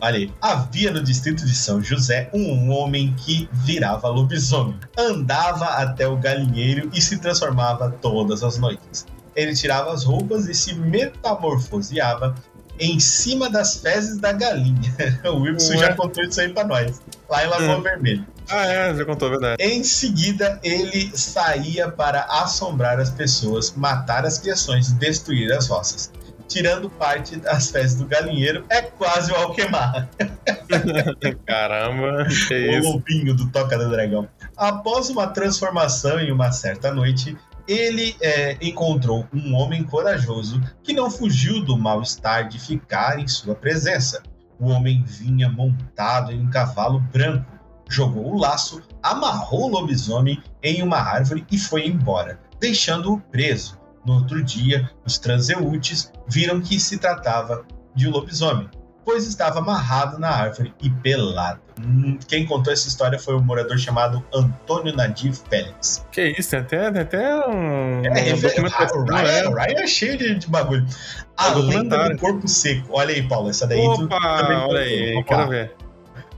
olha 0.00 0.16
aí. 0.16 0.32
Havia 0.40 0.90
no 0.90 1.02
distrito 1.02 1.44
de 1.44 1.54
São 1.54 1.82
José 1.82 2.30
um 2.32 2.70
homem 2.70 3.14
que 3.18 3.48
virava 3.52 4.08
lobisomem. 4.08 4.76
Andava 4.98 5.66
até 5.66 6.06
o 6.08 6.16
galinheiro 6.16 6.90
e 6.94 7.00
se 7.00 7.18
transformava 7.18 7.90
todas 8.00 8.42
as 8.42 8.58
noites. 8.58 9.06
Ele 9.36 9.54
tirava 9.54 9.92
as 9.92 10.02
roupas 10.04 10.46
e 10.48 10.54
se 10.54 10.74
metamorfoseava 10.74 12.34
em 12.80 12.98
cima 13.00 13.50
das 13.50 13.76
fezes 13.76 14.18
da 14.18 14.32
galinha. 14.32 14.94
O 15.24 15.40
Wilson 15.40 15.74
Ué. 15.74 15.78
já 15.78 15.94
contou 15.94 16.24
isso 16.24 16.40
aí 16.40 16.48
pra 16.48 16.64
nós. 16.64 17.00
Lá 17.28 17.44
em 17.44 17.48
Lagoa 17.48 17.76
Hum. 17.78 17.82
Vermelha. 17.82 18.26
Ah, 18.50 18.66
é, 18.66 18.94
já 18.94 19.04
contou 19.04 19.28
verdade. 19.30 19.62
Em 19.62 19.84
seguida, 19.84 20.58
ele 20.62 21.10
saía 21.16 21.90
para 21.90 22.22
assombrar 22.22 22.98
as 22.98 23.10
pessoas, 23.10 23.72
matar 23.74 24.24
as 24.24 24.38
criações 24.38 24.88
e 24.88 24.94
destruir 24.94 25.52
as 25.52 25.68
roças. 25.68 26.10
Tirando 26.48 26.88
parte 26.88 27.36
das 27.36 27.70
fezes 27.70 27.94
do 27.96 28.06
galinheiro, 28.06 28.64
é 28.70 28.80
quase 28.80 29.30
o 29.30 29.36
Alquemarra, 29.36 30.08
Caramba, 31.46 32.24
que 32.24 32.54
o 32.54 32.78
isso. 32.78 32.90
lobinho 32.90 33.34
do 33.34 33.50
Toca 33.50 33.76
do 33.76 33.90
Dragão. 33.90 34.26
Após 34.56 35.10
uma 35.10 35.26
transformação 35.26 36.18
em 36.18 36.32
uma 36.32 36.50
certa 36.50 36.90
noite, 36.90 37.36
ele 37.68 38.16
é, 38.22 38.56
encontrou 38.62 39.28
um 39.32 39.54
homem 39.54 39.84
corajoso 39.84 40.58
que 40.82 40.94
não 40.94 41.10
fugiu 41.10 41.62
do 41.62 41.76
mal-estar 41.76 42.48
de 42.48 42.58
ficar 42.58 43.20
em 43.20 43.28
sua 43.28 43.54
presença. 43.54 44.22
O 44.58 44.70
homem 44.70 45.04
vinha 45.06 45.50
montado 45.50 46.32
em 46.32 46.40
um 46.40 46.48
cavalo 46.48 46.98
branco, 46.98 47.57
jogou 47.88 48.34
o 48.34 48.38
laço, 48.38 48.82
amarrou 49.02 49.64
o 49.64 49.68
lobisomem 49.68 50.42
em 50.62 50.82
uma 50.82 50.98
árvore 50.98 51.46
e 51.50 51.58
foi 51.58 51.86
embora, 51.86 52.38
deixando-o 52.60 53.18
preso. 53.20 53.78
No 54.06 54.14
outro 54.14 54.42
dia, 54.42 54.90
os 55.04 55.18
transeúntes 55.18 56.12
viram 56.28 56.60
que 56.60 56.78
se 56.80 56.98
tratava 56.98 57.64
de 57.94 58.06
um 58.08 58.10
lobisomem, 58.10 58.68
pois 59.04 59.26
estava 59.26 59.58
amarrado 59.58 60.18
na 60.18 60.28
árvore 60.30 60.72
e 60.82 60.88
pelado. 60.90 61.60
Hum, 61.80 62.18
Quem 62.28 62.44
contou 62.46 62.72
essa 62.72 62.88
história 62.88 63.18
foi 63.18 63.34
um 63.36 63.40
morador 63.42 63.78
chamado 63.78 64.22
Antônio 64.34 64.94
Nadir 64.94 65.32
Félix. 65.32 66.06
Que 66.12 66.34
isso, 66.38 66.50
tem 66.50 66.60
até, 66.60 67.00
até 67.00 67.46
um. 67.48 68.04
É, 68.04 68.10
um 68.10 68.14
refer- 68.14 68.50
documentação, 68.50 69.00
o, 69.00 69.04
Ryan, 69.04 69.50
Ryan 69.54 69.80
é 69.82 69.86
cheio 69.86 70.16
de, 70.18 70.34
de 70.36 70.46
bagulho. 70.48 70.86
É 70.86 70.92
A 71.36 71.48
lenda 71.48 71.60
documentário. 71.62 72.16
do 72.16 72.20
corpo 72.20 72.48
seco. 72.48 72.88
Olha 72.90 73.14
aí, 73.14 73.26
Paulo, 73.28 73.48
essa 73.50 73.66
daí 73.66 73.80
tu 73.80 74.04
Opa, 74.04 74.18
também 74.42 74.56
olha 74.58 74.80
aí, 74.80 75.24
quero 75.24 75.48
ver. 75.48 75.74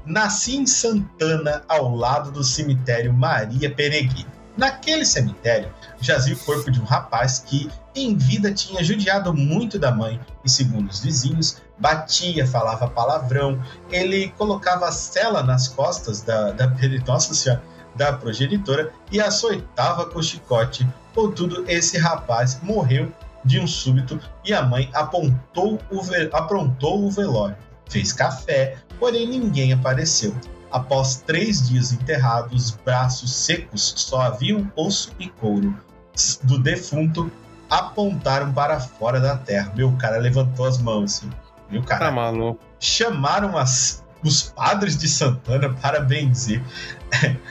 Nasci 0.04 0.56
em 0.56 0.66
Santana, 0.66 1.62
ao 1.68 1.94
lado 1.94 2.30
do 2.30 2.42
cemitério 2.42 3.12
Maria 3.12 3.70
Peregrina. 3.70 4.30
Naquele 4.56 5.04
cemitério 5.04 5.72
jazia 6.00 6.34
o 6.34 6.38
corpo 6.38 6.70
de 6.70 6.80
um 6.80 6.84
rapaz 6.84 7.38
que, 7.38 7.70
em 7.94 8.16
vida, 8.16 8.52
tinha 8.52 8.82
judiado 8.82 9.32
muito 9.32 9.78
da 9.78 9.90
mãe 9.90 10.20
e, 10.44 10.50
segundo 10.50 10.90
os 10.90 11.00
vizinhos, 11.00 11.62
batia, 11.78 12.46
falava 12.46 12.88
palavrão. 12.88 13.62
Ele 13.90 14.28
colocava 14.36 14.88
a 14.88 14.92
cela 14.92 15.42
nas 15.42 15.68
costas 15.68 16.20
da, 16.22 16.50
da, 16.50 16.70
nossa 17.06 17.32
senhora, 17.32 17.62
da 17.94 18.12
progenitora 18.12 18.92
e 19.10 19.20
açoitava 19.20 20.06
com 20.06 20.22
chicote. 20.22 20.86
Contudo, 21.14 21.64
esse 21.68 21.98
rapaz 21.98 22.58
morreu 22.62 23.12
de 23.44 23.58
um 23.58 23.66
súbito 23.66 24.20
e 24.44 24.52
a 24.52 24.62
mãe 24.62 24.90
apontou 24.92 25.80
o 25.90 26.00
aprontou 26.36 27.04
o 27.04 27.10
velório. 27.10 27.56
Fez 27.88 28.12
café, 28.12 28.76
porém 29.00 29.26
ninguém 29.26 29.72
apareceu. 29.72 30.32
Após 30.70 31.16
três 31.16 31.68
dias 31.68 31.90
enterrado, 31.92 32.54
os 32.54 32.70
braços 32.70 33.34
secos 33.34 33.92
só 33.96 34.20
haviam 34.20 34.70
osso 34.76 35.10
e 35.18 35.28
couro. 35.28 35.74
Do 36.44 36.58
defunto 36.60 37.28
apontaram 37.68 38.52
para 38.52 38.78
fora 38.78 39.18
da 39.18 39.36
terra. 39.36 39.72
Meu 39.74 39.90
cara 39.96 40.18
levantou 40.18 40.66
as 40.66 40.78
mãos 40.78 41.16
assim. 41.16 41.30
Meu 41.70 41.82
cara 41.82 42.06
Tá 42.06 42.10
maluco. 42.12 42.60
chamaram 42.78 43.56
as- 43.56 44.04
os 44.22 44.42
padres 44.42 44.96
de 44.96 45.08
Santana 45.08 45.70
para 45.74 46.00
benzer. 46.00 46.62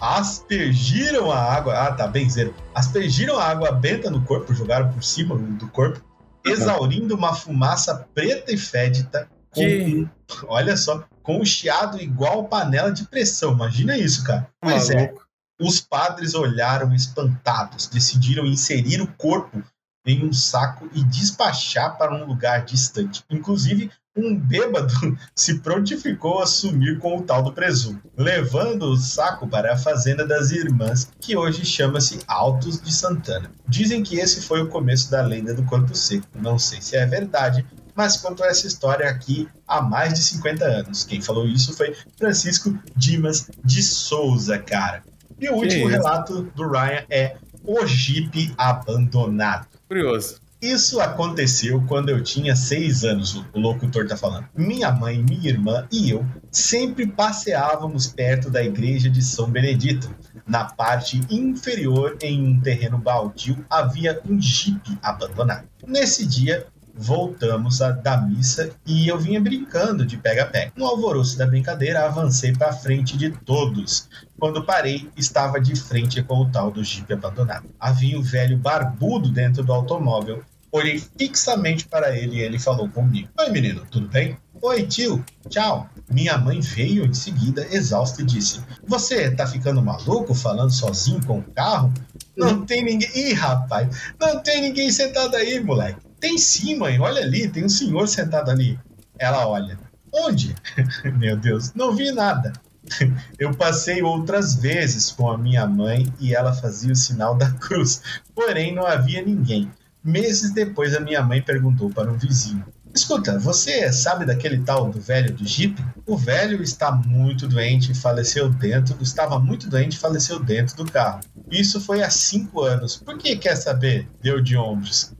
Aspergiram 0.00 1.30
a 1.32 1.38
água. 1.38 1.74
Ah, 1.74 1.92
tá, 1.92 2.06
benzeram. 2.06 2.52
Aspergiram 2.74 3.38
a 3.38 3.44
água 3.44 3.72
benta 3.72 4.10
no 4.10 4.20
corpo, 4.22 4.54
jogaram 4.54 4.90
por 4.92 5.02
cima 5.02 5.36
do 5.36 5.68
corpo, 5.68 6.00
exaurindo 6.44 7.14
uma 7.16 7.34
fumaça 7.34 8.06
preta 8.14 8.52
e 8.52 8.56
fédida. 8.56 9.28
Com, 9.54 9.60
Que- 9.60 10.08
Olha 10.46 10.76
só, 10.76 11.04
com 11.22 11.40
um 11.40 11.44
chiado 11.44 12.00
igual 12.00 12.44
panela 12.48 12.90
de 12.92 13.04
pressão. 13.04 13.52
Imagina 13.52 13.96
isso, 13.96 14.24
cara. 14.24 14.48
Pois 14.60 14.90
é, 14.90 15.14
os 15.60 15.80
padres 15.80 16.34
olharam 16.34 16.92
espantados, 16.94 17.86
decidiram 17.86 18.44
inserir 18.46 19.00
o 19.00 19.06
corpo 19.06 19.62
em 20.06 20.26
um 20.26 20.32
saco 20.32 20.88
e 20.94 21.02
despachar 21.04 21.96
para 21.96 22.14
um 22.14 22.26
lugar 22.26 22.64
distante. 22.64 23.22
Inclusive, 23.30 23.90
um 24.16 24.36
bêbado 24.36 24.92
se 25.34 25.60
prontificou 25.60 26.40
a 26.42 26.46
sumir 26.46 26.98
com 26.98 27.16
o 27.18 27.22
tal 27.22 27.42
do 27.42 27.52
presunto, 27.52 28.10
levando 28.16 28.82
o 28.84 28.96
saco 28.96 29.46
para 29.48 29.72
a 29.72 29.78
fazenda 29.78 30.26
das 30.26 30.50
irmãs, 30.50 31.08
que 31.20 31.36
hoje 31.36 31.64
chama-se 31.64 32.18
Altos 32.26 32.80
de 32.80 32.92
Santana. 32.92 33.50
Dizem 33.66 34.02
que 34.02 34.16
esse 34.18 34.42
foi 34.42 34.62
o 34.62 34.68
começo 34.68 35.10
da 35.10 35.22
lenda 35.22 35.54
do 35.54 35.64
corpo 35.64 35.94
seco. 35.94 36.26
Não 36.34 36.58
sei 36.58 36.80
se 36.82 36.96
é 36.96 37.06
verdade, 37.06 37.64
mas 37.94 38.16
contou 38.16 38.46
essa 38.46 38.66
história 38.66 39.08
aqui 39.08 39.48
há 39.66 39.80
mais 39.80 40.14
de 40.14 40.22
50 40.22 40.64
anos. 40.64 41.04
Quem 41.04 41.20
falou 41.20 41.46
isso 41.46 41.76
foi 41.76 41.94
Francisco 42.18 42.76
Dimas 42.96 43.48
de 43.64 43.82
Souza, 43.82 44.58
cara. 44.58 45.02
E 45.40 45.48
o 45.48 45.54
último 45.54 45.88
isso? 45.88 45.88
relato 45.88 46.42
do 46.54 46.68
Ryan 46.68 47.04
é 47.10 47.36
O 47.62 47.84
Jeep 47.86 48.54
Abandonado. 48.56 49.66
Curioso. 49.88 50.44
Isso 50.64 50.98
aconteceu 50.98 51.84
quando 51.86 52.08
eu 52.08 52.22
tinha 52.22 52.56
seis 52.56 53.04
anos, 53.04 53.34
o 53.34 53.58
locutor 53.58 54.06
tá 54.06 54.16
falando. 54.16 54.48
Minha 54.56 54.90
mãe, 54.90 55.22
minha 55.22 55.50
irmã 55.50 55.86
e 55.92 56.08
eu 56.08 56.24
sempre 56.50 57.06
passeávamos 57.06 58.06
perto 58.06 58.48
da 58.48 58.64
igreja 58.64 59.10
de 59.10 59.20
São 59.20 59.50
Benedito. 59.50 60.14
Na 60.46 60.64
parte 60.64 61.20
inferior, 61.28 62.16
em 62.22 62.42
um 62.46 62.60
terreno 62.62 62.96
baldio, 62.96 63.62
havia 63.68 64.18
um 64.26 64.40
jipe 64.40 64.98
abandonado. 65.02 65.68
Nesse 65.86 66.26
dia, 66.26 66.66
voltamos 66.94 67.82
a, 67.82 67.90
da 67.90 68.16
missa 68.16 68.70
e 68.86 69.08
eu 69.08 69.18
vinha 69.18 69.40
brincando 69.40 70.06
de 70.06 70.16
pega-pega. 70.16 70.72
No 70.76 70.86
alvoroço 70.86 71.36
da 71.36 71.46
brincadeira, 71.46 72.04
avancei 72.04 72.52
para 72.52 72.72
frente 72.72 73.16
de 73.16 73.30
todos. 73.30 74.08
Quando 74.38 74.64
parei, 74.64 75.10
estava 75.16 75.60
de 75.60 75.74
frente 75.74 76.22
com 76.22 76.38
o 76.38 76.50
tal 76.50 76.70
do 76.70 76.84
jipe 76.84 77.12
abandonado. 77.12 77.68
Havia 77.78 78.18
um 78.18 78.22
velho 78.22 78.56
barbudo 78.56 79.30
dentro 79.30 79.62
do 79.64 79.72
automóvel 79.72 80.44
Olhei 80.74 81.00
fixamente 81.16 81.86
para 81.86 82.18
ele 82.18 82.38
e 82.38 82.40
ele 82.40 82.58
falou 82.58 82.88
comigo: 82.88 83.28
Oi, 83.38 83.48
menino, 83.50 83.86
tudo 83.88 84.08
bem? 84.08 84.36
Oi, 84.60 84.82
tio, 84.82 85.24
tchau. 85.48 85.88
Minha 86.10 86.36
mãe 86.36 86.58
veio 86.58 87.06
em 87.06 87.14
seguida, 87.14 87.64
exausta, 87.70 88.22
e 88.22 88.24
disse: 88.24 88.60
Você 88.84 89.30
tá 89.30 89.46
ficando 89.46 89.80
maluco 89.80 90.34
falando 90.34 90.72
sozinho 90.72 91.24
com 91.24 91.38
o 91.38 91.44
carro? 91.44 91.94
Não 92.36 92.66
tem 92.66 92.82
ninguém. 92.82 93.08
Ih, 93.14 93.34
rapaz, 93.34 94.12
não 94.20 94.40
tem 94.40 94.62
ninguém 94.62 94.90
sentado 94.90 95.36
aí, 95.36 95.62
moleque. 95.62 96.00
Tem 96.24 96.38
sim, 96.38 96.78
mãe, 96.78 96.98
olha 96.98 97.20
ali, 97.20 97.50
tem 97.50 97.66
um 97.66 97.68
senhor 97.68 98.08
sentado 98.08 98.50
ali. 98.50 98.78
Ela 99.18 99.46
olha: 99.46 99.78
Onde? 100.10 100.54
Meu 101.18 101.36
Deus, 101.36 101.74
não 101.74 101.94
vi 101.94 102.10
nada. 102.12 102.50
Eu 103.38 103.52
passei 103.54 104.02
outras 104.02 104.54
vezes 104.54 105.10
com 105.10 105.30
a 105.30 105.36
minha 105.36 105.66
mãe 105.66 106.10
e 106.18 106.34
ela 106.34 106.54
fazia 106.54 106.94
o 106.94 106.96
sinal 106.96 107.36
da 107.36 107.50
cruz, 107.60 108.00
porém 108.34 108.74
não 108.74 108.86
havia 108.86 109.20
ninguém. 109.20 109.70
Meses 110.02 110.50
depois, 110.50 110.94
a 110.94 111.00
minha 111.00 111.22
mãe 111.22 111.42
perguntou 111.42 111.90
para 111.90 112.10
um 112.10 112.16
vizinho: 112.16 112.64
Escuta, 112.94 113.38
você 113.38 113.92
sabe 113.92 114.24
daquele 114.24 114.62
tal 114.62 114.88
do 114.88 115.02
velho 115.02 115.30
do 115.30 115.46
Jeep? 115.46 115.76
O 116.06 116.16
velho 116.16 116.62
está 116.62 116.90
muito 116.90 117.46
doente 117.46 117.92
e 117.92 117.94
faleceu 117.94 118.48
dentro, 118.48 118.96
estava 119.02 119.38
muito 119.38 119.68
doente 119.68 119.96
e 119.96 120.00
faleceu 120.00 120.38
dentro 120.38 120.74
do 120.74 120.90
carro. 120.90 121.20
Isso 121.50 121.78
foi 121.82 122.02
há 122.02 122.08
cinco 122.08 122.62
anos. 122.62 122.96
Por 122.96 123.18
que 123.18 123.36
quer 123.36 123.56
saber? 123.56 124.08
Deu 124.22 124.40
de 124.40 124.56
ombros. 124.56 125.12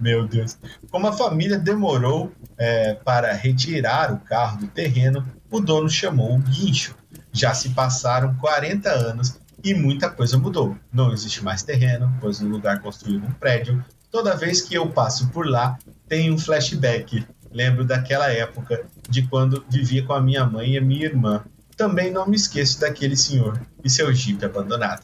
Meu 0.00 0.26
Deus. 0.26 0.58
Como 0.90 1.06
a 1.06 1.12
família 1.12 1.58
demorou 1.58 2.32
é, 2.58 2.94
para 2.94 3.32
retirar 3.32 4.12
o 4.12 4.18
carro 4.18 4.58
do 4.58 4.66
terreno, 4.66 5.26
o 5.50 5.60
dono 5.60 5.88
chamou 5.88 6.34
o 6.34 6.38
guincho. 6.38 6.94
Já 7.32 7.54
se 7.54 7.70
passaram 7.70 8.34
40 8.36 8.90
anos 8.90 9.38
e 9.62 9.74
muita 9.74 10.10
coisa 10.10 10.38
mudou. 10.38 10.76
Não 10.92 11.12
existe 11.12 11.42
mais 11.42 11.62
terreno, 11.62 12.12
pois 12.20 12.40
no 12.40 12.48
lugar 12.48 12.80
construíram 12.80 13.26
um 13.26 13.32
prédio, 13.32 13.84
Toda 14.12 14.36
vez 14.36 14.60
que 14.60 14.74
eu 14.74 14.90
passo 14.90 15.28
por 15.28 15.46
lá, 15.48 15.78
tem 16.06 16.30
um 16.30 16.36
flashback. 16.36 17.26
Lembro 17.50 17.82
daquela 17.82 18.30
época, 18.30 18.84
de 19.08 19.22
quando 19.22 19.64
vivia 19.70 20.04
com 20.04 20.12
a 20.12 20.20
minha 20.20 20.44
mãe 20.44 20.72
e 20.74 20.78
a 20.78 20.82
minha 20.82 21.06
irmã. 21.06 21.42
Também 21.78 22.12
não 22.12 22.28
me 22.28 22.36
esqueço 22.36 22.78
daquele 22.78 23.16
senhor 23.16 23.58
e 23.82 23.88
seu 23.88 24.12
jipe 24.12 24.44
abandonado. 24.44 25.02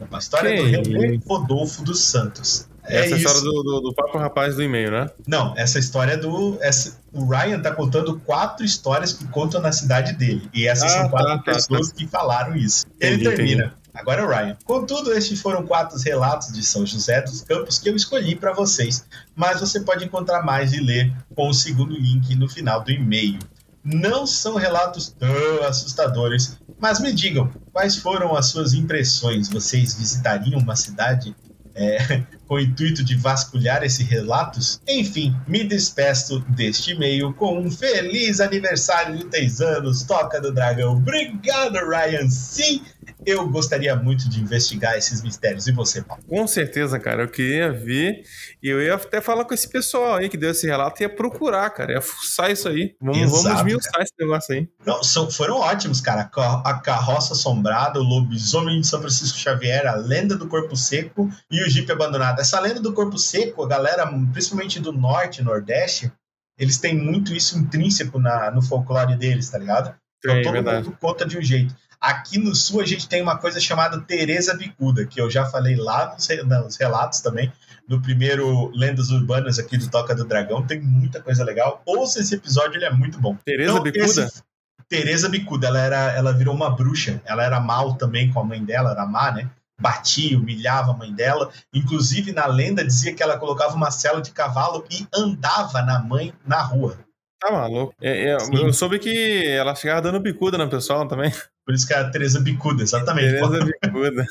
É 0.00 0.04
uma 0.04 0.18
história 0.18 0.56
que 0.56 0.78
do 0.78 0.98
René 0.98 1.20
Rodolfo 1.26 1.84
dos 1.84 2.02
Santos. 2.02 2.66
É 2.88 3.04
essa 3.04 3.16
história 3.16 3.40
do, 3.40 3.62
do, 3.62 3.80
do 3.80 3.94
papo 3.94 4.18
rapaz 4.18 4.56
do 4.56 4.62
e-mail, 4.62 4.90
né? 4.90 5.10
Não, 5.26 5.54
essa 5.56 5.78
história 5.78 6.16
do. 6.16 6.58
Essa, 6.60 6.98
o 7.12 7.28
Ryan 7.28 7.60
tá 7.60 7.72
contando 7.72 8.18
quatro 8.20 8.64
histórias 8.64 9.12
que 9.12 9.26
contam 9.28 9.60
na 9.60 9.72
cidade 9.72 10.14
dele. 10.14 10.48
E 10.52 10.66
essas 10.66 10.92
ah, 10.92 11.02
são 11.02 11.08
quatro 11.10 11.36
tá, 11.36 11.52
pessoas 11.54 11.88
tá, 11.88 11.94
tá. 11.94 11.98
que 11.98 12.06
falaram 12.08 12.56
isso. 12.56 12.86
Entendi, 12.96 13.26
Ele 13.26 13.36
termina. 13.36 13.64
Entendi. 13.64 13.78
Agora 13.94 14.22
é 14.22 14.24
o 14.24 14.28
Ryan. 14.28 14.56
Contudo, 14.64 15.12
estes 15.12 15.40
foram 15.40 15.66
quatro 15.66 15.98
relatos 15.98 16.52
de 16.52 16.62
São 16.62 16.86
José 16.86 17.20
dos 17.20 17.42
Campos 17.42 17.78
que 17.78 17.88
eu 17.88 17.96
escolhi 17.96 18.36
para 18.36 18.52
vocês, 18.52 19.04
mas 19.34 19.60
você 19.60 19.80
pode 19.80 20.04
encontrar 20.04 20.42
mais 20.44 20.72
e 20.72 20.80
ler 20.80 21.12
com 21.34 21.48
o 21.48 21.54
segundo 21.54 21.94
link 21.94 22.34
no 22.36 22.48
final 22.48 22.82
do 22.82 22.92
e-mail. 22.92 23.40
Não 23.82 24.26
são 24.26 24.54
relatos 24.54 25.08
tão 25.18 25.62
assustadores, 25.66 26.58
mas 26.78 27.00
me 27.00 27.12
digam, 27.12 27.50
quais 27.72 27.96
foram 27.96 28.36
as 28.36 28.46
suas 28.46 28.72
impressões? 28.72 29.48
Vocês 29.48 29.94
visitariam 29.94 30.60
uma 30.60 30.76
cidade 30.76 31.34
é, 31.74 32.22
com 32.48 32.54
o 32.54 32.60
intuito 32.60 33.04
de 33.04 33.14
vasculhar 33.14 33.84
esses 33.84 34.06
relatos? 34.06 34.80
Enfim, 34.88 35.36
me 35.46 35.62
despeço 35.62 36.40
deste 36.48 36.92
e-mail 36.92 37.32
com 37.34 37.60
um 37.60 37.70
feliz 37.70 38.40
aniversário 38.40 39.18
de 39.18 39.24
10 39.26 39.60
anos, 39.60 40.02
Toca 40.02 40.40
do 40.40 40.52
Dragão. 40.52 40.96
Obrigado, 40.96 41.74
Ryan. 41.74 42.28
Sim, 42.28 42.82
eu 43.26 43.48
gostaria 43.48 43.94
muito 43.96 44.28
de 44.28 44.40
investigar 44.40 44.96
esses 44.96 45.22
mistérios. 45.22 45.66
E 45.66 45.72
você, 45.72 46.02
Paulo? 46.02 46.22
Com 46.26 46.46
certeza, 46.46 46.98
cara. 46.98 47.24
Eu 47.24 47.28
queria 47.28 47.72
ver 47.72 48.22
e 48.62 48.68
eu 48.68 48.82
ia 48.82 48.94
até 48.94 49.20
falar 49.20 49.44
com 49.44 49.52
esse 49.52 49.68
pessoal 49.68 50.16
aí 50.16 50.28
que 50.28 50.36
deu 50.36 50.50
esse 50.50 50.66
relato, 50.66 51.02
ia 51.02 51.08
procurar, 51.08 51.68
cara. 51.70 51.92
Ia 51.92 52.00
fuçar 52.00 52.50
isso 52.50 52.68
aí. 52.68 52.94
Vamos, 53.00 53.18
Exato, 53.18 53.42
vamos 53.42 53.58
esmiuçar 53.58 54.02
esse 54.02 54.14
negócio 54.18 54.54
aí. 54.54 54.68
Não, 54.86 55.02
são, 55.02 55.30
foram 55.30 55.56
ótimos, 55.56 56.00
cara. 56.00 56.30
A 56.64 56.74
Carroça 56.80 57.34
Assombrada, 57.34 58.00
o 58.00 58.02
Lobisomem 58.02 58.80
de 58.80 58.86
São 58.86 59.00
Francisco 59.00 59.38
Xavier, 59.38 59.86
a 59.86 59.94
Lenda 59.96 60.36
do 60.36 60.48
Corpo 60.48 60.76
Seco 60.76 61.30
e 61.50 61.62
o 61.62 61.68
Jeep 61.68 61.90
Abandonado. 61.90 62.37
Essa 62.38 62.60
Lenda 62.60 62.80
do 62.80 62.92
Corpo 62.92 63.18
Seco, 63.18 63.64
a 63.64 63.68
galera, 63.68 64.06
principalmente 64.32 64.80
do 64.80 64.92
Norte 64.92 65.40
e 65.40 65.44
Nordeste, 65.44 66.12
eles 66.58 66.78
têm 66.78 66.96
muito 66.96 67.34
isso 67.34 67.58
intrínseco 67.58 68.18
na, 68.18 68.50
no 68.50 68.62
folclore 68.62 69.16
deles, 69.16 69.50
tá 69.50 69.58
ligado? 69.58 69.94
Então 70.18 70.36
é, 70.36 70.42
todo 70.42 70.52
verdade. 70.52 70.86
mundo 70.86 70.96
conta 71.00 71.24
de 71.24 71.38
um 71.38 71.42
jeito. 71.42 71.74
Aqui 72.00 72.38
no 72.38 72.54
sul 72.54 72.80
a 72.80 72.86
gente 72.86 73.08
tem 73.08 73.22
uma 73.22 73.38
coisa 73.38 73.60
chamada 73.60 74.00
Teresa 74.00 74.54
Bicuda, 74.54 75.04
que 75.04 75.20
eu 75.20 75.30
já 75.30 75.46
falei 75.46 75.76
lá 75.76 76.14
nos, 76.14 76.28
nos 76.44 76.76
relatos 76.76 77.20
também, 77.20 77.52
no 77.88 78.00
primeiro 78.00 78.70
Lendas 78.74 79.10
Urbanas 79.10 79.58
aqui 79.58 79.76
do 79.76 79.90
Toca 79.90 80.14
do 80.14 80.24
Dragão, 80.24 80.66
tem 80.66 80.80
muita 80.80 81.20
coisa 81.20 81.42
legal. 81.42 81.82
Ouça 81.86 82.20
esse 82.20 82.34
episódio, 82.34 82.76
ele 82.76 82.84
é 82.84 82.92
muito 82.92 83.18
bom. 83.20 83.36
Teresa 83.44 83.72
então, 83.72 83.82
Bicuda? 83.82 84.24
Esse, 84.24 84.42
Teresa 84.88 85.28
Bicuda, 85.28 85.68
ela, 85.68 85.80
era, 85.80 86.12
ela 86.12 86.32
virou 86.32 86.54
uma 86.54 86.70
bruxa, 86.70 87.20
ela 87.24 87.44
era 87.44 87.60
mal 87.60 87.94
também 87.96 88.32
com 88.32 88.40
a 88.40 88.44
mãe 88.44 88.64
dela, 88.64 88.92
era 88.92 89.04
má, 89.04 89.32
né? 89.32 89.50
Batia, 89.80 90.38
humilhava 90.38 90.92
a 90.92 90.96
mãe 90.96 91.12
dela. 91.12 91.50
Inclusive, 91.72 92.32
na 92.32 92.46
lenda, 92.46 92.84
dizia 92.84 93.14
que 93.14 93.22
ela 93.22 93.38
colocava 93.38 93.74
uma 93.74 93.90
cela 93.90 94.20
de 94.20 94.30
cavalo 94.30 94.84
e 94.90 95.06
andava 95.14 95.82
na 95.82 96.00
mãe 96.00 96.32
na 96.46 96.62
rua. 96.62 96.98
Tá 97.40 97.52
maluco. 97.52 97.94
É, 98.00 98.30
é, 98.30 98.36
eu 98.52 98.72
soube 98.72 98.98
que 98.98 99.46
ela 99.46 99.76
ficava 99.76 100.02
dando 100.02 100.18
bicuda 100.18 100.58
no 100.58 100.68
pessoal 100.68 101.06
também. 101.06 101.32
Por 101.64 101.74
isso 101.74 101.86
que 101.86 101.94
é 101.94 101.98
a 101.98 102.10
Teresa 102.10 102.40
Bicuda, 102.40 102.82
exatamente. 102.82 103.30
Teresa 103.30 103.64
Bicuda. 103.82 104.26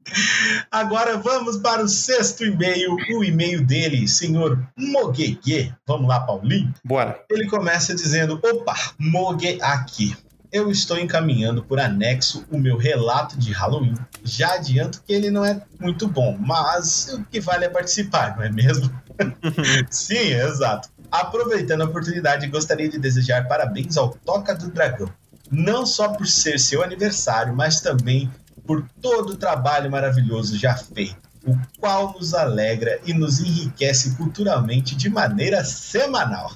Agora 0.70 1.18
vamos 1.18 1.58
para 1.58 1.82
o 1.82 1.88
sexto 1.88 2.44
e-mail, 2.44 2.96
o 3.12 3.24
e-mail 3.24 3.64
dele, 3.64 4.08
senhor 4.08 4.58
Moguegue. 4.76 5.74
Vamos 5.86 6.08
lá, 6.08 6.20
Paulinho? 6.20 6.72
Bora. 6.84 7.22
Ele 7.28 7.46
começa 7.48 7.94
dizendo: 7.94 8.40
opa, 8.42 8.74
Mogue 8.98 9.58
aqui. 9.60 10.16
Eu 10.52 10.70
estou 10.70 10.98
encaminhando 10.98 11.62
por 11.62 11.78
anexo 11.78 12.44
o 12.50 12.58
meu 12.58 12.76
relato 12.76 13.38
de 13.38 13.52
Halloween. 13.52 13.94
Já 14.24 14.54
adianto 14.54 15.02
que 15.02 15.12
ele 15.12 15.30
não 15.30 15.44
é 15.44 15.62
muito 15.78 16.08
bom, 16.08 16.36
mas 16.38 17.12
o 17.12 17.24
que 17.24 17.40
vale 17.40 17.66
é 17.66 17.68
participar, 17.68 18.36
não 18.36 18.42
é 18.42 18.50
mesmo? 18.50 18.90
Sim, 19.90 20.32
exato. 20.34 20.88
Aproveitando 21.10 21.82
a 21.82 21.84
oportunidade, 21.84 22.46
gostaria 22.48 22.88
de 22.88 22.98
desejar 22.98 23.46
parabéns 23.46 23.96
ao 23.96 24.10
Toca 24.10 24.54
do 24.54 24.70
Dragão. 24.70 25.08
Não 25.50 25.84
só 25.86 26.08
por 26.08 26.26
ser 26.26 26.58
seu 26.58 26.82
aniversário, 26.82 27.54
mas 27.54 27.80
também 27.80 28.30
por 28.64 28.86
todo 29.00 29.30
o 29.30 29.36
trabalho 29.36 29.90
maravilhoso 29.90 30.56
já 30.56 30.76
feito, 30.76 31.28
o 31.46 31.56
qual 31.78 32.12
nos 32.12 32.34
alegra 32.34 33.00
e 33.04 33.12
nos 33.14 33.40
enriquece 33.40 34.16
culturalmente 34.16 34.94
de 34.94 35.08
maneira 35.08 35.64
semanal. 35.64 36.52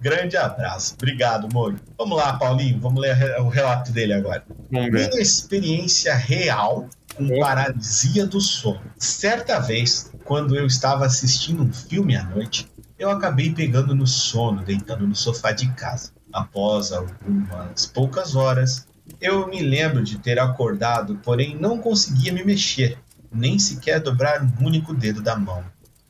Grande 0.00 0.36
abraço. 0.36 0.94
Obrigado, 0.94 1.48
Moro. 1.52 1.78
Vamos 1.98 2.18
lá, 2.18 2.34
Paulinho, 2.34 2.78
vamos 2.80 3.00
ler 3.00 3.16
o 3.40 3.48
relato 3.48 3.92
dele 3.92 4.12
agora. 4.12 4.44
Minha 4.70 5.08
experiência 5.20 6.14
real 6.14 6.88
com 7.16 7.40
paralisia 7.40 8.26
do 8.26 8.40
sono. 8.40 8.80
Certa 8.98 9.58
vez, 9.58 10.10
quando 10.24 10.54
eu 10.54 10.66
estava 10.66 11.06
assistindo 11.06 11.62
um 11.62 11.72
filme 11.72 12.14
à 12.14 12.24
noite, 12.24 12.68
eu 12.98 13.10
acabei 13.10 13.52
pegando 13.52 13.94
no 13.94 14.06
sono, 14.06 14.62
deitando 14.62 15.06
no 15.06 15.14
sofá 15.14 15.52
de 15.52 15.68
casa. 15.72 16.10
Após 16.32 16.92
algumas 16.92 17.86
poucas 17.86 18.34
horas, 18.34 18.86
eu 19.20 19.46
me 19.48 19.62
lembro 19.62 20.02
de 20.02 20.18
ter 20.18 20.38
acordado, 20.38 21.18
porém 21.22 21.56
não 21.58 21.78
conseguia 21.78 22.32
me 22.32 22.44
mexer, 22.44 22.98
nem 23.36 23.58
sequer 23.58 24.00
dobrar 24.00 24.42
um 24.42 24.64
único 24.64 24.94
dedo 24.94 25.22
da 25.22 25.36
mão. 25.36 25.62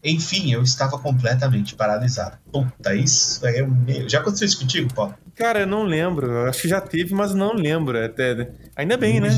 Enfim, 0.05 0.53
eu 0.53 0.62
estava 0.62 0.98
completamente 0.98 1.74
paralisado. 1.74 2.36
Puta, 2.53 2.94
isso 2.94 3.44
é 3.44 3.66
meio... 3.66 4.09
Já 4.09 4.20
aconteceu 4.20 4.47
isso 4.47 4.61
contigo, 4.61 4.93
Paulo? 4.94 5.15
Cara, 5.35 5.61
eu 5.61 5.66
não 5.66 5.82
lembro. 5.82 6.31
Eu 6.31 6.48
acho 6.48 6.62
que 6.62 6.69
já 6.69 6.81
teve, 6.81 7.12
mas 7.12 7.35
não 7.35 7.53
lembro. 7.53 8.03
Até... 8.03 8.53
Ainda 8.77 8.97
bem, 8.97 9.20
né? 9.20 9.36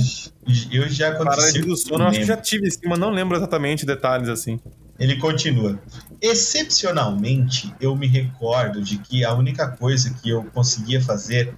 Eu 0.71 0.87
já 0.89 1.09
aconteceu. 1.09 1.65
Do 1.65 1.77
sono, 1.77 2.05
eu 2.05 2.09
acho 2.09 2.19
que 2.21 2.27
já 2.27 2.37
tive, 2.37 2.71
sim, 2.71 2.87
mas 2.87 2.99
não 2.99 3.11
lembro 3.11 3.37
exatamente 3.37 3.87
detalhes 3.87 4.29
assim. 4.29 4.61
Ele 4.99 5.17
continua. 5.17 5.81
Excepcionalmente, 6.21 7.73
eu 7.81 7.97
me 7.97 8.07
recordo 8.07 8.83
de 8.83 8.99
que 8.99 9.25
a 9.25 9.33
única 9.33 9.69
coisa 9.69 10.13
que 10.13 10.29
eu 10.29 10.45
conseguia 10.53 11.01
fazer 11.01 11.55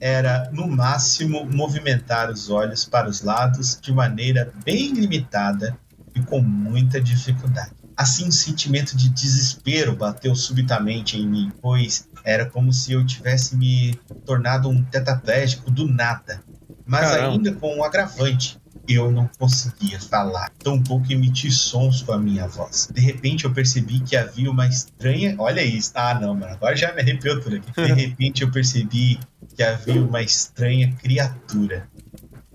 era, 0.00 0.48
no 0.52 0.68
máximo, 0.68 1.44
movimentar 1.44 2.30
os 2.30 2.50
olhos 2.50 2.84
para 2.84 3.08
os 3.08 3.22
lados 3.22 3.78
de 3.80 3.92
maneira 3.92 4.52
bem 4.64 4.92
limitada 4.92 5.78
e 6.14 6.20
com 6.20 6.40
muita 6.40 7.00
dificuldade. 7.00 7.72
Assim, 7.96 8.28
um 8.28 8.30
sentimento 8.30 8.96
de 8.96 9.08
desespero 9.08 9.96
bateu 9.96 10.34
subitamente 10.34 11.18
em 11.18 11.26
mim, 11.26 11.52
pois 11.60 12.08
era 12.24 12.46
como 12.46 12.72
se 12.72 12.92
eu 12.92 13.04
tivesse 13.04 13.56
me 13.56 13.98
tornado 14.24 14.68
um 14.68 14.84
tetraplégico 14.84 15.70
do 15.70 15.88
nada. 15.88 16.40
Mas 16.86 17.10
Caramba. 17.10 17.32
ainda 17.32 17.52
com 17.52 17.76
um 17.76 17.84
agravante. 17.84 18.58
Eu 18.88 19.12
não 19.12 19.28
conseguia 19.38 20.00
falar, 20.00 20.50
tampouco 20.62 21.12
emitir 21.12 21.52
sons 21.52 22.02
com 22.02 22.12
a 22.12 22.18
minha 22.18 22.48
voz. 22.48 22.88
De 22.92 23.00
repente 23.00 23.44
eu 23.44 23.52
percebi 23.52 24.00
que 24.00 24.16
havia 24.16 24.50
uma 24.50 24.66
estranha. 24.66 25.34
Olha 25.38 25.62
isso. 25.62 25.92
Ah, 25.94 26.18
não, 26.18 26.34
mano. 26.34 26.52
Agora 26.52 26.74
já 26.74 26.92
me 26.94 27.02
arrepiou 27.02 27.38
tudo 27.40 27.56
aqui. 27.56 27.70
De 27.70 27.92
repente 27.92 28.42
eu 28.42 28.50
percebi 28.50 29.20
que 29.54 29.62
havia 29.62 30.02
uma 30.02 30.22
estranha 30.22 30.92
criatura 31.02 31.86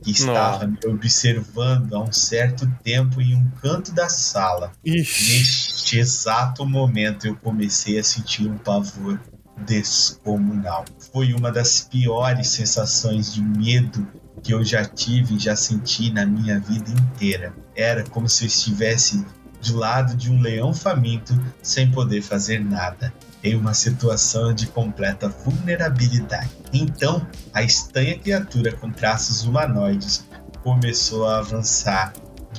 que 0.01 0.11
estava 0.11 0.68
me 0.68 0.77
observando 0.85 1.93
há 1.93 2.03
um 2.03 2.11
certo 2.11 2.69
tempo 2.84 3.22
em 3.22 3.35
um 3.35 3.49
canto 3.61 3.93
da 3.93 4.10
sala. 4.10 4.72
Ixi. 4.84 5.38
Neste 5.38 5.99
exato 5.99 6.65
momento 6.65 7.26
eu 7.26 7.35
comecei 7.35 7.97
a 7.97 8.03
sentir 8.03 8.47
um 8.47 8.57
pavor 8.57 9.19
descomunal. 9.65 10.84
Foi 11.11 11.34
uma 11.34 11.51
das 11.51 11.81
piores 11.81 12.49
sensações 12.49 13.34
de 13.34 13.41
medo 13.41 14.05
que 14.44 14.53
eu 14.53 14.64
já 14.64 14.84
tive 14.84 15.36
e 15.36 15.40
já 15.40 15.56
senti 15.56 16.11
na 16.11 16.26
minha 16.26 16.60
vida 16.60 16.91
inteira. 16.91 17.53
Era 17.76 18.03
como 18.03 18.28
se 18.28 18.44
eu 18.44 18.48
estivesse 18.48 19.26
do 19.64 19.78
lado 19.78 20.15
de 20.15 20.30
um 20.30 20.41
leão 20.41 20.74
faminto 20.74 21.34
sem 21.61 21.90
poder 21.90 22.22
fazer 22.22 22.64
nada, 22.64 23.14
em 23.41 23.56
uma 23.56 23.74
situação 23.74 24.53
de 24.53 24.68
completa 24.68 25.30
vulnerabilidade. 25.30 26.49
Então, 26.74 27.26
a 27.53 27.64
estranha 27.64 28.20
criatura 28.20 28.74
com 28.74 28.91
traços 28.91 29.44
humanoides 29.44 30.28
começou 30.61 31.28
a 31.28 31.40
avançar 31.40 32.14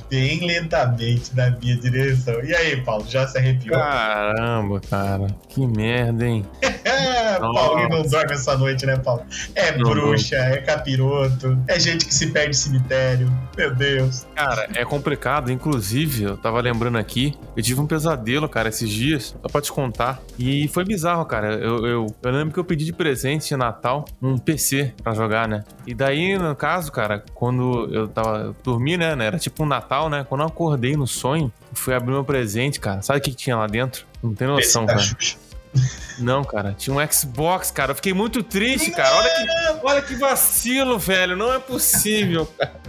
bem 0.09 0.45
lentamente 0.45 1.35
na 1.35 1.49
minha 1.51 1.75
direção. 1.77 2.43
E 2.43 2.53
aí, 2.55 2.81
Paulo, 2.81 3.05
já 3.07 3.27
se 3.27 3.37
arrepiou? 3.37 3.79
Caramba, 3.79 4.79
cara. 4.89 5.27
Que 5.49 5.65
merda, 5.65 6.25
hein? 6.25 6.45
Paulinho 7.39 7.89
não 7.89 8.03
dorme 8.03 8.33
essa 8.33 8.57
noite, 8.57 8.85
né, 8.85 8.97
Paulo? 8.97 9.23
É 9.55 9.77
Não 9.77 9.89
bruxa, 9.89 10.35
é 10.35 10.57
capiroto, 10.57 11.57
é 11.67 11.79
gente 11.79 12.05
que 12.05 12.13
se 12.13 12.27
perde 12.27 12.51
em 12.51 12.53
cemitério. 12.53 13.31
Meu 13.57 13.73
Deus. 13.73 14.25
Cara, 14.35 14.67
é 14.75 14.85
complicado. 14.85 15.51
Inclusive, 15.51 16.23
eu 16.23 16.37
tava 16.37 16.61
lembrando 16.61 16.97
aqui, 16.97 17.33
eu 17.55 17.63
tive 17.63 17.79
um 17.79 17.87
pesadelo, 17.87 18.47
cara, 18.47 18.69
esses 18.69 18.89
dias, 18.89 19.35
só 19.41 19.47
pra 19.49 19.61
te 19.61 19.71
contar. 19.71 20.21
E 20.37 20.67
foi 20.67 20.83
bizarro, 20.83 21.25
cara. 21.25 21.55
Eu, 21.55 21.85
eu, 21.85 22.07
eu 22.21 22.31
lembro 22.31 22.53
que 22.53 22.59
eu 22.59 22.65
pedi 22.65 22.85
de 22.85 22.93
presente 22.93 23.49
de 23.49 23.57
Natal 23.57 24.05
um 24.21 24.37
PC 24.37 24.93
pra 25.03 25.13
jogar, 25.13 25.47
né? 25.47 25.63
E 25.87 25.93
daí, 25.93 26.37
no 26.37 26.55
caso, 26.55 26.91
cara, 26.91 27.23
quando 27.33 27.89
eu 27.93 28.07
tava. 28.07 28.35
Eu 28.45 28.55
dormi, 28.63 28.97
né? 28.97 29.15
Era 29.19 29.39
tipo 29.39 29.63
um 29.63 29.65
Natal, 29.65 29.94
né? 30.09 30.25
Quando 30.27 30.41
eu 30.41 30.47
acordei 30.47 30.95
no 30.95 31.07
sonho, 31.07 31.51
fui 31.73 31.93
abrir 31.93 32.11
meu 32.11 32.23
presente, 32.23 32.79
cara. 32.79 33.01
Sabe 33.01 33.19
o 33.19 33.21
que, 33.21 33.31
que 33.31 33.37
tinha 33.37 33.57
lá 33.57 33.67
dentro? 33.67 34.05
Não 34.21 34.33
tem 34.33 34.47
noção, 34.47 34.85
cara. 34.85 35.01
Não, 36.17 36.43
cara, 36.43 36.73
tinha 36.77 36.95
um 36.95 37.11
Xbox, 37.11 37.69
cara. 37.71 37.91
Eu 37.91 37.95
fiquei 37.95 38.13
muito 38.13 38.41
triste, 38.41 38.91
cara. 38.91 39.15
Olha 39.15 39.29
que, 39.29 39.85
olha 39.85 40.01
que 40.01 40.15
vacilo, 40.15 40.97
velho. 40.97 41.35
Não 41.35 41.53
é 41.53 41.59
possível, 41.59 42.45
cara. 42.57 42.79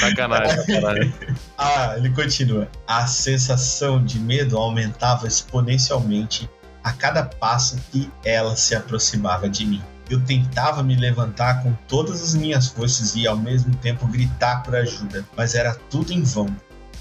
sacanagem, 0.00 0.56
sacanagem. 0.56 1.14
Ah, 1.56 1.94
ele 1.96 2.10
continua. 2.10 2.68
A 2.86 3.06
sensação 3.06 4.04
de 4.04 4.18
medo 4.18 4.56
aumentava 4.56 5.26
exponencialmente 5.26 6.50
a 6.82 6.92
cada 6.92 7.24
passo 7.24 7.80
que 7.90 8.10
ela 8.24 8.56
se 8.56 8.74
aproximava 8.74 9.48
de 9.48 9.64
mim. 9.66 9.82
Eu 10.08 10.20
tentava 10.20 10.82
me 10.82 10.94
levantar 10.94 11.62
com 11.62 11.72
todas 11.88 12.22
as 12.22 12.34
minhas 12.34 12.68
forças 12.68 13.16
e 13.16 13.26
ao 13.26 13.36
mesmo 13.36 13.74
tempo 13.76 14.06
gritar 14.06 14.62
por 14.62 14.74
ajuda, 14.76 15.24
mas 15.36 15.54
era 15.54 15.74
tudo 15.90 16.12
em 16.12 16.22
vão. 16.22 16.48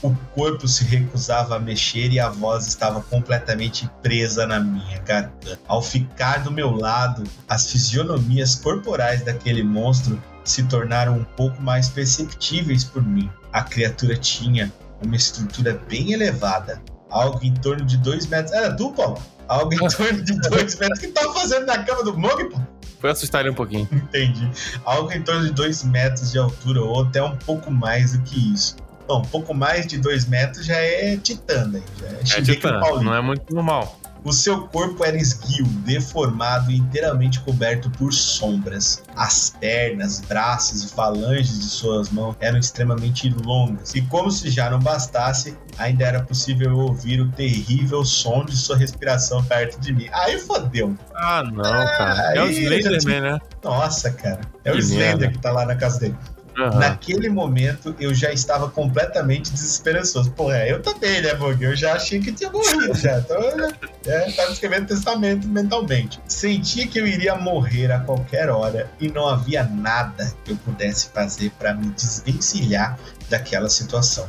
O 0.01 0.13
corpo 0.33 0.67
se 0.67 0.83
recusava 0.83 1.55
a 1.55 1.59
mexer 1.59 2.11
e 2.11 2.19
a 2.19 2.29
voz 2.29 2.67
estava 2.67 3.01
completamente 3.01 3.89
presa 4.03 4.45
na 4.45 4.59
minha 4.59 4.99
garganta. 4.99 5.59
Ao 5.67 5.81
ficar 5.81 6.43
do 6.43 6.51
meu 6.51 6.71
lado, 6.71 7.23
as 7.47 7.71
fisionomias 7.71 8.55
corporais 8.55 9.23
daquele 9.23 9.63
monstro 9.63 10.21
se 10.43 10.63
tornaram 10.63 11.17
um 11.17 11.23
pouco 11.23 11.61
mais 11.61 11.89
perceptíveis 11.89 12.83
por 12.83 13.03
mim. 13.03 13.29
A 13.51 13.63
criatura 13.63 14.15
tinha 14.17 14.71
uma 15.01 15.15
estrutura 15.15 15.81
bem 15.87 16.11
elevada, 16.11 16.81
algo 17.09 17.39
em 17.41 17.53
torno 17.53 17.85
de 17.85 17.97
2 17.97 18.27
metros. 18.27 18.53
Era 18.53 18.75
Paulo? 18.75 19.21
Algo 19.47 19.73
em 19.73 19.77
torno 19.77 20.21
de 20.23 20.39
2 20.39 20.75
metros. 20.79 20.97
O 20.97 21.01
que 21.01 21.07
tava 21.07 21.33
fazendo 21.33 21.65
na 21.65 21.83
cama 21.83 22.03
do 22.03 22.17
Mog, 22.17 22.43
pô? 22.45 22.59
Foi 22.99 23.11
assustar 23.11 23.41
ele 23.41 23.51
um 23.51 23.55
pouquinho. 23.55 23.87
Entendi. 23.91 24.49
Algo 24.83 25.11
em 25.11 25.21
torno 25.21 25.45
de 25.45 25.51
2 25.51 25.83
metros 25.83 26.31
de 26.31 26.37
altura, 26.37 26.81
ou 26.81 27.03
até 27.03 27.21
um 27.21 27.35
pouco 27.37 27.69
mais 27.69 28.13
do 28.13 28.21
que 28.23 28.53
isso. 28.53 28.77
Bom, 29.07 29.19
um 29.19 29.25
pouco 29.25 29.53
mais 29.53 29.85
de 29.85 29.99
2 29.99 30.25
metros 30.25 30.65
já 30.65 30.77
é 30.77 31.15
titã, 31.17 31.67
né? 31.67 31.81
Já 32.23 32.37
é, 32.37 32.39
É 32.39 32.43
titã, 32.43 32.79
não 33.01 33.13
é 33.13 33.21
muito 33.21 33.53
normal. 33.53 33.99
O 34.25 34.33
seu 34.33 34.67
corpo 34.69 35.05
era 35.05 35.15
esguio, 35.15 35.65
deformado 35.85 36.71
e 36.71 36.77
inteiramente 36.77 37.39
coberto 37.41 37.91
por 37.91 38.11
sombras. 38.11 39.03
As 39.15 39.51
pernas, 39.51 40.19
braços 40.19 40.83
e 40.83 40.87
falanges 40.93 41.59
de 41.59 41.65
suas 41.65 42.09
mãos 42.09 42.35
eram 42.39 42.57
extremamente 42.57 43.29
longas. 43.29 43.93
E 43.93 44.01
como 44.01 44.31
se 44.31 44.49
já 44.49 44.67
não 44.67 44.79
bastasse, 44.79 45.55
ainda 45.77 46.05
era 46.05 46.23
possível 46.23 46.75
ouvir 46.75 47.21
o 47.21 47.29
terrível 47.33 48.03
som 48.03 48.43
de 48.43 48.57
sua 48.57 48.75
respiração 48.75 49.43
perto 49.43 49.79
de 49.79 49.93
mim. 49.93 50.07
Aí 50.11 50.39
fodeu. 50.39 50.97
Ah, 51.13 51.43
não, 51.43 51.61
cara. 51.61 52.35
É 52.35 52.41
o 52.41 52.49
Slenderman, 52.49 53.21
né? 53.21 53.39
Nossa, 53.63 54.11
cara. 54.11 54.41
É 54.63 54.71
o 54.71 54.75
Que 54.75 54.81
Slender 54.81 55.17
merda. 55.19 55.31
que 55.31 55.37
tá 55.37 55.51
lá 55.51 55.67
na 55.67 55.75
casa 55.75 55.99
dele. 55.99 56.15
Aham. 56.57 56.79
Naquele 56.79 57.29
momento, 57.29 57.95
eu 57.99 58.13
já 58.13 58.31
estava 58.31 58.69
completamente 58.69 59.51
desesperançoso. 59.51 60.31
Porra, 60.31 60.65
eu 60.65 60.81
também, 60.81 61.21
né, 61.21 61.33
Bog? 61.35 61.61
Eu 61.61 61.75
já 61.75 61.93
achei 61.93 62.19
que 62.19 62.31
tinha 62.31 62.49
morrido 62.49 62.93
já. 62.95 63.19
Então, 63.19 63.37
é, 64.05 64.31
tava 64.31 64.51
escrevendo 64.51 64.87
testamento 64.87 65.47
mentalmente. 65.47 66.19
Sentia 66.27 66.87
que 66.87 66.99
eu 66.99 67.05
iria 67.05 67.35
morrer 67.35 67.91
a 67.91 67.99
qualquer 67.99 68.49
hora 68.49 68.89
e 68.99 69.09
não 69.09 69.27
havia 69.27 69.63
nada 69.63 70.33
que 70.43 70.51
eu 70.51 70.57
pudesse 70.57 71.09
fazer 71.09 71.51
para 71.51 71.73
me 71.73 71.87
desvencilhar 71.87 72.97
daquela 73.29 73.69
situação. 73.69 74.27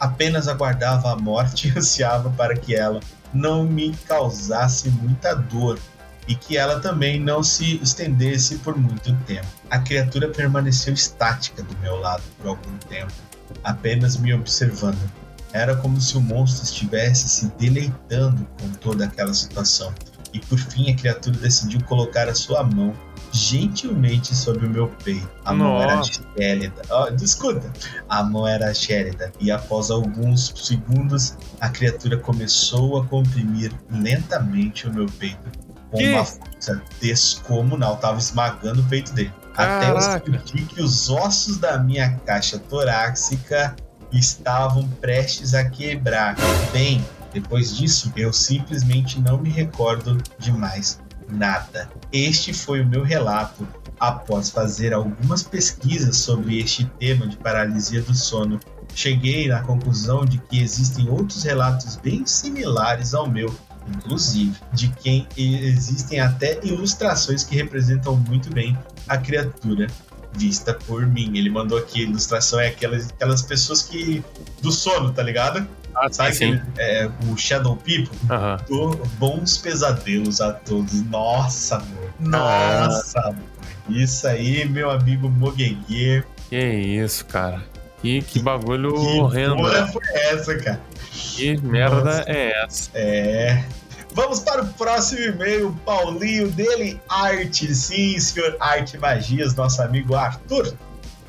Apenas 0.00 0.48
aguardava 0.48 1.12
a 1.12 1.16
morte 1.16 1.68
e 1.68 1.72
ansiava 1.78 2.30
para 2.30 2.56
que 2.56 2.74
ela 2.74 3.00
não 3.32 3.64
me 3.64 3.94
causasse 4.08 4.88
muita 4.90 5.34
dor 5.34 5.78
e 6.28 6.34
que 6.34 6.58
ela 6.58 6.78
também 6.78 7.18
não 7.18 7.42
se 7.42 7.80
estendesse 7.82 8.58
por 8.58 8.76
muito 8.76 9.14
tempo. 9.24 9.46
A 9.70 9.78
criatura 9.78 10.28
permaneceu 10.28 10.92
estática 10.92 11.62
do 11.62 11.76
meu 11.78 11.96
lado 11.96 12.22
por 12.36 12.48
algum 12.48 12.76
tempo, 12.88 13.12
apenas 13.64 14.18
me 14.18 14.32
observando. 14.34 15.10
Era 15.52 15.74
como 15.74 15.98
se 15.98 16.16
o 16.18 16.20
monstro 16.20 16.64
estivesse 16.64 17.28
se 17.28 17.46
deleitando 17.58 18.46
com 18.60 18.68
toda 18.74 19.06
aquela 19.06 19.32
situação. 19.32 19.94
E 20.34 20.38
por 20.40 20.58
fim 20.58 20.90
a 20.90 20.94
criatura 20.94 21.38
decidiu 21.38 21.82
colocar 21.84 22.28
a 22.28 22.34
sua 22.34 22.62
mão 22.62 22.92
gentilmente 23.32 24.34
sobre 24.34 24.66
o 24.66 24.70
meu 24.70 24.88
peito. 25.02 25.28
A 25.46 25.54
mão 25.54 25.80
era 25.80 25.96
Nossa. 25.96 26.22
gélida. 26.36 26.82
Ó, 26.90 27.08
escuta, 27.08 27.72
a 28.08 28.22
mão 28.22 28.46
era 28.46 28.72
gélida. 28.74 29.32
E 29.40 29.50
após 29.50 29.90
alguns 29.90 30.52
segundos, 30.54 31.34
a 31.58 31.70
criatura 31.70 32.18
começou 32.18 33.00
a 33.00 33.06
comprimir 33.06 33.72
lentamente 33.90 34.86
o 34.86 34.92
meu 34.92 35.06
peito 35.06 35.48
Que? 35.96 36.12
uma 36.12 36.24
força 36.24 36.82
descomunal. 37.00 37.96
Tava 37.96 38.18
esmagando 38.18 38.80
o 38.80 38.84
peito 38.84 39.12
dele. 39.12 39.32
Até 39.56 39.90
eu 39.90 40.00
senti 40.00 40.62
que 40.66 40.80
os 40.80 41.10
ossos 41.10 41.58
da 41.58 41.78
minha 41.78 42.16
caixa 42.24 42.58
torácica 42.58 43.74
estavam 44.12 44.88
prestes 45.00 45.52
a 45.52 45.68
quebrar. 45.68 46.36
Bem, 46.72 47.04
depois 47.32 47.76
disso, 47.76 48.12
eu 48.16 48.32
simplesmente 48.32 49.20
não 49.20 49.38
me 49.38 49.50
recordo 49.50 50.16
de 50.38 50.52
mais 50.52 51.00
nada. 51.28 51.90
Este 52.12 52.52
foi 52.52 52.80
o 52.82 52.86
meu 52.86 53.02
relato 53.02 53.66
após 54.00 54.50
fazer 54.50 54.94
algumas 54.94 55.42
pesquisas 55.42 56.16
sobre 56.16 56.58
este 56.58 56.84
tema 56.98 57.26
de 57.26 57.36
paralisia 57.36 58.00
do 58.02 58.14
sono. 58.14 58.60
Cheguei 58.94 59.50
à 59.50 59.60
conclusão 59.60 60.24
de 60.24 60.38
que 60.38 60.60
existem 60.60 61.08
outros 61.08 61.42
relatos 61.42 61.96
bem 61.96 62.24
similares 62.24 63.12
ao 63.12 63.28
meu, 63.28 63.54
inclusive 63.96 64.52
de 64.72 64.88
quem 64.88 65.26
existem 65.36 66.20
até 66.20 66.58
ilustrações 66.62 67.44
que 67.44 67.56
representam 67.56 68.16
muito 68.16 68.52
bem 68.52 68.76
a 69.06 69.16
criatura 69.18 69.86
vista 70.32 70.74
por 70.74 71.06
mim. 71.06 71.36
Ele 71.36 71.50
mandou 71.50 71.78
aqui, 71.78 72.00
a 72.00 72.08
ilustração 72.08 72.60
é 72.60 72.68
aquelas, 72.68 73.08
aquelas 73.08 73.42
pessoas 73.42 73.82
que. 73.82 74.22
do 74.62 74.70
sono, 74.70 75.12
tá 75.12 75.22
ligado? 75.22 75.66
Ah, 75.94 76.08
Sabe 76.10 76.34
sim, 76.34 76.60
é, 76.76 77.10
o 77.28 77.36
Shadow 77.36 77.76
People? 77.76 78.10
Aham. 78.30 78.56
Do 78.68 78.96
bons 79.18 79.56
pesadelos 79.58 80.40
a 80.40 80.52
todos. 80.52 81.02
Nossa, 81.06 81.76
amor. 81.76 82.12
Nossa, 82.20 83.20
amor. 83.20 83.42
Isso 83.88 84.26
aí, 84.28 84.68
meu 84.68 84.90
amigo 84.90 85.28
Mogueguê. 85.28 86.22
Que 86.48 86.56
isso, 86.58 87.24
cara. 87.26 87.64
Que, 88.00 88.22
que 88.22 88.38
bagulho 88.38 88.92
Que 88.92 89.18
horrendo. 89.18 89.56
porra 89.56 89.80
né? 89.80 89.92
foi 89.92 90.02
essa, 90.14 90.56
cara? 90.58 90.80
Que 91.10 91.56
merda 91.62 92.04
Nossa. 92.04 92.24
é 92.30 92.62
essa? 92.64 92.90
É. 92.94 93.64
Vamos 94.18 94.40
para 94.40 94.62
o 94.62 94.66
próximo 94.74 95.20
e-mail, 95.20 95.72
Paulinho 95.86 96.50
dele, 96.50 97.00
Arte, 97.08 97.72
sim, 97.72 98.18
senhor 98.18 98.56
Arte 98.58 98.98
Magias, 98.98 99.54
nosso 99.54 99.80
amigo 99.80 100.16
Arthur. 100.16 100.74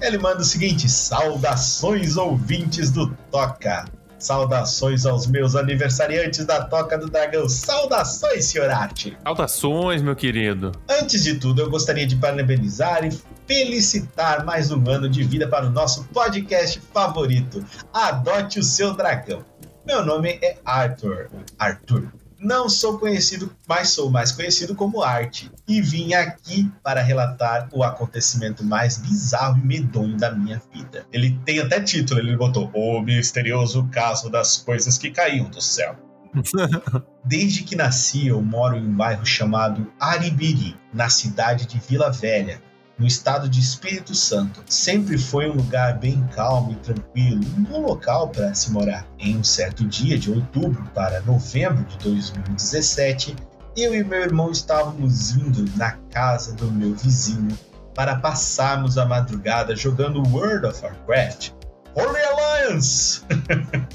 Ele 0.01 0.17
manda 0.17 0.41
o 0.41 0.43
seguinte: 0.43 0.89
saudações 0.89 2.17
ouvintes 2.17 2.89
do 2.89 3.15
Toca. 3.29 3.85
Saudações 4.17 5.05
aos 5.05 5.27
meus 5.27 5.55
aniversariantes 5.55 6.47
da 6.47 6.63
Toca 6.63 6.97
do 6.97 7.07
Dragão. 7.07 7.47
Saudações, 7.47 8.45
senhor 8.45 8.71
Arte. 8.71 9.15
Saudações, 9.21 10.01
meu 10.01 10.15
querido. 10.15 10.71
Antes 10.89 11.23
de 11.23 11.35
tudo, 11.35 11.61
eu 11.61 11.69
gostaria 11.69 12.07
de 12.07 12.15
parabenizar 12.15 13.05
e 13.05 13.11
felicitar 13.45 14.43
mais 14.43 14.71
um 14.71 14.89
ano 14.89 15.07
de 15.07 15.23
vida 15.23 15.47
para 15.47 15.67
o 15.67 15.69
nosso 15.69 16.05
podcast 16.05 16.81
favorito. 16.91 17.63
Adote 17.93 18.57
o 18.57 18.63
seu 18.63 18.95
dragão. 18.95 19.45
Meu 19.85 20.03
nome 20.03 20.39
é 20.41 20.57
Arthur. 20.65 21.29
Arthur. 21.59 22.18
Não 22.39 22.69
sou 22.69 22.97
conhecido, 22.97 23.53
mas 23.67 23.89
sou 23.89 24.09
mais 24.09 24.31
conhecido 24.31 24.73
como 24.73 25.03
Arte. 25.03 25.51
E 25.67 25.81
vim 25.81 26.13
aqui 26.13 26.71
para 26.81 27.01
relatar 27.01 27.67
o 27.73 27.83
acontecimento 27.83 28.63
mais 28.63 28.97
bizarro 28.97 29.57
e 29.57 29.65
medonho 29.65 30.15
da 30.15 30.31
minha 30.31 30.61
vida. 30.73 31.05
Ele 31.11 31.37
tem 31.45 31.59
até 31.59 31.81
título, 31.81 32.19
ele 32.19 32.37
botou 32.37 32.71
O 32.73 33.01
Misterioso 33.01 33.87
Caso 33.91 34.29
das 34.29 34.57
Coisas 34.57 34.97
que 34.97 35.11
Caíam 35.11 35.49
do 35.49 35.61
Céu. 35.61 35.97
Desde 37.25 37.63
que 37.63 37.75
nasci, 37.75 38.27
eu 38.27 38.41
moro 38.41 38.77
em 38.77 38.87
um 38.87 38.95
bairro 38.95 39.25
chamado 39.25 39.91
Aribiri, 39.99 40.75
na 40.93 41.09
cidade 41.09 41.65
de 41.65 41.79
Vila 41.79 42.11
Velha, 42.11 42.61
no 42.99 43.07
estado 43.07 43.47
de 43.47 43.59
Espírito 43.59 44.13
Santo. 44.13 44.61
Sempre 44.67 45.17
foi 45.17 45.49
um 45.49 45.53
lugar 45.53 45.97
bem 45.97 46.21
calmo 46.35 46.73
e 46.73 46.75
tranquilo, 46.75 47.41
um 47.57 47.63
bom 47.63 47.81
local 47.81 48.27
para 48.27 48.53
se 48.53 48.71
morar. 48.71 49.07
Em 49.17 49.37
um 49.37 49.43
certo 49.43 49.85
dia 49.85 50.19
de 50.19 50.29
outubro 50.29 50.83
para 50.93 51.21
novembro 51.21 51.83
de 51.85 51.97
2017, 51.99 53.35
eu 53.77 53.95
e 53.95 54.03
meu 54.03 54.21
irmão 54.21 54.51
estávamos 54.51 55.31
indo 55.31 55.65
na 55.77 55.91
casa 56.11 56.53
do 56.53 56.69
meu 56.69 56.93
vizinho 56.93 57.57
para 57.95 58.17
passarmos 58.17 58.97
a 58.97 59.05
madrugada 59.05 59.75
jogando 59.75 60.21
World 60.29 60.67
of 60.67 60.83
Warcraft. 60.83 61.51
Holy 61.95 62.21
Alliance! 62.23 63.21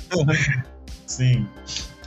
Sim. 1.06 1.46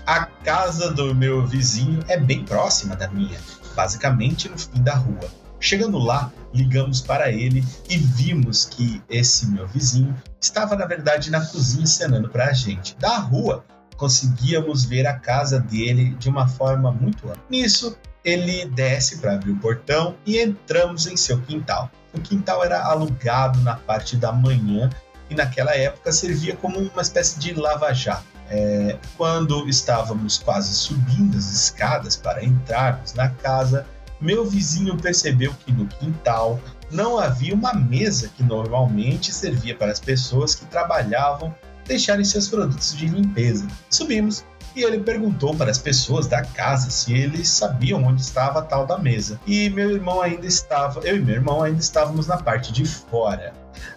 A 0.05 0.25
casa 0.25 0.91
do 0.91 1.13
meu 1.13 1.45
vizinho 1.45 1.99
é 2.07 2.17
bem 2.17 2.43
próxima 2.43 2.95
da 2.95 3.07
minha, 3.09 3.39
basicamente 3.75 4.49
no 4.49 4.57
fim 4.57 4.81
da 4.81 4.95
rua. 4.95 5.46
Chegando 5.59 5.97
lá, 5.97 6.31
ligamos 6.53 7.01
para 7.01 7.31
ele 7.31 7.63
e 7.89 7.97
vimos 7.97 8.65
que 8.65 9.01
esse 9.09 9.47
meu 9.47 9.67
vizinho 9.67 10.15
estava, 10.39 10.75
na 10.75 10.85
verdade, 10.85 11.31
na 11.31 11.45
cozinha 11.45 11.85
cenando 11.85 12.29
para 12.29 12.47
a 12.47 12.53
gente. 12.53 12.95
Da 12.97 13.17
rua, 13.17 13.65
conseguíamos 13.95 14.85
ver 14.85 15.07
a 15.07 15.17
casa 15.17 15.59
dele 15.59 16.15
de 16.19 16.29
uma 16.29 16.47
forma 16.47 16.91
muito 16.91 17.27
ampla. 17.27 17.43
Nisso, 17.49 17.97
ele 18.23 18.65
desce 18.65 19.17
para 19.17 19.33
abrir 19.33 19.51
o 19.51 19.59
portão 19.59 20.15
e 20.25 20.39
entramos 20.39 21.07
em 21.07 21.17
seu 21.17 21.41
quintal. 21.41 21.89
O 22.13 22.19
quintal 22.19 22.63
era 22.63 22.83
alugado 22.83 23.59
na 23.61 23.75
parte 23.75 24.15
da 24.15 24.31
manhã 24.31 24.89
e 25.29 25.35
naquela 25.35 25.75
época 25.75 26.11
servia 26.11 26.55
como 26.55 26.79
uma 26.79 27.01
espécie 27.01 27.39
de 27.39 27.53
lava-jato. 27.53 28.25
É, 28.49 28.97
quando 29.17 29.67
estávamos 29.67 30.37
quase 30.37 30.73
subindo 30.73 31.37
as 31.37 31.51
escadas 31.51 32.15
para 32.15 32.45
entrarmos 32.45 33.13
na 33.13 33.29
casa, 33.29 33.85
meu 34.19 34.45
vizinho 34.45 34.97
percebeu 34.97 35.53
que 35.65 35.71
no 35.71 35.85
quintal 35.87 36.59
não 36.91 37.17
havia 37.17 37.53
uma 37.53 37.73
mesa 37.73 38.29
que 38.35 38.43
normalmente 38.43 39.31
servia 39.31 39.75
para 39.75 39.91
as 39.91 39.99
pessoas 39.99 40.55
que 40.55 40.65
trabalhavam 40.65 41.53
deixarem 41.85 42.25
seus 42.25 42.47
produtos 42.47 42.95
de 42.95 43.07
limpeza. 43.07 43.67
Subimos 43.89 44.43
e 44.75 44.83
ele 44.83 44.99
perguntou 44.99 45.55
para 45.55 45.71
as 45.71 45.79
pessoas 45.79 46.27
da 46.27 46.43
casa 46.43 46.89
se 46.91 47.13
eles 47.13 47.49
sabiam 47.49 48.03
onde 48.03 48.21
estava 48.21 48.59
a 48.59 48.61
tal 48.61 48.85
da 48.85 48.97
mesa. 48.97 49.39
E 49.47 49.69
meu 49.69 49.89
irmão 49.91 50.21
ainda 50.21 50.45
estava, 50.45 50.99
eu 51.01 51.17
e 51.17 51.19
meu 51.19 51.35
irmão 51.35 51.63
ainda 51.63 51.79
estávamos 51.79 52.27
na 52.27 52.37
parte 52.37 52.71
de 52.71 52.85
fora. 52.85 53.53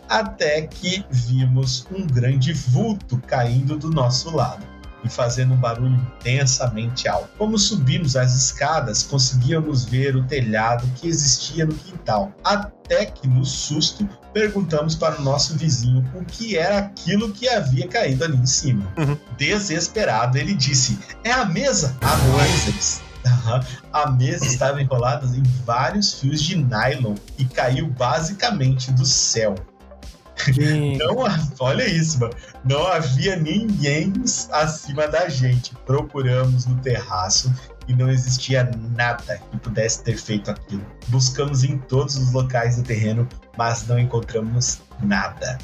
Até 0.09 0.63
que 0.63 1.05
vimos 1.11 1.87
um 1.93 2.07
grande 2.07 2.53
vulto 2.53 3.19
caindo 3.27 3.77
do 3.77 3.91
nosso 3.91 4.35
lado 4.35 4.70
e 5.05 5.09
fazendo 5.09 5.55
um 5.55 5.57
barulho 5.57 5.95
intensamente 5.95 7.09
alto. 7.09 7.31
Como 7.39 7.59
subimos 7.59 8.17
as 8.17 8.35
escadas, 8.35 9.03
conseguíamos 9.03 9.85
ver 9.85 10.17
o 10.17 10.25
telhado 10.25 10.87
que 10.97 11.09
existia 11.09 11.65
no 11.67 11.75
quintal, 11.75 12.33
até 12.45 13.07
que, 13.07 13.27
no 13.29 13.45
susto, 13.45 14.09
perguntamos 14.33 14.95
para 14.95 15.21
o 15.21 15.23
nosso 15.23 15.57
vizinho 15.57 16.05
o 16.15 16.25
que 16.25 16.57
era 16.57 16.79
aquilo 16.79 17.33
que 17.33 17.49
havia 17.49 17.89
caído 17.89 18.25
ali 18.25 18.37
em 18.37 18.47
cima. 18.47 18.87
Uhum. 18.97 19.17
Desesperado, 19.37 20.39
ele 20.39 20.55
disse: 20.55 20.99
É 21.25 21.33
a 21.33 21.45
mesa! 21.45 21.97
A 22.01 22.17
mesa! 22.17 23.11
A 23.93 24.11
mesa 24.11 24.47
estava 24.47 24.81
enrolada 24.81 25.27
em 25.37 25.43
vários 25.65 26.15
fios 26.15 26.43
de 26.43 26.57
nylon 26.57 27.15
e 27.37 27.45
caiu 27.45 27.89
basicamente 27.89 28.91
do 28.93 29.05
céu. 29.05 29.55
Não, 30.99 31.17
olha 31.59 31.87
isso, 31.89 32.21
mano. 32.21 32.35
Não 32.65 32.87
havia 32.87 33.37
ninguém 33.37 34.13
acima 34.51 35.09
da 35.09 35.29
gente. 35.29 35.75
Procuramos 35.87 36.67
no 36.67 36.77
terraço 36.77 37.53
e 37.89 37.95
não 37.95 38.09
existia 38.11 38.71
nada 38.97 39.41
que 39.51 39.59
pudesse 39.59 40.03
ter 40.05 40.17
feito 40.17 40.51
aquilo. 40.51 40.85
Buscamos 41.09 41.65
em 41.65 41.79
todos 41.79 42.17
os 42.17 42.33
locais 42.33 42.77
do 42.77 42.83
terreno, 42.83 43.29
mas 43.57 43.87
não 43.87 43.99
encontramos 43.99 44.81
nada 45.03 45.59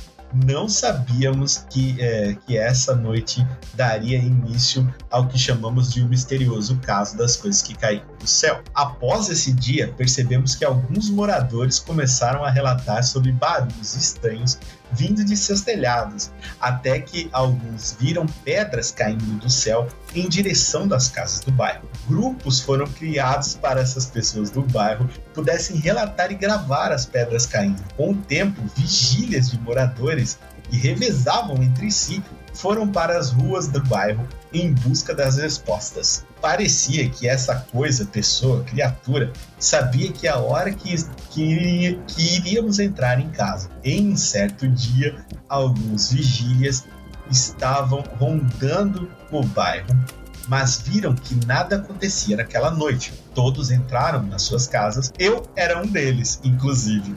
não 0.44 0.68
sabíamos 0.68 1.64
que, 1.70 1.96
é, 2.00 2.34
que 2.46 2.56
essa 2.56 2.94
noite 2.94 3.46
daria 3.74 4.18
início 4.18 4.92
ao 5.10 5.26
que 5.28 5.38
chamamos 5.38 5.92
de 5.92 6.02
um 6.02 6.08
misterioso 6.08 6.76
caso 6.78 7.16
das 7.16 7.36
coisas 7.36 7.62
que 7.62 7.74
caíram 7.74 8.06
do 8.18 8.26
céu. 8.26 8.62
Após 8.74 9.28
esse 9.28 9.52
dia, 9.52 9.92
percebemos 9.96 10.54
que 10.54 10.64
alguns 10.64 11.08
moradores 11.08 11.78
começaram 11.78 12.44
a 12.44 12.50
relatar 12.50 13.02
sobre 13.04 13.32
barulhos 13.32 13.94
estranhos 13.94 14.58
vindo 14.92 15.24
de 15.24 15.36
seus 15.36 15.62
telhados, 15.62 16.30
até 16.60 16.98
que 17.00 17.28
alguns 17.32 17.96
viram 17.98 18.26
pedras 18.44 18.90
caindo 18.90 19.38
do 19.38 19.50
céu 19.50 19.88
em 20.14 20.28
direção 20.28 20.86
das 20.86 21.08
casas 21.08 21.40
do 21.40 21.50
bairro. 21.50 21.88
Grupos 22.06 22.60
foram 22.60 22.86
criados 22.86 23.54
para 23.54 23.80
essas 23.80 24.06
pessoas 24.06 24.50
do 24.50 24.62
bairro 24.62 25.08
pudessem 25.34 25.76
relatar 25.76 26.32
e 26.32 26.34
gravar 26.34 26.92
as 26.92 27.04
pedras 27.04 27.46
caindo. 27.46 27.82
Com 27.96 28.12
o 28.12 28.16
tempo, 28.16 28.62
vigílias 28.74 29.50
de 29.50 29.60
moradores 29.60 30.38
que 30.70 30.76
revezavam 30.76 31.62
entre 31.62 31.90
si 31.90 32.22
foram 32.54 32.88
para 32.88 33.18
as 33.18 33.30
ruas 33.30 33.68
do 33.68 33.82
bairro 33.84 34.26
em 34.60 34.72
busca 34.72 35.14
das 35.14 35.36
respostas. 35.36 36.24
Parecia 36.40 37.08
que 37.08 37.28
essa 37.28 37.56
coisa, 37.72 38.04
pessoa, 38.06 38.64
criatura, 38.64 39.32
sabia 39.58 40.12
que 40.12 40.26
a 40.26 40.38
hora 40.38 40.72
que, 40.72 40.94
que, 41.30 41.98
que 42.06 42.36
iríamos 42.36 42.78
entrar 42.78 43.20
em 43.20 43.28
casa. 43.30 43.68
Em 43.84 44.12
um 44.12 44.16
certo 44.16 44.68
dia, 44.68 45.24
alguns 45.48 46.12
vigílias 46.12 46.84
estavam 47.30 48.04
rondando 48.18 49.10
o 49.30 49.42
bairro, 49.44 49.88
mas 50.48 50.80
viram 50.80 51.14
que 51.14 51.34
nada 51.46 51.76
acontecia 51.76 52.36
naquela 52.36 52.70
noite. 52.70 53.12
Todos 53.34 53.70
entraram 53.70 54.22
nas 54.22 54.42
suas 54.42 54.66
casas, 54.66 55.12
eu 55.18 55.42
era 55.56 55.82
um 55.82 55.86
deles, 55.86 56.40
inclusive. 56.44 57.16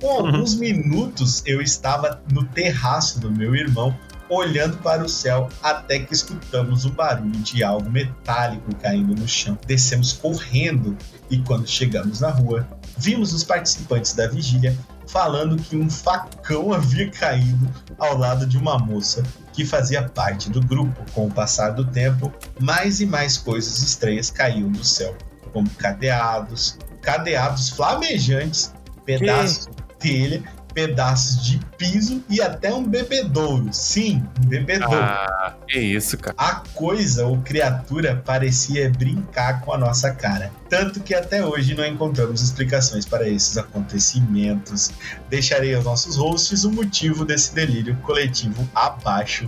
Com 0.00 0.26
alguns 0.26 0.54
minutos 0.54 1.42
eu 1.44 1.60
estava 1.60 2.22
no 2.32 2.42
terraço 2.44 3.20
do 3.20 3.30
meu 3.30 3.54
irmão 3.54 3.94
olhando 4.30 4.78
para 4.78 5.04
o 5.04 5.08
céu 5.08 5.48
até 5.60 5.98
que 5.98 6.14
escutamos 6.14 6.84
um 6.84 6.90
barulho 6.90 7.30
de 7.40 7.64
algo 7.64 7.90
metálico 7.90 8.74
caindo 8.76 9.14
no 9.14 9.26
chão. 9.26 9.58
Descemos 9.66 10.12
correndo 10.12 10.96
e 11.28 11.38
quando 11.38 11.66
chegamos 11.66 12.20
na 12.20 12.30
rua, 12.30 12.66
vimos 12.96 13.34
os 13.34 13.42
participantes 13.42 14.14
da 14.14 14.28
vigília 14.28 14.74
falando 15.08 15.60
que 15.60 15.76
um 15.76 15.90
facão 15.90 16.72
havia 16.72 17.10
caído 17.10 17.68
ao 17.98 18.16
lado 18.16 18.46
de 18.46 18.56
uma 18.56 18.78
moça 18.78 19.24
que 19.52 19.64
fazia 19.64 20.08
parte 20.08 20.48
do 20.48 20.60
grupo. 20.60 21.04
Com 21.12 21.26
o 21.26 21.30
passar 21.30 21.70
do 21.70 21.84
tempo, 21.84 22.32
mais 22.60 23.00
e 23.00 23.06
mais 23.06 23.36
coisas 23.36 23.82
estranhas 23.82 24.30
caíam 24.30 24.70
do 24.70 24.84
céu, 24.84 25.16
como 25.52 25.68
cadeados, 25.70 26.78
cadeados 27.02 27.70
flamejantes, 27.70 28.72
pedaços 29.04 29.66
que? 29.66 29.72
de 29.72 29.82
telha 29.98 30.59
pedaços 30.72 31.44
de 31.44 31.58
piso 31.76 32.22
e 32.28 32.40
até 32.40 32.72
um 32.72 32.84
bebedouro. 32.84 33.68
Sim, 33.72 34.22
um 34.44 34.48
bebedouro. 34.48 34.94
Ah, 34.94 35.54
que 35.66 35.78
isso, 35.78 36.16
cara. 36.18 36.34
A 36.38 36.62
coisa 36.74 37.26
ou 37.26 37.38
criatura 37.38 38.22
parecia 38.24 38.90
brincar 38.90 39.60
com 39.60 39.72
a 39.72 39.78
nossa 39.78 40.12
cara. 40.12 40.50
Tanto 40.68 41.00
que 41.00 41.14
até 41.14 41.44
hoje 41.44 41.74
não 41.74 41.86
encontramos 41.86 42.42
explicações 42.42 43.04
para 43.04 43.28
esses 43.28 43.58
acontecimentos. 43.58 44.90
Deixarei 45.28 45.74
aos 45.74 45.84
nossos 45.84 46.16
hosts 46.16 46.64
o 46.64 46.70
motivo 46.70 47.24
desse 47.24 47.54
delírio 47.54 47.96
coletivo 48.02 48.68
abaixo. 48.74 49.46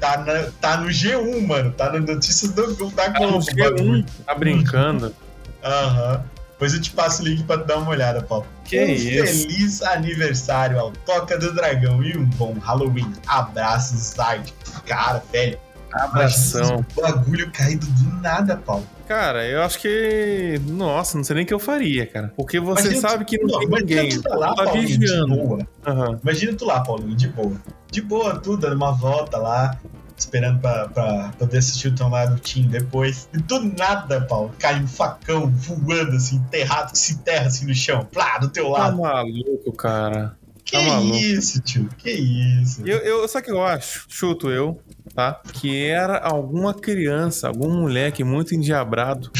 Tá, 0.00 0.18
na, 0.18 0.50
tá 0.60 0.76
no 0.78 0.88
G1, 0.88 1.46
mano. 1.46 1.72
Tá 1.72 1.92
nas 1.92 2.04
notícias 2.04 2.52
do, 2.52 2.90
da 2.90 3.08
Globo. 3.08 3.44
Tá, 3.44 3.52
G1, 3.52 4.06
tá 4.26 4.34
brincando. 4.34 5.14
Aham. 5.62 6.14
Uhum. 6.14 6.42
Depois 6.62 6.74
eu 6.74 6.80
te 6.80 6.92
passo 6.92 7.22
o 7.22 7.24
link 7.24 7.42
pra 7.42 7.56
dar 7.56 7.78
uma 7.78 7.90
olhada, 7.90 8.22
Paulo. 8.22 8.46
Que 8.72 8.84
um 8.84 8.88
isso? 8.88 9.48
feliz 9.48 9.82
aniversário 9.82 10.78
ao 10.78 10.92
Toca 11.04 11.38
do 11.38 11.54
Dragão 11.54 12.02
e 12.02 12.16
um 12.16 12.24
bom 12.24 12.54
Halloween. 12.54 13.12
Abraços, 13.26 14.00
site. 14.00 14.54
Cara, 14.86 15.22
velho. 15.30 15.58
Abração. 15.92 16.82
bagulho 16.98 17.50
caído 17.52 17.86
do 17.86 18.22
nada, 18.22 18.56
Paulo. 18.56 18.86
Cara, 19.06 19.46
eu 19.46 19.62
acho 19.62 19.78
que. 19.78 20.58
Nossa, 20.66 21.18
não 21.18 21.24
sei 21.24 21.34
nem 21.34 21.44
o 21.44 21.46
que 21.46 21.52
eu 21.52 21.58
faria, 21.58 22.06
cara. 22.06 22.32
Porque 22.34 22.58
você 22.58 22.84
imagina 22.84 23.08
sabe 23.08 23.24
que 23.26 23.36
não, 23.36 23.46
não 23.46 23.58
tem 23.58 23.68
ninguém. 23.68 24.08
Tu 24.08 24.22
tá 24.22 24.34
lá, 24.34 24.54
tá 24.54 24.64
Paulinho, 24.64 24.86
vigiando. 24.86 25.34
De 25.34 25.42
boa. 25.42 25.58
Uhum. 25.86 26.18
Imagina 26.22 26.54
tu 26.54 26.64
lá, 26.64 26.80
Paulinho, 26.80 27.14
de 27.14 27.28
boa. 27.28 27.52
De 27.90 28.00
boa, 28.00 28.38
tu 28.38 28.56
dando 28.56 28.76
uma 28.76 28.92
volta 28.92 29.36
lá, 29.36 29.78
esperando 30.22 30.60
pra, 30.60 30.88
pra 30.88 31.32
poder 31.38 31.58
assistir 31.58 31.88
o 31.88 31.94
Tom 31.94 32.08
lá 32.10 32.28
no 32.28 32.38
Team 32.38 32.66
depois. 32.68 33.28
E 33.32 33.38
do 33.38 33.60
nada, 33.60 34.20
Paulo, 34.22 34.52
cai 34.58 34.80
um 34.80 34.86
facão 34.88 35.48
voando 35.50 36.16
assim, 36.16 36.36
enterrado, 36.36 36.92
que 36.92 36.98
se 36.98 37.14
enterra 37.14 37.46
assim 37.46 37.66
no 37.66 37.74
chão, 37.74 38.04
plá, 38.04 38.38
do 38.38 38.48
teu 38.48 38.64
Tá 38.72 38.78
lado. 38.88 38.98
maluco, 39.00 39.72
cara. 39.72 40.36
que 40.64 40.72
tá 40.72 40.82
maluco. 40.82 41.16
isso, 41.16 41.60
tio? 41.60 41.88
Que 41.98 42.10
isso? 42.10 42.82
Eu, 42.86 42.98
eu, 42.98 43.28
sabe 43.28 43.42
o 43.42 43.46
que 43.46 43.52
eu 43.52 43.64
acho? 43.64 44.06
Chuto 44.08 44.50
eu, 44.50 44.80
tá? 45.14 45.40
Que 45.52 45.86
era 45.86 46.18
alguma 46.18 46.72
criança, 46.74 47.48
algum 47.48 47.70
moleque 47.80 48.22
muito 48.24 48.54
endiabrado. 48.54 49.30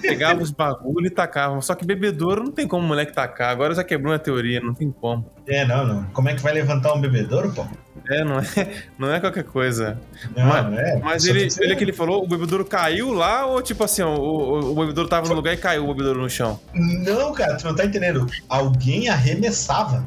Pegava 0.00 0.42
os 0.42 0.50
bagulho 0.50 1.06
e 1.06 1.10
tacava. 1.10 1.60
Só 1.60 1.74
que 1.74 1.84
bebedouro 1.84 2.42
não 2.42 2.50
tem 2.50 2.66
como 2.66 2.82
o 2.84 2.88
moleque 2.88 3.12
tacar. 3.12 3.50
Agora 3.50 3.74
já 3.74 3.84
quebrou 3.84 4.12
a 4.14 4.18
teoria, 4.18 4.58
não 4.60 4.72
tem 4.74 4.90
como. 4.90 5.30
É, 5.46 5.64
não, 5.66 5.86
não. 5.86 6.04
Como 6.12 6.28
é 6.30 6.34
que 6.34 6.42
vai 6.42 6.52
levantar 6.54 6.94
um 6.94 7.00
bebedouro, 7.00 7.52
pô? 7.52 7.66
É, 8.08 8.24
não 8.24 8.38
é, 8.38 8.42
não 8.98 9.12
é 9.12 9.20
qualquer 9.20 9.44
coisa. 9.44 9.98
Não, 10.36 10.46
Mas- 10.46 10.78
é. 10.78 11.00
Mas 11.02 11.22
Só 11.24 11.30
ele, 11.30 11.48
que 11.48 11.64
ele 11.64 11.76
que 11.76 11.84
ele 11.84 11.92
falou, 11.92 12.24
o 12.24 12.28
bebedouro 12.28 12.64
caiu 12.64 13.12
lá 13.12 13.46
ou 13.46 13.60
tipo 13.62 13.82
assim, 13.84 14.02
o, 14.02 14.08
o, 14.08 14.72
o 14.72 14.74
bebedouro 14.74 15.08
tava 15.08 15.28
no 15.28 15.34
lugar 15.34 15.54
e 15.54 15.56
caiu 15.56 15.84
o 15.84 15.88
bebedouro 15.92 16.20
no 16.20 16.30
chão? 16.30 16.60
Não, 16.74 17.32
cara, 17.32 17.56
tu 17.56 17.66
não 17.66 17.74
tá 17.74 17.84
entendendo. 17.84 18.26
Alguém 18.48 19.08
arremessava. 19.08 20.04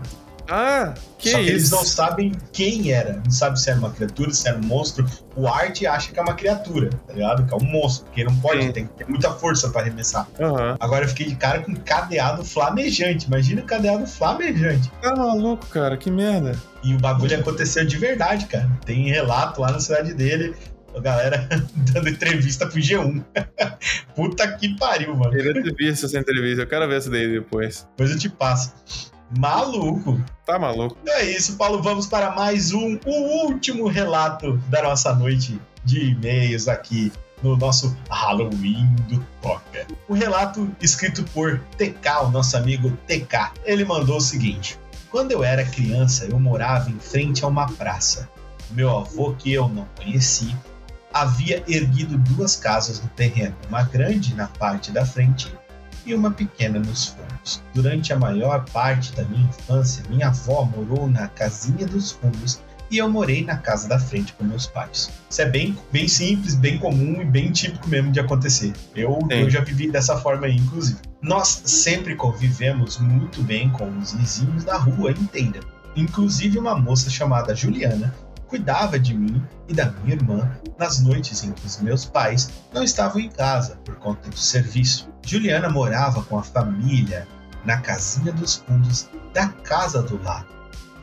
Ah, 0.49 0.93
que 1.17 1.29
Só 1.31 1.37
que 1.37 1.43
eles 1.49 1.63
isso? 1.63 1.75
não 1.75 1.83
sabem 1.83 2.31
quem 2.51 2.91
era. 2.91 3.21
Não 3.23 3.31
sabe 3.31 3.59
se 3.59 3.69
era 3.69 3.77
uma 3.77 3.91
criatura, 3.91 4.33
se 4.33 4.47
era 4.47 4.57
um 4.57 4.63
monstro. 4.63 5.05
O 5.35 5.47
Art 5.47 5.81
acha 5.83 6.11
que 6.11 6.19
é 6.19 6.21
uma 6.21 6.33
criatura, 6.33 6.89
tá 7.07 7.13
ligado? 7.13 7.45
Que 7.45 7.53
é 7.53 7.57
um 7.57 7.63
monstro. 7.63 8.05
Porque 8.07 8.23
não 8.23 8.35
pode, 8.37 8.63
Sim. 8.63 8.71
tem 8.71 8.87
que 8.87 8.93
ter 8.93 9.07
muita 9.07 9.31
força 9.31 9.69
pra 9.69 9.81
arremessar. 9.81 10.27
Aham. 10.39 10.75
Agora 10.79 11.05
eu 11.05 11.09
fiquei 11.09 11.27
de 11.27 11.35
cara 11.35 11.59
com 11.61 11.71
um 11.71 11.75
cadeado 11.75 12.43
flamejante. 12.43 13.27
Imagina 13.27 13.61
um 13.61 13.65
cadeado 13.65 14.07
flamejante. 14.07 14.91
Tá 15.01 15.15
maluco, 15.15 15.65
cara, 15.67 15.95
que 15.97 16.09
merda. 16.09 16.57
E 16.83 16.93
o 16.95 16.97
bagulho 16.97 17.37
aconteceu 17.39 17.85
de 17.85 17.97
verdade, 17.97 18.45
cara. 18.47 18.69
Tem 18.85 19.07
relato 19.09 19.61
lá 19.61 19.71
na 19.71 19.79
cidade 19.79 20.13
dele. 20.13 20.55
A 20.95 20.99
galera 20.99 21.47
dando 21.93 22.09
entrevista 22.09 22.65
pro 22.65 22.79
G1. 22.79 23.23
Puta 24.15 24.47
que 24.57 24.75
pariu, 24.77 25.15
mano. 25.15 25.31
Queria 25.31 25.53
ter 25.53 25.75
visto 25.75 26.05
essa 26.07 26.17
entrevista, 26.17 26.63
eu 26.63 26.67
quero 26.67 26.87
ver 26.87 26.97
essa 26.97 27.09
daí 27.09 27.31
depois. 27.31 27.87
Depois 27.91 28.11
eu 28.11 28.17
te 28.17 28.27
passo. 28.29 28.73
Maluco. 29.37 30.19
Tá 30.45 30.57
maluco. 30.57 30.97
Então 31.03 31.15
é 31.15 31.25
isso, 31.25 31.55
Paulo. 31.55 31.81
Vamos 31.81 32.07
para 32.07 32.31
mais 32.31 32.73
um, 32.73 32.99
o 33.05 33.45
último 33.45 33.87
relato 33.87 34.57
da 34.67 34.81
nossa 34.81 35.13
noite 35.13 35.59
de 35.83 36.11
e-mails 36.11 36.67
aqui 36.67 37.11
no 37.43 37.55
nosso 37.55 37.95
Halloween 38.09 38.87
do 39.07 39.25
Toca. 39.41 39.87
O 40.07 40.13
relato 40.13 40.69
escrito 40.81 41.23
por 41.25 41.59
TK, 41.77 42.25
o 42.25 42.31
nosso 42.31 42.57
amigo 42.57 42.91
TK. 43.07 43.51
Ele 43.65 43.85
mandou 43.85 44.17
o 44.17 44.21
seguinte: 44.21 44.79
Quando 45.11 45.31
eu 45.31 45.43
era 45.43 45.63
criança, 45.63 46.25
eu 46.25 46.39
morava 46.39 46.89
em 46.89 46.99
frente 46.99 47.43
a 47.43 47.47
uma 47.47 47.67
praça. 47.67 48.27
Meu 48.71 48.97
avô, 48.97 49.33
que 49.33 49.51
eu 49.51 49.67
não 49.67 49.87
conheci, 49.95 50.55
havia 51.13 51.63
erguido 51.67 52.17
duas 52.17 52.55
casas 52.55 53.01
no 53.01 53.07
terreno, 53.09 53.55
uma 53.67 53.83
grande 53.83 54.35
na 54.35 54.47
parte 54.47 54.91
da 54.91 55.05
frente 55.05 55.51
e 56.11 56.13
uma 56.15 56.31
pequena 56.31 56.79
nos 56.79 57.07
fundos. 57.07 57.63
Durante 57.73 58.11
a 58.11 58.19
maior 58.19 58.65
parte 58.71 59.13
da 59.13 59.23
minha 59.23 59.47
infância, 59.47 60.03
minha 60.09 60.27
avó 60.27 60.63
morou 60.65 61.09
na 61.09 61.27
casinha 61.27 61.85
dos 61.85 62.11
fundos 62.11 62.59
e 62.91 62.97
eu 62.97 63.09
morei 63.09 63.45
na 63.45 63.57
casa 63.57 63.87
da 63.87 63.99
frente 63.99 64.33
com 64.33 64.43
meus 64.43 64.65
pais. 64.65 65.11
Isso 65.29 65.41
é 65.41 65.45
bem, 65.45 65.77
bem 65.91 66.07
simples, 66.07 66.55
bem 66.55 66.79
comum 66.79 67.21
e 67.21 67.25
bem 67.25 67.51
típico 67.51 67.87
mesmo 67.87 68.11
de 68.11 68.19
acontecer. 68.19 68.73
Eu, 68.95 69.19
Sim. 69.21 69.41
eu 69.41 69.49
já 69.49 69.61
vivi 69.61 69.89
dessa 69.91 70.17
forma 70.17 70.47
aí, 70.47 70.55
inclusive. 70.55 70.99
Nós 71.21 71.61
sempre 71.65 72.15
convivemos 72.15 72.97
muito 72.97 73.43
bem 73.43 73.69
com 73.69 73.87
os 73.99 74.13
vizinhos 74.13 74.63
da 74.63 74.77
rua 74.77 75.11
inteira. 75.11 75.59
Inclusive 75.95 76.57
uma 76.57 76.75
moça 76.75 77.09
chamada 77.09 77.53
Juliana 77.53 78.13
cuidava 78.49 78.99
de 78.99 79.13
mim 79.13 79.41
e 79.67 79.73
da 79.73 79.91
minha 79.91 80.15
irmã 80.15 80.51
nas 80.77 80.99
noites 80.99 81.43
em 81.43 81.51
que 81.51 81.65
os 81.65 81.79
meus 81.79 82.03
pais 82.03 82.49
não 82.73 82.83
estavam 82.83 83.21
em 83.21 83.29
casa 83.29 83.77
por 83.85 83.95
conta 83.95 84.29
do 84.29 84.37
serviço. 84.37 85.07
Juliana 85.25 85.69
morava 85.69 86.23
com 86.23 86.37
a 86.37 86.43
família 86.43 87.27
na 87.63 87.77
casinha 87.77 88.33
dos 88.33 88.55
fundos 88.55 89.07
da 89.33 89.47
casa 89.47 90.01
do 90.01 90.21
lado, 90.23 90.47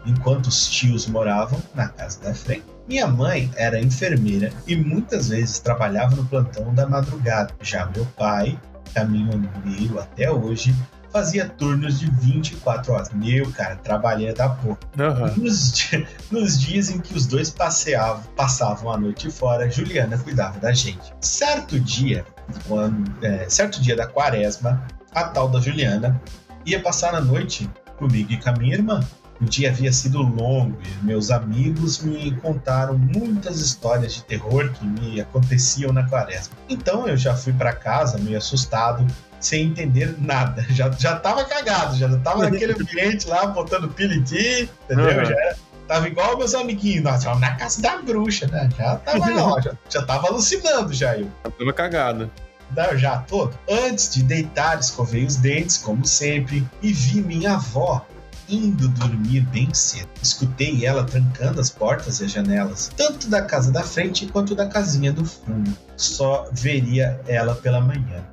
enquanto 0.04 0.46
os 0.46 0.68
tios 0.68 1.06
moravam 1.06 1.62
na 1.74 1.88
casa 1.88 2.20
da 2.20 2.34
frente. 2.34 2.64
Minha 2.88 3.06
mãe 3.06 3.50
era 3.56 3.80
enfermeira 3.80 4.52
e 4.66 4.76
muitas 4.76 5.28
vezes 5.28 5.58
trabalhava 5.58 6.14
no 6.16 6.24
plantão 6.24 6.74
da 6.74 6.88
madrugada. 6.88 7.54
Já 7.60 7.86
meu 7.86 8.06
pai, 8.16 8.58
caminhoneiro 8.94 9.98
até 9.98 10.30
hoje, 10.30 10.74
fazia 11.16 11.48
turnos 11.48 11.98
de 11.98 12.10
24 12.10 12.92
horas. 12.92 13.10
Meu, 13.14 13.50
cara, 13.50 13.76
trabalhei 13.76 14.34
da 14.34 14.50
porra. 14.50 14.78
Aham. 14.98 15.32
Nos, 15.38 15.72
di- 15.72 16.06
nos 16.30 16.60
dias 16.60 16.90
em 16.90 17.00
que 17.00 17.14
os 17.16 17.26
dois 17.26 17.48
passeavam, 17.48 18.22
passavam 18.36 18.92
a 18.92 18.98
noite 18.98 19.30
fora, 19.30 19.70
Juliana 19.70 20.18
cuidava 20.18 20.60
da 20.60 20.72
gente. 20.74 21.14
Certo 21.22 21.80
dia, 21.80 22.22
quando, 22.68 23.10
é, 23.24 23.48
certo 23.48 23.80
dia 23.80 23.96
da 23.96 24.06
quaresma, 24.06 24.86
a 25.14 25.24
tal 25.24 25.48
da 25.48 25.58
Juliana 25.58 26.20
ia 26.66 26.80
passar 26.80 27.14
a 27.14 27.20
noite 27.20 27.70
comigo 27.96 28.30
e 28.32 28.36
com 28.36 28.50
a 28.50 28.52
minha 28.52 28.74
irmã. 28.74 29.00
O 29.40 29.44
dia 29.44 29.68
havia 29.70 29.92
sido 29.92 30.22
longo 30.22 30.78
e 30.82 31.04
meus 31.04 31.30
amigos 31.30 32.00
me 32.00 32.30
contaram 32.36 32.96
muitas 32.96 33.60
histórias 33.60 34.14
de 34.14 34.24
terror 34.24 34.70
que 34.72 34.84
me 34.86 35.20
aconteciam 35.20 35.92
na 35.92 36.08
quaresma. 36.08 36.54
Então 36.70 37.06
eu 37.06 37.16
já 37.18 37.36
fui 37.36 37.52
para 37.52 37.72
casa 37.74 38.16
meio 38.18 38.38
assustado, 38.38 39.06
sem 39.46 39.66
entender 39.68 40.14
nada. 40.18 40.64
Já, 40.70 40.90
já 40.90 41.16
tava 41.16 41.44
cagado, 41.44 41.96
já 41.96 42.08
tava 42.18 42.48
naquele 42.50 42.72
ambiente 42.80 43.26
lá, 43.28 43.46
botando 43.46 43.88
pilha 43.88 44.14
em 44.14 44.22
ti, 44.22 44.68
entendeu? 44.84 45.06
Uhum. 45.18 45.24
Já 45.24 45.34
era- 45.34 45.56
tava 45.86 46.08
igual 46.08 46.36
meus 46.36 46.54
amiguinhos, 46.54 47.04
nós 47.04 47.22
tava 47.22 47.38
na 47.38 47.54
casa 47.54 47.80
da 47.80 47.98
bruxa, 47.98 48.46
né? 48.48 48.68
Já 48.76 48.96
tava 48.96 49.30
lá, 49.30 49.60
já, 49.60 49.72
já 49.88 50.02
tava 50.04 50.26
alucinando 50.28 50.92
já 50.92 51.16
eu. 51.16 51.30
Tava 51.44 51.72
cagado. 51.72 52.30
Da- 52.70 52.96
já 52.96 53.18
todo. 53.18 53.56
Antes 53.70 54.12
de 54.12 54.22
deitar, 54.24 54.78
escovei 54.80 55.24
os 55.24 55.36
dentes, 55.36 55.78
como 55.78 56.04
sempre, 56.04 56.66
e 56.82 56.92
vi 56.92 57.20
minha 57.22 57.54
avó 57.54 58.04
indo 58.48 58.88
dormir 58.88 59.40
bem 59.42 59.72
cedo. 59.72 60.08
Escutei 60.22 60.84
ela 60.84 61.04
trancando 61.04 61.60
as 61.60 61.70
portas 61.70 62.20
e 62.20 62.24
as 62.24 62.32
janelas, 62.32 62.90
tanto 62.96 63.28
da 63.28 63.42
casa 63.42 63.70
da 63.72 63.82
frente 63.82 64.26
quanto 64.26 64.54
da 64.54 64.66
casinha 64.66 65.12
do 65.12 65.24
fundo. 65.24 65.72
Só 65.96 66.48
veria 66.52 67.20
ela 67.28 67.54
pela 67.54 67.80
manhã. 67.80 68.24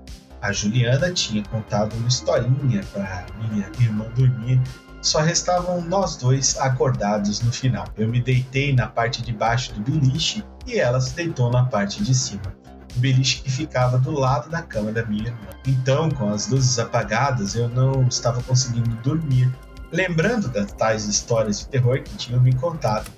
A 0.44 0.52
Juliana 0.52 1.10
tinha 1.10 1.41
contado 1.45 1.95
uma 1.95 2.10
historinha 2.10 2.84
para 2.91 3.26
minha 3.40 3.65
irmã 3.80 4.06
dormir. 4.14 4.61
Só 5.02 5.22
restavam 5.22 5.80
nós 5.80 6.18
dois 6.18 6.60
acordados 6.60 7.40
no 7.40 7.49
final. 7.49 7.86
Eu 7.95 8.10
me 8.10 8.22
deitei 8.22 8.76
na 8.76 8.88
parte 8.88 9.22
de 9.22 9.32
baixo 9.32 9.74
do 9.74 9.80
beliche 9.90 10.44
e 10.68 10.78
ela 10.78 10.99
se 10.99 11.15
deitou 11.15 11.49
na 11.49 11.64
parte 11.64 12.03
de 12.03 12.14
cima 12.14 12.53
o 12.94 12.99
beliche 12.99 13.41
que 13.41 13.49
ficava 13.49 13.98
do 13.98 14.11
lado 14.11 14.49
da 14.49 14.61
cama 14.61 14.91
da 14.91 15.06
minha 15.06 15.28
irmã. 15.28 15.48
Então, 15.65 16.11
com 16.11 16.30
as 16.30 16.49
luzes 16.49 16.78
apagadas, 16.78 17.56
eu 17.56 17.70
não 17.70 18.06
estava 18.10 18.44
conseguindo 18.44 18.90
dormir, 18.98 19.49
lembrando 19.94 20.49
das 20.49 20.74
tais 20.74 21.06
histórias 21.06 21.60
de 21.60 21.68
terror 21.70 22.02
que 22.02 22.18
tinham 22.18 22.41
me 22.41 22.53
contado. 22.53 23.10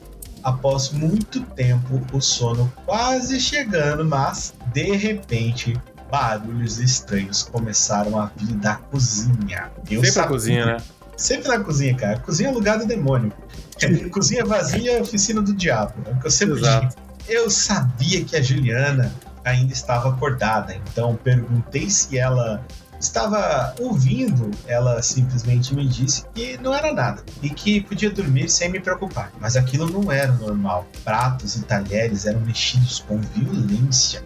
Após 0.43 0.91
muito 0.91 1.41
tempo, 1.41 1.99
o 2.13 2.21
sono 2.21 2.71
quase 2.85 3.39
chegando, 3.39 4.05
mas 4.05 4.53
de 4.71 4.95
repente 4.95 5.75
barulhos 6.11 6.79
estranhos 6.79 7.43
começaram 7.43 8.19
a 8.19 8.31
vir 8.35 8.53
da 8.55 8.75
cozinha. 8.75 9.71
Eu 9.89 9.97
Sempre 10.03 10.09
a 10.09 10.11
sabia- 10.13 10.29
cozinha, 10.29 10.65
né? 10.65 10.77
Sempre 11.17 11.47
na 11.47 11.59
cozinha, 11.59 11.95
cara. 11.95 12.19
Cozinha 12.19 12.49
é 12.49 12.51
lugar 12.51 12.77
do 12.77 12.85
demônio. 12.85 13.31
cozinha 14.11 14.45
vazia 14.45 14.97
é 14.97 15.01
oficina 15.01 15.41
do 15.41 15.53
diabo. 15.53 15.93
É 16.05 16.11
o 16.11 16.19
que 16.19 16.27
eu 16.27 16.31
sempre 16.31 16.59
Exato. 16.59 16.87
digo. 16.87 17.01
Eu 17.27 17.49
sabia 17.49 18.23
que 18.23 18.35
a 18.35 18.41
Juliana 18.41 19.11
ainda 19.43 19.73
estava 19.73 20.09
acordada, 20.09 20.75
então 20.75 21.15
perguntei 21.23 21.89
se 21.89 22.17
ela 22.17 22.63
estava 22.99 23.73
ouvindo. 23.79 24.51
Ela 24.67 25.01
simplesmente 25.01 25.73
me 25.73 25.87
disse 25.87 26.23
que 26.33 26.57
não 26.57 26.73
era 26.73 26.91
nada 26.93 27.23
e 27.41 27.49
que 27.49 27.81
podia 27.81 28.09
dormir 28.11 28.49
sem 28.49 28.69
me 28.69 28.79
preocupar. 28.79 29.31
Mas 29.39 29.55
aquilo 29.55 29.87
não 29.89 30.11
era 30.11 30.31
normal. 30.33 30.85
Pratos 31.03 31.55
e 31.55 31.61
talheres 31.63 32.25
eram 32.25 32.41
mexidos 32.41 32.99
com 33.07 33.19
violência. 33.19 34.23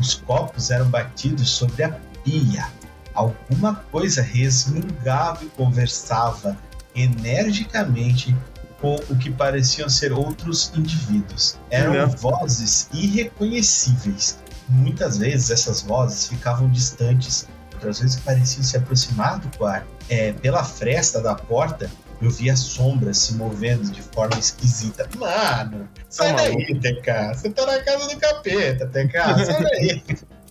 Os 0.00 0.14
copos 0.14 0.70
eram 0.70 0.88
batidos 0.88 1.50
sobre 1.50 1.84
a 1.84 1.90
pia. 2.24 2.66
Alguma 3.14 3.74
coisa 3.92 4.22
resmungava 4.22 5.44
e 5.44 5.48
conversava 5.48 6.56
energicamente 6.94 8.34
com 8.80 8.96
o 9.10 9.16
que 9.16 9.30
pareciam 9.30 9.88
ser 9.88 10.12
outros 10.12 10.72
indivíduos. 10.74 11.58
Eram 11.70 12.08
vozes 12.08 12.88
irreconhecíveis. 12.92 14.38
Muitas 14.68 15.18
vezes 15.18 15.50
essas 15.50 15.82
vozes 15.82 16.28
ficavam 16.28 16.70
distantes, 16.70 17.46
outras 17.74 18.00
vezes 18.00 18.16
pareciam 18.20 18.62
se 18.62 18.76
aproximar 18.76 19.38
do 19.38 19.56
quarto. 19.58 19.86
É, 20.08 20.32
pela 20.32 20.64
fresta 20.64 21.20
da 21.20 21.34
porta, 21.34 21.90
eu 22.20 22.30
via 22.30 22.56
sombras 22.56 23.18
se 23.18 23.34
movendo 23.34 23.90
de 23.90 24.02
forma 24.02 24.38
esquisita. 24.38 25.08
Mano, 25.18 25.88
sai 26.08 26.34
Tá 26.34 26.42
daí, 26.42 26.80
TK. 26.80 27.34
Você 27.34 27.50
tá 27.50 27.66
na 27.66 27.82
casa 27.82 28.08
do 28.08 28.20
capeta, 28.20 28.86
TK. 28.86 29.44
Sai 29.46 29.62
daí. 29.62 30.02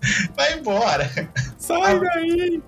Vai 0.33 0.57
embora. 0.57 1.11
Sai 1.57 1.99
daí! 1.99 2.63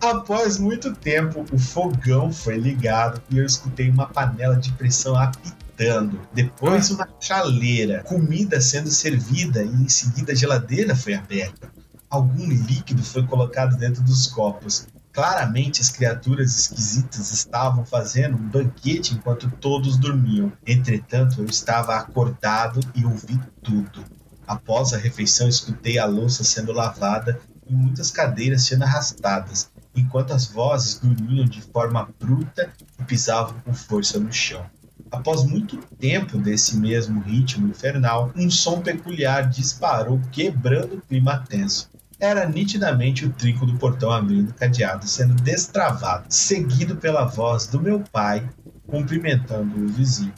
Após 0.00 0.56
muito 0.56 0.94
tempo, 0.94 1.44
o 1.52 1.58
fogão 1.58 2.32
foi 2.32 2.56
ligado 2.56 3.20
e 3.28 3.38
eu 3.38 3.44
escutei 3.44 3.90
uma 3.90 4.06
panela 4.06 4.54
de 4.54 4.72
pressão 4.74 5.16
apitar 5.16 5.66
gritando, 5.76 6.18
depois 6.32 6.90
uma 6.90 7.06
chaleira, 7.20 8.02
comida 8.04 8.60
sendo 8.60 8.90
servida 8.90 9.62
e 9.62 9.68
em 9.68 9.88
seguida 9.88 10.32
a 10.32 10.34
geladeira 10.34 10.96
foi 10.96 11.14
aberta. 11.14 11.70
Algum 12.08 12.48
líquido 12.48 13.02
foi 13.02 13.26
colocado 13.26 13.76
dentro 13.76 14.02
dos 14.02 14.26
copos. 14.26 14.86
Claramente 15.16 15.80
as 15.80 15.88
criaturas 15.88 16.54
esquisitas 16.54 17.32
estavam 17.32 17.86
fazendo 17.86 18.36
um 18.36 18.48
banquete 18.50 19.14
enquanto 19.14 19.50
todos 19.50 19.96
dormiam. 19.96 20.52
Entretanto, 20.66 21.40
eu 21.40 21.46
estava 21.46 21.96
acordado 21.96 22.80
e 22.94 23.02
ouvi 23.02 23.40
tudo. 23.62 24.04
Após 24.46 24.92
a 24.92 24.98
refeição, 24.98 25.48
escutei 25.48 25.98
a 25.98 26.04
louça 26.04 26.44
sendo 26.44 26.70
lavada 26.70 27.40
e 27.66 27.72
muitas 27.72 28.10
cadeiras 28.10 28.64
sendo 28.64 28.84
arrastadas, 28.84 29.70
enquanto 29.94 30.34
as 30.34 30.48
vozes 30.48 30.98
dormiam 30.98 31.46
de 31.46 31.62
forma 31.62 32.06
bruta 32.20 32.70
e 33.00 33.04
pisavam 33.04 33.58
com 33.60 33.72
força 33.72 34.20
no 34.20 34.30
chão. 34.30 34.66
Após 35.10 35.44
muito 35.44 35.78
tempo 35.98 36.36
desse 36.36 36.76
mesmo 36.76 37.22
ritmo 37.22 37.68
infernal, 37.68 38.30
um 38.36 38.50
som 38.50 38.82
peculiar 38.82 39.48
disparou, 39.48 40.20
quebrando 40.30 40.96
o 40.96 41.00
clima 41.00 41.42
tenso. 41.48 41.88
Era 42.18 42.48
nitidamente 42.48 43.26
o 43.26 43.30
trinco 43.30 43.66
do 43.66 43.76
portão 43.78 44.10
abrindo 44.10 44.54
cadeado 44.54 45.06
sendo 45.06 45.34
destravado, 45.34 46.26
seguido 46.30 46.96
pela 46.96 47.26
voz 47.26 47.66
do 47.66 47.80
meu 47.80 48.00
pai 48.00 48.48
cumprimentando 48.86 49.84
o 49.84 49.88
vizinho. 49.88 50.32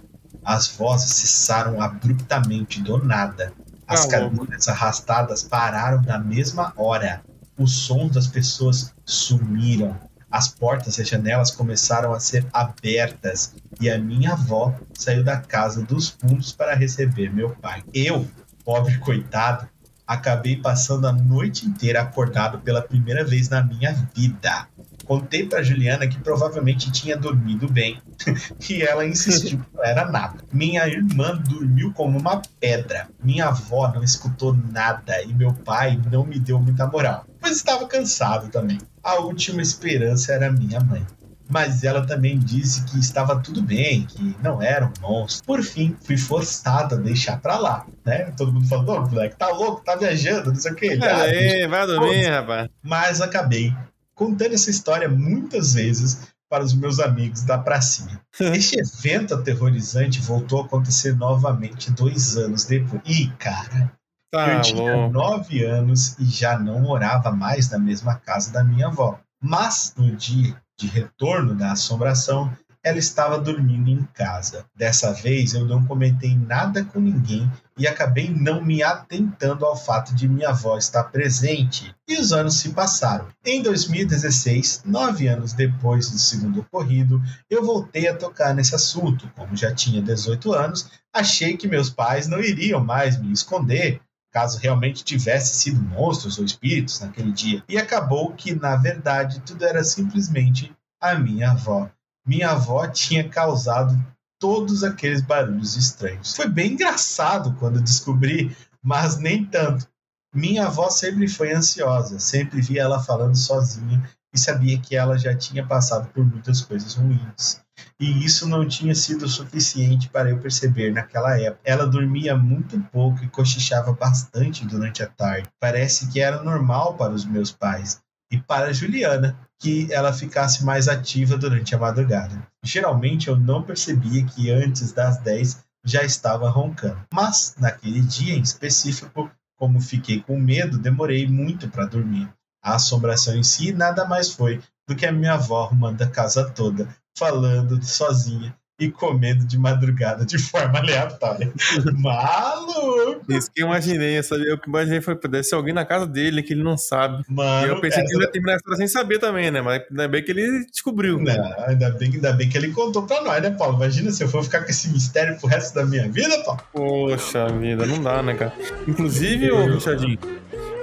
As 0.45 0.67
vozes 0.67 1.13
cessaram 1.13 1.81
abruptamente 1.81 2.81
do 2.81 2.99
nada. 3.05 3.53
As 3.87 4.07
cadeiras 4.07 4.69
arrastadas 4.69 5.43
pararam 5.43 6.03
na 6.03 6.19
mesma 6.19 6.73
hora. 6.77 7.23
Os 7.57 7.73
sons 7.73 8.13
das 8.13 8.27
pessoas 8.27 8.93
sumiram. 9.05 9.97
As 10.31 10.49
portas 10.49 10.99
e 10.99 11.03
as 11.03 11.09
janelas 11.09 11.51
começaram 11.51 12.13
a 12.13 12.21
ser 12.21 12.47
abertas 12.53 13.55
e 13.81 13.89
a 13.89 13.99
minha 13.99 14.33
avó 14.33 14.75
saiu 14.93 15.25
da 15.25 15.39
casa 15.39 15.83
dos 15.83 16.09
fundos 16.09 16.53
para 16.53 16.75
receber 16.75 17.33
meu 17.33 17.51
pai. 17.51 17.83
Eu, 17.95 18.27
pobre 18.65 18.99
coitado, 18.99 19.67
acabei 20.09 20.57
passando 20.57 21.07
a 21.07 21.13
noite 21.13 21.67
inteira 21.67 22.01
acordado 22.01 22.59
pela 22.61 22.81
primeira 22.81 23.23
vez 23.23 23.51
na 23.51 23.63
minha 23.63 23.93
vida. 24.17 24.67
Contei 25.05 25.47
para 25.47 25.63
Juliana 25.63 26.07
que 26.07 26.19
provavelmente 26.19 26.91
tinha 26.91 27.17
dormido 27.17 27.69
bem 27.69 28.01
e 28.69 28.83
ela 28.83 29.07
insistiu 29.07 29.59
que 29.59 29.77
não 29.77 29.85
era 29.85 30.11
nada. 30.11 30.43
Minha 30.51 30.87
irmã 30.89 31.37
dormiu 31.37 31.93
como 31.93 32.19
uma 32.19 32.41
pedra. 32.59 33.09
Minha 33.23 33.49
avó 33.49 33.93
não 33.93 34.03
escutou 34.03 34.55
nada 34.73 35.23
e 35.23 35.33
meu 35.35 35.53
pai 35.53 36.01
não 36.11 36.25
me 36.25 36.39
deu 36.39 36.59
muita 36.59 36.87
moral, 36.87 37.27
pois 37.39 37.57
estava 37.57 37.87
cansado 37.87 38.49
também. 38.49 38.79
A 39.03 39.17
última 39.21 39.63
esperança 39.63 40.33
era 40.33 40.51
minha 40.51 40.81
mãe. 40.81 41.07
Mas 41.49 41.83
ela 41.83 42.07
também 42.07 42.39
disse 42.39 42.85
que 42.85 42.99
estava 42.99 43.39
tudo 43.41 43.63
bem, 43.63 44.05
que 44.05 44.37
não 44.43 44.61
era 44.61 44.87
um 44.87 44.93
monstro. 45.01 45.45
Por 45.47 45.63
fim, 45.63 45.97
fui 46.05 46.17
forçado 46.19 46.95
a 46.95 46.99
deixar 46.99 47.41
pra 47.41 47.57
lá, 47.59 47.87
né? 48.05 48.31
Todo 48.37 48.53
mundo 48.53 48.69
falando, 48.69 48.89
ô, 48.91 49.01
moleque, 49.03 49.37
tá 49.37 49.49
louco, 49.49 49.83
tá 49.83 49.97
viajando, 49.97 50.51
não 50.53 50.61
sei 50.61 50.73
o 50.73 50.75
que. 50.75 50.97
Pera 50.99 51.23
aí, 51.23 51.67
vai 51.67 51.87
dormir, 51.87 52.29
rapaz. 52.29 52.69
Mas 52.83 53.21
acabei 53.21 53.75
contando 54.15 54.53
essa 54.55 54.69
história 54.71 55.09
muitas 55.09 55.73
vezes 55.75 56.19
para 56.51 56.65
os 56.65 56.75
meus 56.75 56.99
amigos 57.01 57.43
da 57.43 57.57
pracinha. 57.59 58.21
Este 58.41 58.79
evento 58.79 59.35
aterrorizante 59.35 60.21
voltou 60.21 60.63
a 60.63 60.65
acontecer 60.67 61.15
novamente 61.17 61.91
dois 61.91 62.37
anos 62.37 62.65
depois. 62.65 63.01
Ih, 63.07 63.33
cara, 63.39 63.93
Tá 64.31 64.55
eu 64.57 64.61
tinha 64.61 64.95
louco. 64.95 65.13
nove 65.15 65.65
anos 65.65 66.15
e 66.19 66.25
já 66.27 66.59
não 66.59 66.81
morava 66.81 67.31
mais 67.33 67.71
na 67.71 67.79
mesma 67.79 68.17
casa 68.17 68.53
da 68.53 68.63
minha 68.63 68.89
avó. 68.89 69.19
Mas 69.43 69.95
no 69.97 70.15
dia 70.17 70.55
de 70.79 70.87
retorno 70.87 71.55
da 71.55 71.73
assombração, 71.73 72.57
ela 72.83 72.99
estava 72.99 73.39
dormindo 73.39 73.91
em 73.91 74.03
casa. 74.15 74.65
Dessa 74.75 75.13
vez 75.13 75.53
eu 75.53 75.65
não 75.65 75.85
comentei 75.85 76.37
nada 76.37 76.85
com 76.85 77.01
ninguém 77.01 77.51
e 77.77 77.87
acabei 77.87 78.31
não 78.31 78.65
me 78.65 78.83
atentando 78.83 79.65
ao 79.67 79.77
fato 79.77 80.15
de 80.15 80.29
minha 80.29 80.51
avó 80.51 80.79
estar 80.79 81.05
presente. 81.05 81.95
E 82.07 82.17
os 82.19 82.33
anos 82.33 82.55
se 82.55 82.71
passaram. 82.71 83.29
Em 83.45 83.63
2016, 83.63 84.83
nove 84.85 85.29
anos 85.29 85.53
depois 85.53 86.11
do 86.11 86.19
segundo 86.19 86.61
ocorrido, 86.61 87.21
eu 87.51 87.65
voltei 87.65 88.09
a 88.09 88.17
tocar 88.17 88.55
nesse 88.55 88.75
assunto. 88.75 89.31
Como 89.37 89.57
já 89.57 89.75
tinha 89.75 90.01
18 90.01 90.53
anos, 90.53 90.91
achei 91.13 91.57
que 91.57 91.69
meus 91.69 91.91
pais 91.91 92.27
não 92.29 92.41
iriam 92.41 92.83
mais 92.83 93.21
me 93.21 93.33
esconder 93.33 94.01
caso 94.31 94.59
realmente 94.59 95.05
tivesse 95.05 95.57
sido 95.57 95.81
monstros 95.83 96.39
ou 96.39 96.45
espíritos 96.45 97.01
naquele 97.01 97.33
dia. 97.33 97.63
E 97.69 97.79
acabou 97.79 98.33
que, 98.33 98.55
na 98.55 98.77
verdade, 98.77 99.41
tudo 99.41 99.65
era 99.65 99.83
simplesmente 99.83 100.75
a 101.01 101.15
minha 101.15 101.53
avó. 101.53 101.91
Minha 102.27 102.51
avó 102.51 102.87
tinha 102.87 103.29
causado 103.29 103.97
todos 104.39 104.85
aqueles 104.85 105.21
barulhos 105.21 105.77
estranhos. 105.77 106.35
Foi 106.37 106.49
bem 106.49 106.73
engraçado 106.73 107.55
quando 107.59 107.81
descobri, 107.81 108.57
mas 108.83 109.17
nem 109.17 109.45
tanto. 109.45 109.89
Minha 110.35 110.67
avó 110.67 110.91
sempre 110.91 111.27
foi 111.27 111.53
ansiosa, 111.53 112.19
sempre 112.19 112.61
via 112.61 112.83
ela 112.83 113.03
falando 113.03 113.35
sozinha 113.35 114.09
e 114.33 114.39
sabia 114.39 114.79
que 114.79 114.95
ela 114.95 115.19
já 115.19 115.35
tinha 115.35 115.67
passado 115.67 116.09
por 116.09 116.25
muitas 116.25 116.61
coisas 116.61 116.95
ruins. 116.95 117.61
E 118.01 118.25
isso 118.25 118.49
não 118.49 118.67
tinha 118.67 118.95
sido 118.95 119.29
suficiente 119.29 120.09
para 120.09 120.31
eu 120.31 120.39
perceber 120.39 120.93
naquela 120.93 121.39
época. 121.39 121.61
Ela 121.65 121.87
dormia 121.87 122.37
muito 122.37 122.79
pouco 122.93 123.25
e 123.25 123.29
cochichava 123.29 123.93
bastante 123.93 124.67
durante 124.67 125.03
a 125.03 125.07
tarde. 125.07 125.49
Parece 125.61 126.09
que 126.09 126.21
era 126.21 126.43
normal 126.43 126.95
para 126.95 127.13
os 127.13 127.25
meus 127.25 127.51
pais 127.51 128.01
e 128.31 128.39
para 128.39 128.73
Juliana 128.73 129.39
que 129.59 129.93
ela 129.93 130.13
ficasse 130.13 130.65
mais 130.65 130.87
ativa 130.87 131.37
durante 131.37 131.75
a 131.75 131.79
madrugada. 131.79 132.47
Geralmente 132.63 133.29
eu 133.29 133.37
não 133.37 133.63
percebia 133.63 134.25
que 134.25 134.51
antes 134.51 134.93
das 134.93 135.19
10 135.19 135.65
já 135.85 136.03
estava 136.03 136.49
roncando. 136.51 137.05
Mas 137.13 137.55
naquele 137.59 138.01
dia 138.01 138.35
em 138.35 138.43
específico, 138.43 139.31
como 139.57 139.81
fiquei 139.81 140.21
com 140.21 140.39
medo, 140.39 140.79
demorei 140.79 141.27
muito 141.27 141.69
para 141.69 141.87
dormir. 141.87 142.29
A 142.63 142.75
assombração 142.75 143.37
em 143.37 143.43
si 143.43 143.73
nada 143.73 144.05
mais 144.05 144.33
foi 144.33 144.61
do 144.89 144.95
que 144.97 145.07
a 145.07 145.13
minha 145.13 145.35
avó 145.35 145.65
arrumando 145.65 146.03
a 146.03 146.07
casa 146.09 146.45
toda, 146.51 146.89
falando 147.17 147.83
sozinha 147.85 148.55
e 148.81 148.89
comendo 148.91 149.45
de 149.45 149.59
madrugada 149.59 150.25
de 150.25 150.39
forma 150.39 150.79
aleatória. 150.79 151.53
Maluco! 151.99 153.25
Isso 153.33 153.51
que 153.53 153.63
eu 153.63 153.67
imaginei, 153.67 154.19
eu 154.19 154.57
que 154.59 154.69
imaginei 154.69 155.01
foi 155.01 155.19
deve 155.19 155.43
ser 155.43 155.57
alguém 155.57 155.75
na 155.75 155.85
casa 155.85 156.07
dele 156.07 156.43
que 156.43 156.53
ele 156.53 156.63
não 156.63 156.77
sabe. 156.79 157.25
Mano, 157.29 157.67
e 157.67 157.71
eu 157.71 157.81
pensei 157.81 158.01
que 158.03 158.07
essa- 158.07 158.15
ele 158.15 158.25
ia 158.25 158.31
terminar 158.31 158.53
a 158.53 158.57
história 158.57 158.77
sem 158.79 158.87
saber 158.89 159.19
também, 159.19 159.51
né? 159.51 159.61
Mas 159.61 159.83
ainda 159.91 160.07
bem 160.09 160.23
que 160.23 160.31
ele 160.31 160.65
descobriu. 160.71 161.19
Não, 161.19 161.65
ainda 161.67 161.91
bem, 161.91 162.13
ainda 162.15 162.33
bem 162.33 162.49
que 162.49 162.57
ele 162.57 162.71
contou 162.73 163.03
pra 163.05 163.21
nós, 163.23 163.43
né, 163.43 163.51
Paulo? 163.51 163.77
Imagina 163.77 164.11
se 164.13 164.23
eu 164.23 164.29
for 164.29 164.45
ficar 164.45 164.63
com 164.63 164.71
esse 164.71 164.89
mistério 164.91 165.37
pro 165.39 165.49
resto 165.49 165.75
da 165.75 165.85
minha 165.85 166.09
vida, 166.09 166.39
Paulo. 166.45 166.61
Poxa 166.73 167.47
vida, 167.49 167.85
não 167.85 168.01
dá, 168.03 168.23
né, 168.23 168.35
cara? 168.35 168.53
Inclusive, 168.87 169.51
ô 169.51 169.67
Richardinho, 169.75 170.19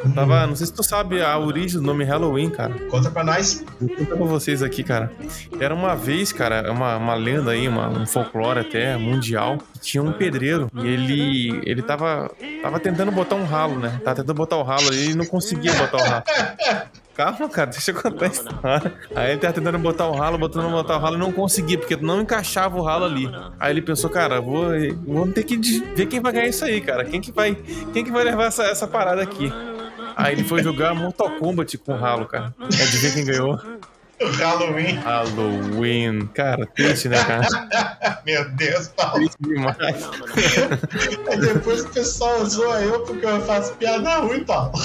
eu 0.05 0.13
tava. 0.13 0.47
Não 0.47 0.55
sei 0.55 0.67
se 0.67 0.73
tu 0.73 0.83
sabe 0.83 1.21
a 1.21 1.37
origem 1.37 1.79
do 1.79 1.85
nome 1.85 2.03
Halloween, 2.03 2.49
cara. 2.49 2.73
Conta 2.89 3.09
pra 3.09 3.23
nós. 3.23 3.63
Vou 3.79 3.89
contar 3.89 4.15
pra 4.15 4.25
vocês 4.25 4.61
aqui, 4.61 4.83
cara. 4.83 5.11
Era 5.59 5.73
uma 5.73 5.95
vez, 5.95 6.31
cara, 6.31 6.71
uma, 6.71 6.97
uma 6.97 7.15
lenda 7.15 7.51
aí, 7.51 7.67
uma, 7.67 7.89
um 7.89 8.05
folclore 8.05 8.59
até 8.59 8.95
mundial. 8.97 9.57
Tinha 9.81 10.03
um 10.03 10.11
pedreiro 10.11 10.69
e 10.75 10.87
ele 10.87 11.61
ele 11.65 11.81
tava, 11.81 12.31
tava 12.61 12.79
tentando 12.79 13.11
botar 13.11 13.35
um 13.35 13.45
ralo, 13.45 13.79
né? 13.79 13.99
Tava 14.03 14.17
tentando 14.17 14.33
botar 14.35 14.57
o 14.57 14.63
ralo 14.63 14.87
ali 14.87 15.11
e 15.11 15.15
não 15.15 15.25
conseguia 15.25 15.73
botar 15.73 15.97
o 15.97 16.01
ralo. 16.01 16.23
Calma, 17.15 17.47
cara, 17.47 17.71
deixa 17.71 17.91
eu 17.91 17.95
contar 17.95 18.27
história. 18.27 18.93
Aí 19.15 19.31
ele 19.31 19.39
tava 19.39 19.53
tentando 19.53 19.79
botar 19.79 20.05
o 20.07 20.11
ralo, 20.11 20.37
botando 20.37 20.69
botar 20.69 20.97
o 20.97 20.99
ralo 20.99 21.15
e 21.15 21.19
não 21.19 21.31
conseguia, 21.31 21.77
porque 21.77 21.95
não 21.95 22.21
encaixava 22.21 22.77
o 22.77 22.81
ralo 22.83 23.05
ali. 23.05 23.29
Aí 23.57 23.71
ele 23.71 23.81
pensou, 23.81 24.09
cara, 24.09 24.41
vou, 24.41 24.71
vou 25.05 25.25
ter 25.31 25.43
que 25.43 25.55
ver 25.95 26.07
quem 26.07 26.19
vai 26.19 26.33
ganhar 26.33 26.47
isso 26.47 26.65
aí, 26.65 26.81
cara. 26.81 27.05
Quem 27.05 27.21
que 27.21 27.31
vai, 27.31 27.55
quem 27.93 28.03
que 28.03 28.11
vai 28.11 28.25
levar 28.25 28.47
essa, 28.47 28.63
essa 28.65 28.85
parada 28.85 29.21
aqui? 29.21 29.51
Aí 30.15 30.33
ele 30.33 30.43
foi 30.43 30.63
jogar 30.63 30.93
Mortal 30.95 31.31
Kombat 31.37 31.77
com 31.77 31.93
o 31.93 31.97
ralo, 31.97 32.25
cara. 32.25 32.53
Adivinha 32.59 33.13
quem 33.13 33.25
ganhou? 33.25 33.59
O 34.21 34.27
Halloween. 34.37 34.95
Halloween. 34.95 36.27
Cara, 36.33 36.65
triste, 36.67 37.09
né, 37.09 37.21
cara? 37.25 37.45
Meu 38.25 38.49
Deus, 38.51 38.87
Paulo. 38.87 39.15
Triste 39.15 39.37
demais. 39.41 39.77
Aí 41.29 41.37
depois 41.39 41.81
o 41.81 41.89
pessoal 41.89 42.45
zoa 42.45 42.79
eu 42.81 43.01
porque 43.01 43.25
eu 43.25 43.41
faço 43.41 43.73
piada 43.73 44.17
ruim, 44.19 44.43
Paulo. 44.43 44.71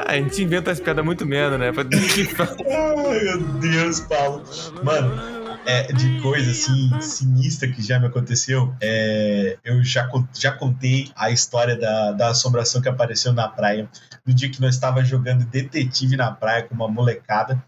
Ah, 0.00 0.12
a 0.12 0.16
gente 0.16 0.40
inventa 0.44 0.70
as 0.70 0.78
piadas 0.78 1.04
muito 1.04 1.26
merda, 1.26 1.58
né? 1.58 1.72
Pra- 1.72 1.82
Ai, 1.82 3.20
meu 3.24 3.40
Deus, 3.58 3.98
Paulo. 3.98 4.44
Mano, 4.84 5.20
é, 5.68 5.92
de 5.92 6.18
coisa 6.22 6.50
assim, 6.50 6.98
sinistra 6.98 7.68
que 7.70 7.82
já 7.82 8.00
me 8.00 8.06
aconteceu, 8.06 8.74
é, 8.80 9.58
eu 9.62 9.84
já, 9.84 10.08
já 10.34 10.50
contei 10.50 11.12
a 11.14 11.30
história 11.30 11.76
da, 11.76 12.12
da 12.12 12.28
assombração 12.30 12.80
que 12.80 12.88
apareceu 12.88 13.34
na 13.34 13.46
praia. 13.46 13.86
No 14.26 14.32
dia 14.32 14.50
que 14.50 14.62
nós 14.62 14.74
estava 14.74 15.04
jogando 15.04 15.44
detetive 15.44 16.16
na 16.16 16.32
praia 16.32 16.62
com 16.62 16.74
uma 16.74 16.88
molecada 16.88 17.62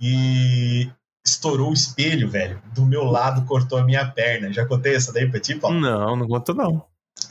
e 0.00 0.90
estourou 1.22 1.68
o 1.68 1.74
espelho, 1.74 2.26
velho. 2.26 2.62
Do 2.72 2.86
meu 2.86 3.04
lado 3.04 3.44
cortou 3.44 3.78
a 3.78 3.84
minha 3.84 4.06
perna. 4.06 4.50
Já 4.50 4.64
contei 4.64 4.94
essa 4.94 5.12
daí 5.12 5.30
pra 5.30 5.38
ti, 5.38 5.54
Paulo? 5.54 5.78
Não, 5.78 6.16
não 6.16 6.26
conta 6.26 6.54
não. 6.54 6.86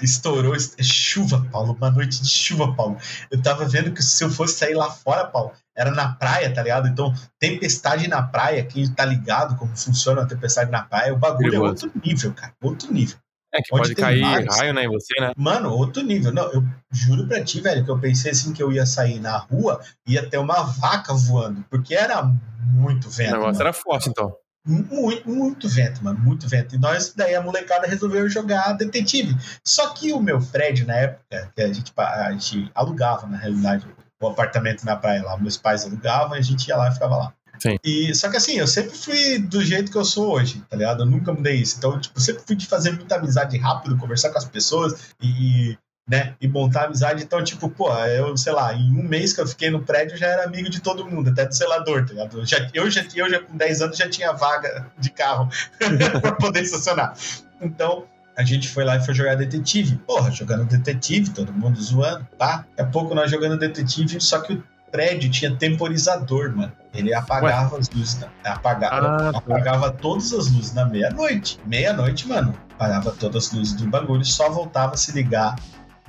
Estourou, 0.06 0.56
chuva, 0.82 1.45
Paulo, 1.52 1.73
uma 1.73 1.91
noite 1.91 2.22
de 2.22 2.30
chuva, 2.30 2.73
Paulo. 2.76 2.98
Eu 3.30 3.41
tava 3.41 3.65
vendo 3.65 3.91
que 3.91 4.02
se 4.03 4.23
eu 4.23 4.30
fosse 4.30 4.56
sair 4.57 4.73
lá 4.73 4.90
fora, 4.91 5.26
Paulo, 5.26 5.52
era 5.76 5.91
na 5.91 6.14
praia, 6.14 6.53
tá 6.53 6.61
ligado? 6.61 6.88
Então, 6.88 7.14
tempestade 7.40 8.07
na 8.07 8.22
praia, 8.22 8.64
quem 8.65 8.88
tá 8.91 9.06
ligado 9.06 9.56
como 9.56 9.76
funciona 9.76 10.22
a 10.22 10.26
tempestade 10.26 10.69
na 10.72 10.84
praia, 10.84 11.14
o 11.14 11.18
bagulho 11.18 11.48
é 11.48 11.49
Perigoso. 11.52 11.86
outro 11.88 12.02
nível, 12.03 12.34
cara, 12.34 12.53
outro 12.61 12.91
nível. 12.94 13.18
É 13.53 13.61
que 13.61 13.76
Onde 13.76 13.82
pode 13.90 13.95
cair 13.95 14.48
raio, 14.49 14.73
né, 14.73 14.86
em 14.86 14.88
você, 14.88 15.14
né? 15.19 15.34
Mano, 15.36 15.72
outro 15.72 16.02
nível. 16.02 16.32
Não, 16.34 16.49
eu 16.53 16.64
juro 16.90 17.28
pra 17.28 17.44
ti, 17.44 17.60
velho, 17.60 17.84
que 17.84 17.91
eu 17.91 17.99
pensei 17.99 18.32
assim 18.32 18.53
que 18.53 18.64
eu 18.64 18.72
ia 18.72 18.86
sair 18.86 19.19
na 19.19 19.38
rua 19.38 19.82
e 20.07 20.14
ia 20.14 20.26
ter 20.30 20.38
uma 20.38 20.64
vaca 20.64 21.14
voando, 21.14 21.61
porque 21.69 21.94
era 21.94 22.23
muito 22.64 23.07
O 23.10 23.11
vento. 23.11 23.32
negócio 23.32 23.48
mano. 23.52 23.61
era 23.61 23.73
forte, 23.73 24.07
então. 24.10 24.34
Muito, 24.66 25.28
muito 25.28 25.68
vento, 25.68 26.04
mano, 26.04 26.20
muito 26.20 26.48
vento. 26.48 26.76
E 26.76 26.78
nós, 26.78 27.14
daí 27.16 27.34
a 27.34 27.42
molecada 27.42 27.88
resolveu 27.88 28.30
jogar 28.30 28.74
detetive. 28.74 29.36
Só 29.66 29.90
que 29.94 30.14
o 30.14 30.22
meu 30.22 30.40
prédio, 30.40 30.86
na 30.86 30.96
época, 30.96 31.52
que 31.56 31.62
a 31.62 31.74
gente, 31.74 31.92
a 31.98 32.32
gente 32.32 32.72
alugava, 32.76 33.26
na 33.26 33.38
realidade, 33.38 33.88
o 34.22 34.28
apartamento 34.28 34.86
na 34.86 34.96
praia 34.96 35.24
lá, 35.24 35.36
meus 35.38 35.58
pais 35.58 35.84
alugavam 35.84 36.36
e 36.36 36.40
a 36.40 36.44
gente 36.44 36.68
ia 36.68 36.78
lá 36.78 36.90
e 36.90 36.94
ficava 36.94 37.18
lá. 37.18 37.34
Sim. 37.60 37.78
E, 37.84 38.14
só 38.16 38.30
que 38.30 38.38
assim, 38.38 38.54
eu 38.54 38.68
sempre 38.68 38.98
fui 38.98 39.38
do 39.38 39.64
jeito 39.64 39.92
que 39.92 39.98
eu 39.98 40.06
sou 40.06 40.32
hoje, 40.32 40.64
tá 40.70 40.76
ligado? 40.76 41.04
Eu 41.04 41.06
nunca 41.06 41.34
mudei 41.34 41.56
isso. 41.58 41.78
Então, 41.78 42.00
tipo, 42.00 42.18
eu 42.18 42.22
sempre 42.22 42.44
fui 42.46 42.56
de 42.56 42.66
fazer 42.66 42.92
muita 42.92 43.16
amizade 43.16 43.58
rápido, 43.58 43.98
conversar 43.98 44.32
com 44.32 44.38
as 44.38 44.46
pessoas 44.46 45.14
e, 45.22 45.78
né, 46.12 46.34
e 46.42 46.48
montar 46.48 46.84
amizade. 46.88 47.24
Então, 47.24 47.42
tipo, 47.42 47.70
pô, 47.70 47.90
eu, 48.06 48.36
sei 48.36 48.52
lá, 48.52 48.74
em 48.74 48.92
um 48.92 49.02
mês 49.02 49.32
que 49.32 49.40
eu 49.40 49.48
fiquei 49.48 49.70
no 49.70 49.82
prédio, 49.82 50.16
eu 50.16 50.18
já 50.18 50.28
era 50.28 50.44
amigo 50.44 50.70
de 50.70 50.82
todo 50.82 51.10
mundo, 51.10 51.30
até 51.30 51.46
do 51.46 51.56
zelador, 51.56 52.06
tá 52.06 52.12
ligado? 52.12 52.40
Eu 52.40 52.46
já, 52.46 52.70
eu 52.74 52.92
já, 52.92 53.06
eu 53.16 53.30
já 53.30 53.40
com 53.40 53.56
10 53.56 53.82
anos 53.82 53.98
já 53.98 54.10
tinha 54.10 54.34
vaga 54.34 54.88
de 55.00 55.10
carro 55.10 55.48
pra 56.22 56.34
poder 56.34 56.64
estacionar. 56.64 57.14
Então, 57.62 58.04
a 58.38 58.44
gente 58.44 58.68
foi 58.68 58.84
lá 58.84 58.98
e 58.98 59.06
foi 59.06 59.14
jogar 59.14 59.36
detetive. 59.36 59.96
Porra, 60.06 60.30
jogando 60.32 60.66
detetive, 60.66 61.30
todo 61.30 61.54
mundo 61.54 61.82
zoando, 61.82 62.28
tá? 62.38 62.66
Daqui 62.76 62.82
a 62.82 62.86
pouco 62.86 63.16
nós 63.16 63.32
jogando 63.32 63.58
detetive, 63.58 64.20
só 64.20 64.40
que 64.42 64.54
o 64.54 64.64
prédio 64.92 65.30
tinha 65.32 65.56
temporizador, 65.56 66.54
mano. 66.54 66.74
Ele 66.94 67.14
apagava 67.14 67.78
as 67.78 67.90
luzes, 67.90 68.20
na- 68.20 68.28
apagava, 68.44 68.96
Ah, 69.08 69.32
tá. 69.32 69.38
apagava 69.38 69.92
todas 69.92 70.34
as 70.34 70.52
luzes 70.52 70.74
na 70.74 70.84
meia-noite. 70.86 71.58
Meia-noite, 71.66 72.28
mano, 72.28 72.54
apagava 72.74 73.12
todas 73.12 73.48
as 73.48 73.54
luzes 73.54 73.74
do 73.76 73.88
bagulho, 73.88 74.26
só 74.26 74.50
voltava 74.50 74.96
a 74.96 74.98
se 74.98 75.14
ligar 75.14 75.56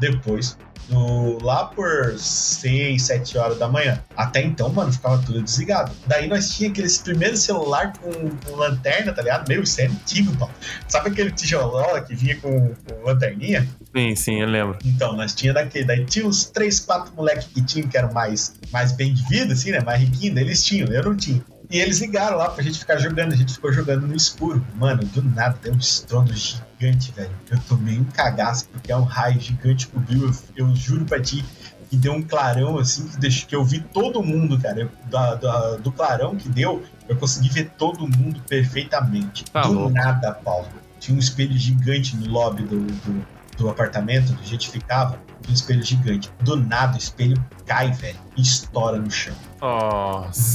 depois 0.03 0.57
do, 0.89 1.39
lá 1.43 1.67
por 1.67 2.19
6, 2.19 3.01
7 3.01 3.39
horas 3.39 3.59
da 3.59 3.69
manhã. 3.69 4.03
Até 4.17 4.43
então, 4.43 4.69
mano, 4.69 4.93
ficava 4.93 5.19
tudo 5.19 5.43
desligado. 5.43 5.93
Daí 6.07 6.29
nós 6.29 6.55
tinha 6.55 6.71
aqueles 6.71 6.99
primeiros 6.99 7.41
celular 7.41 7.93
com, 7.99 8.11
com 8.45 8.57
lanterna, 8.57 9.13
tá 9.13 9.23
ligado? 9.23 9.49
Meu, 9.49 9.63
isso 9.63 9.81
é 9.81 9.87
antigo, 9.87 10.37
pau. 10.37 10.51
Sabe 10.89 11.11
aquele 11.11 11.31
tijolão 11.31 12.03
que 12.05 12.15
vinha 12.15 12.37
com, 12.41 12.75
com 12.75 13.05
lanterninha? 13.05 13.67
Sim, 13.95 14.17
sim, 14.17 14.41
eu 14.41 14.49
lembro. 14.49 14.79
Então, 14.85 15.17
nós 15.17 15.35
tinha 15.35 15.53
daquele. 15.53 15.85
Daí 15.85 16.05
tinha 16.05 16.27
uns 16.27 16.47
3, 16.47 16.81
4 16.81 17.15
moleques 17.15 17.47
que 17.47 17.63
tinham, 17.63 17.89
que 17.89 17.97
eram 17.97 18.13
mais, 18.13 18.55
mais 18.73 18.93
bem 18.93 19.15
de 19.15 19.27
vida, 19.29 19.53
assim, 19.53 19.71
né? 19.71 19.81
Mais 19.81 20.01
riquinhos, 20.01 20.35
daí 20.35 20.45
eles 20.45 20.63
tinham, 20.63 20.89
eu 20.89 21.03
não 21.05 21.17
tinha. 21.17 21.43
E 21.73 21.79
eles 21.81 22.01
ligaram 22.03 22.37
lá 22.37 22.51
pra 22.51 22.63
gente 22.63 22.79
ficar 22.79 22.99
jogando, 22.99 23.33
a 23.33 23.37
gente 23.37 23.55
ficou 23.55 23.73
jogando 23.73 24.07
no 24.07 24.15
escuro. 24.15 24.63
Mano, 24.75 25.03
do 25.07 25.23
nada, 25.23 25.57
deu 25.63 25.73
um 25.73 25.79
estrondo 25.79 26.31
gigante, 26.37 27.11
velho. 27.13 27.31
Eu 27.51 27.59
tomei 27.67 27.99
um 27.99 28.05
cagaço, 28.05 28.69
porque 28.71 28.93
é 28.93 28.97
um 28.97 29.05
raio 29.05 29.41
gigante 29.41 29.87
que 29.87 29.93
cobriu, 29.95 30.27
eu, 30.55 30.67
eu 30.69 30.77
juro 30.77 31.07
pra 31.07 31.19
ti. 31.19 31.43
E 31.91 31.97
deu 31.97 32.13
um 32.13 32.23
clarão, 32.23 32.79
assim, 32.79 33.07
que, 33.07 33.17
deixou, 33.19 33.49
que 33.49 33.57
eu 33.57 33.65
vi 33.65 33.81
todo 33.81 34.23
mundo, 34.23 34.59
cara. 34.61 34.81
Eu- 34.83 34.91
da- 35.11 35.35
da- 35.35 35.77
do 35.77 35.91
clarão 35.91 36.37
que 36.37 36.49
deu, 36.49 36.83
eu 37.09 37.17
consegui 37.17 37.49
ver 37.49 37.71
todo 37.79 38.07
mundo 38.07 38.43
perfeitamente. 38.49 39.45
Tá 39.45 39.63
do 39.63 39.73
louco. 39.73 39.91
nada, 39.95 40.31
Paulo. 40.33 40.69
Tinha 41.01 41.17
um 41.17 41.21
espelho 41.21 41.57
gigante 41.57 42.15
no 42.17 42.29
lobby 42.31 42.63
do, 42.65 42.81
do, 42.81 43.27
do 43.57 43.69
apartamento 43.69 44.33
onde 44.33 44.43
a 44.43 44.47
gente 44.47 44.71
ficava. 44.71 45.19
Um 45.49 45.53
espelho 45.53 45.83
gigante. 45.83 46.31
Do 46.43 46.55
nada, 46.57 46.95
o 46.95 46.99
espelho 46.99 47.37
cai, 47.67 47.91
velho. 47.93 48.17
E 48.37 48.43
estoura 48.43 48.97
no 48.99 49.11
chão. 49.11 49.35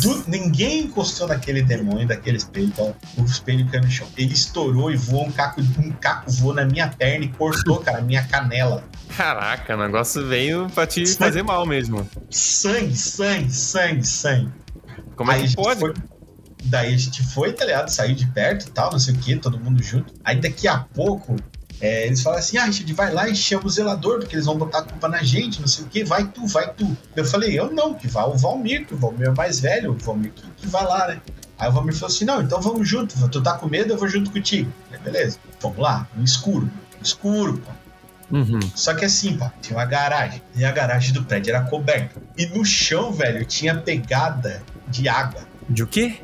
Do- 0.02 0.24
ninguém 0.28 0.86
encostou 0.86 1.28
naquele 1.28 1.62
demônio 1.62 2.08
daquele 2.08 2.38
espelho, 2.38 2.68
então 2.68 2.96
o 3.18 3.24
espelho 3.24 3.68
caiu 3.70 3.84
no 3.84 3.92
chão. 3.92 4.08
Ele 4.18 4.34
estourou 4.34 4.90
e 4.92 4.96
voou 4.96 5.26
um 5.28 5.32
caco, 5.32 5.62
um 5.62 5.92
caco 5.92 6.32
voou 6.32 6.54
na 6.54 6.64
minha 6.66 6.88
perna 6.88 7.26
e 7.26 7.28
cortou, 7.28 7.80
cara, 7.80 7.98
a 7.98 8.02
minha 8.02 8.26
canela. 8.28 8.84
Caraca, 9.16 9.76
o 9.76 9.78
negócio 9.78 10.26
veio 10.26 10.70
pra 10.70 10.88
te 10.88 11.06
Sim. 11.06 11.18
fazer 11.18 11.44
mal 11.44 11.66
mesmo. 11.66 12.08
Sangue, 12.30 12.96
sangue, 12.96 13.52
sangue, 13.52 14.04
sangue. 14.06 14.52
Como 15.16 15.32
é 15.32 15.36
Aí 15.36 15.44
a 15.44 15.48
que 15.48 15.56
pode? 15.56 15.80
foi- 15.82 15.94
daí 16.64 16.94
a 16.94 16.98
gente 16.98 17.24
foi, 17.28 17.52
tá 17.54 17.66
ligado? 17.66 17.90
Saiu 17.90 18.16
de 18.16 18.26
perto 18.28 18.68
e 18.68 18.72
tal, 18.72 18.92
não 18.92 19.00
sei 19.00 19.14
o 19.14 19.18
que, 19.18 19.36
todo 19.36 19.60
mundo 19.60 19.82
junto. 19.84 20.14
Aí 20.24 20.40
daqui 20.40 20.68
a 20.68 20.78
pouco, 20.80 21.36
é, 21.80 22.08
eles 22.08 22.22
falaram 22.22 22.44
assim: 22.44 22.58
ah, 22.58 22.66
Richard, 22.66 22.92
vai 22.94 23.14
lá 23.14 23.30
e 23.30 23.36
chama 23.36 23.66
o 23.66 23.70
zelador, 23.70 24.20
porque 24.20 24.36
eles 24.36 24.46
vão 24.46 24.58
botar 24.58 24.80
a 24.80 24.84
culpa 24.84 25.08
na 25.08 25.22
gente, 25.22 25.60
não 25.60 25.68
sei 25.68 25.86
o 25.86 25.88
que, 25.88 26.04
vai 26.04 26.26
tu, 26.26 26.46
vai 26.48 26.74
tu. 26.74 26.98
Eu 27.16 27.26
falei: 27.26 27.58
eu 27.58 27.72
não, 27.72 27.94
que 27.94 28.08
vá 28.08 28.26
o 28.26 28.36
Valmir, 28.36 28.86
que 28.86 28.94
o 28.94 28.98
Valmir 28.98 29.28
é 29.28 29.32
mais 29.32 29.60
velho, 29.60 29.92
o 29.92 29.98
Valmir 29.98 30.32
que, 30.32 30.44
que 30.58 30.68
vai 30.68 30.84
lá, 30.84 31.08
né? 31.08 31.22
Aí 31.58 31.70
o 31.70 31.72
Valmir 31.72 31.94
falou 31.94 32.14
assim: 32.14 32.26
não, 32.26 32.42
então 32.42 32.60
vamos 32.62 32.88
junto, 32.88 33.16
tu 33.30 33.42
tá 33.42 33.54
com 33.54 33.68
medo, 33.68 33.94
eu 33.94 33.98
vou 33.98 34.08
junto 34.08 34.32
contigo. 34.32 34.72
Falei, 34.86 35.02
beleza, 35.04 35.40
vamos 35.62 35.78
lá, 35.78 36.08
no 36.16 36.24
escuro, 36.24 36.70
no 36.98 37.04
escuro, 37.04 37.58
pô. 37.58 37.72
Uhum. 38.30 38.60
Só 38.76 38.94
que 38.94 39.06
assim, 39.06 39.38
pá, 39.38 39.54
tinha 39.62 39.78
uma 39.78 39.86
garagem. 39.86 40.42
E 40.56 40.66
a 40.66 40.72
garagem 40.72 41.14
do 41.14 41.24
prédio 41.24 41.56
era 41.56 41.64
coberta. 41.64 42.22
E 42.38 42.46
no 42.48 42.66
chão, 42.66 43.12
velho, 43.14 43.46
tinha 43.46 43.76
pegada 43.76 44.62
de 44.88 45.08
água. 45.08 45.42
De 45.70 45.84
o 45.84 45.88
quê? 45.88 46.20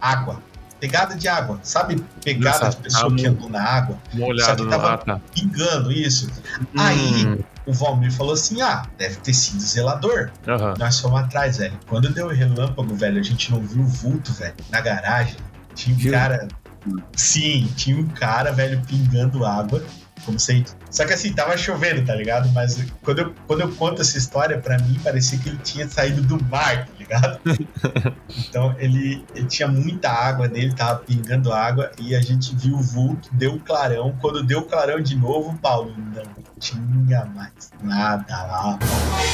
Água. 0.00 0.40
Pegada 0.80 1.14
de 1.16 1.26
água. 1.28 1.58
Sabe 1.62 2.02
pegada 2.24 2.66
Nossa, 2.66 2.76
de 2.76 2.82
pessoa 2.84 3.10
tá 3.10 3.16
que 3.16 3.26
andou 3.26 3.48
na 3.50 3.62
água? 3.62 3.98
Molhado 4.14 4.64
no 4.64 4.70
tava- 4.70 4.94
ah, 4.94 4.98
tá. 4.98 5.20
Pingando 5.34 5.90
isso. 5.92 6.30
Aí- 6.76 7.26
Hum, 7.26 7.38
O 7.66 7.72
Valmir 7.72 8.10
falou 8.12 8.32
assim: 8.32 8.62
ah, 8.62 8.82
deve 8.96 9.16
ter 9.16 9.34
sido 9.34 9.60
zelador. 9.60 10.30
aham. 10.46 10.74
Nós 10.78 11.00
fomos 11.00 11.20
atrás, 11.20 11.58
velho. 11.58 11.78
Quando 11.86 12.08
deu 12.10 12.26
o 12.28 12.30
relâmpago, 12.30 12.94
velho, 12.94 13.18
a 13.20 13.22
gente 13.22 13.50
não 13.50 13.60
viu 13.60 13.82
o 13.82 13.86
vulto, 13.86 14.32
velho, 14.32 14.54
na 14.70 14.80
garagem. 14.80 15.36
Tinha 15.74 15.94
um 15.94 15.98
Viu? 15.98 16.12
cara. 16.12 16.48
Sim, 17.14 17.70
tinha 17.76 17.96
um 17.98 18.06
cara, 18.08 18.52
velho, 18.52 18.80
pingando 18.86 19.44
água. 19.44 19.82
Como 20.24 20.38
se. 20.38 20.64
Só 20.90 21.04
que 21.04 21.12
assim, 21.12 21.32
tava 21.32 21.56
chovendo, 21.56 22.04
tá 22.04 22.14
ligado? 22.14 22.48
Mas 22.52 22.82
quando 23.02 23.18
eu, 23.20 23.34
quando 23.46 23.60
eu 23.60 23.72
conto 23.72 24.00
essa 24.02 24.16
história, 24.18 24.58
pra 24.58 24.78
mim 24.78 24.98
parecia 25.04 25.38
que 25.38 25.48
ele 25.50 25.58
tinha 25.58 25.88
saído 25.88 26.22
do 26.22 26.42
mar, 26.46 26.88
ligado? 27.08 27.40
então 28.48 28.74
ele, 28.78 29.24
ele 29.34 29.46
tinha 29.46 29.68
muita 29.68 30.10
água 30.10 30.46
nele, 30.48 30.74
tava 30.74 31.00
pingando 31.00 31.52
água 31.52 31.90
e 31.98 32.14
a 32.14 32.20
gente 32.20 32.54
viu 32.54 32.76
o 32.76 32.82
vulto, 32.82 33.28
deu 33.32 33.54
o 33.54 33.60
clarão. 33.60 34.14
Quando 34.20 34.42
deu 34.42 34.60
o 34.60 34.64
clarão 34.64 35.00
de 35.00 35.16
novo, 35.16 35.56
Paulo, 35.58 35.94
não 35.96 36.22
tinha 36.58 37.24
mais 37.24 37.70
nada 37.82 38.42
lá. 38.46 38.78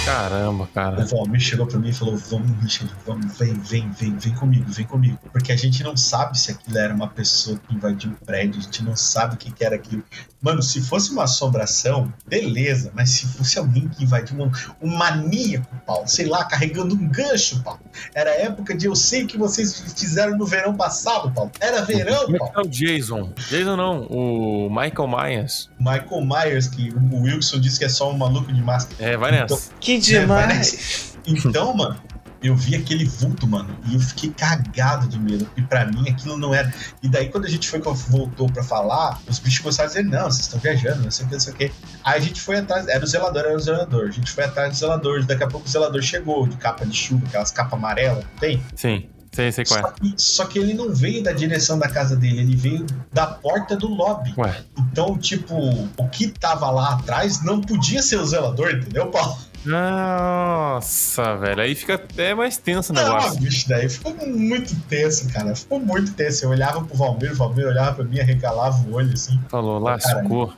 Caramba, 0.05 0.65
O 0.65 0.67
cara. 0.69 1.05
Valmir 1.05 1.41
chegou 1.41 1.67
pra 1.67 1.79
mim 1.79 1.89
e 1.89 1.93
falou: 1.93 2.17
Vamos, 2.17 2.51
Richard, 2.63 2.95
vamos, 3.07 3.37
vem, 3.39 3.55
vem, 3.55 3.91
vem, 3.91 4.17
vem 4.17 4.35
comigo, 4.35 4.65
vem 4.69 4.87
comigo. 4.87 5.19
Porque 5.33 5.53
a 5.53 5.57
gente 5.57 5.83
não 5.83 5.97
sabe 5.97 6.39
se 6.39 6.51
aquilo 6.51 6.79
era 6.79 6.95
uma 6.95 7.09
pessoa 7.09 7.59
que 7.59 7.75
invadiu 7.75 8.11
o 8.11 8.25
prédio, 8.25 8.61
a 8.61 8.63
gente 8.63 8.85
não 8.85 8.97
sabe 8.97 9.35
o 9.35 9.39
que, 9.39 9.51
que 9.51 9.65
era 9.65 9.77
aquilo. 9.77 10.05
Mano, 10.41 10.63
se 10.63 10.83
fosse 10.83 11.11
uma 11.11 11.25
assombração, 11.25 12.13
beleza, 12.27 12.93
mas 12.95 13.11
se 13.11 13.27
fosse 13.27 13.59
alguém 13.59 13.89
que 13.89 14.05
invadiu 14.05 14.43
um, 14.43 14.51
um 14.83 14.95
maníaco, 14.95 15.75
Paulo, 15.87 16.07
sei 16.07 16.27
lá, 16.27 16.45
carregando 16.45 16.95
um 16.95 17.09
gancho, 17.09 17.63
Paulo. 17.65 17.81
Era 18.15 18.31
a 18.31 18.35
época 18.35 18.75
de 18.77 18.87
eu 18.87 18.95
sei 18.95 19.27
que 19.27 19.39
vocês 19.39 19.95
fizeram 19.97 20.37
no 20.37 20.47
verão 20.47 20.77
passado, 20.77 21.33
Paulo. 21.33 21.51
Era 21.61 21.83
verão, 21.83 22.25
Como 22.25 22.37
é 22.37 22.39
Paulo. 22.39 22.53
que 22.53 22.59
é 22.59 22.63
o 22.63 22.69
Jason? 22.69 23.33
Jason 23.49 23.77
não, 23.77 24.03
o 24.07 24.69
Michael 24.71 25.09
Myers. 25.09 25.71
Michael 25.79 26.25
Myers, 26.25 26.67
que 26.69 26.91
o 26.95 27.23
Wilson 27.23 27.59
disse 27.61 27.79
que 27.79 27.85
é 27.85 27.89
só 27.89 28.11
um 28.13 28.17
maluco 28.17 28.53
de 28.53 28.61
máscara. 28.63 28.97
É, 29.03 29.17
vai 29.17 29.33
nessa. 29.33 29.71
Que 29.81 29.99
demais! 29.99 31.17
Então, 31.27 31.75
mano, 31.75 31.97
eu 32.45 32.55
vi 32.55 32.77
aquele 32.77 33.07
vulto, 33.07 33.47
mano, 33.47 33.75
e 33.87 33.95
eu 33.95 34.01
fiquei 34.01 34.31
cagado 34.31 35.09
de 35.09 35.19
medo. 35.19 35.49
E 35.57 35.63
pra 35.63 35.87
mim 35.87 36.09
aquilo 36.11 36.37
não 36.37 36.55
era. 36.55 36.73
E 37.03 37.09
daí, 37.09 37.31
quando 37.31 37.47
a 37.47 37.49
gente 37.49 37.67
foi 37.69 37.81
voltou 37.81 38.51
pra 38.51 38.63
falar, 38.63 39.21
os 39.27 39.39
bichos 39.39 39.61
começaram 39.61 39.87
a 39.87 39.89
dizer: 39.89 40.05
não, 40.05 40.25
vocês 40.25 40.41
estão 40.41 40.61
viajando, 40.61 41.03
não 41.03 41.11
sei 41.11 41.25
o 41.25 41.29
que, 41.29 41.35
não 41.35 41.41
sei 41.41 41.53
o 41.53 41.57
que. 41.57 41.73
Aí 42.05 42.19
a 42.19 42.21
gente 42.21 42.41
foi 42.41 42.59
atrás, 42.59 42.87
era 42.87 43.03
o 43.03 43.07
zelador, 43.07 43.45
era 43.45 43.57
o 43.57 43.61
zelador. 43.61 44.09
A 44.09 44.11
gente 44.11 44.31
foi 44.31 44.45
atrás 44.45 44.73
do 44.73 44.77
zelador. 44.77 45.25
Daqui 45.25 45.43
a 45.43 45.49
pouco 45.49 45.67
o 45.67 45.71
zelador 45.71 46.03
chegou 46.03 46.47
de 46.47 46.57
capa 46.57 46.85
de 46.85 46.95
chuva, 46.95 47.27
aquelas 47.27 47.51
capas 47.51 47.79
amarelas, 47.79 48.25
tem? 48.39 48.63
Sim, 48.75 49.09
sei, 49.33 49.51
sei 49.51 49.65
qual 49.65 49.81
Só 49.81 49.89
é. 49.89 49.93
que, 49.93 50.15
só 50.17 50.45
que 50.45 50.59
ele 50.59 50.75
não 50.75 50.93
veio 50.93 51.23
da 51.23 51.33
direção 51.33 51.79
da 51.79 51.89
casa 51.89 52.15
dele, 52.15 52.41
ele 52.41 52.57
veio 52.57 52.87
da 53.13 53.27
porta 53.27 53.75
do 53.75 53.89
lobby. 53.89 54.35
Ué, 54.37 54.55
Então, 54.77 55.17
tipo, 55.17 55.55
o 55.97 56.09
que 56.09 56.29
tava 56.29 56.71
lá 56.71 56.95
atrás 56.95 57.43
não 57.43 57.61
podia 57.61 58.03
ser 58.03 58.17
o 58.17 58.27
zelador, 58.27 58.71
entendeu, 58.71 59.07
Paulo? 59.07 59.39
Nossa, 59.65 61.37
velho. 61.37 61.61
Aí 61.63 61.75
fica 61.75 61.95
até 61.95 62.35
mais 62.35 62.57
tenso 62.57 62.93
o 62.93 62.95
Não, 62.95 63.03
negócio. 63.03 63.41
bicho, 63.41 63.69
daí 63.69 63.89
ficou 63.89 64.15
muito 64.27 64.75
tenso, 64.89 65.29
cara. 65.33 65.55
Ficou 65.55 65.81
muito 65.81 66.13
tenso. 66.13 66.45
Eu 66.45 66.51
olhava 66.51 66.83
pro 66.83 66.97
Valmir, 66.97 67.33
o 67.33 67.37
Valmir 67.37 67.67
olhava 67.67 67.95
pra 67.97 68.05
mim, 68.05 68.21
arregalava 68.21 68.77
o 68.89 68.95
olho, 68.95 69.13
assim. 69.13 69.41
Falou, 69.49 69.79
lascou. 69.79 70.53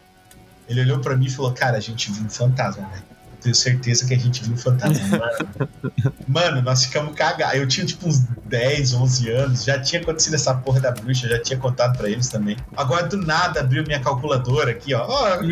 Ele 0.68 0.80
olhou 0.80 0.98
pra 0.98 1.16
mim 1.16 1.26
e 1.26 1.30
falou, 1.30 1.52
cara, 1.52 1.76
a 1.76 1.80
gente 1.80 2.10
viu 2.10 2.24
um 2.24 2.28
fantasma, 2.28 2.86
velho. 2.88 3.04
Tenho 3.46 3.54
certeza 3.54 4.04
que 4.06 4.14
a 4.14 4.18
gente 4.18 4.42
viu 4.42 4.54
o 4.54 4.56
fantasma. 4.58 5.18
Mano, 5.18 5.68
Mano, 6.26 6.62
nós 6.62 6.84
ficamos 6.86 7.14
cagados. 7.14 7.54
Eu 7.56 7.68
tinha 7.68 7.86
tipo 7.86 8.08
uns 8.08 8.18
10, 8.46 8.94
11 8.94 9.30
anos, 9.30 9.64
já 9.64 9.78
tinha 9.80 10.02
acontecido 10.02 10.34
essa 10.34 10.52
porra 10.52 10.80
da 10.80 10.90
bruxa, 10.90 11.28
já 11.28 11.40
tinha 11.40 11.56
contado 11.56 11.96
pra 11.96 12.08
eles 12.10 12.28
também. 12.28 12.56
Agora 12.76 13.06
do 13.06 13.16
nada 13.18 13.60
abriu 13.60 13.84
minha 13.86 14.00
calculadora 14.00 14.72
aqui, 14.72 14.94
ó. 14.94 15.06
Rapaz, 15.06 15.46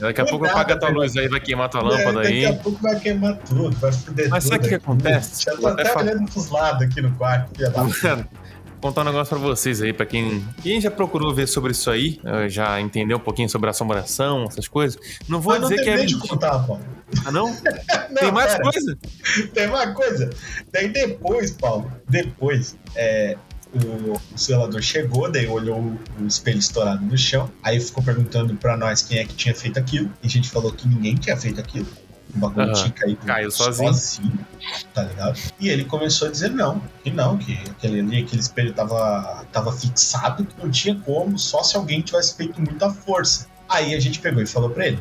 daqui 0.00 0.20
a 0.20 0.24
pouco 0.24 0.44
nada, 0.44 0.54
apaga 0.60 0.74
a 0.74 0.78
tua 0.78 0.88
luz 0.90 1.16
aí, 1.16 1.28
vai 1.28 1.40
queimar 1.40 1.68
tua 1.68 1.80
É, 1.80 1.84
lâmpada 1.84 2.12
daqui 2.22 2.28
aí. 2.28 2.46
a 2.46 2.52
pouco 2.54 2.80
vai 2.80 3.00
queimar 3.00 3.36
tudo, 3.38 3.76
vai 3.78 3.92
fuder 3.92 4.28
Mas 4.28 4.44
tudo. 4.44 4.52
sabe 4.52 4.66
o 4.66 4.68
que 4.68 4.74
acontece? 4.76 5.44
Já 5.44 5.56
tô 5.56 5.66
até 5.66 5.82
até 5.88 5.98
olhando 5.98 6.30
pros 6.30 6.48
lados 6.48 6.82
aqui 6.82 7.02
no 7.02 7.10
quarto, 7.12 7.50
Cara, 7.58 8.28
contar 8.80 9.02
um 9.02 9.04
negócio 9.04 9.36
pra 9.36 9.46
vocês 9.46 9.80
aí, 9.82 9.92
pra 9.92 10.06
quem, 10.06 10.44
quem 10.62 10.80
já 10.80 10.90
procurou 10.90 11.34
ver 11.34 11.46
sobre 11.46 11.72
isso 11.72 11.90
aí, 11.90 12.20
eh, 12.24 12.48
já 12.48 12.80
entendeu 12.80 13.16
um 13.18 13.20
pouquinho 13.20 13.48
sobre 13.48 13.68
assombração, 13.70 14.44
essas 14.44 14.66
coisas. 14.68 14.98
Não 15.28 15.40
vou 15.40 15.52
Mas 15.52 15.62
não 15.62 15.68
dizer 15.68 15.82
que 15.84 15.90
é 15.90 16.04
de 16.04 16.16
contar, 16.16 16.58
Paulo. 16.66 16.82
não? 17.32 17.48
Não, 18.10 18.16
Tem 18.16 18.32
mais 18.32 18.52
pera. 18.52 18.62
coisa? 18.64 18.98
Tem 19.54 19.66
uma 19.68 19.94
coisa. 19.94 20.30
Daí 20.72 20.88
depois, 20.88 21.52
Paulo, 21.52 21.90
depois, 22.08 22.76
é, 22.96 23.36
o, 23.72 24.12
o 24.34 24.38
zelador 24.38 24.82
chegou, 24.82 25.30
daí 25.30 25.46
olhou 25.46 25.78
o, 25.78 25.98
o 26.20 26.26
espelho 26.26 26.58
estourado 26.58 27.04
no 27.04 27.16
chão, 27.16 27.48
aí 27.62 27.78
ficou 27.80 28.02
perguntando 28.02 28.54
pra 28.56 28.76
nós 28.76 29.02
quem 29.02 29.18
é 29.18 29.24
que 29.24 29.34
tinha 29.34 29.54
feito 29.54 29.78
aquilo, 29.78 30.10
e 30.22 30.26
a 30.26 30.30
gente 30.30 30.48
falou 30.50 30.72
que 30.72 30.88
ninguém 30.88 31.14
tinha 31.14 31.36
feito 31.36 31.60
aquilo. 31.60 31.86
O 32.34 32.38
bagulho 32.38 32.72
tinha 32.72 32.90
caído 32.90 33.26
Caiu 33.26 33.50
sozinho. 33.50 33.92
tá 34.94 35.02
ligado? 35.02 35.38
E 35.58 35.68
ele 35.68 35.84
começou 35.84 36.28
a 36.28 36.30
dizer 36.30 36.50
não, 36.50 36.82
que 37.02 37.10
não, 37.10 37.36
que 37.36 37.58
aquele 37.70 38.00
ali, 38.00 38.22
aquele 38.22 38.40
espelho 38.40 38.72
tava, 38.72 39.44
tava 39.52 39.72
fixado, 39.72 40.44
que 40.44 40.62
não 40.62 40.70
tinha 40.70 40.94
como, 40.94 41.38
só 41.38 41.62
se 41.62 41.76
alguém 41.76 42.00
tivesse 42.00 42.36
feito 42.36 42.60
muita 42.60 42.90
força. 42.90 43.46
Aí 43.68 43.94
a 43.94 44.00
gente 44.00 44.20
pegou 44.20 44.42
e 44.42 44.46
falou 44.46 44.70
pra 44.70 44.86
ele, 44.86 44.98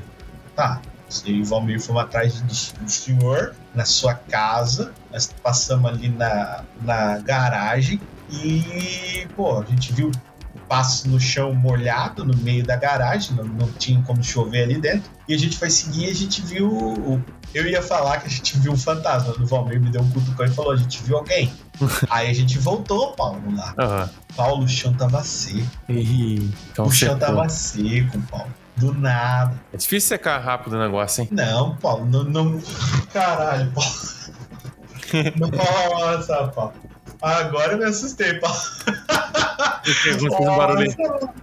tá, 0.56 0.82
você 1.10 1.30
e 1.30 1.42
o 1.42 1.46
Valmir 1.46 1.82
fomos 1.82 2.04
atrás 2.04 2.42
do, 2.42 2.84
do 2.84 2.92
senhor 2.92 3.56
na 3.74 3.86
sua 3.86 4.14
casa, 4.14 4.94
nós 5.12 5.34
passamos 5.42 5.90
ali 5.90 6.10
na, 6.10 6.64
na 6.82 7.18
garagem 7.20 8.00
e, 8.32 9.28
pô, 9.36 9.60
a 9.60 9.66
gente 9.66 9.92
viu 9.92 10.12
passos 10.68 11.06
no 11.06 11.20
chão 11.20 11.54
molhado 11.54 12.24
no 12.26 12.36
meio 12.38 12.64
da 12.66 12.76
garagem, 12.76 13.36
não, 13.36 13.44
não 13.44 13.72
tinha 13.74 14.02
como 14.04 14.24
chover 14.24 14.64
ali 14.64 14.80
dentro. 14.80 15.10
E 15.28 15.34
a 15.34 15.38
gente 15.38 15.58
foi 15.58 15.70
seguir 15.70 16.08
e 16.08 16.10
a 16.12 16.16
gente 16.16 16.42
viu. 16.42 16.68
o- 16.72 17.24
Eu 17.54 17.66
ia 17.68 17.82
falar 17.82 18.20
que 18.20 18.28
a 18.28 18.30
gente 18.30 18.58
viu 18.60 18.72
um 18.74 18.78
fantasma. 18.78 19.34
O 19.40 19.46
Valmir 19.46 19.82
me 19.82 19.90
deu 19.90 20.02
um 20.02 20.10
cutucão 20.12 20.46
e 20.46 20.50
falou: 20.52 20.72
a 20.72 20.76
gente 20.76 21.02
viu 21.04 21.18
alguém. 21.18 21.52
Aí 22.10 22.30
a 22.30 22.34
gente 22.34 22.60
voltou, 22.60 23.14
Paulo, 23.14 23.42
lá. 23.56 23.74
Aham. 23.80 24.10
Paulo, 24.36 24.64
o 24.66 24.68
chão 24.68 24.94
tava 24.94 25.24
seco. 25.24 25.66
Ih, 25.90 26.52
Então 26.72 26.86
o 26.86 26.92
chão 26.92 27.18
tava 27.18 27.48
seco, 27.50 28.20
Paulo. 28.30 28.54
Do 28.78 28.94
nada. 28.94 29.60
É 29.74 29.78
difícil 29.78 30.10
secar 30.10 30.38
rápido 30.40 30.74
o 30.74 30.80
negócio, 30.80 31.22
hein? 31.24 31.28
Não, 31.32 31.76
Paulo, 31.78 32.06
não. 32.06 32.24
não... 32.24 32.62
Caralho, 33.12 33.72
Paulo. 33.72 33.92
Nossa, 35.36 36.48
Paulo. 36.50 36.74
Agora 37.22 37.74
eu 37.74 37.78
me 37.78 37.86
assustei, 37.86 38.36
Paulo. 38.36 38.58
Fez 40.04 40.24
um. 40.24 40.28
Nossa. 40.28 41.34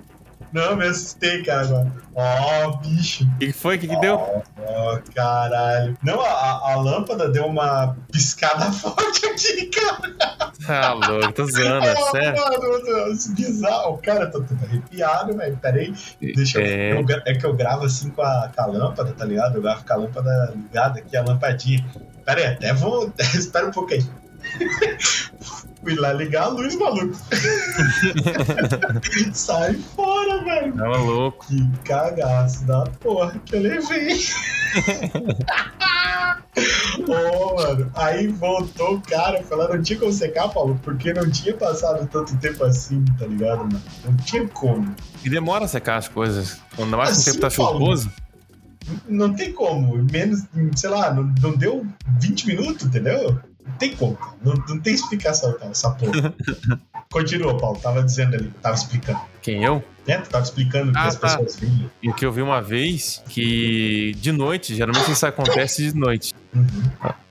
Não, 0.52 0.74
me 0.76 0.86
assustei, 0.86 1.42
cara, 1.42 1.62
agora. 1.66 1.92
Ó, 2.14 2.76
bicho. 2.78 3.24
O 3.24 3.38
que 3.38 3.52
foi? 3.52 3.76
O 3.76 3.78
que, 3.80 3.88
que 3.88 3.96
deu? 4.00 4.14
Ó, 4.14 4.98
caralho. 5.14 5.98
Não, 6.02 6.18
a, 6.20 6.72
a- 6.72 6.76
lâmpada 6.76 7.28
deu 7.28 7.44
uma 7.46 7.94
piscada 8.10 8.70
forte 8.72 9.26
aqui, 9.26 9.66
cara. 9.66 10.42
Ah, 10.68 10.92
louco, 10.94 11.32
tô 11.32 11.44
zoando, 11.46 11.84
é 11.86 11.94
sério. 12.10 12.40
Mano, 12.40 13.12
isso 13.12 13.32
é 13.32 13.34
bizarro. 13.34 13.98
Cara, 13.98 14.24
eu 14.24 14.30
tô 14.30 14.40
todo 14.42 14.64
arrepiado, 14.64 15.36
velho. 15.36 15.58
Peraí. 15.60 15.92
Deixa 16.20 16.58
eu, 16.60 16.64
É. 16.66 16.92
eu 17.00 17.04
gra- 17.04 17.22
É 17.26 17.34
que 17.34 17.44
eu 17.44 17.52
gravo 17.54 17.84
assim 17.84 18.08
com 18.10 18.22
a, 18.22 18.50
com 18.54 18.62
a 18.62 18.66
lâmpada, 18.66 19.12
tá 19.12 19.24
ligado? 19.26 19.56
Eu 19.56 19.62
gravo 19.62 19.84
com 19.84 19.92
a 19.92 19.96
lâmpada 19.96 20.52
ligada 20.56 21.00
aqui, 21.00 21.16
a 21.16 21.22
lampadinha. 21.22 21.84
Pera 22.24 22.40
aí, 22.40 22.46
até 22.54 22.72
vou. 22.72 23.12
Espera 23.34 23.66
um 23.66 23.72
pouco 23.72 23.92
aí. 23.92 24.02
Fui 25.86 25.94
lá 25.94 26.12
ligar 26.12 26.46
a 26.46 26.48
luz, 26.48 26.74
maluco. 26.74 27.14
Sai 29.32 29.74
fora, 29.94 30.42
velho. 30.42 30.72
Tava 30.72 30.96
louco. 30.96 31.46
Que 31.46 31.64
cagaço 31.84 32.64
da 32.64 32.82
porra 32.98 33.40
que 33.46 33.54
eu 33.54 33.60
levei. 33.60 34.16
Ô, 37.06 37.54
mano, 37.54 37.88
aí 37.94 38.26
voltou 38.26 38.96
o 38.96 39.00
cara 39.00 39.44
falando, 39.44 39.74
não 39.74 39.82
tinha 39.82 39.96
como 39.96 40.12
secar, 40.12 40.48
Paulo, 40.48 40.76
porque 40.82 41.12
não 41.12 41.30
tinha 41.30 41.54
passado 41.54 42.04
tanto 42.08 42.36
tempo 42.38 42.64
assim, 42.64 43.04
tá 43.16 43.26
ligado, 43.28 43.58
mano? 43.58 43.80
Não 44.04 44.16
tinha 44.16 44.48
como. 44.48 44.92
E 45.24 45.30
demora 45.30 45.66
a 45.66 45.68
secar 45.68 45.98
as 45.98 46.08
coisas. 46.08 46.60
Ainda 46.76 46.96
mais 46.96 47.10
que 47.10 47.16
o 47.16 47.20
Assim, 47.20 47.30
tempo 47.30 47.42
tá 47.42 47.50
chuvoso. 47.50 48.10
Não 49.08 49.32
tem 49.32 49.52
como. 49.52 50.04
Menos, 50.10 50.42
sei 50.74 50.90
lá, 50.90 51.14
não, 51.14 51.32
não 51.40 51.56
deu 51.56 51.86
20 52.20 52.44
minutos, 52.48 52.86
entendeu? 52.86 53.38
Não 53.66 53.74
tem 53.76 53.96
como. 53.96 54.16
Não, 54.42 54.54
não 54.68 54.78
tem 54.80 54.94
explicação, 54.94 55.52
cara, 55.58 55.70
essa 55.72 55.90
porra. 55.90 56.32
Continua, 57.10 57.56
Paulo. 57.56 57.78
Tava 57.80 58.02
dizendo 58.02 58.34
ali, 58.36 58.50
tava 58.62 58.74
explicando. 58.74 59.20
Quem 59.42 59.64
eu? 59.64 59.82
Né? 60.06 60.18
Tu 60.18 60.28
tava 60.30 60.44
explicando 60.44 60.92
que 60.92 60.98
Ah, 60.98 61.04
as 61.06 61.16
tá. 61.16 61.28
pessoas 61.38 61.56
vinham. 61.56 61.90
E 62.02 62.08
o 62.10 62.14
que 62.14 62.24
eu 62.24 62.32
vi 62.32 62.42
uma 62.42 62.60
vez 62.62 63.22
que 63.28 64.14
de 64.18 64.32
noite, 64.32 64.74
geralmente 64.74 65.10
isso 65.10 65.26
acontece 65.26 65.90
de 65.90 65.96
noite. 65.96 66.32
Uhum. 66.54 66.66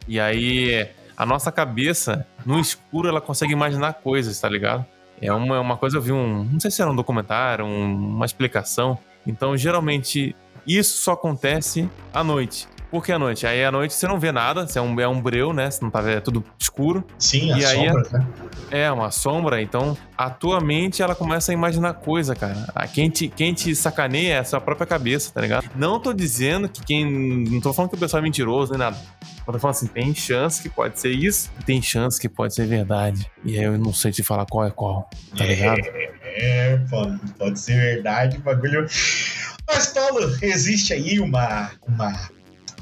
E 0.08 0.20
aí 0.20 0.88
a 1.18 1.26
nossa 1.26 1.52
cabeça, 1.52 2.26
no 2.46 2.60
escuro, 2.60 3.08
ela 3.08 3.22
consegue 3.22 3.54
imaginar 3.54 3.94
coisas, 3.94 4.40
tá 4.40 4.50
ligado? 4.50 4.86
É 5.22 5.32
uma, 5.32 5.60
uma 5.62 5.78
coisa, 5.78 5.98
eu 5.98 6.02
vi 6.02 6.12
um. 6.12 6.44
Não 6.44 6.60
sei 6.60 6.70
se 6.70 6.82
era 6.82 6.92
um 6.92 6.96
documentário, 6.96 7.64
um- 7.66 7.96
uma 8.16 8.26
explicação. 8.26 8.98
Então, 9.26 9.56
geralmente, 9.56 10.36
isso 10.68 10.98
só 10.98 11.14
acontece 11.14 11.90
à 12.14 12.22
noite. 12.24 12.68
Por 12.90 13.04
que 13.04 13.12
à 13.12 13.20
noite? 13.20 13.46
Aí 13.46 13.64
à 13.64 13.72
noite 13.72 13.94
você 13.94 14.08
não 14.08 14.20
vê 14.20 14.32
nada, 14.32 14.68
você 14.68 14.80
é 14.80 14.82
um, 14.82 15.00
é 15.00 15.08
um 15.08 15.22
breu, 15.22 15.54
né? 15.54 15.70
Você 15.70 15.84
não 15.84 15.90
tá 15.92 16.02
vendo, 16.02 16.18
é 16.18 16.22
tudo 16.22 16.44
escuro. 16.60 17.06
Sim, 17.18 17.48
E 17.50 17.64
as 17.64 17.72
aí, 17.72 17.88
sombras, 17.88 18.12
né? 18.12 18.28
É, 18.72 18.92
uma 18.92 19.12
sombra, 19.12 19.62
então 19.62 19.98
a 20.18 20.30
tua 20.30 20.60
mente 20.62 21.02
ela 21.02 21.16
começa 21.16 21.52
a 21.52 21.54
imaginar 21.54 21.94
coisa, 21.96 22.36
cara. 22.36 22.68
A 22.74 22.88
quem 22.88 23.10
te, 23.10 23.28
quem 23.28 23.54
te 23.54 23.76
sacaneia 23.76 24.36
é 24.36 24.40
a 24.40 24.44
sua 24.44 24.62
própria 24.62 24.88
cabeça, 24.88 25.32
tá 25.34 25.42
ligado? 25.42 25.70
Não 25.76 26.00
tô 26.00 26.14
dizendo 26.14 26.70
que 26.70 26.84
quem. 26.84 27.44
Não 27.50 27.62
tô 27.62 27.74
falando 27.74 27.92
que 27.92 27.98
o 27.98 28.00
pessoal 28.00 28.22
é 28.22 28.24
mentiroso 28.24 28.72
nem 28.72 28.80
nada. 28.80 28.98
Eu 29.48 29.54
tô 29.54 29.60
falando 29.60 29.76
assim, 29.76 29.88
tem 29.88 30.14
chance 30.16 30.60
que 30.62 30.70
pode 30.70 31.00
ser 31.00 31.12
isso, 31.12 31.52
tem 31.68 31.80
chance 31.80 32.20
que 32.20 32.28
pode 32.28 32.56
ser 32.56 32.66
verdade. 32.66 33.30
E 33.44 33.60
aí 33.60 33.66
eu 33.66 33.78
não 33.78 33.94
sei 33.94 34.12
te 34.12 34.24
falar 34.24 34.46
qual 34.48 34.66
é 34.66 34.72
qual, 34.72 35.08
tá 35.38 35.46
ligado? 35.46 35.82
É, 36.24 36.78
Paulo, 36.90 37.20
pode 37.38 37.60
ser 37.60 37.76
verdade, 37.80 38.40
bagulho. 38.40 38.88
Mas, 39.68 39.88
Paulo, 39.88 40.36
existe 40.42 40.94
aí 40.94 41.20
uma, 41.20 41.72
uma, 41.88 42.30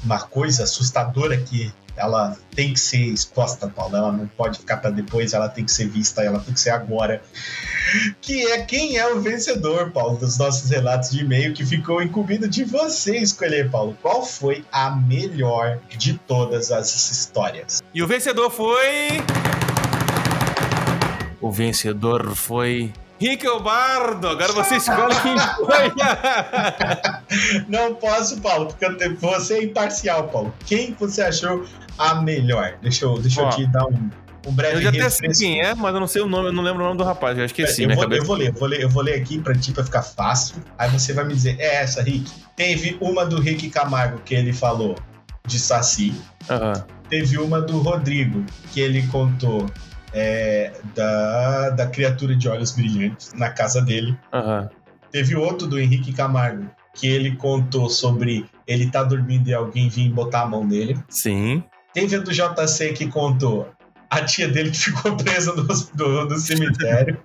uma 0.04 0.20
coisa 0.20 0.64
assustadora 0.64 1.36
que 1.36 1.72
ela 1.96 2.36
tem 2.54 2.72
que 2.72 2.80
ser 2.80 3.06
exposta, 3.06 3.68
Paulo. 3.68 3.96
Ela 3.96 4.12
não 4.12 4.26
pode 4.26 4.58
ficar 4.58 4.78
para 4.78 4.90
depois, 4.90 5.32
ela 5.32 5.48
tem 5.48 5.64
que 5.64 5.72
ser 5.72 5.88
vista, 5.88 6.22
ela 6.22 6.40
tem 6.40 6.52
que 6.52 6.60
ser 6.60 6.70
agora. 6.70 7.22
Que 8.20 8.50
é 8.50 8.62
quem 8.62 8.96
é 8.96 9.06
o 9.12 9.20
vencedor, 9.20 9.90
Paulo, 9.92 10.18
dos 10.18 10.36
nossos 10.36 10.68
relatos 10.70 11.10
de 11.10 11.20
e-mail 11.20 11.54
que 11.54 11.64
ficou 11.64 12.02
incumbido 12.02 12.48
de 12.48 12.64
você 12.64 13.16
escolher, 13.18 13.70
Paulo. 13.70 13.96
Qual 14.02 14.24
foi 14.24 14.64
a 14.72 14.90
melhor 14.90 15.78
de 15.96 16.14
todas 16.14 16.72
as 16.72 17.10
histórias? 17.10 17.82
E 17.94 18.02
o 18.02 18.06
vencedor 18.06 18.50
foi. 18.50 19.22
O 21.40 21.52
vencedor 21.52 22.34
foi. 22.34 22.92
Rick 23.24 23.46
Bardo! 23.62 24.28
Agora 24.28 24.52
você 24.52 24.76
escolhe 24.76 25.14
quem 25.22 25.34
foi! 25.64 25.90
Não 27.66 27.94
posso, 27.94 28.38
Paulo, 28.42 28.66
porque 28.66 28.86
você 29.14 29.54
é 29.54 29.64
imparcial, 29.64 30.28
Paulo. 30.28 30.54
Quem 30.66 30.92
você 30.92 31.22
achou 31.22 31.64
a 31.96 32.16
melhor? 32.16 32.74
Deixa 32.82 33.06
eu, 33.06 33.18
deixa 33.18 33.40
eu 33.40 33.48
te 33.48 33.66
dar 33.66 33.86
um, 33.86 34.10
um 34.46 34.52
breve 34.52 34.76
Eu 34.76 34.82
já 34.82 34.88
até 34.90 35.08
sei 35.08 35.30
quem 35.30 35.62
é, 35.62 35.74
mas 35.74 35.94
eu 35.94 36.00
não 36.00 36.06
sei 36.06 36.20
o 36.20 36.26
nome, 36.26 36.48
eu 36.48 36.52
não 36.52 36.62
lembro 36.62 36.82
o 36.82 36.86
nome 36.86 36.98
do 36.98 37.04
rapaz, 37.04 37.38
eu 37.38 37.46
esqueci, 37.46 37.84
eu, 37.84 37.88
minha 37.88 37.96
vou, 37.96 38.04
cabeça. 38.04 38.20
eu 38.20 38.26
vou 38.26 38.36
ler, 38.36 38.48
eu 38.48 38.52
vou 38.52 38.68
ler, 38.68 38.82
eu 38.82 38.90
vou 38.90 39.02
ler 39.02 39.14
aqui 39.14 39.38
pra 39.38 39.54
ti 39.54 39.72
pra 39.72 39.82
ficar 39.82 40.02
fácil. 40.02 40.56
Aí 40.76 40.90
você 40.90 41.14
vai 41.14 41.24
me 41.24 41.32
dizer, 41.32 41.56
é 41.58 41.76
essa, 41.76 42.02
Rick. 42.02 42.30
Teve 42.54 42.98
uma 43.00 43.24
do 43.24 43.40
Rick 43.40 43.70
Camargo 43.70 44.18
que 44.18 44.34
ele 44.34 44.52
falou 44.52 44.96
de 45.46 45.58
Saci. 45.58 46.14
Teve 47.08 47.38
uma 47.38 47.62
do 47.62 47.78
Rodrigo 47.80 48.44
que 48.70 48.80
ele 48.80 49.06
contou 49.06 49.64
é, 50.14 50.72
da, 50.94 51.70
da 51.70 51.86
criatura 51.86 52.34
de 52.36 52.48
olhos 52.48 52.72
brilhantes 52.72 53.32
na 53.34 53.50
casa 53.50 53.82
dele. 53.82 54.16
Aham. 54.32 54.70
Teve 55.10 55.36
outro 55.36 55.66
do 55.66 55.78
Henrique 55.78 56.12
Camargo 56.12 56.70
que 56.94 57.08
ele 57.08 57.36
contou 57.36 57.90
sobre 57.90 58.46
ele 58.66 58.90
tá 58.90 59.02
dormindo 59.02 59.48
e 59.48 59.54
alguém 59.54 59.88
vir 59.88 60.08
botar 60.10 60.42
a 60.42 60.46
mão 60.46 60.64
nele. 60.64 60.96
Sim. 61.08 61.62
Teve 61.92 62.16
a 62.16 62.20
do 62.20 62.32
JC 62.32 62.92
que 62.92 63.06
contou 63.08 63.68
a 64.18 64.24
tia 64.24 64.48
dele 64.48 64.70
que 64.70 64.78
ficou 64.78 65.16
presa 65.16 65.54
no, 65.54 65.62
do, 65.62 66.26
do 66.26 66.38
cemitério. 66.38 67.20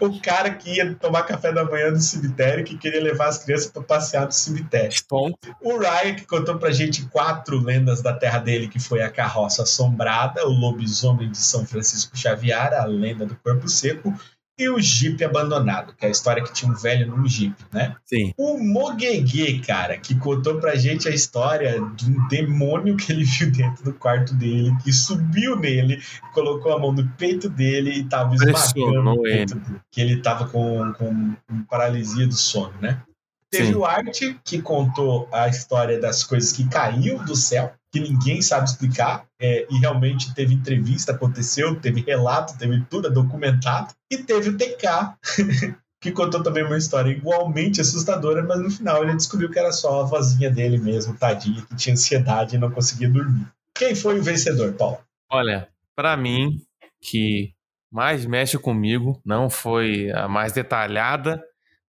o 0.00 0.20
cara 0.20 0.50
que 0.50 0.76
ia 0.76 0.94
tomar 0.94 1.22
café 1.24 1.52
da 1.52 1.64
manhã 1.64 1.90
no 1.90 2.00
cemitério, 2.00 2.64
que 2.64 2.76
queria 2.76 3.02
levar 3.02 3.28
as 3.28 3.38
crianças 3.38 3.70
para 3.70 3.82
passear 3.82 4.26
no 4.26 4.32
cemitério. 4.32 4.96
Ponto. 5.08 5.38
O 5.60 5.78
Ryan 5.78 6.14
que 6.14 6.26
contou 6.26 6.58
pra 6.58 6.72
gente 6.72 7.06
quatro 7.06 7.58
lendas 7.58 8.02
da 8.02 8.12
terra 8.12 8.38
dele, 8.38 8.68
que 8.68 8.78
foi 8.78 9.02
a 9.02 9.10
carroça 9.10 9.62
assombrada, 9.62 10.46
o 10.46 10.50
lobisomem 10.50 11.30
de 11.30 11.38
São 11.38 11.66
Francisco 11.66 12.16
Xavier, 12.16 12.72
a 12.74 12.84
lenda 12.84 13.26
do 13.26 13.36
corpo 13.36 13.68
seco 13.68 14.14
e 14.56 14.68
o 14.68 14.80
Jeep 14.80 15.22
abandonado, 15.24 15.94
que 15.94 16.04
é 16.04 16.08
a 16.08 16.12
história 16.12 16.42
que 16.42 16.52
tinha 16.52 16.70
um 16.70 16.74
velho 16.74 17.08
num 17.08 17.26
Jeep, 17.26 17.54
né? 17.72 17.96
Sim. 18.04 18.32
O 18.38 18.56
Moguegue, 18.58 19.60
cara, 19.60 19.98
que 19.98 20.14
contou 20.14 20.60
pra 20.60 20.76
gente 20.76 21.08
a 21.08 21.10
história 21.10 21.80
de 21.96 22.10
um 22.10 22.28
demônio 22.28 22.96
que 22.96 23.10
ele 23.10 23.24
viu 23.24 23.50
dentro 23.50 23.84
do 23.84 23.92
quarto 23.92 24.32
dele, 24.34 24.72
que 24.82 24.92
subiu 24.92 25.56
nele, 25.56 26.00
colocou 26.32 26.72
a 26.72 26.78
mão 26.78 26.92
no 26.92 27.08
peito 27.10 27.48
dele 27.48 27.90
e 27.90 28.04
tava 28.04 28.34
esmagando 28.34 29.10
o 29.10 29.22
peito 29.22 29.56
dele, 29.56 29.80
que 29.90 30.00
ele 30.00 30.22
tava 30.22 30.46
com, 30.46 30.92
com 30.92 31.36
paralisia 31.68 32.26
do 32.26 32.34
sono, 32.34 32.74
né? 32.80 33.02
Teve 33.50 33.68
Sim. 33.68 33.74
o 33.74 33.84
Art, 33.84 34.20
que 34.44 34.60
contou 34.60 35.28
a 35.32 35.48
história 35.48 36.00
das 36.00 36.24
coisas 36.24 36.50
que 36.50 36.68
caíam 36.68 37.24
do 37.24 37.36
céu, 37.36 37.72
que 37.94 38.00
ninguém 38.00 38.42
sabe 38.42 38.68
explicar, 38.68 39.24
é, 39.40 39.68
e 39.70 39.78
realmente 39.78 40.34
teve 40.34 40.52
entrevista, 40.52 41.12
aconteceu, 41.12 41.78
teve 41.78 42.00
relato, 42.00 42.58
teve 42.58 42.84
tudo 42.90 43.06
é 43.06 43.10
documentado. 43.10 43.94
E 44.10 44.18
teve 44.18 44.50
o 44.50 44.56
TK, 44.56 45.14
que 46.02 46.10
contou 46.10 46.42
também 46.42 46.64
uma 46.64 46.76
história 46.76 47.12
igualmente 47.12 47.80
assustadora, 47.80 48.42
mas 48.42 48.60
no 48.60 48.68
final 48.68 49.04
ele 49.04 49.14
descobriu 49.14 49.48
que 49.48 49.60
era 49.60 49.70
só 49.70 50.00
a 50.00 50.04
vozinha 50.04 50.50
dele 50.50 50.76
mesmo, 50.76 51.16
tadinha, 51.16 51.62
que 51.62 51.76
tinha 51.76 51.92
ansiedade 51.92 52.56
e 52.56 52.58
não 52.58 52.68
conseguia 52.68 53.08
dormir. 53.08 53.46
Quem 53.72 53.94
foi 53.94 54.18
o 54.18 54.22
vencedor, 54.24 54.72
Paulo? 54.72 54.98
Olha, 55.30 55.68
para 55.94 56.16
mim, 56.16 56.58
que 57.00 57.52
mais 57.92 58.26
mexe 58.26 58.58
comigo, 58.58 59.22
não 59.24 59.48
foi 59.48 60.10
a 60.10 60.26
mais 60.26 60.52
detalhada, 60.52 61.40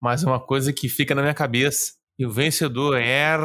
mas 0.01 0.21
uma 0.21 0.37
coisa 0.37 0.73
que 0.73 0.89
fica 0.89 1.15
na 1.15 1.21
minha 1.21 1.33
cabeça. 1.33 1.93
E 2.17 2.25
o 2.25 2.31
vencedor 2.31 2.97
é 2.97 3.35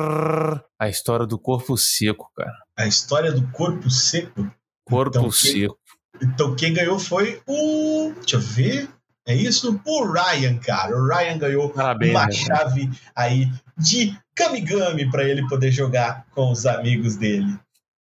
a 0.78 0.88
história 0.88 1.26
do 1.26 1.38
corpo 1.38 1.76
seco, 1.76 2.30
cara. 2.36 2.52
A 2.76 2.86
história 2.86 3.32
do 3.32 3.46
corpo 3.50 3.90
seco? 3.90 4.50
Corpo 4.84 5.18
então, 5.18 5.30
seco. 5.30 5.78
Quem, 6.18 6.28
então 6.28 6.54
quem 6.54 6.74
ganhou 6.74 6.98
foi 6.98 7.40
o. 7.46 8.12
Deixa 8.20 8.36
eu 8.36 8.40
ver. 8.40 8.88
É 9.26 9.34
isso? 9.34 9.78
O 9.84 10.10
Ryan, 10.10 10.58
cara. 10.58 10.96
O 10.96 11.06
Ryan 11.06 11.38
ganhou 11.38 11.68
Parabéns, 11.70 12.12
uma 12.12 12.26
né? 12.26 12.32
chave 12.32 12.90
aí 13.14 13.50
de 13.76 14.18
Kamigami 14.34 15.10
para 15.10 15.24
ele 15.24 15.46
poder 15.48 15.70
jogar 15.70 16.26
com 16.30 16.50
os 16.50 16.64
amigos 16.64 17.16
dele. 17.16 17.58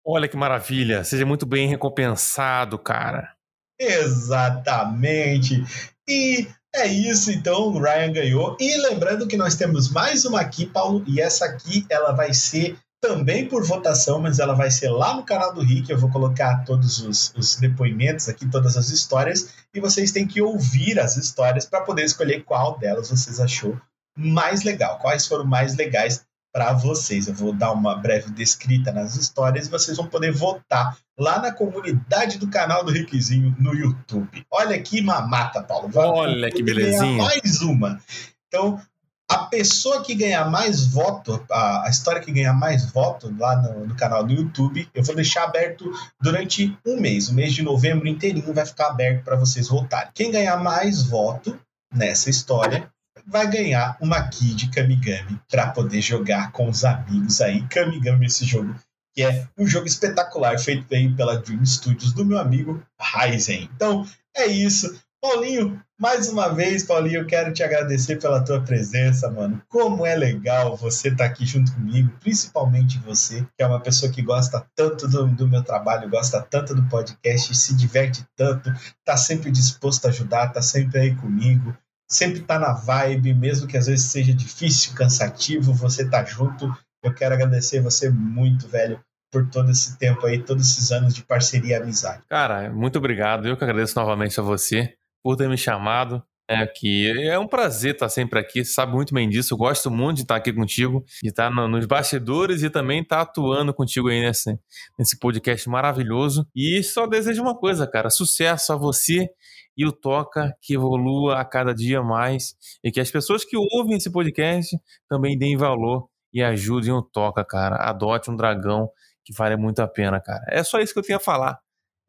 Olha 0.05 0.29
que 0.29 0.37
maravilha. 0.37 1.03
Seja 1.03 1.25
muito 1.25 1.47
bem 1.47 1.67
recompensado, 1.67 2.79
cara. 2.79 3.35
Exatamente. 3.81 5.65
E 6.07 6.47
é 6.75 6.87
isso, 6.87 7.31
então 7.31 7.69
o 7.69 7.79
Ryan 7.79 8.13
ganhou. 8.13 8.57
E 8.59 8.77
lembrando 8.77 9.29
que 9.29 9.37
nós 9.37 9.55
temos 9.55 9.89
mais 9.89 10.25
uma 10.25 10.41
aqui, 10.41 10.67
Paulo, 10.67 11.05
e 11.07 11.21
essa 11.21 11.45
aqui 11.45 11.87
ela 11.89 12.13
vai 12.13 12.35
ser 12.35 12.77
também 13.01 13.47
por 13.47 13.65
votação, 13.65 14.19
mas 14.21 14.39
ela 14.39 14.55
vai 14.55 14.71
ser 14.71 14.89
lá 14.89 15.15
no 15.15 15.23
canal 15.23 15.55
do 15.55 15.63
Rick. 15.63 15.91
Eu 15.91 15.99
vou 15.99 16.11
colocar 16.11 16.65
todos 16.65 16.99
os, 17.01 17.33
os 17.37 17.57
depoimentos 17.57 18.29
aqui, 18.29 18.49
todas 18.49 18.77
as 18.77 18.89
histórias, 18.89 19.51
e 19.73 19.81
vocês 19.81 20.11
têm 20.11 20.27
que 20.27 20.43
ouvir 20.43 20.99
as 20.99 21.17
histórias 21.17 21.65
para 21.65 21.83
poder 21.83 22.05
escolher 22.05 22.43
qual 22.45 22.79
delas 22.79 23.11
vocês 23.11 23.39
achou 23.39 23.81
mais 24.17 24.63
legal, 24.63 24.99
quais 24.99 25.27
foram 25.27 25.45
mais 25.45 25.77
legais 25.77 26.25
para 26.53 26.73
vocês. 26.73 27.29
Eu 27.29 27.35
vou 27.35 27.53
dar 27.53 27.73
uma 27.73 27.95
breve 27.95 28.31
descrita 28.31 28.91
nas 28.91 29.17
histórias 29.17 29.67
e 29.67 29.71
vocês 29.71 29.97
vão 29.97 30.07
poder 30.07 30.33
votar 30.33 30.97
lá 31.19 31.41
na 31.41 31.53
comunidade 31.53 32.39
do 32.39 32.49
canal 32.49 32.85
do 32.85 32.93
Riquezinho 32.93 33.55
no 33.59 33.75
YouTube. 33.75 34.45
Olha 34.51 34.81
que 34.81 35.01
mamata, 35.01 35.63
Paulo. 35.63 35.91
Olha 35.95 36.51
que 36.51 36.63
belezinha. 36.63 37.23
Mais 37.23 37.61
uma. 37.61 38.01
Então, 38.49 38.81
a 39.29 39.39
pessoa 39.47 40.03
que 40.03 40.15
ganhar 40.15 40.45
mais 40.51 40.87
voto, 40.87 41.45
a, 41.51 41.87
a 41.87 41.91
história 41.91 42.21
que 42.21 42.33
ganhar 42.33 42.53
mais 42.53 42.91
voto 42.91 43.35
lá 43.39 43.57
no, 43.57 43.87
no, 43.87 43.95
canal 43.95 44.25
do 44.25 44.33
YouTube, 44.33 44.89
eu 44.95 45.03
vou 45.03 45.15
deixar 45.15 45.45
aberto 45.45 45.91
durante 46.21 46.77
um 46.87 47.01
mês. 47.01 47.29
O 47.29 47.35
mês 47.35 47.55
de 47.55 47.63
novembro 47.63 48.07
inteirinho 48.07 48.53
vai 48.53 48.67
ficar 48.67 48.89
aberto 48.89 49.25
para 49.25 49.37
vocês 49.37 49.69
votarem. 49.69 50.11
Quem 50.15 50.31
ganhar 50.31 50.57
mais 50.59 51.03
voto 51.03 51.59
nessa 51.93 52.29
história 52.29 52.91
vai 53.27 53.49
ganhar 53.49 53.97
uma 54.01 54.29
key 54.29 54.55
de 54.55 54.69
Kamigami 54.69 55.41
para 55.51 55.69
poder 55.69 56.03
jogar 56.03 56.53
com 56.53 56.69
os 56.69 56.85
amigos 56.85 57.41
aí. 57.41 57.63
Kamigami, 57.69 58.27
esse 58.27 58.45
jogo 58.45 58.75
que 59.15 59.23
é 59.23 59.47
um 59.57 59.67
jogo 59.67 59.87
espetacular 59.87 60.59
feito 60.59 60.93
aí 60.93 61.15
pela 61.15 61.39
Dream 61.39 61.65
Studios 61.65 62.13
do 62.13 62.25
meu 62.25 62.39
amigo 62.39 62.83
Ryzen. 63.01 63.71
Então 63.75 64.07
é 64.37 64.47
isso. 64.47 64.99
Paulinho, 65.23 65.81
mais 65.99 66.29
uma 66.29 66.49
vez, 66.49 66.83
Paulinho, 66.83 67.21
eu 67.21 67.27
quero 67.27 67.51
te 67.51 67.63
agradecer 67.63 68.21
pela 68.21 68.45
tua 68.45 68.61
presença, 68.61 69.31
mano. 69.31 69.63
Como 69.71 70.05
é 70.05 70.15
legal 70.15 70.77
você 70.77 71.09
estar 71.09 71.25
tá 71.25 71.31
aqui 71.31 71.47
junto 71.47 71.73
comigo, 71.73 72.13
principalmente 72.21 72.99
você, 72.99 73.41
que 73.57 73.63
é 73.63 73.67
uma 73.67 73.81
pessoa 73.81 74.13
que 74.13 74.21
gosta 74.21 74.67
tanto 74.77 75.09
do, 75.09 75.27
do 75.29 75.49
meu 75.49 75.63
trabalho, 75.63 76.11
gosta 76.11 76.43
tanto 76.43 76.75
do 76.75 76.87
podcast, 76.91 77.55
se 77.55 77.75
diverte 77.75 78.23
tanto, 78.37 78.71
tá 79.03 79.17
sempre 79.17 79.51
disposto 79.51 80.05
a 80.05 80.09
ajudar, 80.11 80.49
tá 80.49 80.61
sempre 80.61 81.01
aí 81.01 81.15
comigo 81.15 81.75
sempre 82.15 82.41
tá 82.41 82.59
na 82.59 82.73
vibe, 82.73 83.35
mesmo 83.35 83.67
que 83.67 83.77
às 83.77 83.87
vezes 83.87 84.07
seja 84.07 84.33
difícil, 84.33 84.95
cansativo, 84.95 85.73
você 85.73 86.09
tá 86.09 86.25
junto. 86.25 86.75
Eu 87.05 87.15
quero 87.15 87.35
agradecer 87.35 87.83
você 87.83 88.09
muito, 88.09 88.67
velho, 88.67 88.99
por 89.31 89.47
todo 89.51 89.71
esse 89.71 89.99
tempo 89.99 90.25
aí, 90.27 90.43
todos 90.43 90.71
esses 90.71 90.91
anos 90.91 91.15
de 91.15 91.23
parceria 91.23 91.77
e 91.77 91.83
amizade. 91.83 92.23
Cara, 92.31 92.71
muito 92.73 92.97
obrigado. 92.97 93.47
Eu 93.47 93.59
que 93.59 93.63
agradeço 93.63 93.99
novamente 93.99 94.41
a 94.41 94.43
você 94.43 94.95
por 95.23 95.37
ter 95.37 95.49
me 95.49 95.59
chamado. 95.59 96.23
É 96.49 96.67
que 96.67 97.11
é 97.27 97.39
um 97.39 97.47
prazer 97.47 97.95
estar 97.95 98.09
sempre 98.11 98.39
aqui, 98.39 98.65
sabe 98.67 98.93
muito 98.93 99.15
bem 99.15 99.29
disso. 99.29 99.55
Eu 99.55 99.59
gosto 99.59 99.91
muito 99.91 100.19
de 100.19 100.23
estar 100.23 100.37
aqui 100.37 100.53
contigo, 100.53 101.03
de 101.23 101.31
estar 101.31 101.51
no, 101.51 101.67
nos 101.67 101.87
bastidores 101.87 102.63
e 102.63 102.69
também 102.69 103.01
estar 103.01 103.23
atuando 103.23 103.73
contigo 103.73 104.09
aí 104.09 104.21
nesse, 104.21 104.59
nesse 104.99 105.19
podcast 105.19 105.67
maravilhoso. 105.71 106.47
E 106.55 106.83
só 106.83 107.07
desejo 107.07 107.41
uma 107.41 107.57
coisa, 107.57 107.87
cara: 107.87 108.11
sucesso 108.11 108.75
a 108.75 108.77
você 108.77 109.31
e 109.77 109.87
o 109.87 109.93
Toca 109.93 110.55
que 110.61 110.75
evolua 110.75 111.41
a 111.41 111.45
cada 111.47 111.75
dia 111.75 112.03
mais 112.03 112.55
e 112.83 112.91
que 112.91 113.01
as 113.01 113.11
pessoas 113.11 113.43
que 113.43 113.57
ouvem 113.57 113.97
esse 113.97 114.11
podcast 114.11 114.79
também 115.09 115.39
deem 115.39 115.57
valor 115.57 116.09
e 116.35 116.43
ajudem 116.43 116.93
o 116.93 117.01
Toca, 117.01 117.45
cara. 117.45 117.77
Adote 117.77 118.31
um 118.31 118.37
dragão 118.37 118.91
que 119.25 119.33
vale 119.33 119.57
muito 119.57 119.81
a 119.81 119.87
pena, 119.87 120.21
cara. 120.21 120.45
É 120.49 120.65
só 120.65 120.81
isso 120.81 120.93
que 120.93 120.99
eu 120.99 121.05
tenho 121.05 121.19
a 121.19 121.23
falar. 121.23 121.61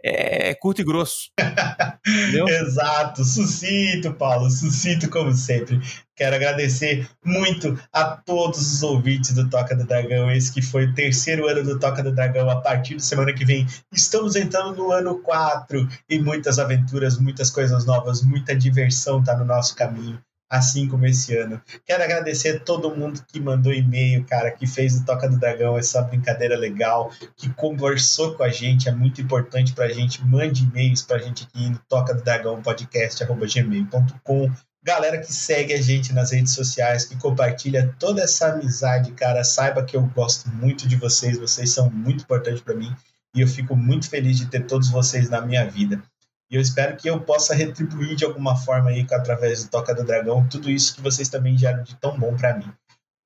É 0.07 0.53
curto 0.53 0.81
e 0.81 0.83
grosso. 0.83 1.31
Exato, 2.47 3.23
sucinto, 3.23 4.13
Paulo, 4.13 4.51
sucinto 4.51 5.09
como 5.09 5.33
sempre. 5.33 5.79
Quero 6.15 6.35
agradecer 6.35 7.09
muito 7.23 7.79
a 7.91 8.03
todos 8.03 8.59
os 8.59 8.83
ouvintes 8.83 9.33
do 9.33 9.49
Toca 9.49 9.75
do 9.75 9.85
Dragão. 9.85 10.29
Esse 10.29 10.53
que 10.53 10.61
foi 10.61 10.85
o 10.85 10.93
terceiro 10.93 11.47
ano 11.47 11.63
do 11.63 11.79
Toca 11.79 12.03
do 12.03 12.13
Dragão. 12.13 12.49
A 12.49 12.61
partir 12.61 12.97
de 12.97 13.03
semana 13.03 13.33
que 13.33 13.45
vem, 13.45 13.65
estamos 13.91 14.35
entrando 14.35 14.75
no 14.75 14.91
ano 14.91 15.23
4 15.23 15.87
e 16.07 16.19
muitas 16.19 16.59
aventuras, 16.59 17.17
muitas 17.17 17.49
coisas 17.49 17.85
novas, 17.85 18.21
muita 18.21 18.55
diversão 18.55 19.19
está 19.19 19.35
no 19.35 19.45
nosso 19.45 19.75
caminho 19.75 20.21
assim 20.57 20.87
como 20.87 21.05
esse 21.05 21.35
ano. 21.37 21.61
Quero 21.85 22.03
agradecer 22.03 22.57
a 22.57 22.59
todo 22.59 22.95
mundo 22.95 23.23
que 23.27 23.39
mandou 23.39 23.73
e-mail, 23.73 24.25
cara, 24.25 24.51
que 24.51 24.67
fez 24.67 24.97
o 24.97 25.05
Toca 25.05 25.29
do 25.29 25.39
Dragão, 25.39 25.77
essa 25.77 26.01
brincadeira 26.01 26.57
legal, 26.57 27.11
que 27.35 27.49
conversou 27.53 28.35
com 28.35 28.43
a 28.43 28.49
gente, 28.49 28.89
é 28.89 28.91
muito 28.91 29.21
importante 29.21 29.73
pra 29.73 29.89
gente. 29.89 30.23
Mande 30.25 30.63
e-mails 30.63 31.01
pra 31.01 31.17
gente 31.17 31.43
aqui 31.43 31.69
no 31.69 31.79
toca 31.87 32.13
do 32.13 32.23
dragão 32.23 32.61
podcast@gmail.com. 32.61 34.51
Galera 34.83 35.17
que 35.17 35.33
segue 35.33 35.73
a 35.73 35.81
gente 35.81 36.13
nas 36.13 36.31
redes 36.31 36.53
sociais, 36.53 37.05
que 37.05 37.17
compartilha 37.17 37.95
toda 37.97 38.21
essa 38.21 38.53
amizade, 38.53 39.11
cara, 39.13 39.43
saiba 39.43 39.83
que 39.83 39.97
eu 39.97 40.03
gosto 40.03 40.47
muito 40.49 40.87
de 40.87 40.95
vocês, 40.95 41.39
vocês 41.39 41.73
são 41.73 41.89
muito 41.89 42.23
importantes 42.23 42.61
para 42.61 42.75
mim 42.75 42.95
e 43.33 43.41
eu 43.41 43.47
fico 43.47 43.75
muito 43.75 44.09
feliz 44.09 44.37
de 44.37 44.45
ter 44.45 44.65
todos 44.65 44.89
vocês 44.89 45.29
na 45.29 45.41
minha 45.41 45.65
vida. 45.65 46.01
E 46.49 46.55
eu 46.55 46.61
espero 46.61 46.95
que 46.95 47.09
eu 47.09 47.19
possa 47.21 47.55
retribuir 47.55 48.15
de 48.15 48.25
alguma 48.25 48.55
forma 48.55 48.89
aí, 48.89 49.05
através 49.11 49.63
do 49.63 49.69
Toca 49.69 49.95
do 49.95 50.03
Dragão, 50.03 50.47
tudo 50.47 50.69
isso 50.69 50.95
que 50.95 51.01
vocês 51.01 51.29
também 51.29 51.57
geram 51.57 51.83
de 51.83 51.95
tão 51.95 52.17
bom 52.17 52.35
para 52.35 52.57
mim. 52.57 52.71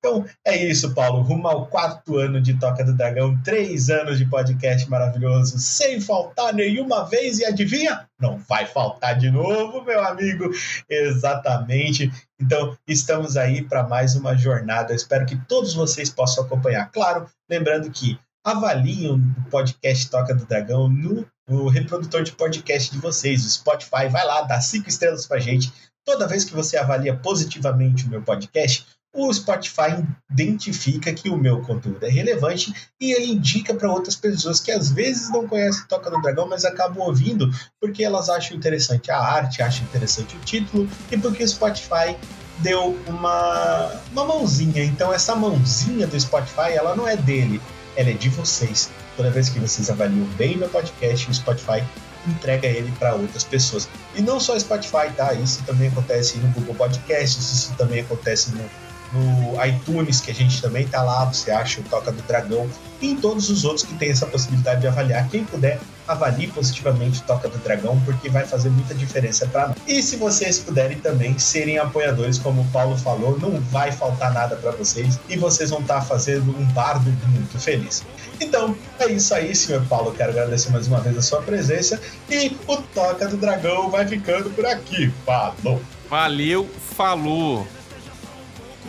Então 0.02 0.24
é 0.46 0.56
isso, 0.56 0.94
Paulo. 0.94 1.20
Rumo 1.20 1.46
ao 1.46 1.66
quarto 1.66 2.16
ano 2.16 2.40
de 2.40 2.58
Toca 2.58 2.82
do 2.82 2.96
Dragão, 2.96 3.38
três 3.42 3.90
anos 3.90 4.16
de 4.16 4.24
podcast 4.24 4.88
maravilhoso, 4.88 5.58
sem 5.58 6.00
faltar 6.00 6.54
nenhuma 6.54 7.04
vez. 7.04 7.38
E 7.38 7.44
adivinha? 7.44 8.08
Não 8.18 8.38
vai 8.38 8.64
faltar 8.64 9.18
de 9.18 9.30
novo, 9.30 9.84
meu 9.84 10.02
amigo. 10.02 10.50
Exatamente. 10.88 12.10
Então 12.40 12.74
estamos 12.88 13.36
aí 13.36 13.60
para 13.60 13.86
mais 13.86 14.16
uma 14.16 14.34
jornada. 14.34 14.92
Eu 14.92 14.96
espero 14.96 15.26
que 15.26 15.36
todos 15.46 15.74
vocês 15.74 16.08
possam 16.08 16.44
acompanhar. 16.44 16.90
Claro, 16.90 17.26
lembrando 17.48 17.90
que 17.90 18.18
avaliem 18.42 19.10
o 19.10 19.50
podcast 19.50 20.08
Toca 20.08 20.34
do 20.34 20.46
Dragão 20.46 20.88
no 20.88 21.26
o 21.50 21.68
reprodutor 21.68 22.22
de 22.22 22.32
podcast 22.32 22.92
de 22.92 22.98
vocês, 22.98 23.44
o 23.44 23.50
Spotify. 23.50 24.08
Vai 24.08 24.24
lá, 24.24 24.42
dá 24.42 24.60
cinco 24.60 24.88
estrelas 24.88 25.26
pra 25.26 25.40
gente. 25.40 25.72
Toda 26.04 26.28
vez 26.28 26.44
que 26.44 26.54
você 26.54 26.76
avalia 26.76 27.14
positivamente 27.14 28.06
o 28.06 28.08
meu 28.08 28.22
podcast, 28.22 28.86
o 29.12 29.32
Spotify 29.32 30.04
identifica 30.30 31.12
que 31.12 31.28
o 31.28 31.36
meu 31.36 31.60
conteúdo 31.62 32.04
é 32.04 32.08
relevante 32.08 32.72
e 33.00 33.12
ele 33.12 33.32
indica 33.32 33.74
para 33.74 33.90
outras 33.90 34.14
pessoas 34.14 34.60
que 34.60 34.70
às 34.70 34.92
vezes 34.92 35.28
não 35.30 35.48
conhecem 35.48 35.84
Toca 35.88 36.10
do 36.10 36.22
Dragão, 36.22 36.48
mas 36.48 36.64
acabam 36.64 37.04
ouvindo 37.04 37.50
porque 37.80 38.04
elas 38.04 38.28
acham 38.28 38.56
interessante 38.56 39.10
a 39.10 39.18
arte, 39.18 39.62
acham 39.62 39.84
interessante 39.84 40.36
o 40.36 40.40
título 40.40 40.88
e 41.10 41.18
porque 41.18 41.42
o 41.42 41.48
Spotify 41.48 42.16
deu 42.58 42.96
uma, 43.08 43.90
uma 44.12 44.24
mãozinha. 44.24 44.84
Então 44.84 45.12
essa 45.12 45.34
mãozinha 45.34 46.06
do 46.06 46.18
Spotify, 46.18 46.72
ela 46.72 46.94
não 46.94 47.08
é 47.08 47.16
dele, 47.16 47.60
ela 47.96 48.10
é 48.10 48.14
de 48.14 48.28
vocês. 48.28 48.90
Toda 49.20 49.30
vez 49.30 49.50
que 49.50 49.60
vocês 49.60 49.90
avaliam 49.90 50.24
bem 50.38 50.56
meu 50.56 50.70
podcast, 50.70 51.30
o 51.30 51.34
Spotify 51.34 51.84
entrega 52.26 52.66
ele 52.66 52.90
para 52.98 53.14
outras 53.14 53.44
pessoas. 53.44 53.86
E 54.14 54.22
não 54.22 54.40
só 54.40 54.58
Spotify, 54.58 55.12
tá? 55.14 55.34
Isso 55.34 55.62
também 55.64 55.88
acontece 55.88 56.38
no 56.38 56.48
Google 56.52 56.74
Podcasts, 56.74 57.52
isso 57.52 57.74
também 57.76 58.00
acontece 58.00 58.50
no 58.52 58.64
no 59.12 59.64
iTunes, 59.64 60.20
que 60.20 60.30
a 60.30 60.34
gente 60.34 60.62
também 60.62 60.86
tá 60.86 61.02
lá, 61.02 61.24
você 61.24 61.50
acha 61.50 61.80
o 61.80 61.84
Toca 61.84 62.12
do 62.12 62.22
Dragão, 62.22 62.68
e 63.00 63.10
em 63.10 63.16
todos 63.16 63.48
os 63.50 63.64
outros 63.64 63.84
que 63.84 63.94
tem 63.94 64.10
essa 64.10 64.26
possibilidade 64.26 64.82
de 64.82 64.86
avaliar. 64.86 65.28
Quem 65.28 65.44
puder, 65.44 65.80
avalie 66.06 66.46
positivamente 66.48 67.20
o 67.20 67.22
Toca 67.24 67.48
do 67.48 67.58
Dragão, 67.58 68.00
porque 68.04 68.28
vai 68.28 68.46
fazer 68.46 68.68
muita 68.70 68.94
diferença 68.94 69.46
para 69.46 69.68
nós. 69.68 69.76
E 69.86 70.02
se 70.02 70.16
vocês 70.16 70.58
puderem 70.58 70.98
também 70.98 71.38
serem 71.38 71.78
apoiadores, 71.78 72.38
como 72.38 72.62
o 72.62 72.66
Paulo 72.66 72.96
falou, 72.96 73.38
não 73.38 73.60
vai 73.60 73.90
faltar 73.90 74.32
nada 74.32 74.56
para 74.56 74.70
vocês 74.72 75.18
e 75.28 75.36
vocês 75.36 75.70
vão 75.70 75.80
estar 75.80 75.94
tá 75.96 76.02
fazendo 76.02 76.56
um 76.56 76.64
bardo 76.66 77.10
muito 77.28 77.58
feliz. 77.58 78.04
Então, 78.40 78.74
é 78.98 79.06
isso 79.12 79.34
aí, 79.34 79.54
senhor 79.54 79.84
Paulo. 79.86 80.12
Quero 80.12 80.30
agradecer 80.30 80.70
mais 80.70 80.86
uma 80.86 81.00
vez 81.00 81.16
a 81.18 81.22
sua 81.22 81.42
presença 81.42 82.00
e 82.28 82.56
o 82.66 82.76
Toca 82.78 83.28
do 83.28 83.36
Dragão 83.36 83.90
vai 83.90 84.06
ficando 84.06 84.50
por 84.50 84.64
aqui. 84.64 85.12
Falou! 85.26 85.80
Valeu, 86.08 86.68
falou! 86.96 87.66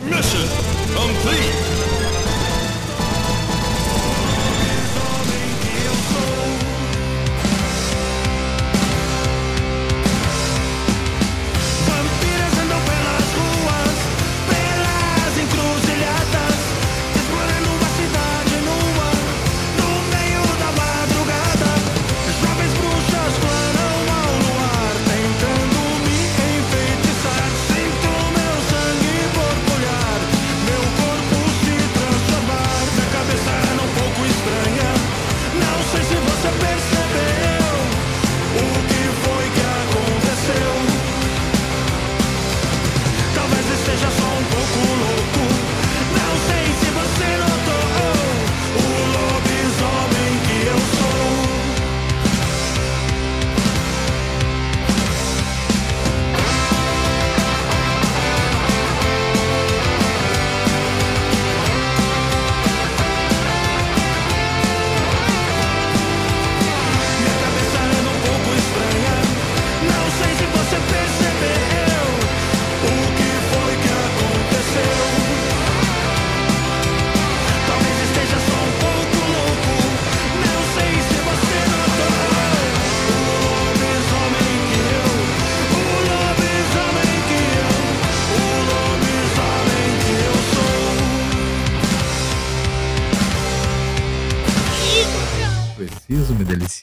Mission 0.00 0.48
complete! 0.94 2.11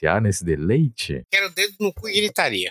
Deliciar 0.00 0.20
nesse 0.20 0.44
deleite? 0.44 1.26
Quero 1.28 1.50
dedo 1.50 1.74
no 1.78 1.92
cu 1.92 2.08
e 2.08 2.14
gritaria. 2.14 2.68